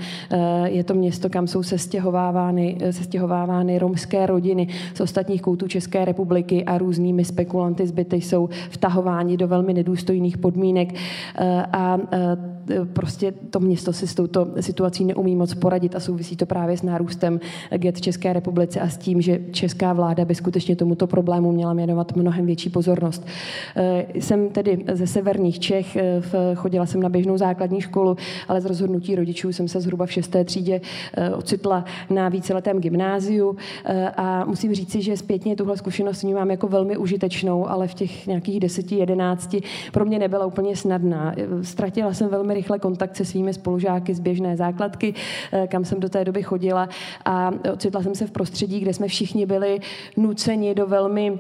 je 0.65 0.83
to 0.83 0.93
město, 0.93 1.29
kam 1.29 1.47
jsou 1.47 1.63
sestěhovávány, 1.63 2.77
sestěhovávány 2.91 3.79
romské 3.79 4.25
rodiny 4.25 4.67
z 4.93 5.01
ostatních 5.01 5.41
koutů 5.41 5.67
České 5.67 6.05
republiky 6.05 6.65
a 6.65 6.77
různými 6.77 7.25
spekulanty 7.25 7.87
zbyty 7.87 8.15
jsou 8.21 8.49
vtahováni 8.69 9.37
do 9.37 9.47
velmi 9.47 9.73
nedůstojných 9.73 10.37
podmínek 10.55 10.95
eh, 11.35 11.63
a 11.71 11.99
eh, 12.11 12.54
prostě 12.93 13.33
to 13.49 13.59
město 13.59 13.93
si 13.93 14.07
s 14.07 14.15
touto 14.15 14.47
situací 14.59 15.05
neumí 15.05 15.35
moc 15.35 15.53
poradit 15.53 15.95
a 15.95 15.99
souvisí 15.99 16.35
to 16.35 16.45
právě 16.45 16.77
s 16.77 16.81
nárůstem 16.81 17.39
get 17.77 18.01
České 18.01 18.33
republice 18.33 18.79
a 18.79 18.89
s 18.89 18.97
tím, 18.97 19.21
že 19.21 19.39
česká 19.51 19.93
vláda 19.93 20.25
by 20.25 20.35
skutečně 20.35 20.75
tomuto 20.75 21.07
problému 21.07 21.51
měla 21.51 21.73
věnovat 21.73 22.15
mnohem 22.15 22.45
větší 22.45 22.69
pozornost. 22.69 23.25
Jsem 24.13 24.49
tedy 24.49 24.85
ze 24.93 25.07
severních 25.07 25.59
Čech, 25.59 25.97
chodila 26.55 26.85
jsem 26.85 27.01
na 27.01 27.09
běžnou 27.09 27.37
základní 27.37 27.81
školu, 27.81 28.17
ale 28.47 28.61
z 28.61 28.65
rozhodnutí 28.65 29.15
rodičů 29.15 29.53
jsem 29.53 29.67
se 29.67 29.81
zhruba 29.81 30.05
v 30.05 30.11
šesté 30.11 30.43
třídě 30.43 30.81
ocitla 31.37 31.85
na 32.09 32.29
víceletém 32.29 32.79
gymnáziu 32.79 33.55
a 34.17 34.45
musím 34.45 34.73
říci, 34.75 35.01
že 35.01 35.17
zpětně 35.17 35.55
tuhle 35.55 35.77
zkušenost 35.77 36.23
vnímám 36.23 36.51
jako 36.51 36.67
velmi 36.67 36.97
užitečnou, 36.97 37.69
ale 37.69 37.87
v 37.87 37.93
těch 37.93 38.27
nějakých 38.27 38.59
deseti, 38.59 38.95
jedenácti 38.95 39.63
pro 39.91 40.05
mě 40.05 40.19
nebyla 40.19 40.45
úplně 40.45 40.75
snadná. 40.75 41.35
Ztratila 41.61 42.13
jsem 42.13 42.29
velmi 42.29 42.54
rychle 42.55 42.79
kontakt 42.79 43.15
se 43.15 43.25
svými 43.25 43.53
spolužáky 43.53 44.13
z 44.13 44.19
běžné 44.19 44.57
základky, 44.57 45.13
eh, 45.51 45.67
kam 45.67 45.85
jsem 45.85 45.99
do 45.99 46.09
té 46.09 46.25
doby 46.25 46.43
chodila 46.43 46.89
a 47.25 47.51
ocitla 47.73 48.03
jsem 48.03 48.15
se 48.15 48.27
v 48.27 48.31
prostředí, 48.31 48.79
kde 48.79 48.93
jsme 48.93 49.07
všichni 49.07 49.45
byli 49.45 49.79
nuceni 50.17 50.75
do 50.75 50.87
velmi 50.87 51.39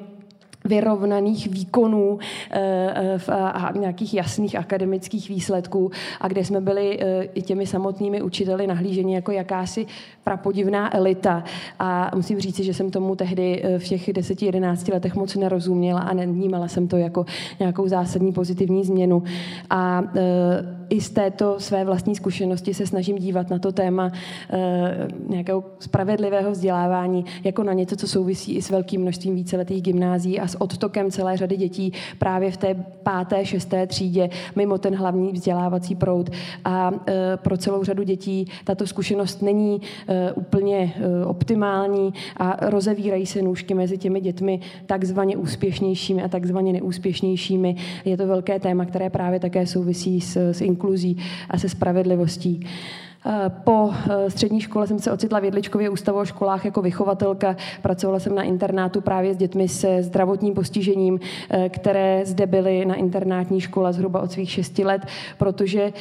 vyrovnaných 0.65 1.47
výkonů 1.47 2.19
eh, 2.51 3.19
eh, 3.27 3.33
a 3.33 3.71
nějakých 3.77 4.13
jasných 4.13 4.55
akademických 4.55 5.29
výsledků 5.29 5.91
a 6.21 6.27
kde 6.27 6.45
jsme 6.45 6.61
byli 6.61 6.99
i 7.33 7.41
těmi 7.41 7.65
samotnými 7.67 8.21
učiteli 8.21 8.67
nahlíženi 8.67 9.15
jako 9.15 9.31
jakási 9.31 9.85
prapodivná 10.23 10.95
elita. 10.95 11.43
A 11.79 12.11
musím 12.15 12.39
říci, 12.39 12.63
že 12.63 12.73
jsem 12.73 12.91
tomu 12.91 13.15
tehdy 13.15 13.63
v 13.77 13.83
těch 13.83 14.09
10-11 14.09 14.93
letech 14.93 15.15
moc 15.15 15.35
nerozuměla 15.35 16.01
a 16.01 16.13
nevnímala 16.13 16.67
jsem 16.67 16.87
to 16.87 16.97
jako 16.97 17.25
nějakou 17.59 17.87
zásadní 17.87 18.31
pozitivní 18.33 18.83
změnu. 18.83 19.23
A 19.69 20.03
i 20.89 21.01
z 21.01 21.09
této 21.09 21.59
své 21.59 21.85
vlastní 21.85 22.15
zkušenosti 22.15 22.73
se 22.73 22.87
snažím 22.87 23.17
dívat 23.17 23.49
na 23.49 23.59
to 23.59 23.71
téma 23.71 24.11
nějakého 25.27 25.63
spravedlivého 25.79 26.51
vzdělávání 26.51 27.25
jako 27.43 27.63
na 27.63 27.73
něco, 27.73 27.95
co 27.95 28.07
souvisí 28.07 28.55
i 28.55 28.61
s 28.61 28.69
velkým 28.69 29.01
množstvím 29.01 29.35
víceletých 29.35 29.81
gymnází 29.81 30.39
a 30.39 30.47
s 30.47 30.61
odtokem 30.61 31.11
celé 31.11 31.37
řady 31.37 31.57
dětí 31.57 31.93
právě 32.17 32.51
v 32.51 32.57
té 32.57 32.75
páté, 33.03 33.45
šesté 33.45 33.87
třídě 33.87 34.29
mimo 34.55 34.77
ten 34.77 34.95
hlavní 34.95 35.31
vzdělávací 35.31 35.95
proud. 35.95 36.29
A 36.65 36.91
e, 37.07 37.37
pro 37.37 37.57
celou 37.57 37.83
řadu 37.83 38.03
dětí 38.03 38.47
tato 38.63 38.87
zkušenost 38.87 39.41
není 39.41 39.81
e, 40.07 40.31
úplně 40.31 40.93
optimální 41.25 42.13
a 42.37 42.69
rozevírají 42.69 43.25
se 43.25 43.41
nůžky 43.41 43.73
mezi 43.73 43.97
těmi 43.97 44.21
dětmi 44.21 44.59
takzvaně 44.85 45.37
úspěšnějšími 45.37 46.23
a 46.23 46.27
takzvaně 46.27 46.73
neúspěšnějšími. 46.73 47.75
Je 48.05 48.17
to 48.17 48.27
velké 48.27 48.59
téma, 48.59 48.85
které 48.85 49.09
právě 49.09 49.39
také 49.39 49.67
souvisí 49.67 50.21
s, 50.21 50.37
s 50.37 50.61
inkluzí 50.75 51.17
a 51.49 51.57
se 51.57 51.69
spravedlivostí. 51.69 52.59
Eh, 53.27 53.51
po 53.63 53.91
eh, 54.09 54.29
střední 54.29 54.61
škole 54.61 54.87
jsem 54.87 54.99
se 54.99 55.11
ocitla 55.11 55.39
v 55.39 55.43
Jedličkově 55.43 55.89
ústavu 55.89 56.19
o 56.19 56.25
školách 56.25 56.65
jako 56.65 56.81
vychovatelka. 56.81 57.55
Pracovala 57.81 58.19
jsem 58.19 58.35
na 58.35 58.43
internátu 58.43 59.01
právě 59.01 59.33
s 59.33 59.37
dětmi 59.37 59.67
se 59.67 60.03
zdravotním 60.03 60.53
postižením, 60.53 61.19
eh, 61.49 61.69
které 61.69 62.21
zde 62.25 62.45
byly 62.45 62.85
na 62.85 62.95
internátní 62.95 63.61
škole 63.61 63.93
zhruba 63.93 64.21
od 64.21 64.31
svých 64.31 64.51
šesti 64.51 64.85
let, 64.85 65.01
protože 65.37 65.93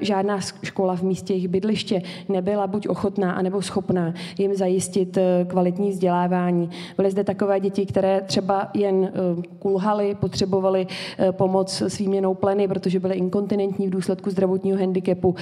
žádná 0.00 0.40
škola 0.62 0.96
v 0.96 1.02
místě 1.02 1.32
jejich 1.32 1.48
bydliště 1.48 2.02
nebyla 2.28 2.66
buď 2.66 2.88
ochotná, 2.88 3.32
anebo 3.32 3.62
schopná 3.62 4.14
jim 4.38 4.54
zajistit 4.54 5.18
kvalitní 5.46 5.90
vzdělávání. 5.90 6.70
Byly 6.96 7.10
zde 7.10 7.24
takové 7.24 7.60
děti, 7.60 7.86
které 7.86 8.20
třeba 8.20 8.70
jen 8.74 9.12
kulhaly, 9.58 10.14
potřebovaly 10.14 10.86
pomoc 11.30 11.82
s 11.82 11.98
výměnou 11.98 12.34
pleny, 12.34 12.68
protože 12.68 13.00
byly 13.00 13.14
inkontinentní 13.14 13.86
v 13.86 13.90
důsledku 13.90 14.30
zdravotního 14.30 14.78
handicapu, 14.78 15.34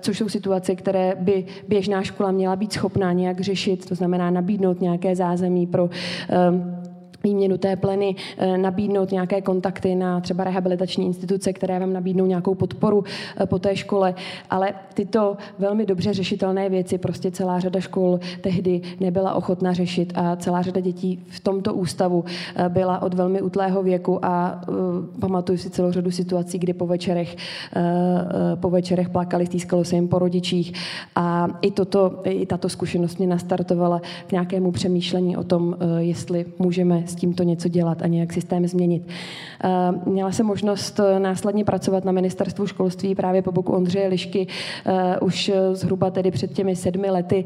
což 0.00 0.18
jsou 0.18 0.28
situace, 0.38 0.74
které 0.74 1.14
by 1.20 1.44
běžná 1.68 2.02
škola 2.02 2.30
měla 2.30 2.56
být 2.56 2.72
schopná 2.72 3.12
nějak 3.12 3.40
řešit, 3.40 3.88
to 3.88 3.94
znamená 3.94 4.30
nabídnout 4.30 4.80
nějaké 4.80 5.16
zázemí 5.16 5.66
pro 5.66 5.84
um, 5.84 6.77
výměnu 7.24 7.58
té 7.58 7.76
pleny, 7.76 8.14
eh, 8.38 8.58
nabídnout 8.58 9.12
nějaké 9.12 9.40
kontakty 9.40 9.94
na 9.94 10.20
třeba 10.20 10.44
rehabilitační 10.44 11.06
instituce, 11.06 11.52
které 11.52 11.78
vám 11.78 11.92
nabídnou 11.92 12.26
nějakou 12.26 12.54
podporu 12.54 13.04
eh, 13.36 13.46
po 13.46 13.58
té 13.58 13.76
škole. 13.76 14.14
Ale 14.50 14.74
tyto 14.94 15.36
velmi 15.58 15.86
dobře 15.86 16.14
řešitelné 16.14 16.68
věci 16.68 16.98
prostě 16.98 17.30
celá 17.30 17.60
řada 17.60 17.80
škol 17.80 18.20
tehdy 18.40 18.80
nebyla 19.00 19.34
ochotná 19.34 19.72
řešit 19.72 20.12
a 20.14 20.36
celá 20.36 20.62
řada 20.62 20.80
dětí 20.80 21.22
v 21.28 21.40
tomto 21.40 21.74
ústavu 21.74 22.24
eh, 22.56 22.68
byla 22.68 23.02
od 23.02 23.14
velmi 23.14 23.42
utlého 23.42 23.82
věku 23.82 24.24
a 24.24 24.60
pamatuju 25.20 25.58
si 25.58 25.70
celou 25.70 25.92
řadu 25.92 26.10
situací, 26.10 26.58
kdy 26.58 26.72
po 26.72 26.86
večerech, 26.86 27.36
po 28.54 28.70
večerech 28.70 29.08
plakali, 29.08 29.46
stýskalo 29.46 29.84
se 29.84 29.94
jim 29.94 30.08
po 30.08 30.18
rodičích 30.18 30.72
a 31.16 31.48
i, 31.62 31.70
toto, 31.70 32.20
i 32.24 32.46
tato 32.46 32.68
zkušenost 32.68 33.18
mě 33.18 33.26
nastartovala 33.26 34.00
k 34.26 34.32
nějakému 34.32 34.72
přemýšlení 34.72 35.36
o 35.36 35.44
tom, 35.44 35.76
jestli 35.98 36.46
můžeme 36.58 37.02
s 37.08 37.14
tímto 37.18 37.42
něco 37.42 37.68
dělat 37.68 38.02
a 38.02 38.06
nějak 38.06 38.32
systém 38.32 38.66
změnit. 38.66 39.08
Eh, 39.64 39.68
měla 40.06 40.32
jsem 40.32 40.46
možnost 40.46 41.00
eh, 41.00 41.20
následně 41.20 41.64
pracovat 41.64 42.04
na 42.04 42.12
ministerstvu 42.12 42.66
školství 42.66 43.14
právě 43.14 43.42
po 43.42 43.52
boku 43.52 43.72
Ondřeje 43.72 44.08
Lišky 44.08 44.46
eh, 44.86 45.18
už 45.20 45.52
zhruba 45.72 46.10
tedy 46.10 46.30
před 46.30 46.52
těmi 46.52 46.76
sedmi 46.76 47.10
lety, 47.10 47.44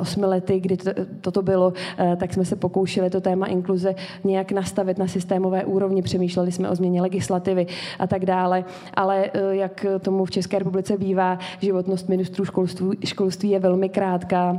osmi 0.00 0.26
lety, 0.26 0.60
kdy 0.60 0.76
toto 1.20 1.42
bylo, 1.42 1.72
tak 2.16 2.34
jsme 2.34 2.44
se 2.44 2.56
pokoušeli 2.56 3.10
to 3.10 3.20
téma 3.20 3.46
inkluze 3.46 3.94
nějak 4.24 4.52
nastavit 4.52 4.98
na 4.98 5.06
systémové 5.06 5.64
úrovni. 5.64 6.02
Přemýšleli 6.02 6.52
jsme 6.52 6.70
o 6.70 6.74
změně 6.74 7.02
legislativy 7.02 7.66
a 7.98 8.06
tak 8.06 8.26
dále, 8.26 8.64
ale 8.94 9.30
jak 9.50 9.86
tomu 10.00 10.24
v 10.24 10.30
České 10.30 10.58
republice 10.58 10.96
bývá, 10.98 11.38
životnost 11.60 12.08
ministrů 12.08 12.44
školství, 12.44 12.98
školství 13.04 13.50
je 13.50 13.58
velmi 13.58 13.88
krátká 13.88 14.58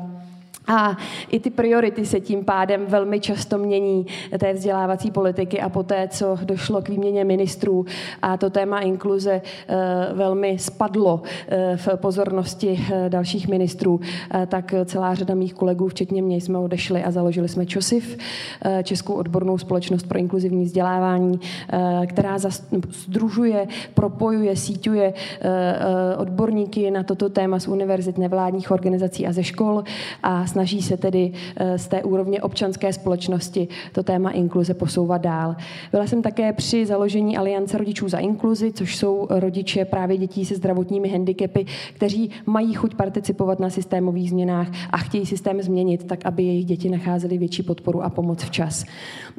a 0.68 0.98
i 1.30 1.40
ty 1.40 1.50
priority 1.50 2.06
se 2.06 2.20
tím 2.20 2.46
pádem 2.46 2.86
velmi 2.86 3.20
často 3.20 3.58
mění 3.58 4.06
té 4.40 4.54
vzdělávací 4.54 5.12
politiky 5.12 5.62
a 5.62 5.70
poté, 5.70 6.08
co 6.08 6.38
došlo 6.44 6.82
k 6.82 6.90
výměně 6.90 7.24
ministrů. 7.24 7.86
A 8.22 8.38
to 8.38 8.50
téma 8.50 8.80
inkluze 8.80 9.42
eh, 9.68 9.76
velmi 10.14 10.60
spadlo 10.60 11.22
eh, 11.48 11.78
v 11.78 11.88
pozornosti 11.96 12.80
eh, 12.94 13.10
dalších 13.10 13.48
ministrů, 13.48 14.00
tak 14.48 14.74
celá 14.86 15.16
řada 15.16 15.36
mých 15.36 15.54
kolegů, 15.54 15.88
včetně 15.88 16.22
mě, 16.22 16.36
jsme 16.36 16.60
odešli 16.60 17.04
a 17.04 17.12
založili 17.12 17.48
jsme 17.48 17.66
ČOSIF, 17.66 18.18
Českou 18.84 19.14
odbornou 19.14 19.58
společnost 19.58 20.08
pro 20.08 20.20
inkluzivní 20.20 20.66
vzdělávání, 20.66 21.40
která 22.08 22.38
združuje, 22.90 23.68
propojuje, 23.94 24.56
síťuje 24.56 25.14
odborníky 26.18 26.92
na 26.92 27.04
toto 27.04 27.30
téma 27.30 27.60
z 27.60 27.68
univerzit, 27.68 28.18
nevládních 28.18 28.72
organizací 28.72 29.28
a 29.28 29.34
ze 29.34 29.44
škol 29.44 29.84
a 30.24 30.48
snaží 30.54 30.82
se 30.82 30.98
tedy 30.98 31.32
eh, 31.56 31.78
z 31.78 31.88
té 31.88 32.04
úrovně 32.04 32.42
občanské 32.42 32.94
společnosti 32.94 33.68
to 33.92 34.04
téma 34.04 34.30
inkluze 34.30 34.74
posouvat 34.74 35.22
dál. 35.22 35.56
Byla 35.92 36.08
jsem 36.08 36.22
také 36.22 36.54
při 36.54 36.86
založení 36.86 37.38
Aliance 37.38 37.78
rodičů 37.78 38.10
za 38.10 38.18
inkluzi, 38.18 38.72
což 38.72 38.98
jsou 38.98 39.28
rodiče 39.30 39.86
právě 39.86 40.18
dětí 40.18 40.46
se 40.46 40.56
zdravotními 40.56 41.10
handicapy, 41.10 41.66
kteří 41.94 42.30
mají 42.46 42.74
chuť 42.74 42.96
participovat 42.96 43.60
na 43.60 43.70
systémových 43.70 44.30
změnách 44.30 44.68
a 44.90 44.98
chtějí 44.98 45.26
systém 45.26 45.62
změnit, 45.62 46.04
tak 46.04 46.26
aby 46.26 46.44
jejich 46.44 46.66
děti 46.66 46.90
nacházely 46.90 47.38
větší 47.38 47.64
podporu 47.64 48.04
a 48.04 48.10
pomoc 48.10 48.44
včas. 48.44 48.86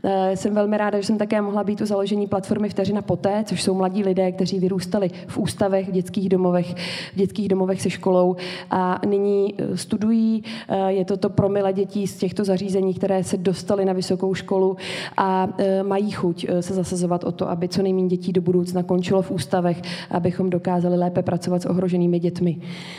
Eh, 0.05 0.37
jsem 0.37 0.55
velmi 0.55 0.77
ráda, 0.77 1.01
že 1.01 1.07
jsem 1.07 1.19
také 1.19 1.41
mohla 1.41 1.65
být 1.65 1.81
u 1.81 1.87
založení 1.87 2.27
platformy 2.27 2.69
Vteřina 2.69 3.03
poté, 3.03 3.45
což 3.47 3.63
jsou 3.63 3.75
mladí 3.75 4.03
lidé, 4.03 4.33
kteří 4.33 4.59
vyrůstali 4.59 5.11
v 5.27 5.39
ústavech, 5.39 5.89
v 5.89 5.93
dětských 5.93 6.29
domovech, 6.29 6.75
v 7.13 7.17
dětských 7.17 7.49
domovech 7.49 7.83
se 7.83 7.91
školou 7.91 8.37
a 8.71 9.01
nyní 9.07 9.55
eh, 9.59 9.77
studují. 9.77 10.43
Je 10.89 11.04
je 11.05 11.09
to 11.09 11.17
to 11.17 11.29
promile 11.29 11.73
dětí 11.73 12.07
z 12.07 12.17
těchto 12.17 12.45
zařízení, 12.45 12.95
které 12.95 13.25
se 13.25 13.37
dostaly 13.37 13.85
na 13.85 13.93
vysokou 13.93 14.35
školu 14.35 14.77
a 15.17 15.49
e, 15.59 15.83
mají 15.83 16.11
chuť 16.11 16.47
e, 16.49 16.63
se 16.63 16.75
zasazovat 16.75 17.25
o 17.25 17.33
to, 17.33 17.51
aby 17.51 17.69
co 17.69 17.83
nejméně 17.83 18.09
dětí 18.09 18.33
do 18.33 18.43
budoucna 18.43 18.83
končilo 18.83 19.23
v 19.23 19.31
ústavech, 19.31 19.83
abychom 20.11 20.51
dokázali 20.51 20.97
lépe 20.97 21.23
pracovat 21.23 21.63
s 21.63 21.67
ohroženými 21.67 22.19
dětmi. 22.19 22.57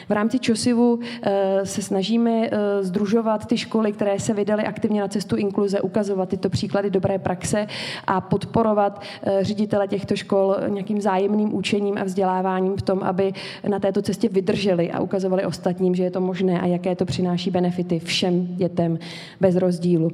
V 0.10 0.11
rámci 0.11 0.40
ČOSIVu 0.40 0.99
e, 1.22 1.65
se 1.65 1.82
snažíme 1.82 2.49
združovat 2.82 3.45
ty 3.45 3.57
školy, 3.57 3.91
které 3.91 4.19
se 4.19 4.34
vydaly 4.34 4.64
aktivně 4.64 5.02
na 5.02 5.07
cestu 5.07 5.36
inkluze, 5.36 5.82
ukazovat 5.82 6.30
tyto 6.30 6.49
příklady 6.49 6.90
dobré 6.90 7.19
praxe 7.19 7.68
a 8.07 8.22
podporovat 8.22 9.02
ředitele 9.41 9.88
těchto 9.88 10.15
škol 10.15 10.56
nějakým 10.68 11.02
zájemným 11.02 11.53
učením 11.53 11.98
a 11.98 12.03
vzděláváním 12.03 12.76
v 12.76 12.82
tom, 12.82 13.03
aby 13.03 13.34
na 13.68 13.80
této 13.80 14.02
cestě 14.02 14.30
vydrželi 14.30 14.91
a 14.91 14.99
ukazovali 14.99 15.45
ostatním, 15.45 15.95
že 15.95 16.03
je 16.03 16.11
to 16.11 16.22
možné 16.22 16.61
a 16.61 16.65
jaké 16.65 16.95
to 16.95 17.06
přináší 17.06 17.52
benefity 17.52 17.95
šanci 18.00 18.06
všem 18.06 18.48
dětem 18.56 19.00
bez 19.42 19.56
rozdílu. 19.56 20.12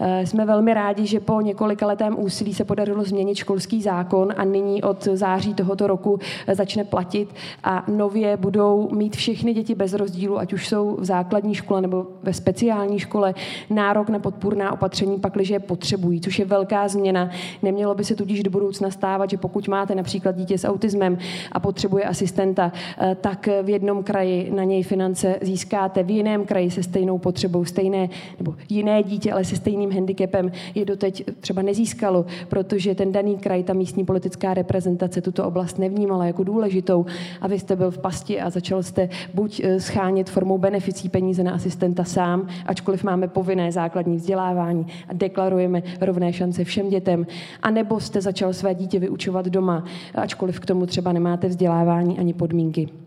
Eh, 0.00 0.26
jsme 0.26 0.44
velmi 0.44 0.74
rádi, 0.74 1.06
že 1.06 1.20
po 1.20 1.40
několika 1.40 1.86
letém 1.86 2.18
úsilí 2.18 2.54
se 2.54 2.64
podařilo 2.64 3.04
změnit 3.04 3.34
školský 3.34 3.82
zákon 3.82 4.34
a 4.36 4.44
nyní 4.44 4.82
od 4.82 5.04
září 5.04 5.54
tohoto 5.54 5.86
roku 5.86 6.18
eh, 6.46 6.54
začne 6.54 6.84
platit 6.84 7.34
a 7.64 7.84
nově 7.88 8.36
budou 8.36 8.88
mít 8.92 9.16
všechny 9.16 9.54
děti 9.54 9.74
bez 9.74 9.92
rozdílu, 9.92 10.38
ať 10.38 10.52
už 10.52 10.68
jsou 10.68 10.96
v 11.00 11.04
základní 11.04 11.54
škole 11.54 11.80
nebo 11.80 12.06
ve 12.22 12.32
speciální 12.32 12.98
škole, 12.98 13.34
nárok 13.70 14.08
na 14.08 14.18
podpůrná 14.18 14.72
opatření, 14.72 15.18
pakliže 15.18 15.54
je 15.54 15.60
potřebují, 15.60 16.20
což 16.20 16.38
je 16.38 16.44
velká 16.44 16.88
změna. 16.88 17.30
Nemělo 17.62 17.94
by 17.94 18.04
se 18.04 18.14
tudíž 18.14 18.42
do 18.42 18.50
budoucna 18.50 18.90
stávat, 18.90 19.30
že 19.30 19.36
pokud 19.36 19.68
máte 19.68 19.94
například 19.94 20.36
dítě 20.36 20.58
s 20.58 20.68
autismem 20.68 21.18
a 21.52 21.60
potřebuje 21.60 22.04
asistenta, 22.04 22.72
eh, 22.98 23.16
tak 23.20 23.48
v 23.62 23.68
jednom 23.68 24.02
kraji 24.02 24.50
na 24.54 24.64
něj 24.64 24.82
finance 24.82 25.38
získáte, 25.42 26.02
v 26.02 26.10
jiném 26.10 26.44
kraji 26.44 26.70
se 26.70 26.82
stejnou 26.82 27.15
potřebou, 27.18 27.64
stejné 27.64 28.08
nebo 28.38 28.54
jiné 28.68 29.02
dítě, 29.02 29.32
ale 29.32 29.44
se 29.44 29.56
stejným 29.56 29.92
handicapem 29.92 30.52
je 30.74 30.84
doteď 30.84 31.24
třeba 31.40 31.62
nezískalo, 31.62 32.26
protože 32.48 32.94
ten 32.94 33.12
daný 33.12 33.38
kraj, 33.38 33.62
ta 33.62 33.72
místní 33.72 34.04
politická 34.04 34.54
reprezentace 34.54 35.20
tuto 35.20 35.46
oblast 35.46 35.78
nevnímala 35.78 36.26
jako 36.26 36.44
důležitou 36.44 37.06
a 37.40 37.48
vy 37.48 37.58
jste 37.58 37.76
byl 37.76 37.90
v 37.90 37.98
pasti 37.98 38.40
a 38.40 38.50
začal 38.50 38.82
jste 38.82 39.08
buď 39.34 39.60
eh, 39.64 39.80
schánět 39.80 40.30
formou 40.30 40.58
beneficí 40.58 41.08
peníze 41.08 41.42
na 41.42 41.52
asistenta 41.52 42.04
sám, 42.04 42.48
ačkoliv 42.66 43.04
máme 43.04 43.28
povinné 43.28 43.72
základní 43.72 44.16
vzdělávání 44.16 44.86
a 45.08 45.12
deklarujeme 45.12 45.82
rovné 46.00 46.32
šance 46.32 46.64
všem 46.64 46.88
dětem, 46.88 47.26
anebo 47.62 48.00
jste 48.00 48.20
začal 48.20 48.52
své 48.52 48.74
dítě 48.74 48.98
vyučovat 48.98 49.46
doma, 49.46 49.84
ačkoliv 50.14 50.60
k 50.60 50.66
tomu 50.66 50.86
třeba 50.86 51.12
nemáte 51.12 51.48
vzdělávání 51.48 52.18
ani 52.18 52.32
podmínky. 52.32 53.05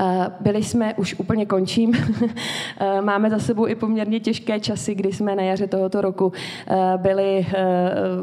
Eh, 0.00 0.26
byli 0.40 0.62
jsme, 0.62 0.94
už 0.94 1.14
úplně 1.14 1.46
končím, 1.46 1.92
eh, 2.80 3.00
máme 3.00 3.30
za 3.30 3.38
sebou 3.38 3.66
i 3.66 3.74
poměrně 3.74 4.20
těžké 4.20 4.60
časy, 4.60 4.94
kdy 4.94 5.12
jsme 5.12 5.36
na 5.36 5.42
jaře 5.42 5.66
tohoto 5.66 6.00
roku 6.00 6.32
eh, 6.68 6.92
byli, 6.96 7.46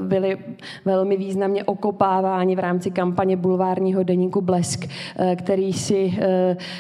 byli 0.02 0.38
velmi 0.86 1.18
významně 1.18 1.64
okopáváni 1.64 2.56
v 2.56 2.60
rámci 2.60 2.92
kampaně 2.92 3.38
bulvárního 3.38 4.04
deníku 4.04 4.42
Blesk, 4.42 4.88
který 5.36 5.74
si, 5.74 6.20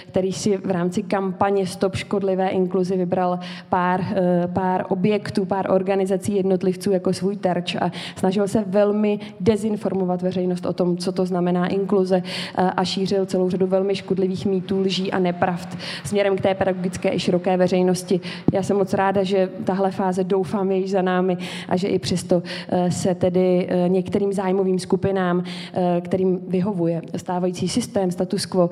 který 0.08 0.32
si 0.32 0.58
v 0.58 0.72
rámci 0.72 1.04
kampaně 1.04 1.68
Stop 1.68 1.96
škodlivé 1.96 2.50
inkluzi 2.50 2.98
vybral 2.98 3.40
pár, 3.70 4.06
pár 4.54 4.86
objektů, 4.90 5.46
pár 5.46 5.72
organizací 5.72 6.36
jednotlivců 6.36 6.92
jako 6.92 7.14
svůj 7.14 7.38
terč 7.38 7.76
a 7.76 7.92
snažil 8.16 8.48
se 8.48 8.64
velmi 8.68 9.20
dezinformovat 9.40 10.22
veřejnost 10.22 10.66
o 10.66 10.74
tom, 10.74 10.98
co 10.98 11.12
to 11.12 11.26
znamená 11.26 11.68
inkluze 11.68 12.24
a 12.56 12.84
šířil 12.84 13.26
celou 13.26 13.50
řadu 13.50 13.68
velmi 13.68 13.96
škodlivých 13.96 14.46
mýtů 14.52 14.80
lží 14.80 15.12
a 15.12 15.20
nepravd 15.20 15.78
směrem 16.04 16.38
k 16.38 16.42
té 16.42 16.54
pedagogické 16.54 17.16
i 17.16 17.20
široké 17.20 17.58
veřejnosti. 17.58 18.20
Já 18.54 18.64
jsem 18.64 18.78
moc 18.78 18.94
ráda, 18.94 19.24
že 19.24 19.50
tahle 19.64 19.92
fáze 19.92 20.24
doufám 20.24 20.72
je 20.72 20.78
již 20.78 20.92
za 20.92 21.02
námi 21.02 21.38
a 21.70 21.78
že 21.78 21.88
i 21.88 22.00
přesto 22.00 22.44
eh, 22.70 22.92
se 22.92 23.16
tedy 23.16 23.68
eh, 23.70 23.90
některým 23.90 24.34
zájmovým 24.34 24.80
skupinám, 24.80 25.44
eh, 25.44 26.02
kterým 26.02 26.40
vyhovuje 26.48 27.02
stávající 27.16 27.70
systém 27.70 28.12
status 28.12 28.46
quo, 28.46 28.70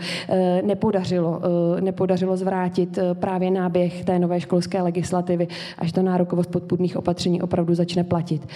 nepodařilo, 0.63 1.41
nepodařilo 1.79 2.37
zvrátit 2.37 2.99
právě 3.13 3.51
náběh 3.51 4.05
té 4.05 4.19
nové 4.19 4.41
školské 4.41 4.81
legislativy, 4.81 5.47
až 5.77 5.91
to 5.91 6.01
nárokovost 6.01 6.51
podpůrných 6.51 6.97
opatření 6.97 7.41
opravdu 7.41 7.75
začne 7.75 8.03
platit. 8.03 8.47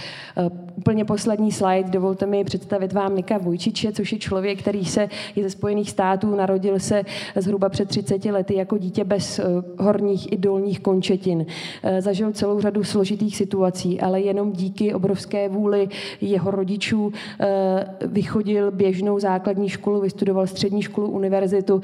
Úplně 0.75 1.05
poslední 1.05 1.51
slide, 1.51 1.89
dovolte 1.89 2.25
mi 2.25 2.43
představit 2.43 2.93
vám 2.93 3.15
Nika 3.15 3.37
Vujčiče, 3.37 3.91
což 3.91 4.11
je 4.11 4.17
člověk, 4.17 4.59
který 4.59 4.85
se 4.85 5.09
je 5.35 5.43
ze 5.43 5.49
Spojených 5.49 5.89
států, 5.89 6.35
narodil 6.35 6.79
se 6.79 7.03
zhruba 7.35 7.69
před 7.69 7.89
30 7.89 8.25
lety 8.25 8.55
jako 8.55 8.77
dítě 8.77 9.03
bez 9.03 9.39
eh, 9.39 9.43
horních 9.79 10.31
i 10.31 10.37
dolních 10.37 10.79
končetin. 10.79 11.45
Eh, 11.83 12.01
zažil 12.01 12.31
celou 12.31 12.61
řadu 12.61 12.83
složitých 12.83 13.37
situací, 13.37 14.01
ale 14.01 14.21
jenom 14.21 14.51
díky 14.51 14.93
obrovské 14.93 15.49
vůli 15.49 15.89
jeho 16.21 16.51
rodičů 16.51 17.11
eh, 17.39 17.85
vychodil 18.07 18.71
běžnou 18.71 19.19
základní 19.19 19.69
školu, 19.69 20.01
vystudoval 20.01 20.47
střední 20.47 20.81
školu, 20.81 21.09
univerzitu. 21.11 21.81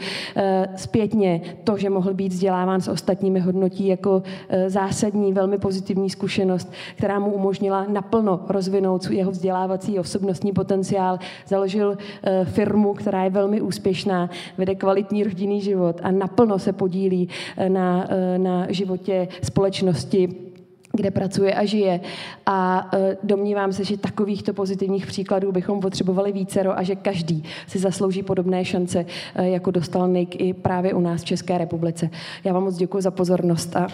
Zpětně 0.75 1.41
to, 1.63 1.77
že 1.77 1.89
mohl 1.89 2.13
být 2.13 2.31
vzděláván 2.31 2.81
s 2.81 2.87
ostatními, 2.87 3.39
hodnotí 3.39 3.87
jako 3.87 4.23
zásadní, 4.67 5.33
velmi 5.33 5.57
pozitivní 5.57 6.09
zkušenost, 6.09 6.71
která 6.95 7.19
mu 7.19 7.31
umožnila 7.31 7.85
naplno 7.89 8.39
rozvinout 8.49 8.78
jeho 9.09 9.31
vzdělávací 9.31 9.99
osobnostní 9.99 10.51
potenciál. 10.51 11.19
Založil 11.47 11.97
firmu, 12.43 12.93
která 12.93 13.23
je 13.23 13.29
velmi 13.29 13.61
úspěšná, 13.61 14.29
vede 14.57 14.75
kvalitní 14.75 15.23
rodinný 15.23 15.61
život 15.61 16.01
a 16.03 16.11
naplno 16.11 16.59
se 16.59 16.73
podílí 16.73 17.29
eh, 17.57 17.69
na, 17.69 18.07
eh, 18.09 18.37
na 18.37 18.65
životě 18.69 19.27
společnosti 19.43 20.45
kde 20.93 21.11
pracuje 21.11 21.53
a 21.53 21.65
žije. 21.65 21.99
A 22.45 22.89
eh, 22.93 23.17
domnívám 23.23 23.73
se, 23.73 23.83
že 23.83 23.97
takovýchto 23.97 24.53
pozitivních 24.53 25.05
příkladů 25.05 25.51
bychom 25.51 25.79
potřebovali 25.79 26.31
vícero 26.31 26.77
a 26.77 26.83
že 26.83 26.95
každý 26.95 27.43
si 27.67 27.79
zaslouží 27.79 28.23
podobné 28.23 28.65
šance, 28.65 29.05
jako 29.35 29.71
dostal 29.71 30.07
Nick 30.07 30.35
i 30.41 30.53
právě 30.53 30.93
u 30.93 30.99
nás 30.99 31.21
v 31.21 31.25
České 31.25 31.57
republice. 31.57 32.09
Já 32.43 32.53
vám 32.53 32.63
moc 32.63 32.75
děkuji 32.75 33.01
za 33.01 33.11
pozornost 33.11 33.75
a 33.75 33.87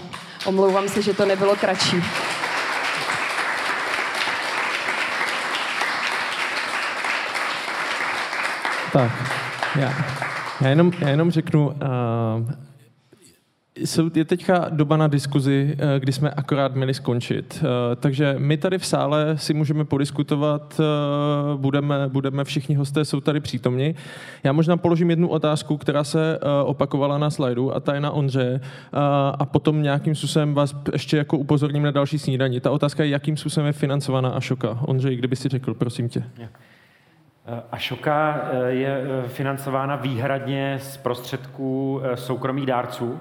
omlouvám 0.47 0.89
se, 0.89 1.01
že 1.01 1.13
to 1.13 1.25
nebylo 1.25 1.55
kratší. 1.55 1.97
Tak, 8.95 9.11
já. 9.79 9.93
Já 10.61 10.69
jenom, 10.69 10.91
já 10.99 11.09
jenom 11.09 11.31
řeknu, 11.31 11.67
uh, 11.67 11.75
jsou, 13.75 14.09
je 14.15 14.25
teďka 14.25 14.69
doba 14.69 14.97
na 14.97 15.07
diskuzi, 15.07 15.75
eh, 15.79 15.99
kdy 15.99 16.11
jsme 16.11 16.29
akorát 16.31 16.75
měli 16.75 16.93
skončit. 16.93 17.63
Eh, 17.63 17.95
takže 17.95 18.35
my 18.37 18.57
tady 18.57 18.77
v 18.77 18.85
sále 18.85 19.37
si 19.37 19.53
můžeme 19.53 19.85
podiskutovat, 19.85 20.81
budeme, 21.55 22.07
budeme 22.07 22.43
všichni 22.43 22.75
hosté, 22.75 23.05
jsou 23.05 23.21
tady 23.21 23.39
přítomni. 23.39 23.95
Já 24.43 24.51
možná 24.51 24.77
položím 24.77 25.09
jednu 25.09 25.27
otázku, 25.27 25.77
která 25.77 26.03
se 26.03 26.39
opakovala 26.65 27.17
na 27.17 27.29
slajdu 27.29 27.75
a 27.75 27.79
ta 27.79 27.93
je 27.93 28.01
na 28.01 28.11
Ondře 28.11 28.61
a 29.39 29.45
potom 29.45 29.81
nějakým 29.81 30.15
způsobem 30.15 30.53
vás 30.53 30.75
ještě 30.93 31.17
jako 31.17 31.37
upozorním 31.37 31.83
na 31.83 31.91
další 31.91 32.19
snídaní. 32.19 32.59
Ta 32.59 32.71
otázka 32.71 33.03
je, 33.03 33.09
jakým 33.09 33.37
způsobem 33.37 33.67
je 33.67 33.73
financovaná 33.73 34.29
Ašoka. 34.29 34.79
Ondřej, 34.81 35.15
kdyby 35.15 35.35
si 35.35 35.49
řekl, 35.49 35.73
prosím 35.73 36.09
tě. 36.09 36.23
Yeah. 36.37 36.51
Ašoka 37.71 38.41
eh, 38.51 38.71
je 38.71 39.03
eh, 39.25 39.27
financována 39.27 39.95
výhradně 39.95 40.79
z 40.81 40.97
prostředků 40.97 42.01
eh, 42.03 42.17
soukromých 42.17 42.65
dárců. 42.65 43.19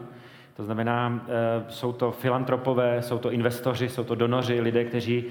To 0.56 0.64
znamená, 0.64 1.26
jsou 1.68 1.92
to 1.92 2.12
filantropové, 2.12 3.02
jsou 3.02 3.18
to 3.18 3.32
investoři, 3.32 3.88
jsou 3.88 4.04
to 4.04 4.14
donoři, 4.14 4.60
lidé, 4.60 4.84
kteří 4.84 5.24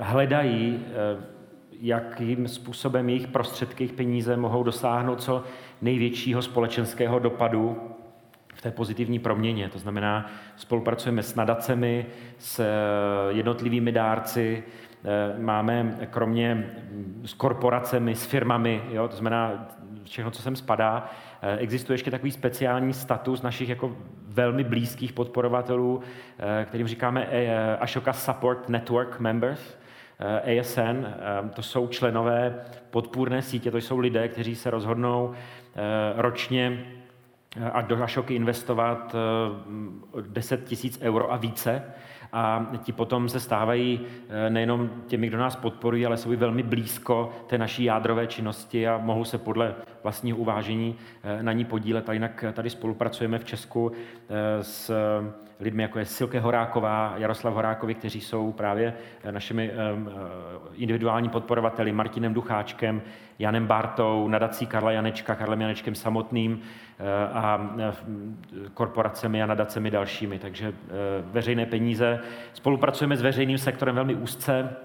hledají, 0.00 0.84
jakým 1.80 2.48
způsobem 2.48 3.08
jejich 3.08 3.26
prostředky, 3.26 3.84
jejich 3.84 3.96
peníze 3.96 4.36
mohou 4.36 4.62
dosáhnout 4.62 5.22
co 5.22 5.44
největšího 5.80 6.42
společenského 6.42 7.18
dopadu 7.18 7.76
v 8.54 8.62
té 8.62 8.70
pozitivní 8.70 9.18
proměně. 9.18 9.68
To 9.68 9.78
znamená, 9.78 10.30
spolupracujeme 10.56 11.22
s 11.22 11.34
nadacemi, 11.34 12.06
s 12.38 12.64
jednotlivými 13.30 13.92
dárci, 13.92 14.62
Eh, 14.62 14.91
máme 15.38 15.96
kromě 16.10 16.54
mm, 16.54 17.22
s 17.26 17.34
korporacemi, 17.34 18.14
s 18.14 18.26
firmami, 18.26 18.82
jo, 18.90 19.08
to 19.08 19.16
znamená 19.16 19.68
všechno, 20.04 20.30
co 20.30 20.42
sem 20.42 20.56
spadá, 20.56 21.10
eh, 21.42 21.56
existuje 21.56 21.94
ještě 21.94 22.10
takový 22.10 22.30
speciální 22.30 22.92
status 22.92 23.42
našich 23.42 23.68
jako 23.68 23.96
velmi 24.26 24.64
blízkých 24.64 25.12
podporovatelů, 25.12 26.02
eh, 26.38 26.64
kterým 26.64 26.88
říkáme 26.88 27.28
Ashoka 27.80 28.12
Support 28.12 28.68
Network 28.68 29.20
Members, 29.20 29.78
ASN, 30.44 31.06
to 31.54 31.62
jsou 31.62 31.88
členové 31.88 32.54
podpůrné 32.90 33.42
sítě, 33.42 33.70
to 33.70 33.78
jsou 33.78 33.98
lidé, 33.98 34.28
kteří 34.28 34.54
se 34.56 34.70
rozhodnou 34.70 35.32
ročně 36.16 36.84
a 37.72 37.80
do 37.80 38.02
Ashoky 38.02 38.34
investovat 38.34 39.16
10 40.28 40.64
tisíc 40.64 40.98
euro 41.02 41.32
a 41.32 41.36
více 41.36 41.82
a 42.32 42.70
ti 42.82 42.92
potom 42.92 43.28
se 43.28 43.40
stávají 43.40 44.00
eh, 44.28 44.50
nejenom 44.50 44.90
těmi, 45.06 45.28
kdo 45.28 45.38
nás 45.38 45.56
podporují, 45.56 46.06
ale 46.06 46.16
jsou 46.16 46.32
i 46.32 46.36
velmi 46.36 46.62
blízko 46.62 47.32
té 47.46 47.58
naší 47.58 47.84
jádrové 47.84 48.26
činnosti 48.26 48.88
a 48.88 48.98
mohou 48.98 49.24
se 49.24 49.38
podle 49.38 49.74
vlastního 50.02 50.38
uvážení 50.38 50.96
eh, 51.22 51.42
na 51.42 51.52
ní 51.52 51.64
podílet. 51.64 52.08
A 52.08 52.12
jinak 52.12 52.44
tady 52.52 52.70
spolupracujeme 52.70 53.38
v 53.38 53.44
Česku 53.44 53.92
eh, 53.92 54.64
s 54.64 54.90
lidmi, 55.62 55.82
jako 55.82 55.98
je 55.98 56.04
Silke 56.04 56.40
Horáková, 56.40 57.14
Jaroslav 57.16 57.54
Horákovi, 57.54 57.94
kteří 57.94 58.20
jsou 58.20 58.52
právě 58.52 58.94
našimi 59.30 59.70
individuální 60.74 61.28
podporovateli, 61.28 61.92
Martinem 61.92 62.34
Ducháčkem, 62.34 63.02
Janem 63.38 63.66
Bartou, 63.66 64.28
nadací 64.28 64.66
Karla 64.66 64.92
Janečka, 64.92 65.34
Karlem 65.34 65.60
Janečkem 65.60 65.94
samotným, 65.94 66.62
Eh, 67.02 67.28
a 67.32 67.74
eh, 67.78 67.92
korporacemi 68.74 69.42
a 69.42 69.46
nadacemi 69.46 69.90
dalšími. 69.90 70.38
Takže 70.38 70.68
eh, 70.68 70.72
veřejné 71.24 71.66
peníze. 71.66 72.20
Spolupracujeme 72.52 73.16
s 73.16 73.22
veřejným 73.22 73.58
sektorem 73.58 73.94
velmi 73.94 74.14
úzce, 74.14 74.76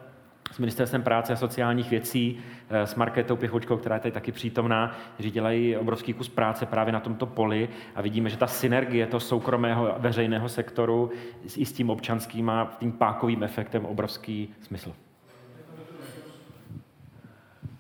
s 0.52 0.60
ministerstvem 0.60 1.03
práce 1.03 1.34
a 1.34 1.36
sociálních 1.36 1.90
věcí, 1.90 2.40
s 2.69 2.95
Marketou 2.95 3.36
Pichočkou, 3.36 3.78
která 3.78 3.95
je 3.95 3.99
tady 3.99 4.11
taky 4.11 4.32
přítomná, 4.32 4.98
kteří 5.14 5.32
dělají 5.32 5.78
obrovský 5.78 6.14
kus 6.14 6.30
práce 6.30 6.65
právě 6.65 6.94
na 6.94 6.99
tomto 6.99 7.26
poli 7.26 7.69
a 7.95 8.02
vidíme, 8.02 8.30
že 8.30 8.38
ta 8.38 8.48
synergie 8.48 9.07
toho 9.07 9.22
soukromého 9.22 9.95
veřejného 9.98 10.49
sektoru 10.49 11.11
i 11.57 11.65
s 11.65 11.74
tím 11.74 11.90
občanským 11.90 12.45
má 12.45 12.78
tím 12.80 12.91
pákovým 12.91 13.44
efektem 13.44 13.86
obrovský 13.86 14.53
smysl. 14.61 14.94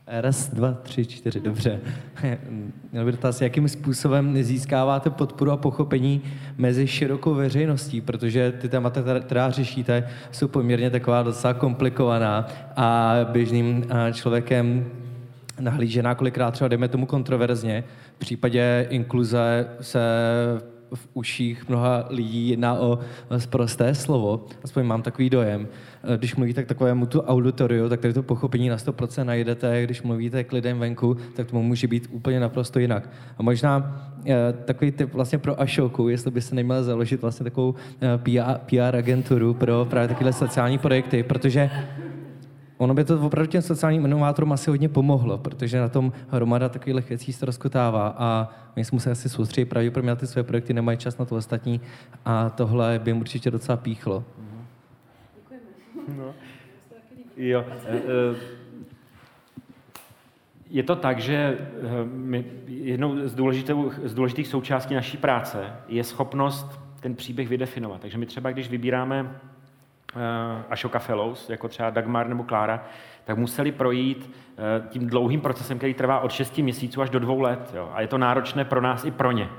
Raz, 0.09 0.49
dva, 0.49 0.73
tři, 0.83 1.05
čtyři, 1.05 1.39
dobře. 1.39 1.79
Měl 2.91 3.05
by 3.05 3.11
dotaz, 3.11 3.41
jakým 3.41 3.69
způsobem 3.69 4.43
získáváte 4.43 5.09
podporu 5.09 5.51
a 5.51 5.57
pochopení 5.57 6.21
mezi 6.57 6.87
širokou 6.87 7.33
veřejností, 7.33 8.01
protože 8.01 8.51
ty 8.51 8.69
témata, 8.69 9.03
která 9.21 9.51
řešíte, 9.51 10.09
jsou 10.31 10.47
poměrně 10.47 10.89
taková 10.89 11.23
docela 11.23 11.53
komplikovaná 11.53 12.47
a 12.75 13.15
běžným 13.31 13.85
člověkem 14.13 14.85
nahlížená 15.59 16.15
kolikrát 16.15 16.51
třeba, 16.51 16.67
dejme 16.67 16.87
tomu 16.87 17.05
kontroverzně. 17.05 17.83
V 18.15 18.19
případě 18.19 18.87
inkluze 18.89 19.67
se 19.81 19.99
v 20.93 21.07
uších 21.13 21.69
mnoha 21.69 22.05
lidí 22.09 22.49
jedná 22.49 22.79
o 22.79 22.99
prosté 23.49 23.95
slovo, 23.95 24.45
aspoň 24.63 24.85
mám 24.85 25.01
takový 25.01 25.29
dojem. 25.29 25.67
Když 26.17 26.35
mluvíte 26.35 26.63
k 26.63 26.67
takovému 26.67 27.05
tu 27.05 27.21
auditoriu, 27.21 27.89
tak 27.89 27.99
tady 27.99 28.13
to 28.13 28.23
pochopení 28.23 28.69
na 28.69 28.77
100% 28.77 29.25
najdete, 29.25 29.83
když 29.83 30.01
mluvíte 30.01 30.43
k 30.43 30.53
lidem 30.53 30.79
venku, 30.79 31.17
tak 31.35 31.51
to 31.51 31.57
může 31.57 31.87
být 31.87 32.07
úplně 32.11 32.39
naprosto 32.39 32.79
jinak. 32.79 33.09
A 33.37 33.43
možná 33.43 34.01
eh, 34.25 34.53
takový 34.65 34.91
typ 34.91 35.13
vlastně 35.13 35.37
pro 35.37 35.61
Ashoku, 35.61 36.09
jestli 36.09 36.31
by 36.31 36.41
se 36.41 36.55
neměl 36.55 36.83
založit 36.83 37.21
vlastně 37.21 37.43
takovou 37.43 37.75
eh, 38.01 38.17
PR, 38.17 38.59
PR 38.65 38.95
agenturu 38.95 39.53
pro 39.53 39.85
právě 39.89 40.07
takové 40.07 40.33
sociální 40.33 40.77
projekty, 40.77 41.23
protože 41.23 41.69
ono 42.77 42.93
by 42.93 43.03
to 43.03 43.21
opravdu 43.21 43.51
těm 43.51 43.61
sociálním 43.61 44.05
inovátorům 44.05 44.51
asi 44.51 44.69
hodně 44.69 44.89
pomohlo, 44.89 45.37
protože 45.37 45.79
na 45.79 45.89
tom 45.89 46.11
hromada 46.29 46.69
takových 46.69 47.09
věcí 47.09 47.33
se 47.33 47.45
rozkotává 47.45 48.15
a 48.17 48.49
my 48.75 48.85
jsme 48.85 48.99
se 48.99 49.11
asi 49.11 49.29
soustředit 49.29 49.65
pravděpodobně 49.65 50.09
na 50.09 50.15
ty 50.15 50.27
své 50.27 50.43
projekty, 50.43 50.73
nemají 50.73 50.97
čas 50.97 51.17
na 51.17 51.25
to 51.25 51.35
ostatní 51.35 51.81
a 52.25 52.49
tohle 52.49 52.99
by 53.03 53.09
jim 53.11 53.19
určitě 53.19 53.51
docela 53.51 53.77
píchlo. 53.77 54.23
No. 56.17 56.33
Jo. 57.37 57.65
Eh, 57.85 57.97
eh, 57.97 58.35
je 60.69 60.83
to 60.83 60.95
tak, 60.95 61.19
že 61.19 61.35
eh, 61.35 61.57
my, 62.05 62.45
jednou 62.67 63.27
z, 63.27 63.35
z 64.03 64.13
důležitých 64.13 64.47
součástí 64.47 64.93
naší 64.93 65.17
práce 65.17 65.73
je 65.87 66.03
schopnost 66.03 66.79
ten 66.99 67.15
příběh 67.15 67.49
vydefinovat. 67.49 68.01
Takže 68.01 68.17
my 68.17 68.25
třeba, 68.25 68.51
když 68.51 68.69
vybíráme 68.69 69.39
Ashoka 70.69 70.99
Fellows, 70.99 71.49
jako 71.49 71.67
třeba 71.67 71.89
Dagmar 71.89 72.27
nebo 72.27 72.43
Klára, 72.43 72.83
tak 73.25 73.37
museli 73.37 73.71
projít 73.71 74.31
eh, 74.57 74.87
tím 74.89 75.07
dlouhým 75.07 75.41
procesem, 75.41 75.77
který 75.77 75.93
trvá 75.93 76.19
od 76.19 76.31
6 76.31 76.57
měsíců 76.57 77.01
až 77.01 77.09
do 77.09 77.19
dvou 77.19 77.41
let. 77.41 77.71
Jo. 77.73 77.91
A 77.93 78.01
je 78.01 78.07
to 78.07 78.17
náročné 78.17 78.65
pro 78.65 78.81
nás 78.81 79.05
i 79.05 79.11
pro 79.11 79.31
ně. 79.31 79.49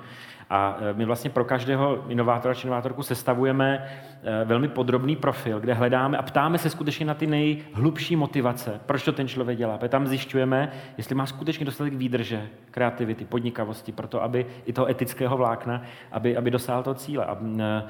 A 0.50 0.76
e, 0.80 0.92
my 0.92 1.04
vlastně 1.04 1.30
pro 1.30 1.44
každého 1.44 2.04
inovátora 2.08 2.54
či 2.54 2.66
inovátorku 2.66 3.02
sestavujeme 3.02 3.88
e, 4.22 4.44
velmi 4.44 4.68
podrobný 4.68 5.16
profil, 5.16 5.60
kde 5.60 5.74
hledáme 5.74 6.18
a 6.18 6.22
ptáme 6.22 6.58
se 6.58 6.70
skutečně 6.70 7.06
na 7.06 7.14
ty 7.14 7.26
nejhlubší 7.26 8.16
motivace, 8.16 8.80
proč 8.86 9.02
to 9.02 9.12
ten 9.12 9.28
člověk 9.28 9.58
dělá. 9.58 9.78
Protože 9.78 9.88
tam 9.88 10.06
zjišťujeme, 10.06 10.72
jestli 10.96 11.14
má 11.14 11.26
skutečně 11.26 11.66
dostatek 11.66 11.94
výdrže, 11.94 12.48
kreativity, 12.70 13.24
podnikavosti, 13.24 13.92
pro 13.92 14.08
to, 14.08 14.22
aby 14.22 14.46
i 14.66 14.72
toho 14.72 14.90
etického 14.90 15.36
vlákna, 15.36 15.82
aby, 16.12 16.36
aby 16.36 16.50
dosáhl 16.50 16.82
toho 16.82 16.94
cíle. 16.94 17.26
A 17.26 17.36
e, 17.58 17.82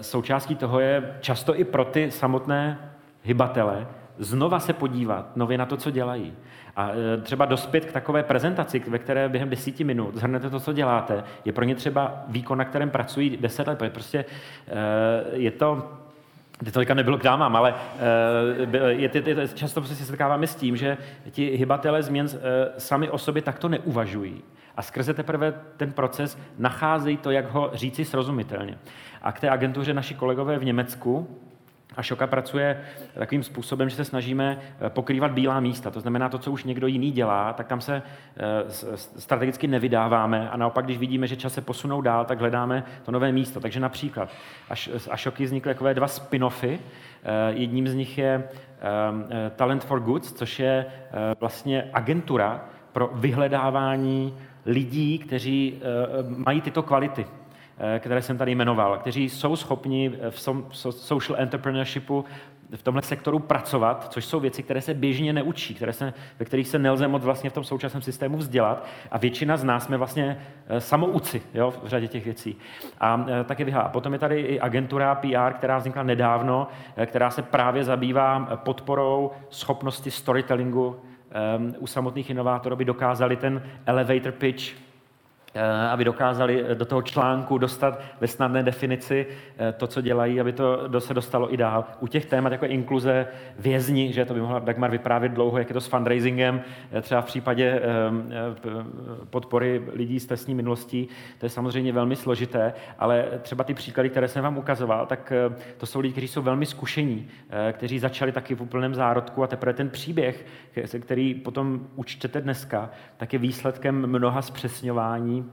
součástí 0.00 0.54
toho 0.54 0.80
je 0.80 1.16
často 1.20 1.60
i 1.60 1.64
pro 1.64 1.84
ty 1.84 2.10
samotné 2.10 2.78
hybatele 3.22 3.86
znova 4.18 4.60
se 4.60 4.72
podívat 4.72 5.36
nově 5.36 5.58
na 5.58 5.66
to, 5.66 5.76
co 5.76 5.90
dělají. 5.90 6.32
A 6.78 6.90
e, 6.90 7.20
třeba 7.20 7.44
dospět 7.44 7.84
k 7.84 7.92
takové 7.92 8.22
prezentaci, 8.22 8.82
ve 8.88 8.98
které 8.98 9.28
během 9.28 9.48
desíti 9.48 9.84
minut 9.84 10.16
zhrnete 10.16 10.50
to, 10.50 10.60
co 10.60 10.72
děláte, 10.72 11.24
je 11.44 11.52
pro 11.52 11.64
ně 11.64 11.74
třeba 11.74 12.24
výkon, 12.28 12.58
na 12.58 12.64
kterém 12.64 12.90
pracují 12.90 13.36
deset 13.36 13.66
let. 13.66 13.82
Prostě 13.92 14.24
e, 14.68 15.38
je 15.38 15.50
to 15.50 15.92
to 16.72 16.94
nebylo 16.94 17.18
k 17.18 17.22
dámám, 17.22 17.56
ale 17.56 17.74
e, 18.74 18.92
je, 18.92 19.10
je, 19.14 19.40
je, 19.40 19.48
často 19.48 19.84
se 19.84 19.94
setkáváme 19.94 20.46
s 20.46 20.54
tím, 20.54 20.76
že 20.76 20.96
ti 21.30 21.56
hybatelé 21.56 22.02
změn 22.02 22.28
sami 22.78 23.10
o 23.10 23.18
sobě 23.18 23.42
takto 23.42 23.68
neuvažují. 23.68 24.42
A 24.76 24.82
skrze 24.82 25.14
teprve 25.14 25.54
ten 25.76 25.92
proces 25.92 26.38
nacházejí 26.58 27.16
to, 27.16 27.30
jak 27.30 27.50
ho 27.50 27.70
říci 27.74 28.04
srozumitelně. 28.04 28.78
A 29.22 29.32
k 29.32 29.40
té 29.40 29.50
agentuře 29.50 29.94
naši 29.94 30.14
kolegové 30.14 30.58
v 30.58 30.64
Německu, 30.64 31.38
a 31.96 32.02
Šoka 32.02 32.26
pracuje 32.26 32.80
takovým 33.14 33.42
způsobem, 33.42 33.88
že 33.88 33.96
se 33.96 34.04
snažíme 34.04 34.58
eh, 34.80 34.90
pokrývat 34.90 35.32
bílá 35.32 35.60
místa. 35.60 35.90
To 35.90 36.00
znamená 36.00 36.28
to, 36.28 36.38
co 36.38 36.52
už 36.52 36.64
někdo 36.64 36.86
jiný 36.86 37.10
dělá, 37.10 37.52
tak 37.52 37.66
tam 37.66 37.80
se 37.80 38.02
eh, 38.36 38.96
strategicky 38.96 39.66
nevydáváme 39.66 40.50
a 40.50 40.56
naopak, 40.56 40.84
když 40.84 40.98
vidíme, 40.98 41.26
že 41.26 41.36
čas 41.36 41.54
se 41.54 41.60
posunou 41.60 42.00
dál, 42.00 42.24
tak 42.24 42.40
hledáme 42.40 42.84
to 43.04 43.12
nové 43.12 43.32
místo. 43.32 43.60
Takže 43.60 43.80
například 43.80 44.28
z 44.96 45.08
Ašoky 45.10 45.44
vznikly 45.44 45.74
takové 45.74 45.94
dva 45.94 46.06
spin-offy. 46.06 46.78
Eh, 46.78 47.52
jedním 47.52 47.88
z 47.88 47.94
nich 47.94 48.18
je 48.18 48.48
Talent 49.56 49.84
for 49.84 50.00
Goods, 50.00 50.32
což 50.32 50.58
je 50.58 50.86
vlastně 51.40 51.90
agentura 51.92 52.64
pro 52.92 53.10
vyhledávání 53.14 54.34
lidí, 54.66 55.18
kteří 55.18 55.80
mají 56.28 56.60
tyto 56.60 56.82
kvality. 56.82 57.26
Eh, 57.80 57.98
které 57.98 58.22
jsem 58.22 58.38
tady 58.38 58.54
jmenoval, 58.54 58.98
kteří 58.98 59.28
jsou 59.28 59.56
schopni 59.56 60.12
v 60.30 60.40
social 60.90 61.40
entrepreneurshipu 61.40 62.24
v 62.76 62.82
tomhle 62.82 63.02
sektoru 63.02 63.38
pracovat, 63.38 64.06
což 64.12 64.24
jsou 64.24 64.40
věci, 64.40 64.62
které 64.62 64.80
se 64.80 64.94
běžně 64.94 65.32
neučí, 65.32 65.74
které 65.74 65.92
se, 65.92 66.14
ve 66.38 66.44
kterých 66.44 66.68
se 66.68 66.78
nelze 66.78 67.08
moc 67.08 67.24
vlastně 67.24 67.50
v 67.50 67.52
tom 67.52 67.64
současném 67.64 68.02
systému 68.02 68.36
vzdělat. 68.36 68.86
A 69.10 69.18
většina 69.18 69.56
z 69.56 69.64
nás 69.64 69.84
jsme 69.84 69.96
vlastně 69.96 70.38
eh, 70.68 70.80
samouci 70.80 71.42
jo, 71.54 71.70
v 71.70 71.88
řadě 71.88 72.08
těch 72.08 72.24
věcí. 72.24 72.56
A 73.00 73.26
eh, 73.28 73.44
taky 73.44 73.64
vyhá. 73.64 73.80
A 73.80 73.88
potom 73.88 74.12
je 74.12 74.18
tady 74.18 74.40
i 74.40 74.60
agentura 74.60 75.14
PR, 75.14 75.52
která 75.52 75.78
vznikla 75.78 76.02
nedávno, 76.02 76.68
která 77.06 77.30
se 77.30 77.42
právě 77.42 77.84
zabývá 77.84 78.56
podporou 78.56 79.30
schopnosti 79.50 80.10
storytellingu 80.10 80.86
um, 80.88 81.74
u 81.78 81.86
samotných 81.86 82.30
inovátorů, 82.30 82.72
aby 82.72 82.84
dokázali 82.84 83.36
ten 83.36 83.62
elevator 83.86 84.32
pitch 84.32 84.87
aby 85.90 86.04
dokázali 86.04 86.64
eh, 86.68 86.74
do 86.74 86.84
toho 86.84 87.02
článku 87.02 87.58
dostat 87.58 88.00
ve 88.20 88.26
snadné 88.26 88.62
definici 88.62 89.26
eh, 89.58 89.72
to, 89.72 89.86
co 89.86 90.00
dělají, 90.00 90.40
aby 90.40 90.52
to 90.52 91.00
se 91.00 91.14
dostalo 91.14 91.54
i 91.54 91.56
dál. 91.56 91.84
U 92.00 92.06
těch 92.06 92.26
témat 92.26 92.52
jako 92.52 92.66
inkluze 92.66 93.26
vězni, 93.58 94.12
že 94.12 94.24
to 94.24 94.34
by 94.34 94.40
mohla 94.40 94.58
Dagmar 94.58 94.90
vyprávět 94.90 95.32
dlouho, 95.32 95.58
jak 95.58 95.68
je 95.70 95.74
to 95.74 95.80
s 95.80 95.86
fundraisingem, 95.86 96.60
třeba 97.02 97.20
v 97.20 97.26
případě 97.26 97.82
podpory 99.30 99.82
lidí 99.92 100.20
s 100.20 100.26
trestní 100.26 100.54
minulostí, 100.54 101.08
to 101.38 101.46
je 101.46 101.50
samozřejmě 101.50 101.92
velmi 101.92 102.16
složité, 102.16 102.72
ale 102.98 103.24
třeba 103.42 103.64
ty 103.64 103.74
příklady, 103.74 104.10
které 104.10 104.28
jsem 104.28 104.42
vám 104.42 104.58
ukazoval, 104.58 105.06
tak 105.06 105.32
to 105.76 105.86
jsou 105.86 106.00
lidi, 106.00 106.12
kteří 106.12 106.28
jsou 106.28 106.42
velmi 106.42 106.66
zkušení, 106.66 107.28
kteří 107.72 107.98
začali 107.98 108.32
taky 108.32 108.54
v 108.54 108.60
úplném 108.60 108.94
zárodku 108.94 109.42
a 109.42 109.46
teprve 109.46 109.72
ten 109.72 109.90
příběh, 109.90 110.46
který 111.00 111.34
potom 111.34 111.80
učtete 111.96 112.40
dneska, 112.40 112.90
tak 113.16 113.32
je 113.32 113.38
výsledkem 113.38 114.06
mnoha 114.06 114.42
zpřesňování 114.42 115.47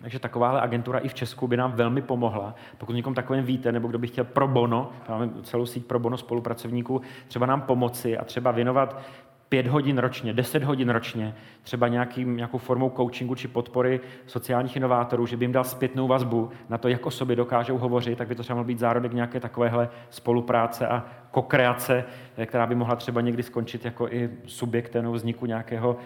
takže 0.00 0.18
takováhle 0.18 0.60
agentura 0.60 0.98
i 0.98 1.08
v 1.08 1.14
Česku 1.14 1.48
by 1.48 1.56
nám 1.56 1.72
velmi 1.72 2.02
pomohla. 2.02 2.54
Pokud 2.78 2.92
někom 2.92 3.14
takovým 3.14 3.44
víte, 3.44 3.72
nebo 3.72 3.88
kdo 3.88 3.98
by 3.98 4.06
chtěl 4.06 4.24
pro 4.24 4.48
bono, 4.48 4.92
máme 5.08 5.30
celou 5.42 5.66
síť 5.66 5.86
pro 5.86 5.98
bono 5.98 6.16
spolupracovníků, 6.16 7.00
třeba 7.28 7.46
nám 7.46 7.62
pomoci 7.62 8.18
a 8.18 8.24
třeba 8.24 8.50
věnovat 8.50 9.02
pět 9.48 9.66
hodin 9.66 9.98
ročně, 9.98 10.32
deset 10.32 10.64
hodin 10.64 10.90
ročně, 10.90 11.34
třeba 11.62 11.88
nějakým, 11.88 12.36
nějakou 12.36 12.58
formou 12.58 12.90
coachingu 12.96 13.34
či 13.34 13.48
podpory 13.48 14.00
sociálních 14.26 14.76
inovátorů, 14.76 15.26
že 15.26 15.36
by 15.36 15.44
jim 15.44 15.52
dal 15.52 15.64
zpětnou 15.64 16.08
vazbu 16.08 16.50
na 16.68 16.78
to, 16.78 16.88
jak 16.88 17.06
o 17.06 17.10
sobě 17.10 17.36
dokážou 17.36 17.78
hovořit, 17.78 18.18
tak 18.18 18.28
by 18.28 18.34
to 18.34 18.42
třeba 18.42 18.54
mohl 18.54 18.66
být 18.66 18.78
zárodek 18.78 19.12
nějaké 19.12 19.40
takovéhle 19.40 19.88
spolupráce 20.10 20.88
a 20.88 21.04
kokreace, 21.30 22.04
která 22.46 22.66
by 22.66 22.74
mohla 22.74 22.96
třeba 22.96 23.20
někdy 23.20 23.42
skončit 23.42 23.84
jako 23.84 24.08
i 24.08 24.30
subjektem 24.46 25.12
vzniku 25.12 25.46
nějakého, 25.46 25.96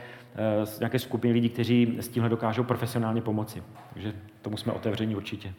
nějaké 0.78 0.98
skupiny 0.98 1.32
lidí, 1.32 1.48
kteří 1.48 1.96
s 2.00 2.08
tímhle 2.08 2.30
dokážou 2.30 2.64
profesionálně 2.64 3.22
pomoci. 3.22 3.62
Takže 3.92 4.12
tomu 4.42 4.56
jsme 4.56 4.72
otevření 4.72 5.16
určitě. 5.16 5.52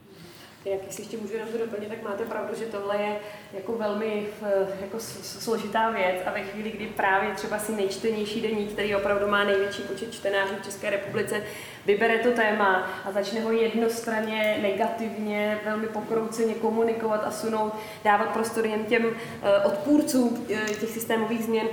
Jak 0.65 0.79
jestli 0.85 1.03
ještě 1.03 1.17
můžu 1.17 1.33
jenom 1.33 1.49
to 1.49 1.57
doplnit, 1.57 1.89
tak 1.89 2.03
máte 2.03 2.25
pravdu, 2.25 2.55
že 2.55 2.65
tohle 2.65 2.97
je 2.97 3.15
jako 3.53 3.73
velmi 3.73 4.27
eh, 4.43 4.67
jako 4.81 4.97
složitá 5.21 5.89
věc 5.89 6.15
a 6.25 6.31
ve 6.31 6.41
chvíli, 6.41 6.71
kdy 6.71 6.85
právě 6.85 7.35
třeba 7.35 7.59
si 7.59 7.71
nejčtenější 7.71 8.41
deník, 8.41 8.71
který 8.71 8.95
opravdu 8.95 9.27
má 9.27 9.43
největší 9.43 9.81
počet 9.81 10.13
čtenářů 10.13 10.53
v 10.61 10.65
České 10.65 10.89
republice, 10.89 11.43
vybere 11.85 12.19
to 12.19 12.31
téma 12.31 12.91
a 13.05 13.11
začne 13.11 13.41
ho 13.41 13.51
jednostranně 13.51 14.59
negativně, 14.61 15.59
velmi 15.65 15.87
pokrouceně 15.87 16.53
komunikovat 16.53 17.23
a 17.25 17.31
sunout, 17.31 17.73
dávat 18.03 18.29
prostor 18.29 18.65
jen 18.65 18.85
těm 18.85 19.05
eh, 19.05 19.63
odpůrcům 19.63 20.47
eh, 20.53 20.73
těch 20.73 20.89
systémových 20.89 21.43
změn 21.43 21.67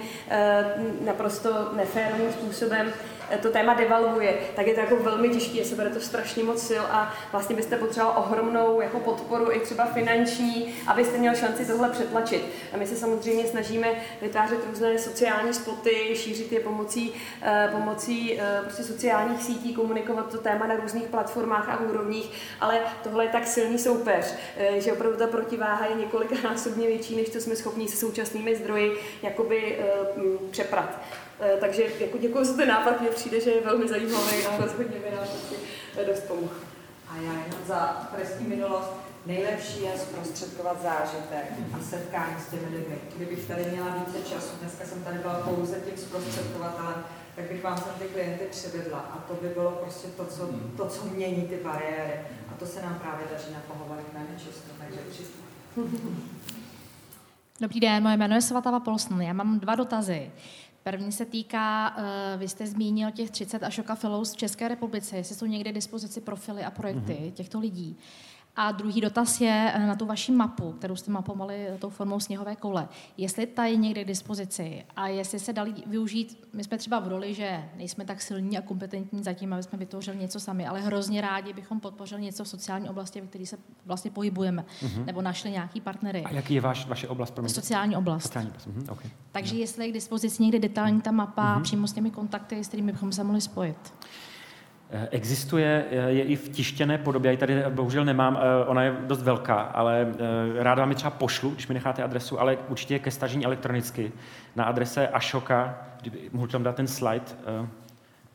naprosto 1.01 1.71
neférovým 1.77 2.33
způsobem, 2.33 2.93
to 3.43 3.51
téma 3.51 3.75
devalvuje, 3.75 4.35
tak 4.57 4.67
je 4.67 4.75
to 4.75 4.81
jako 4.81 4.97
velmi 4.97 5.29
těžké, 5.29 5.65
se 5.65 5.75
bere 5.75 5.91
to 5.91 6.01
strašně 6.01 6.45
moc 6.45 6.67
sil 6.69 6.85
a 6.91 7.15
vlastně 7.33 7.57
byste 7.57 7.77
potřeboval 7.77 8.15
ohromnou 8.27 8.81
jako 8.81 9.01
podporu 9.01 9.53
i 9.53 9.61
třeba 9.61 9.87
finanční, 9.87 10.75
abyste 10.87 11.19
měl 11.19 11.35
šanci 11.35 11.67
tohle 11.67 11.91
přetlačit. 11.91 12.45
A 12.73 12.77
my 12.77 12.87
se 12.87 12.97
samozřejmě 12.97 13.47
snažíme 13.47 13.89
vytvářet 14.23 14.59
různé 14.69 14.99
sociální 14.99 15.55
spoty, 15.55 16.17
šířit 16.17 16.53
je 16.53 16.61
pomocí, 16.61 17.15
eh, 17.43 17.69
pomocí 17.73 18.41
prostě 18.63 18.83
sociálních 18.83 19.43
sítí, 19.43 19.75
komunikovat 19.75 20.31
to 20.31 20.39
téma 20.39 20.67
na 20.67 20.77
různých 20.77 21.09
platformách 21.09 21.69
a 21.69 21.81
úrovních, 21.81 22.31
ale 22.61 22.81
tohle 23.03 23.25
je 23.25 23.31
tak 23.31 23.47
silný 23.47 23.79
soupeř, 23.79 24.35
že 24.77 24.93
opravdu 24.93 25.19
ta 25.19 25.27
protiváha 25.27 25.87
je 25.87 25.95
několikanásobně 25.95 26.87
větší, 26.87 27.17
než 27.17 27.29
to 27.29 27.41
jsme 27.41 27.57
schopni 27.57 27.89
se 27.89 27.97
současnými 27.97 28.57
zdroji 28.57 28.93
jakoby 29.23 29.79
přeprat. 30.51 31.01
Uh, 31.41 31.61
takže 31.61 31.83
jako 32.01 32.19
děkuji 32.19 32.45
za 32.45 32.57
ten 32.57 32.69
nápad, 32.69 33.01
mně 33.01 33.11
přijde, 33.11 33.41
že 33.41 33.51
je 33.51 33.61
velmi 33.61 33.89
zajímavý 33.89 34.47
a 34.47 34.57
rozhodně 34.57 34.99
by 34.99 35.17
nám 35.17 35.25
asi 35.25 36.07
dost 36.07 36.21
pomohl. 36.21 36.55
A 37.09 37.17
já 37.17 37.33
jenom 37.33 37.61
za 37.67 38.09
trestní 38.15 38.47
minulost, 38.47 38.91
nejlepší 39.27 39.83
je 39.83 39.99
zprostředkovat 39.99 40.83
zážitek 40.83 41.53
a 41.73 41.85
setkání 41.91 42.37
s 42.41 42.51
těmi 42.51 42.77
lidmi. 42.77 42.99
Kdybych 43.17 43.49
tady 43.49 43.65
měla 43.65 44.05
více 44.07 44.29
času, 44.29 44.57
dneska 44.61 44.85
jsem 44.85 45.05
tady 45.05 45.19
byla 45.19 45.35
pouze 45.35 45.77
tím 45.81 45.97
zprostředkovatelem, 45.97 47.05
tak 47.37 47.45
bych 47.45 47.63
vám 47.63 47.79
sem 47.79 47.93
ty 47.99 48.05
klienty 48.05 48.45
přivedla. 48.51 48.99
A 48.99 49.19
to 49.29 49.35
by 49.35 49.49
bylo 49.49 49.71
prostě 49.71 50.09
to, 50.09 50.25
co, 50.25 50.51
to, 50.77 50.89
co 50.89 51.05
mění 51.05 51.43
ty 51.49 51.57
bariéry. 51.65 52.21
A 52.53 52.55
to 52.59 52.67
se 52.67 52.83
nám 52.83 52.99
právě 52.99 53.27
daří 53.33 53.53
na 53.53 53.61
pohovorech 53.69 54.07
méně 54.15 54.39
často, 54.39 54.71
takže 54.79 55.01
přistup. 55.11 55.45
Dobrý 57.61 57.81
den, 57.81 58.03
moje 58.03 58.17
jméno 58.17 58.35
je 58.35 58.43
Svatava 58.43 58.81
Polston. 58.81 59.23
Já 59.23 59.33
mám 59.33 59.61
dva 59.61 59.75
dotazy. 59.75 60.31
První 60.91 61.13
se 61.13 61.25
týká, 61.25 61.97
uh, 61.97 62.05
vy 62.41 62.49
jste 62.49 62.67
zmínil 62.67 63.11
těch 63.11 63.31
30 63.31 63.63
Ashoka 63.63 63.95
Fellows 63.95 64.33
v 64.33 64.37
České 64.37 64.69
republice, 64.69 65.17
jestli 65.17 65.35
jsou 65.35 65.47
někde 65.47 65.73
dispozici 65.73 66.21
profily 66.21 66.65
a 66.65 66.71
projekty 66.71 67.13
mm-hmm. 67.13 67.33
těchto 67.33 67.61
lidí. 67.61 67.97
A 68.57 68.73
druhý 68.73 69.01
dotaz 69.01 69.41
je 69.41 69.73
eh, 69.75 69.87
na 69.87 69.97
tu 69.97 70.07
vaši 70.07 70.33
mapu, 70.33 70.73
kterou 70.73 70.97
jste 70.97 71.11
mapovali 71.11 71.67
tou 71.79 71.91
formou 71.91 72.21
sněhové 72.21 72.57
koule. 72.57 72.89
Jestli 73.17 73.47
ta 73.47 73.65
je 73.65 73.77
někde 73.77 74.05
k 74.05 74.07
dispozici 74.07 74.85
a 74.97 75.09
jestli 75.09 75.39
se 75.39 75.53
dali 75.53 75.75
využít, 75.87 76.49
my 76.53 76.65
jsme 76.65 76.79
třeba 76.79 76.99
v 76.99 77.09
roli, 77.09 77.35
že 77.35 77.65
nejsme 77.77 78.05
tak 78.05 78.23
silní 78.23 78.59
a 78.59 78.63
kompetentní 78.63 79.23
zatím, 79.23 79.53
aby 79.53 79.63
jsme 79.63 79.79
vytvořili 79.79 80.17
něco 80.17 80.41
sami, 80.41 80.67
ale 80.67 80.81
hrozně 80.81 81.21
rádi 81.21 81.53
bychom 81.53 81.81
podpořili 81.81 82.23
něco 82.23 82.45
v 82.45 82.49
sociální 82.49 82.89
oblasti, 82.89 83.21
ve 83.21 83.27
které 83.27 83.47
se 83.47 83.59
vlastně 83.87 84.11
pohybujeme, 84.11 84.65
mm-hmm. 84.83 85.05
nebo 85.05 85.23
našli 85.23 85.51
nějaký 85.51 85.81
partnery. 85.81 86.23
A 86.23 86.33
jaký 86.33 86.55
je 86.55 86.61
váš, 86.61 86.87
vaše 86.87 87.09
oblast? 87.09 87.31
Promiňte? 87.31 87.61
Sociální 87.61 87.97
oblast. 87.97 88.23
Sociální 88.23 88.51
oblast. 88.51 88.69
Mm-hmm. 88.69 88.93
Okay. 88.93 89.11
Takže 89.33 89.55
mm-hmm. 89.55 89.59
jestli 89.59 89.85
je 89.85 89.91
k 89.91 89.95
dispozici 89.95 90.43
někde 90.43 90.59
detailní 90.59 91.01
ta 91.01 91.11
mapa, 91.11 91.59
mm-hmm. 91.59 91.63
přímo 91.63 91.89
s 91.89 91.93
těmi 91.93 92.11
kontakty, 92.11 92.65
s 92.65 92.69
kterými 92.69 92.93
bychom 92.93 93.13
se 93.13 93.25
mohli 93.25 93.41
spojit. 93.41 93.95
Eh, 94.91 95.09
existuje, 95.11 95.85
eh, 95.91 95.95
je 95.95 96.25
i 96.25 96.37
v 96.37 96.49
tištěné 96.49 96.99
podobě, 96.99 97.37
tady 97.37 97.65
bohužel 97.69 98.05
nemám, 98.05 98.39
eh, 98.41 98.65
ona 98.65 98.83
je 98.83 98.97
dost 99.01 99.23
velká, 99.23 99.55
ale 99.55 100.15
ráda 100.59 100.83
vám 100.83 100.91
ji 100.91 100.95
třeba 100.95 101.11
pošlu, 101.11 101.51
když 101.51 101.69
mi 101.69 101.75
necháte 101.75 102.03
adresu, 102.03 102.41
ale 102.41 102.57
určitě 102.69 102.95
je 102.95 102.99
ke 102.99 103.11
stažení 103.11 103.45
elektronicky 103.45 104.13
na 104.57 104.65
adrese 104.65 105.09
Ashoka, 105.09 105.87
kdyby 106.01 106.19
mohl 106.33 106.47
tam 106.47 106.63
dát 106.63 106.77
ten 106.77 106.87
slide, 106.87 107.25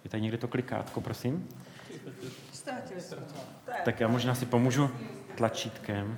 je 0.03 0.09
tady 0.09 0.21
někde 0.21 0.37
to 0.37 0.47
klikátko, 0.47 1.01
prosím. 1.01 1.47
Tak 3.85 3.99
já 3.99 4.07
možná 4.07 4.35
si 4.35 4.45
pomůžu 4.45 4.89
tlačítkem. 5.35 6.17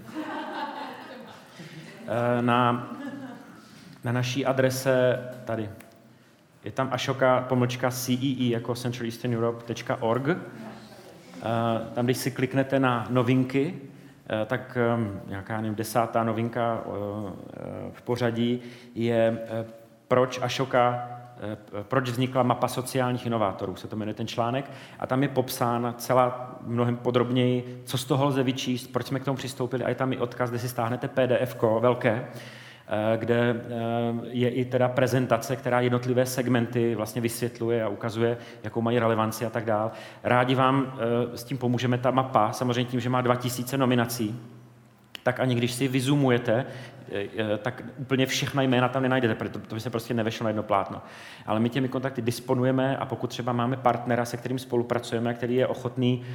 Na, 2.42 2.92
na 4.04 4.12
naší 4.12 4.46
adrese 4.46 5.20
tady 5.46 5.70
je 6.64 6.72
tam 6.72 6.90
Ashoka 6.92 7.46
pomlčka 7.50 7.92
CEE 7.92 8.50
jako 8.50 8.76
centraleasterneurope.org. 8.76 10.28
Eh, 10.28 10.36
tam, 11.94 12.06
když 12.06 12.18
si 12.18 12.32
kliknete 12.32 12.80
na 12.80 13.08
novinky, 13.10 13.76
eh, 14.30 14.46
tak 14.46 14.78
ehm, 14.94 15.22
nějaká 15.28 15.62
nevím, 15.62 15.76
desátá 15.76 16.24
novinka 16.24 16.82
eh, 16.86 16.90
v 17.92 18.02
pořadí 18.02 18.62
je 18.96 19.40
proč 20.08 20.40
Ashoka 20.42 21.10
proč 21.82 22.10
vznikla 22.10 22.44
mapa 22.44 22.68
sociálních 22.68 23.26
inovátorů, 23.26 23.76
se 23.76 23.88
to 23.88 23.96
jmenuje 23.96 24.14
ten 24.14 24.28
článek, 24.28 24.72
a 25.00 25.08
tam 25.08 25.24
je 25.24 25.30
popsána 25.30 25.94
celá 25.94 26.58
mnohem 26.62 26.98
podrobněji, 26.98 27.82
co 27.86 27.98
z 27.98 28.06
toho 28.06 28.26
lze 28.26 28.44
vyčíst, 28.44 28.94
proč 28.94 29.08
jsme 29.08 29.20
k 29.20 29.26
tomu 29.26 29.38
přistoupili, 29.38 29.84
a 29.84 29.90
je 29.90 29.96
tam 29.96 30.14
i 30.14 30.18
odkaz, 30.18 30.50
kde 30.50 30.60
si 30.60 30.70
stáhnete 30.70 31.08
PDF 31.08 31.56
velké, 31.80 32.26
Eh, 32.26 32.63
kde 33.18 33.40
eh, 33.40 33.64
je 34.30 34.50
i 34.50 34.66
teda 34.66 34.88
prezentace, 34.90 35.56
která 35.56 35.82
jednotlivé 35.82 36.26
segmenty 36.26 36.96
vlastně 36.96 37.22
vysvětluje 37.22 37.84
a 37.84 37.90
ukazuje, 37.90 38.38
jakou 38.64 38.82
mají 38.82 39.00
relevanci 39.00 39.46
a 39.46 39.50
tak 39.50 39.66
dále. 39.66 39.92
Rádi 40.24 40.56
vám 40.56 40.94
eh, 40.94 41.38
s 41.38 41.44
tím 41.44 41.58
pomůžeme. 41.58 41.98
Ta 41.98 42.12
mapa, 42.12 42.52
samozřejmě 42.52 42.86
tím, 42.86 43.00
že 43.00 43.10
má 43.10 43.22
2000 43.22 43.78
nominací, 43.78 44.40
tak 45.24 45.40
ani 45.40 45.56
když 45.56 45.72
si 45.72 45.88
vyzumujete, 45.88 46.52
Eh, 46.56 46.66
eh, 46.66 46.93
tak 47.62 47.84
úplně 47.98 48.26
všechna 48.26 48.62
jména 48.62 48.90
tam 48.90 49.04
nenajdete, 49.04 49.36
protože 49.36 49.60
to 49.60 49.76
by 49.76 49.82
se 49.82 49.90
prostě 49.90 50.14
nevešlo 50.14 50.44
na 50.44 50.50
jedno 50.50 50.64
plátno. 50.64 51.02
Ale 51.46 51.60
my 51.60 51.70
těmi 51.70 51.90
kontakty 51.90 52.22
disponujeme 52.22 52.98
a 52.98 53.06
pokud 53.06 53.28
třeba 53.28 53.54
máme 53.54 53.78
partnera, 53.78 54.26
se 54.26 54.38
kterým 54.38 54.60
spolupracujeme, 54.60 55.34
který 55.34 55.56
je 55.56 55.68
ochotný, 55.68 56.26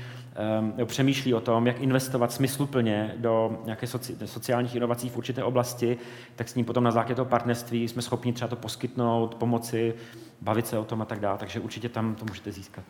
um, 0.79 0.87
přemýšlí 0.87 1.35
o 1.35 1.41
tom, 1.41 1.67
jak 1.67 1.81
investovat 1.81 2.33
smysluplně 2.33 3.15
do 3.17 3.63
nějaké 3.65 3.87
soci, 3.87 4.17
sociálních 4.25 4.75
inovací 4.75 5.09
v 5.09 5.17
určité 5.17 5.45
oblasti, 5.45 5.99
tak 6.37 6.49
s 6.49 6.55
ním 6.55 6.65
potom 6.65 6.85
na 6.85 6.91
základě 6.91 7.15
toho 7.15 7.27
partnerství 7.27 7.89
jsme 7.89 8.03
schopni 8.03 8.33
třeba 8.33 8.49
to 8.49 8.57
poskytnout, 8.57 9.35
pomoci, 9.35 9.95
bavit 10.41 10.67
se 10.67 10.79
o 10.79 10.85
tom 10.85 11.03
a 11.03 11.05
tak 11.05 11.21
dále. 11.21 11.39
Takže 11.39 11.61
určitě 11.61 11.89
tam 11.89 12.15
to 12.15 12.25
můžete 12.25 12.53
získat. 12.53 12.85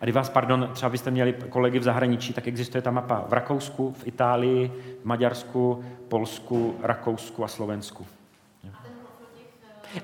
A 0.00 0.04
když 0.04 0.14
vás, 0.14 0.30
pardon, 0.30 0.70
třeba 0.72 0.90
byste 0.90 1.10
měli 1.10 1.34
kolegy 1.48 1.78
v 1.78 1.82
zahraničí, 1.82 2.32
tak 2.32 2.46
existuje 2.46 2.82
ta 2.82 2.90
mapa 2.90 3.24
v 3.28 3.32
Rakousku, 3.32 3.94
v 3.98 4.06
Itálii, 4.06 4.72
v 5.02 5.04
Maďarsku, 5.04 5.84
Polsku, 6.08 6.76
Rakousku 6.82 7.44
a 7.44 7.48
Slovensku. 7.48 8.06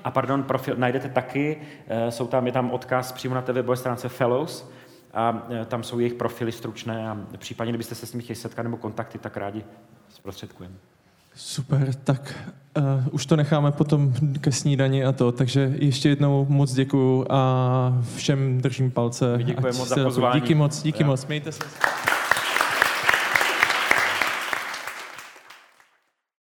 A 0.03 0.11
pardon, 0.11 0.43
profil 0.43 0.75
najdete 0.77 1.09
taky, 1.09 1.61
eh, 1.87 2.11
jsou 2.11 2.27
tam, 2.27 2.45
je 2.45 2.53
tam 2.53 2.71
odkaz 2.71 3.11
přímo 3.11 3.35
na 3.35 3.41
té 3.41 3.53
webové 3.53 3.77
stránce 3.77 4.09
Fellows, 4.09 4.71
a 5.13 5.47
eh, 5.49 5.65
tam 5.65 5.83
jsou 5.83 5.99
jejich 5.99 6.13
profily 6.13 6.51
stručné 6.51 7.09
a 7.09 7.17
případně, 7.37 7.71
kdybyste 7.71 7.95
se 7.95 8.05
s 8.05 8.13
nimi 8.13 8.23
chtěli 8.23 8.35
setkat 8.35 8.63
nebo 8.63 8.77
kontakty, 8.77 9.17
tak 9.17 9.37
rádi 9.37 9.63
zprostředkujeme. 10.09 10.75
Super, 11.35 11.93
tak 12.03 12.35
uh, 12.77 12.83
už 13.11 13.25
to 13.25 13.35
necháme 13.35 13.71
potom 13.71 14.13
ke 14.41 14.51
snídani 14.51 15.05
a 15.05 15.11
to, 15.11 15.31
takže 15.31 15.73
ještě 15.75 16.09
jednou 16.09 16.45
moc 16.49 16.73
děkuju 16.73 17.25
a 17.29 18.03
všem 18.15 18.61
držím 18.61 18.91
palce. 18.91 19.39
Děkujeme 19.43 19.77
moc 19.77 19.87
za 19.87 20.03
pozvání. 20.03 20.41
Díky 20.41 20.55
moc, 20.55 20.83
díky 20.83 21.03
Já. 21.03 21.07
moc, 21.07 21.27
mějte 21.27 21.51
se. 21.51 21.63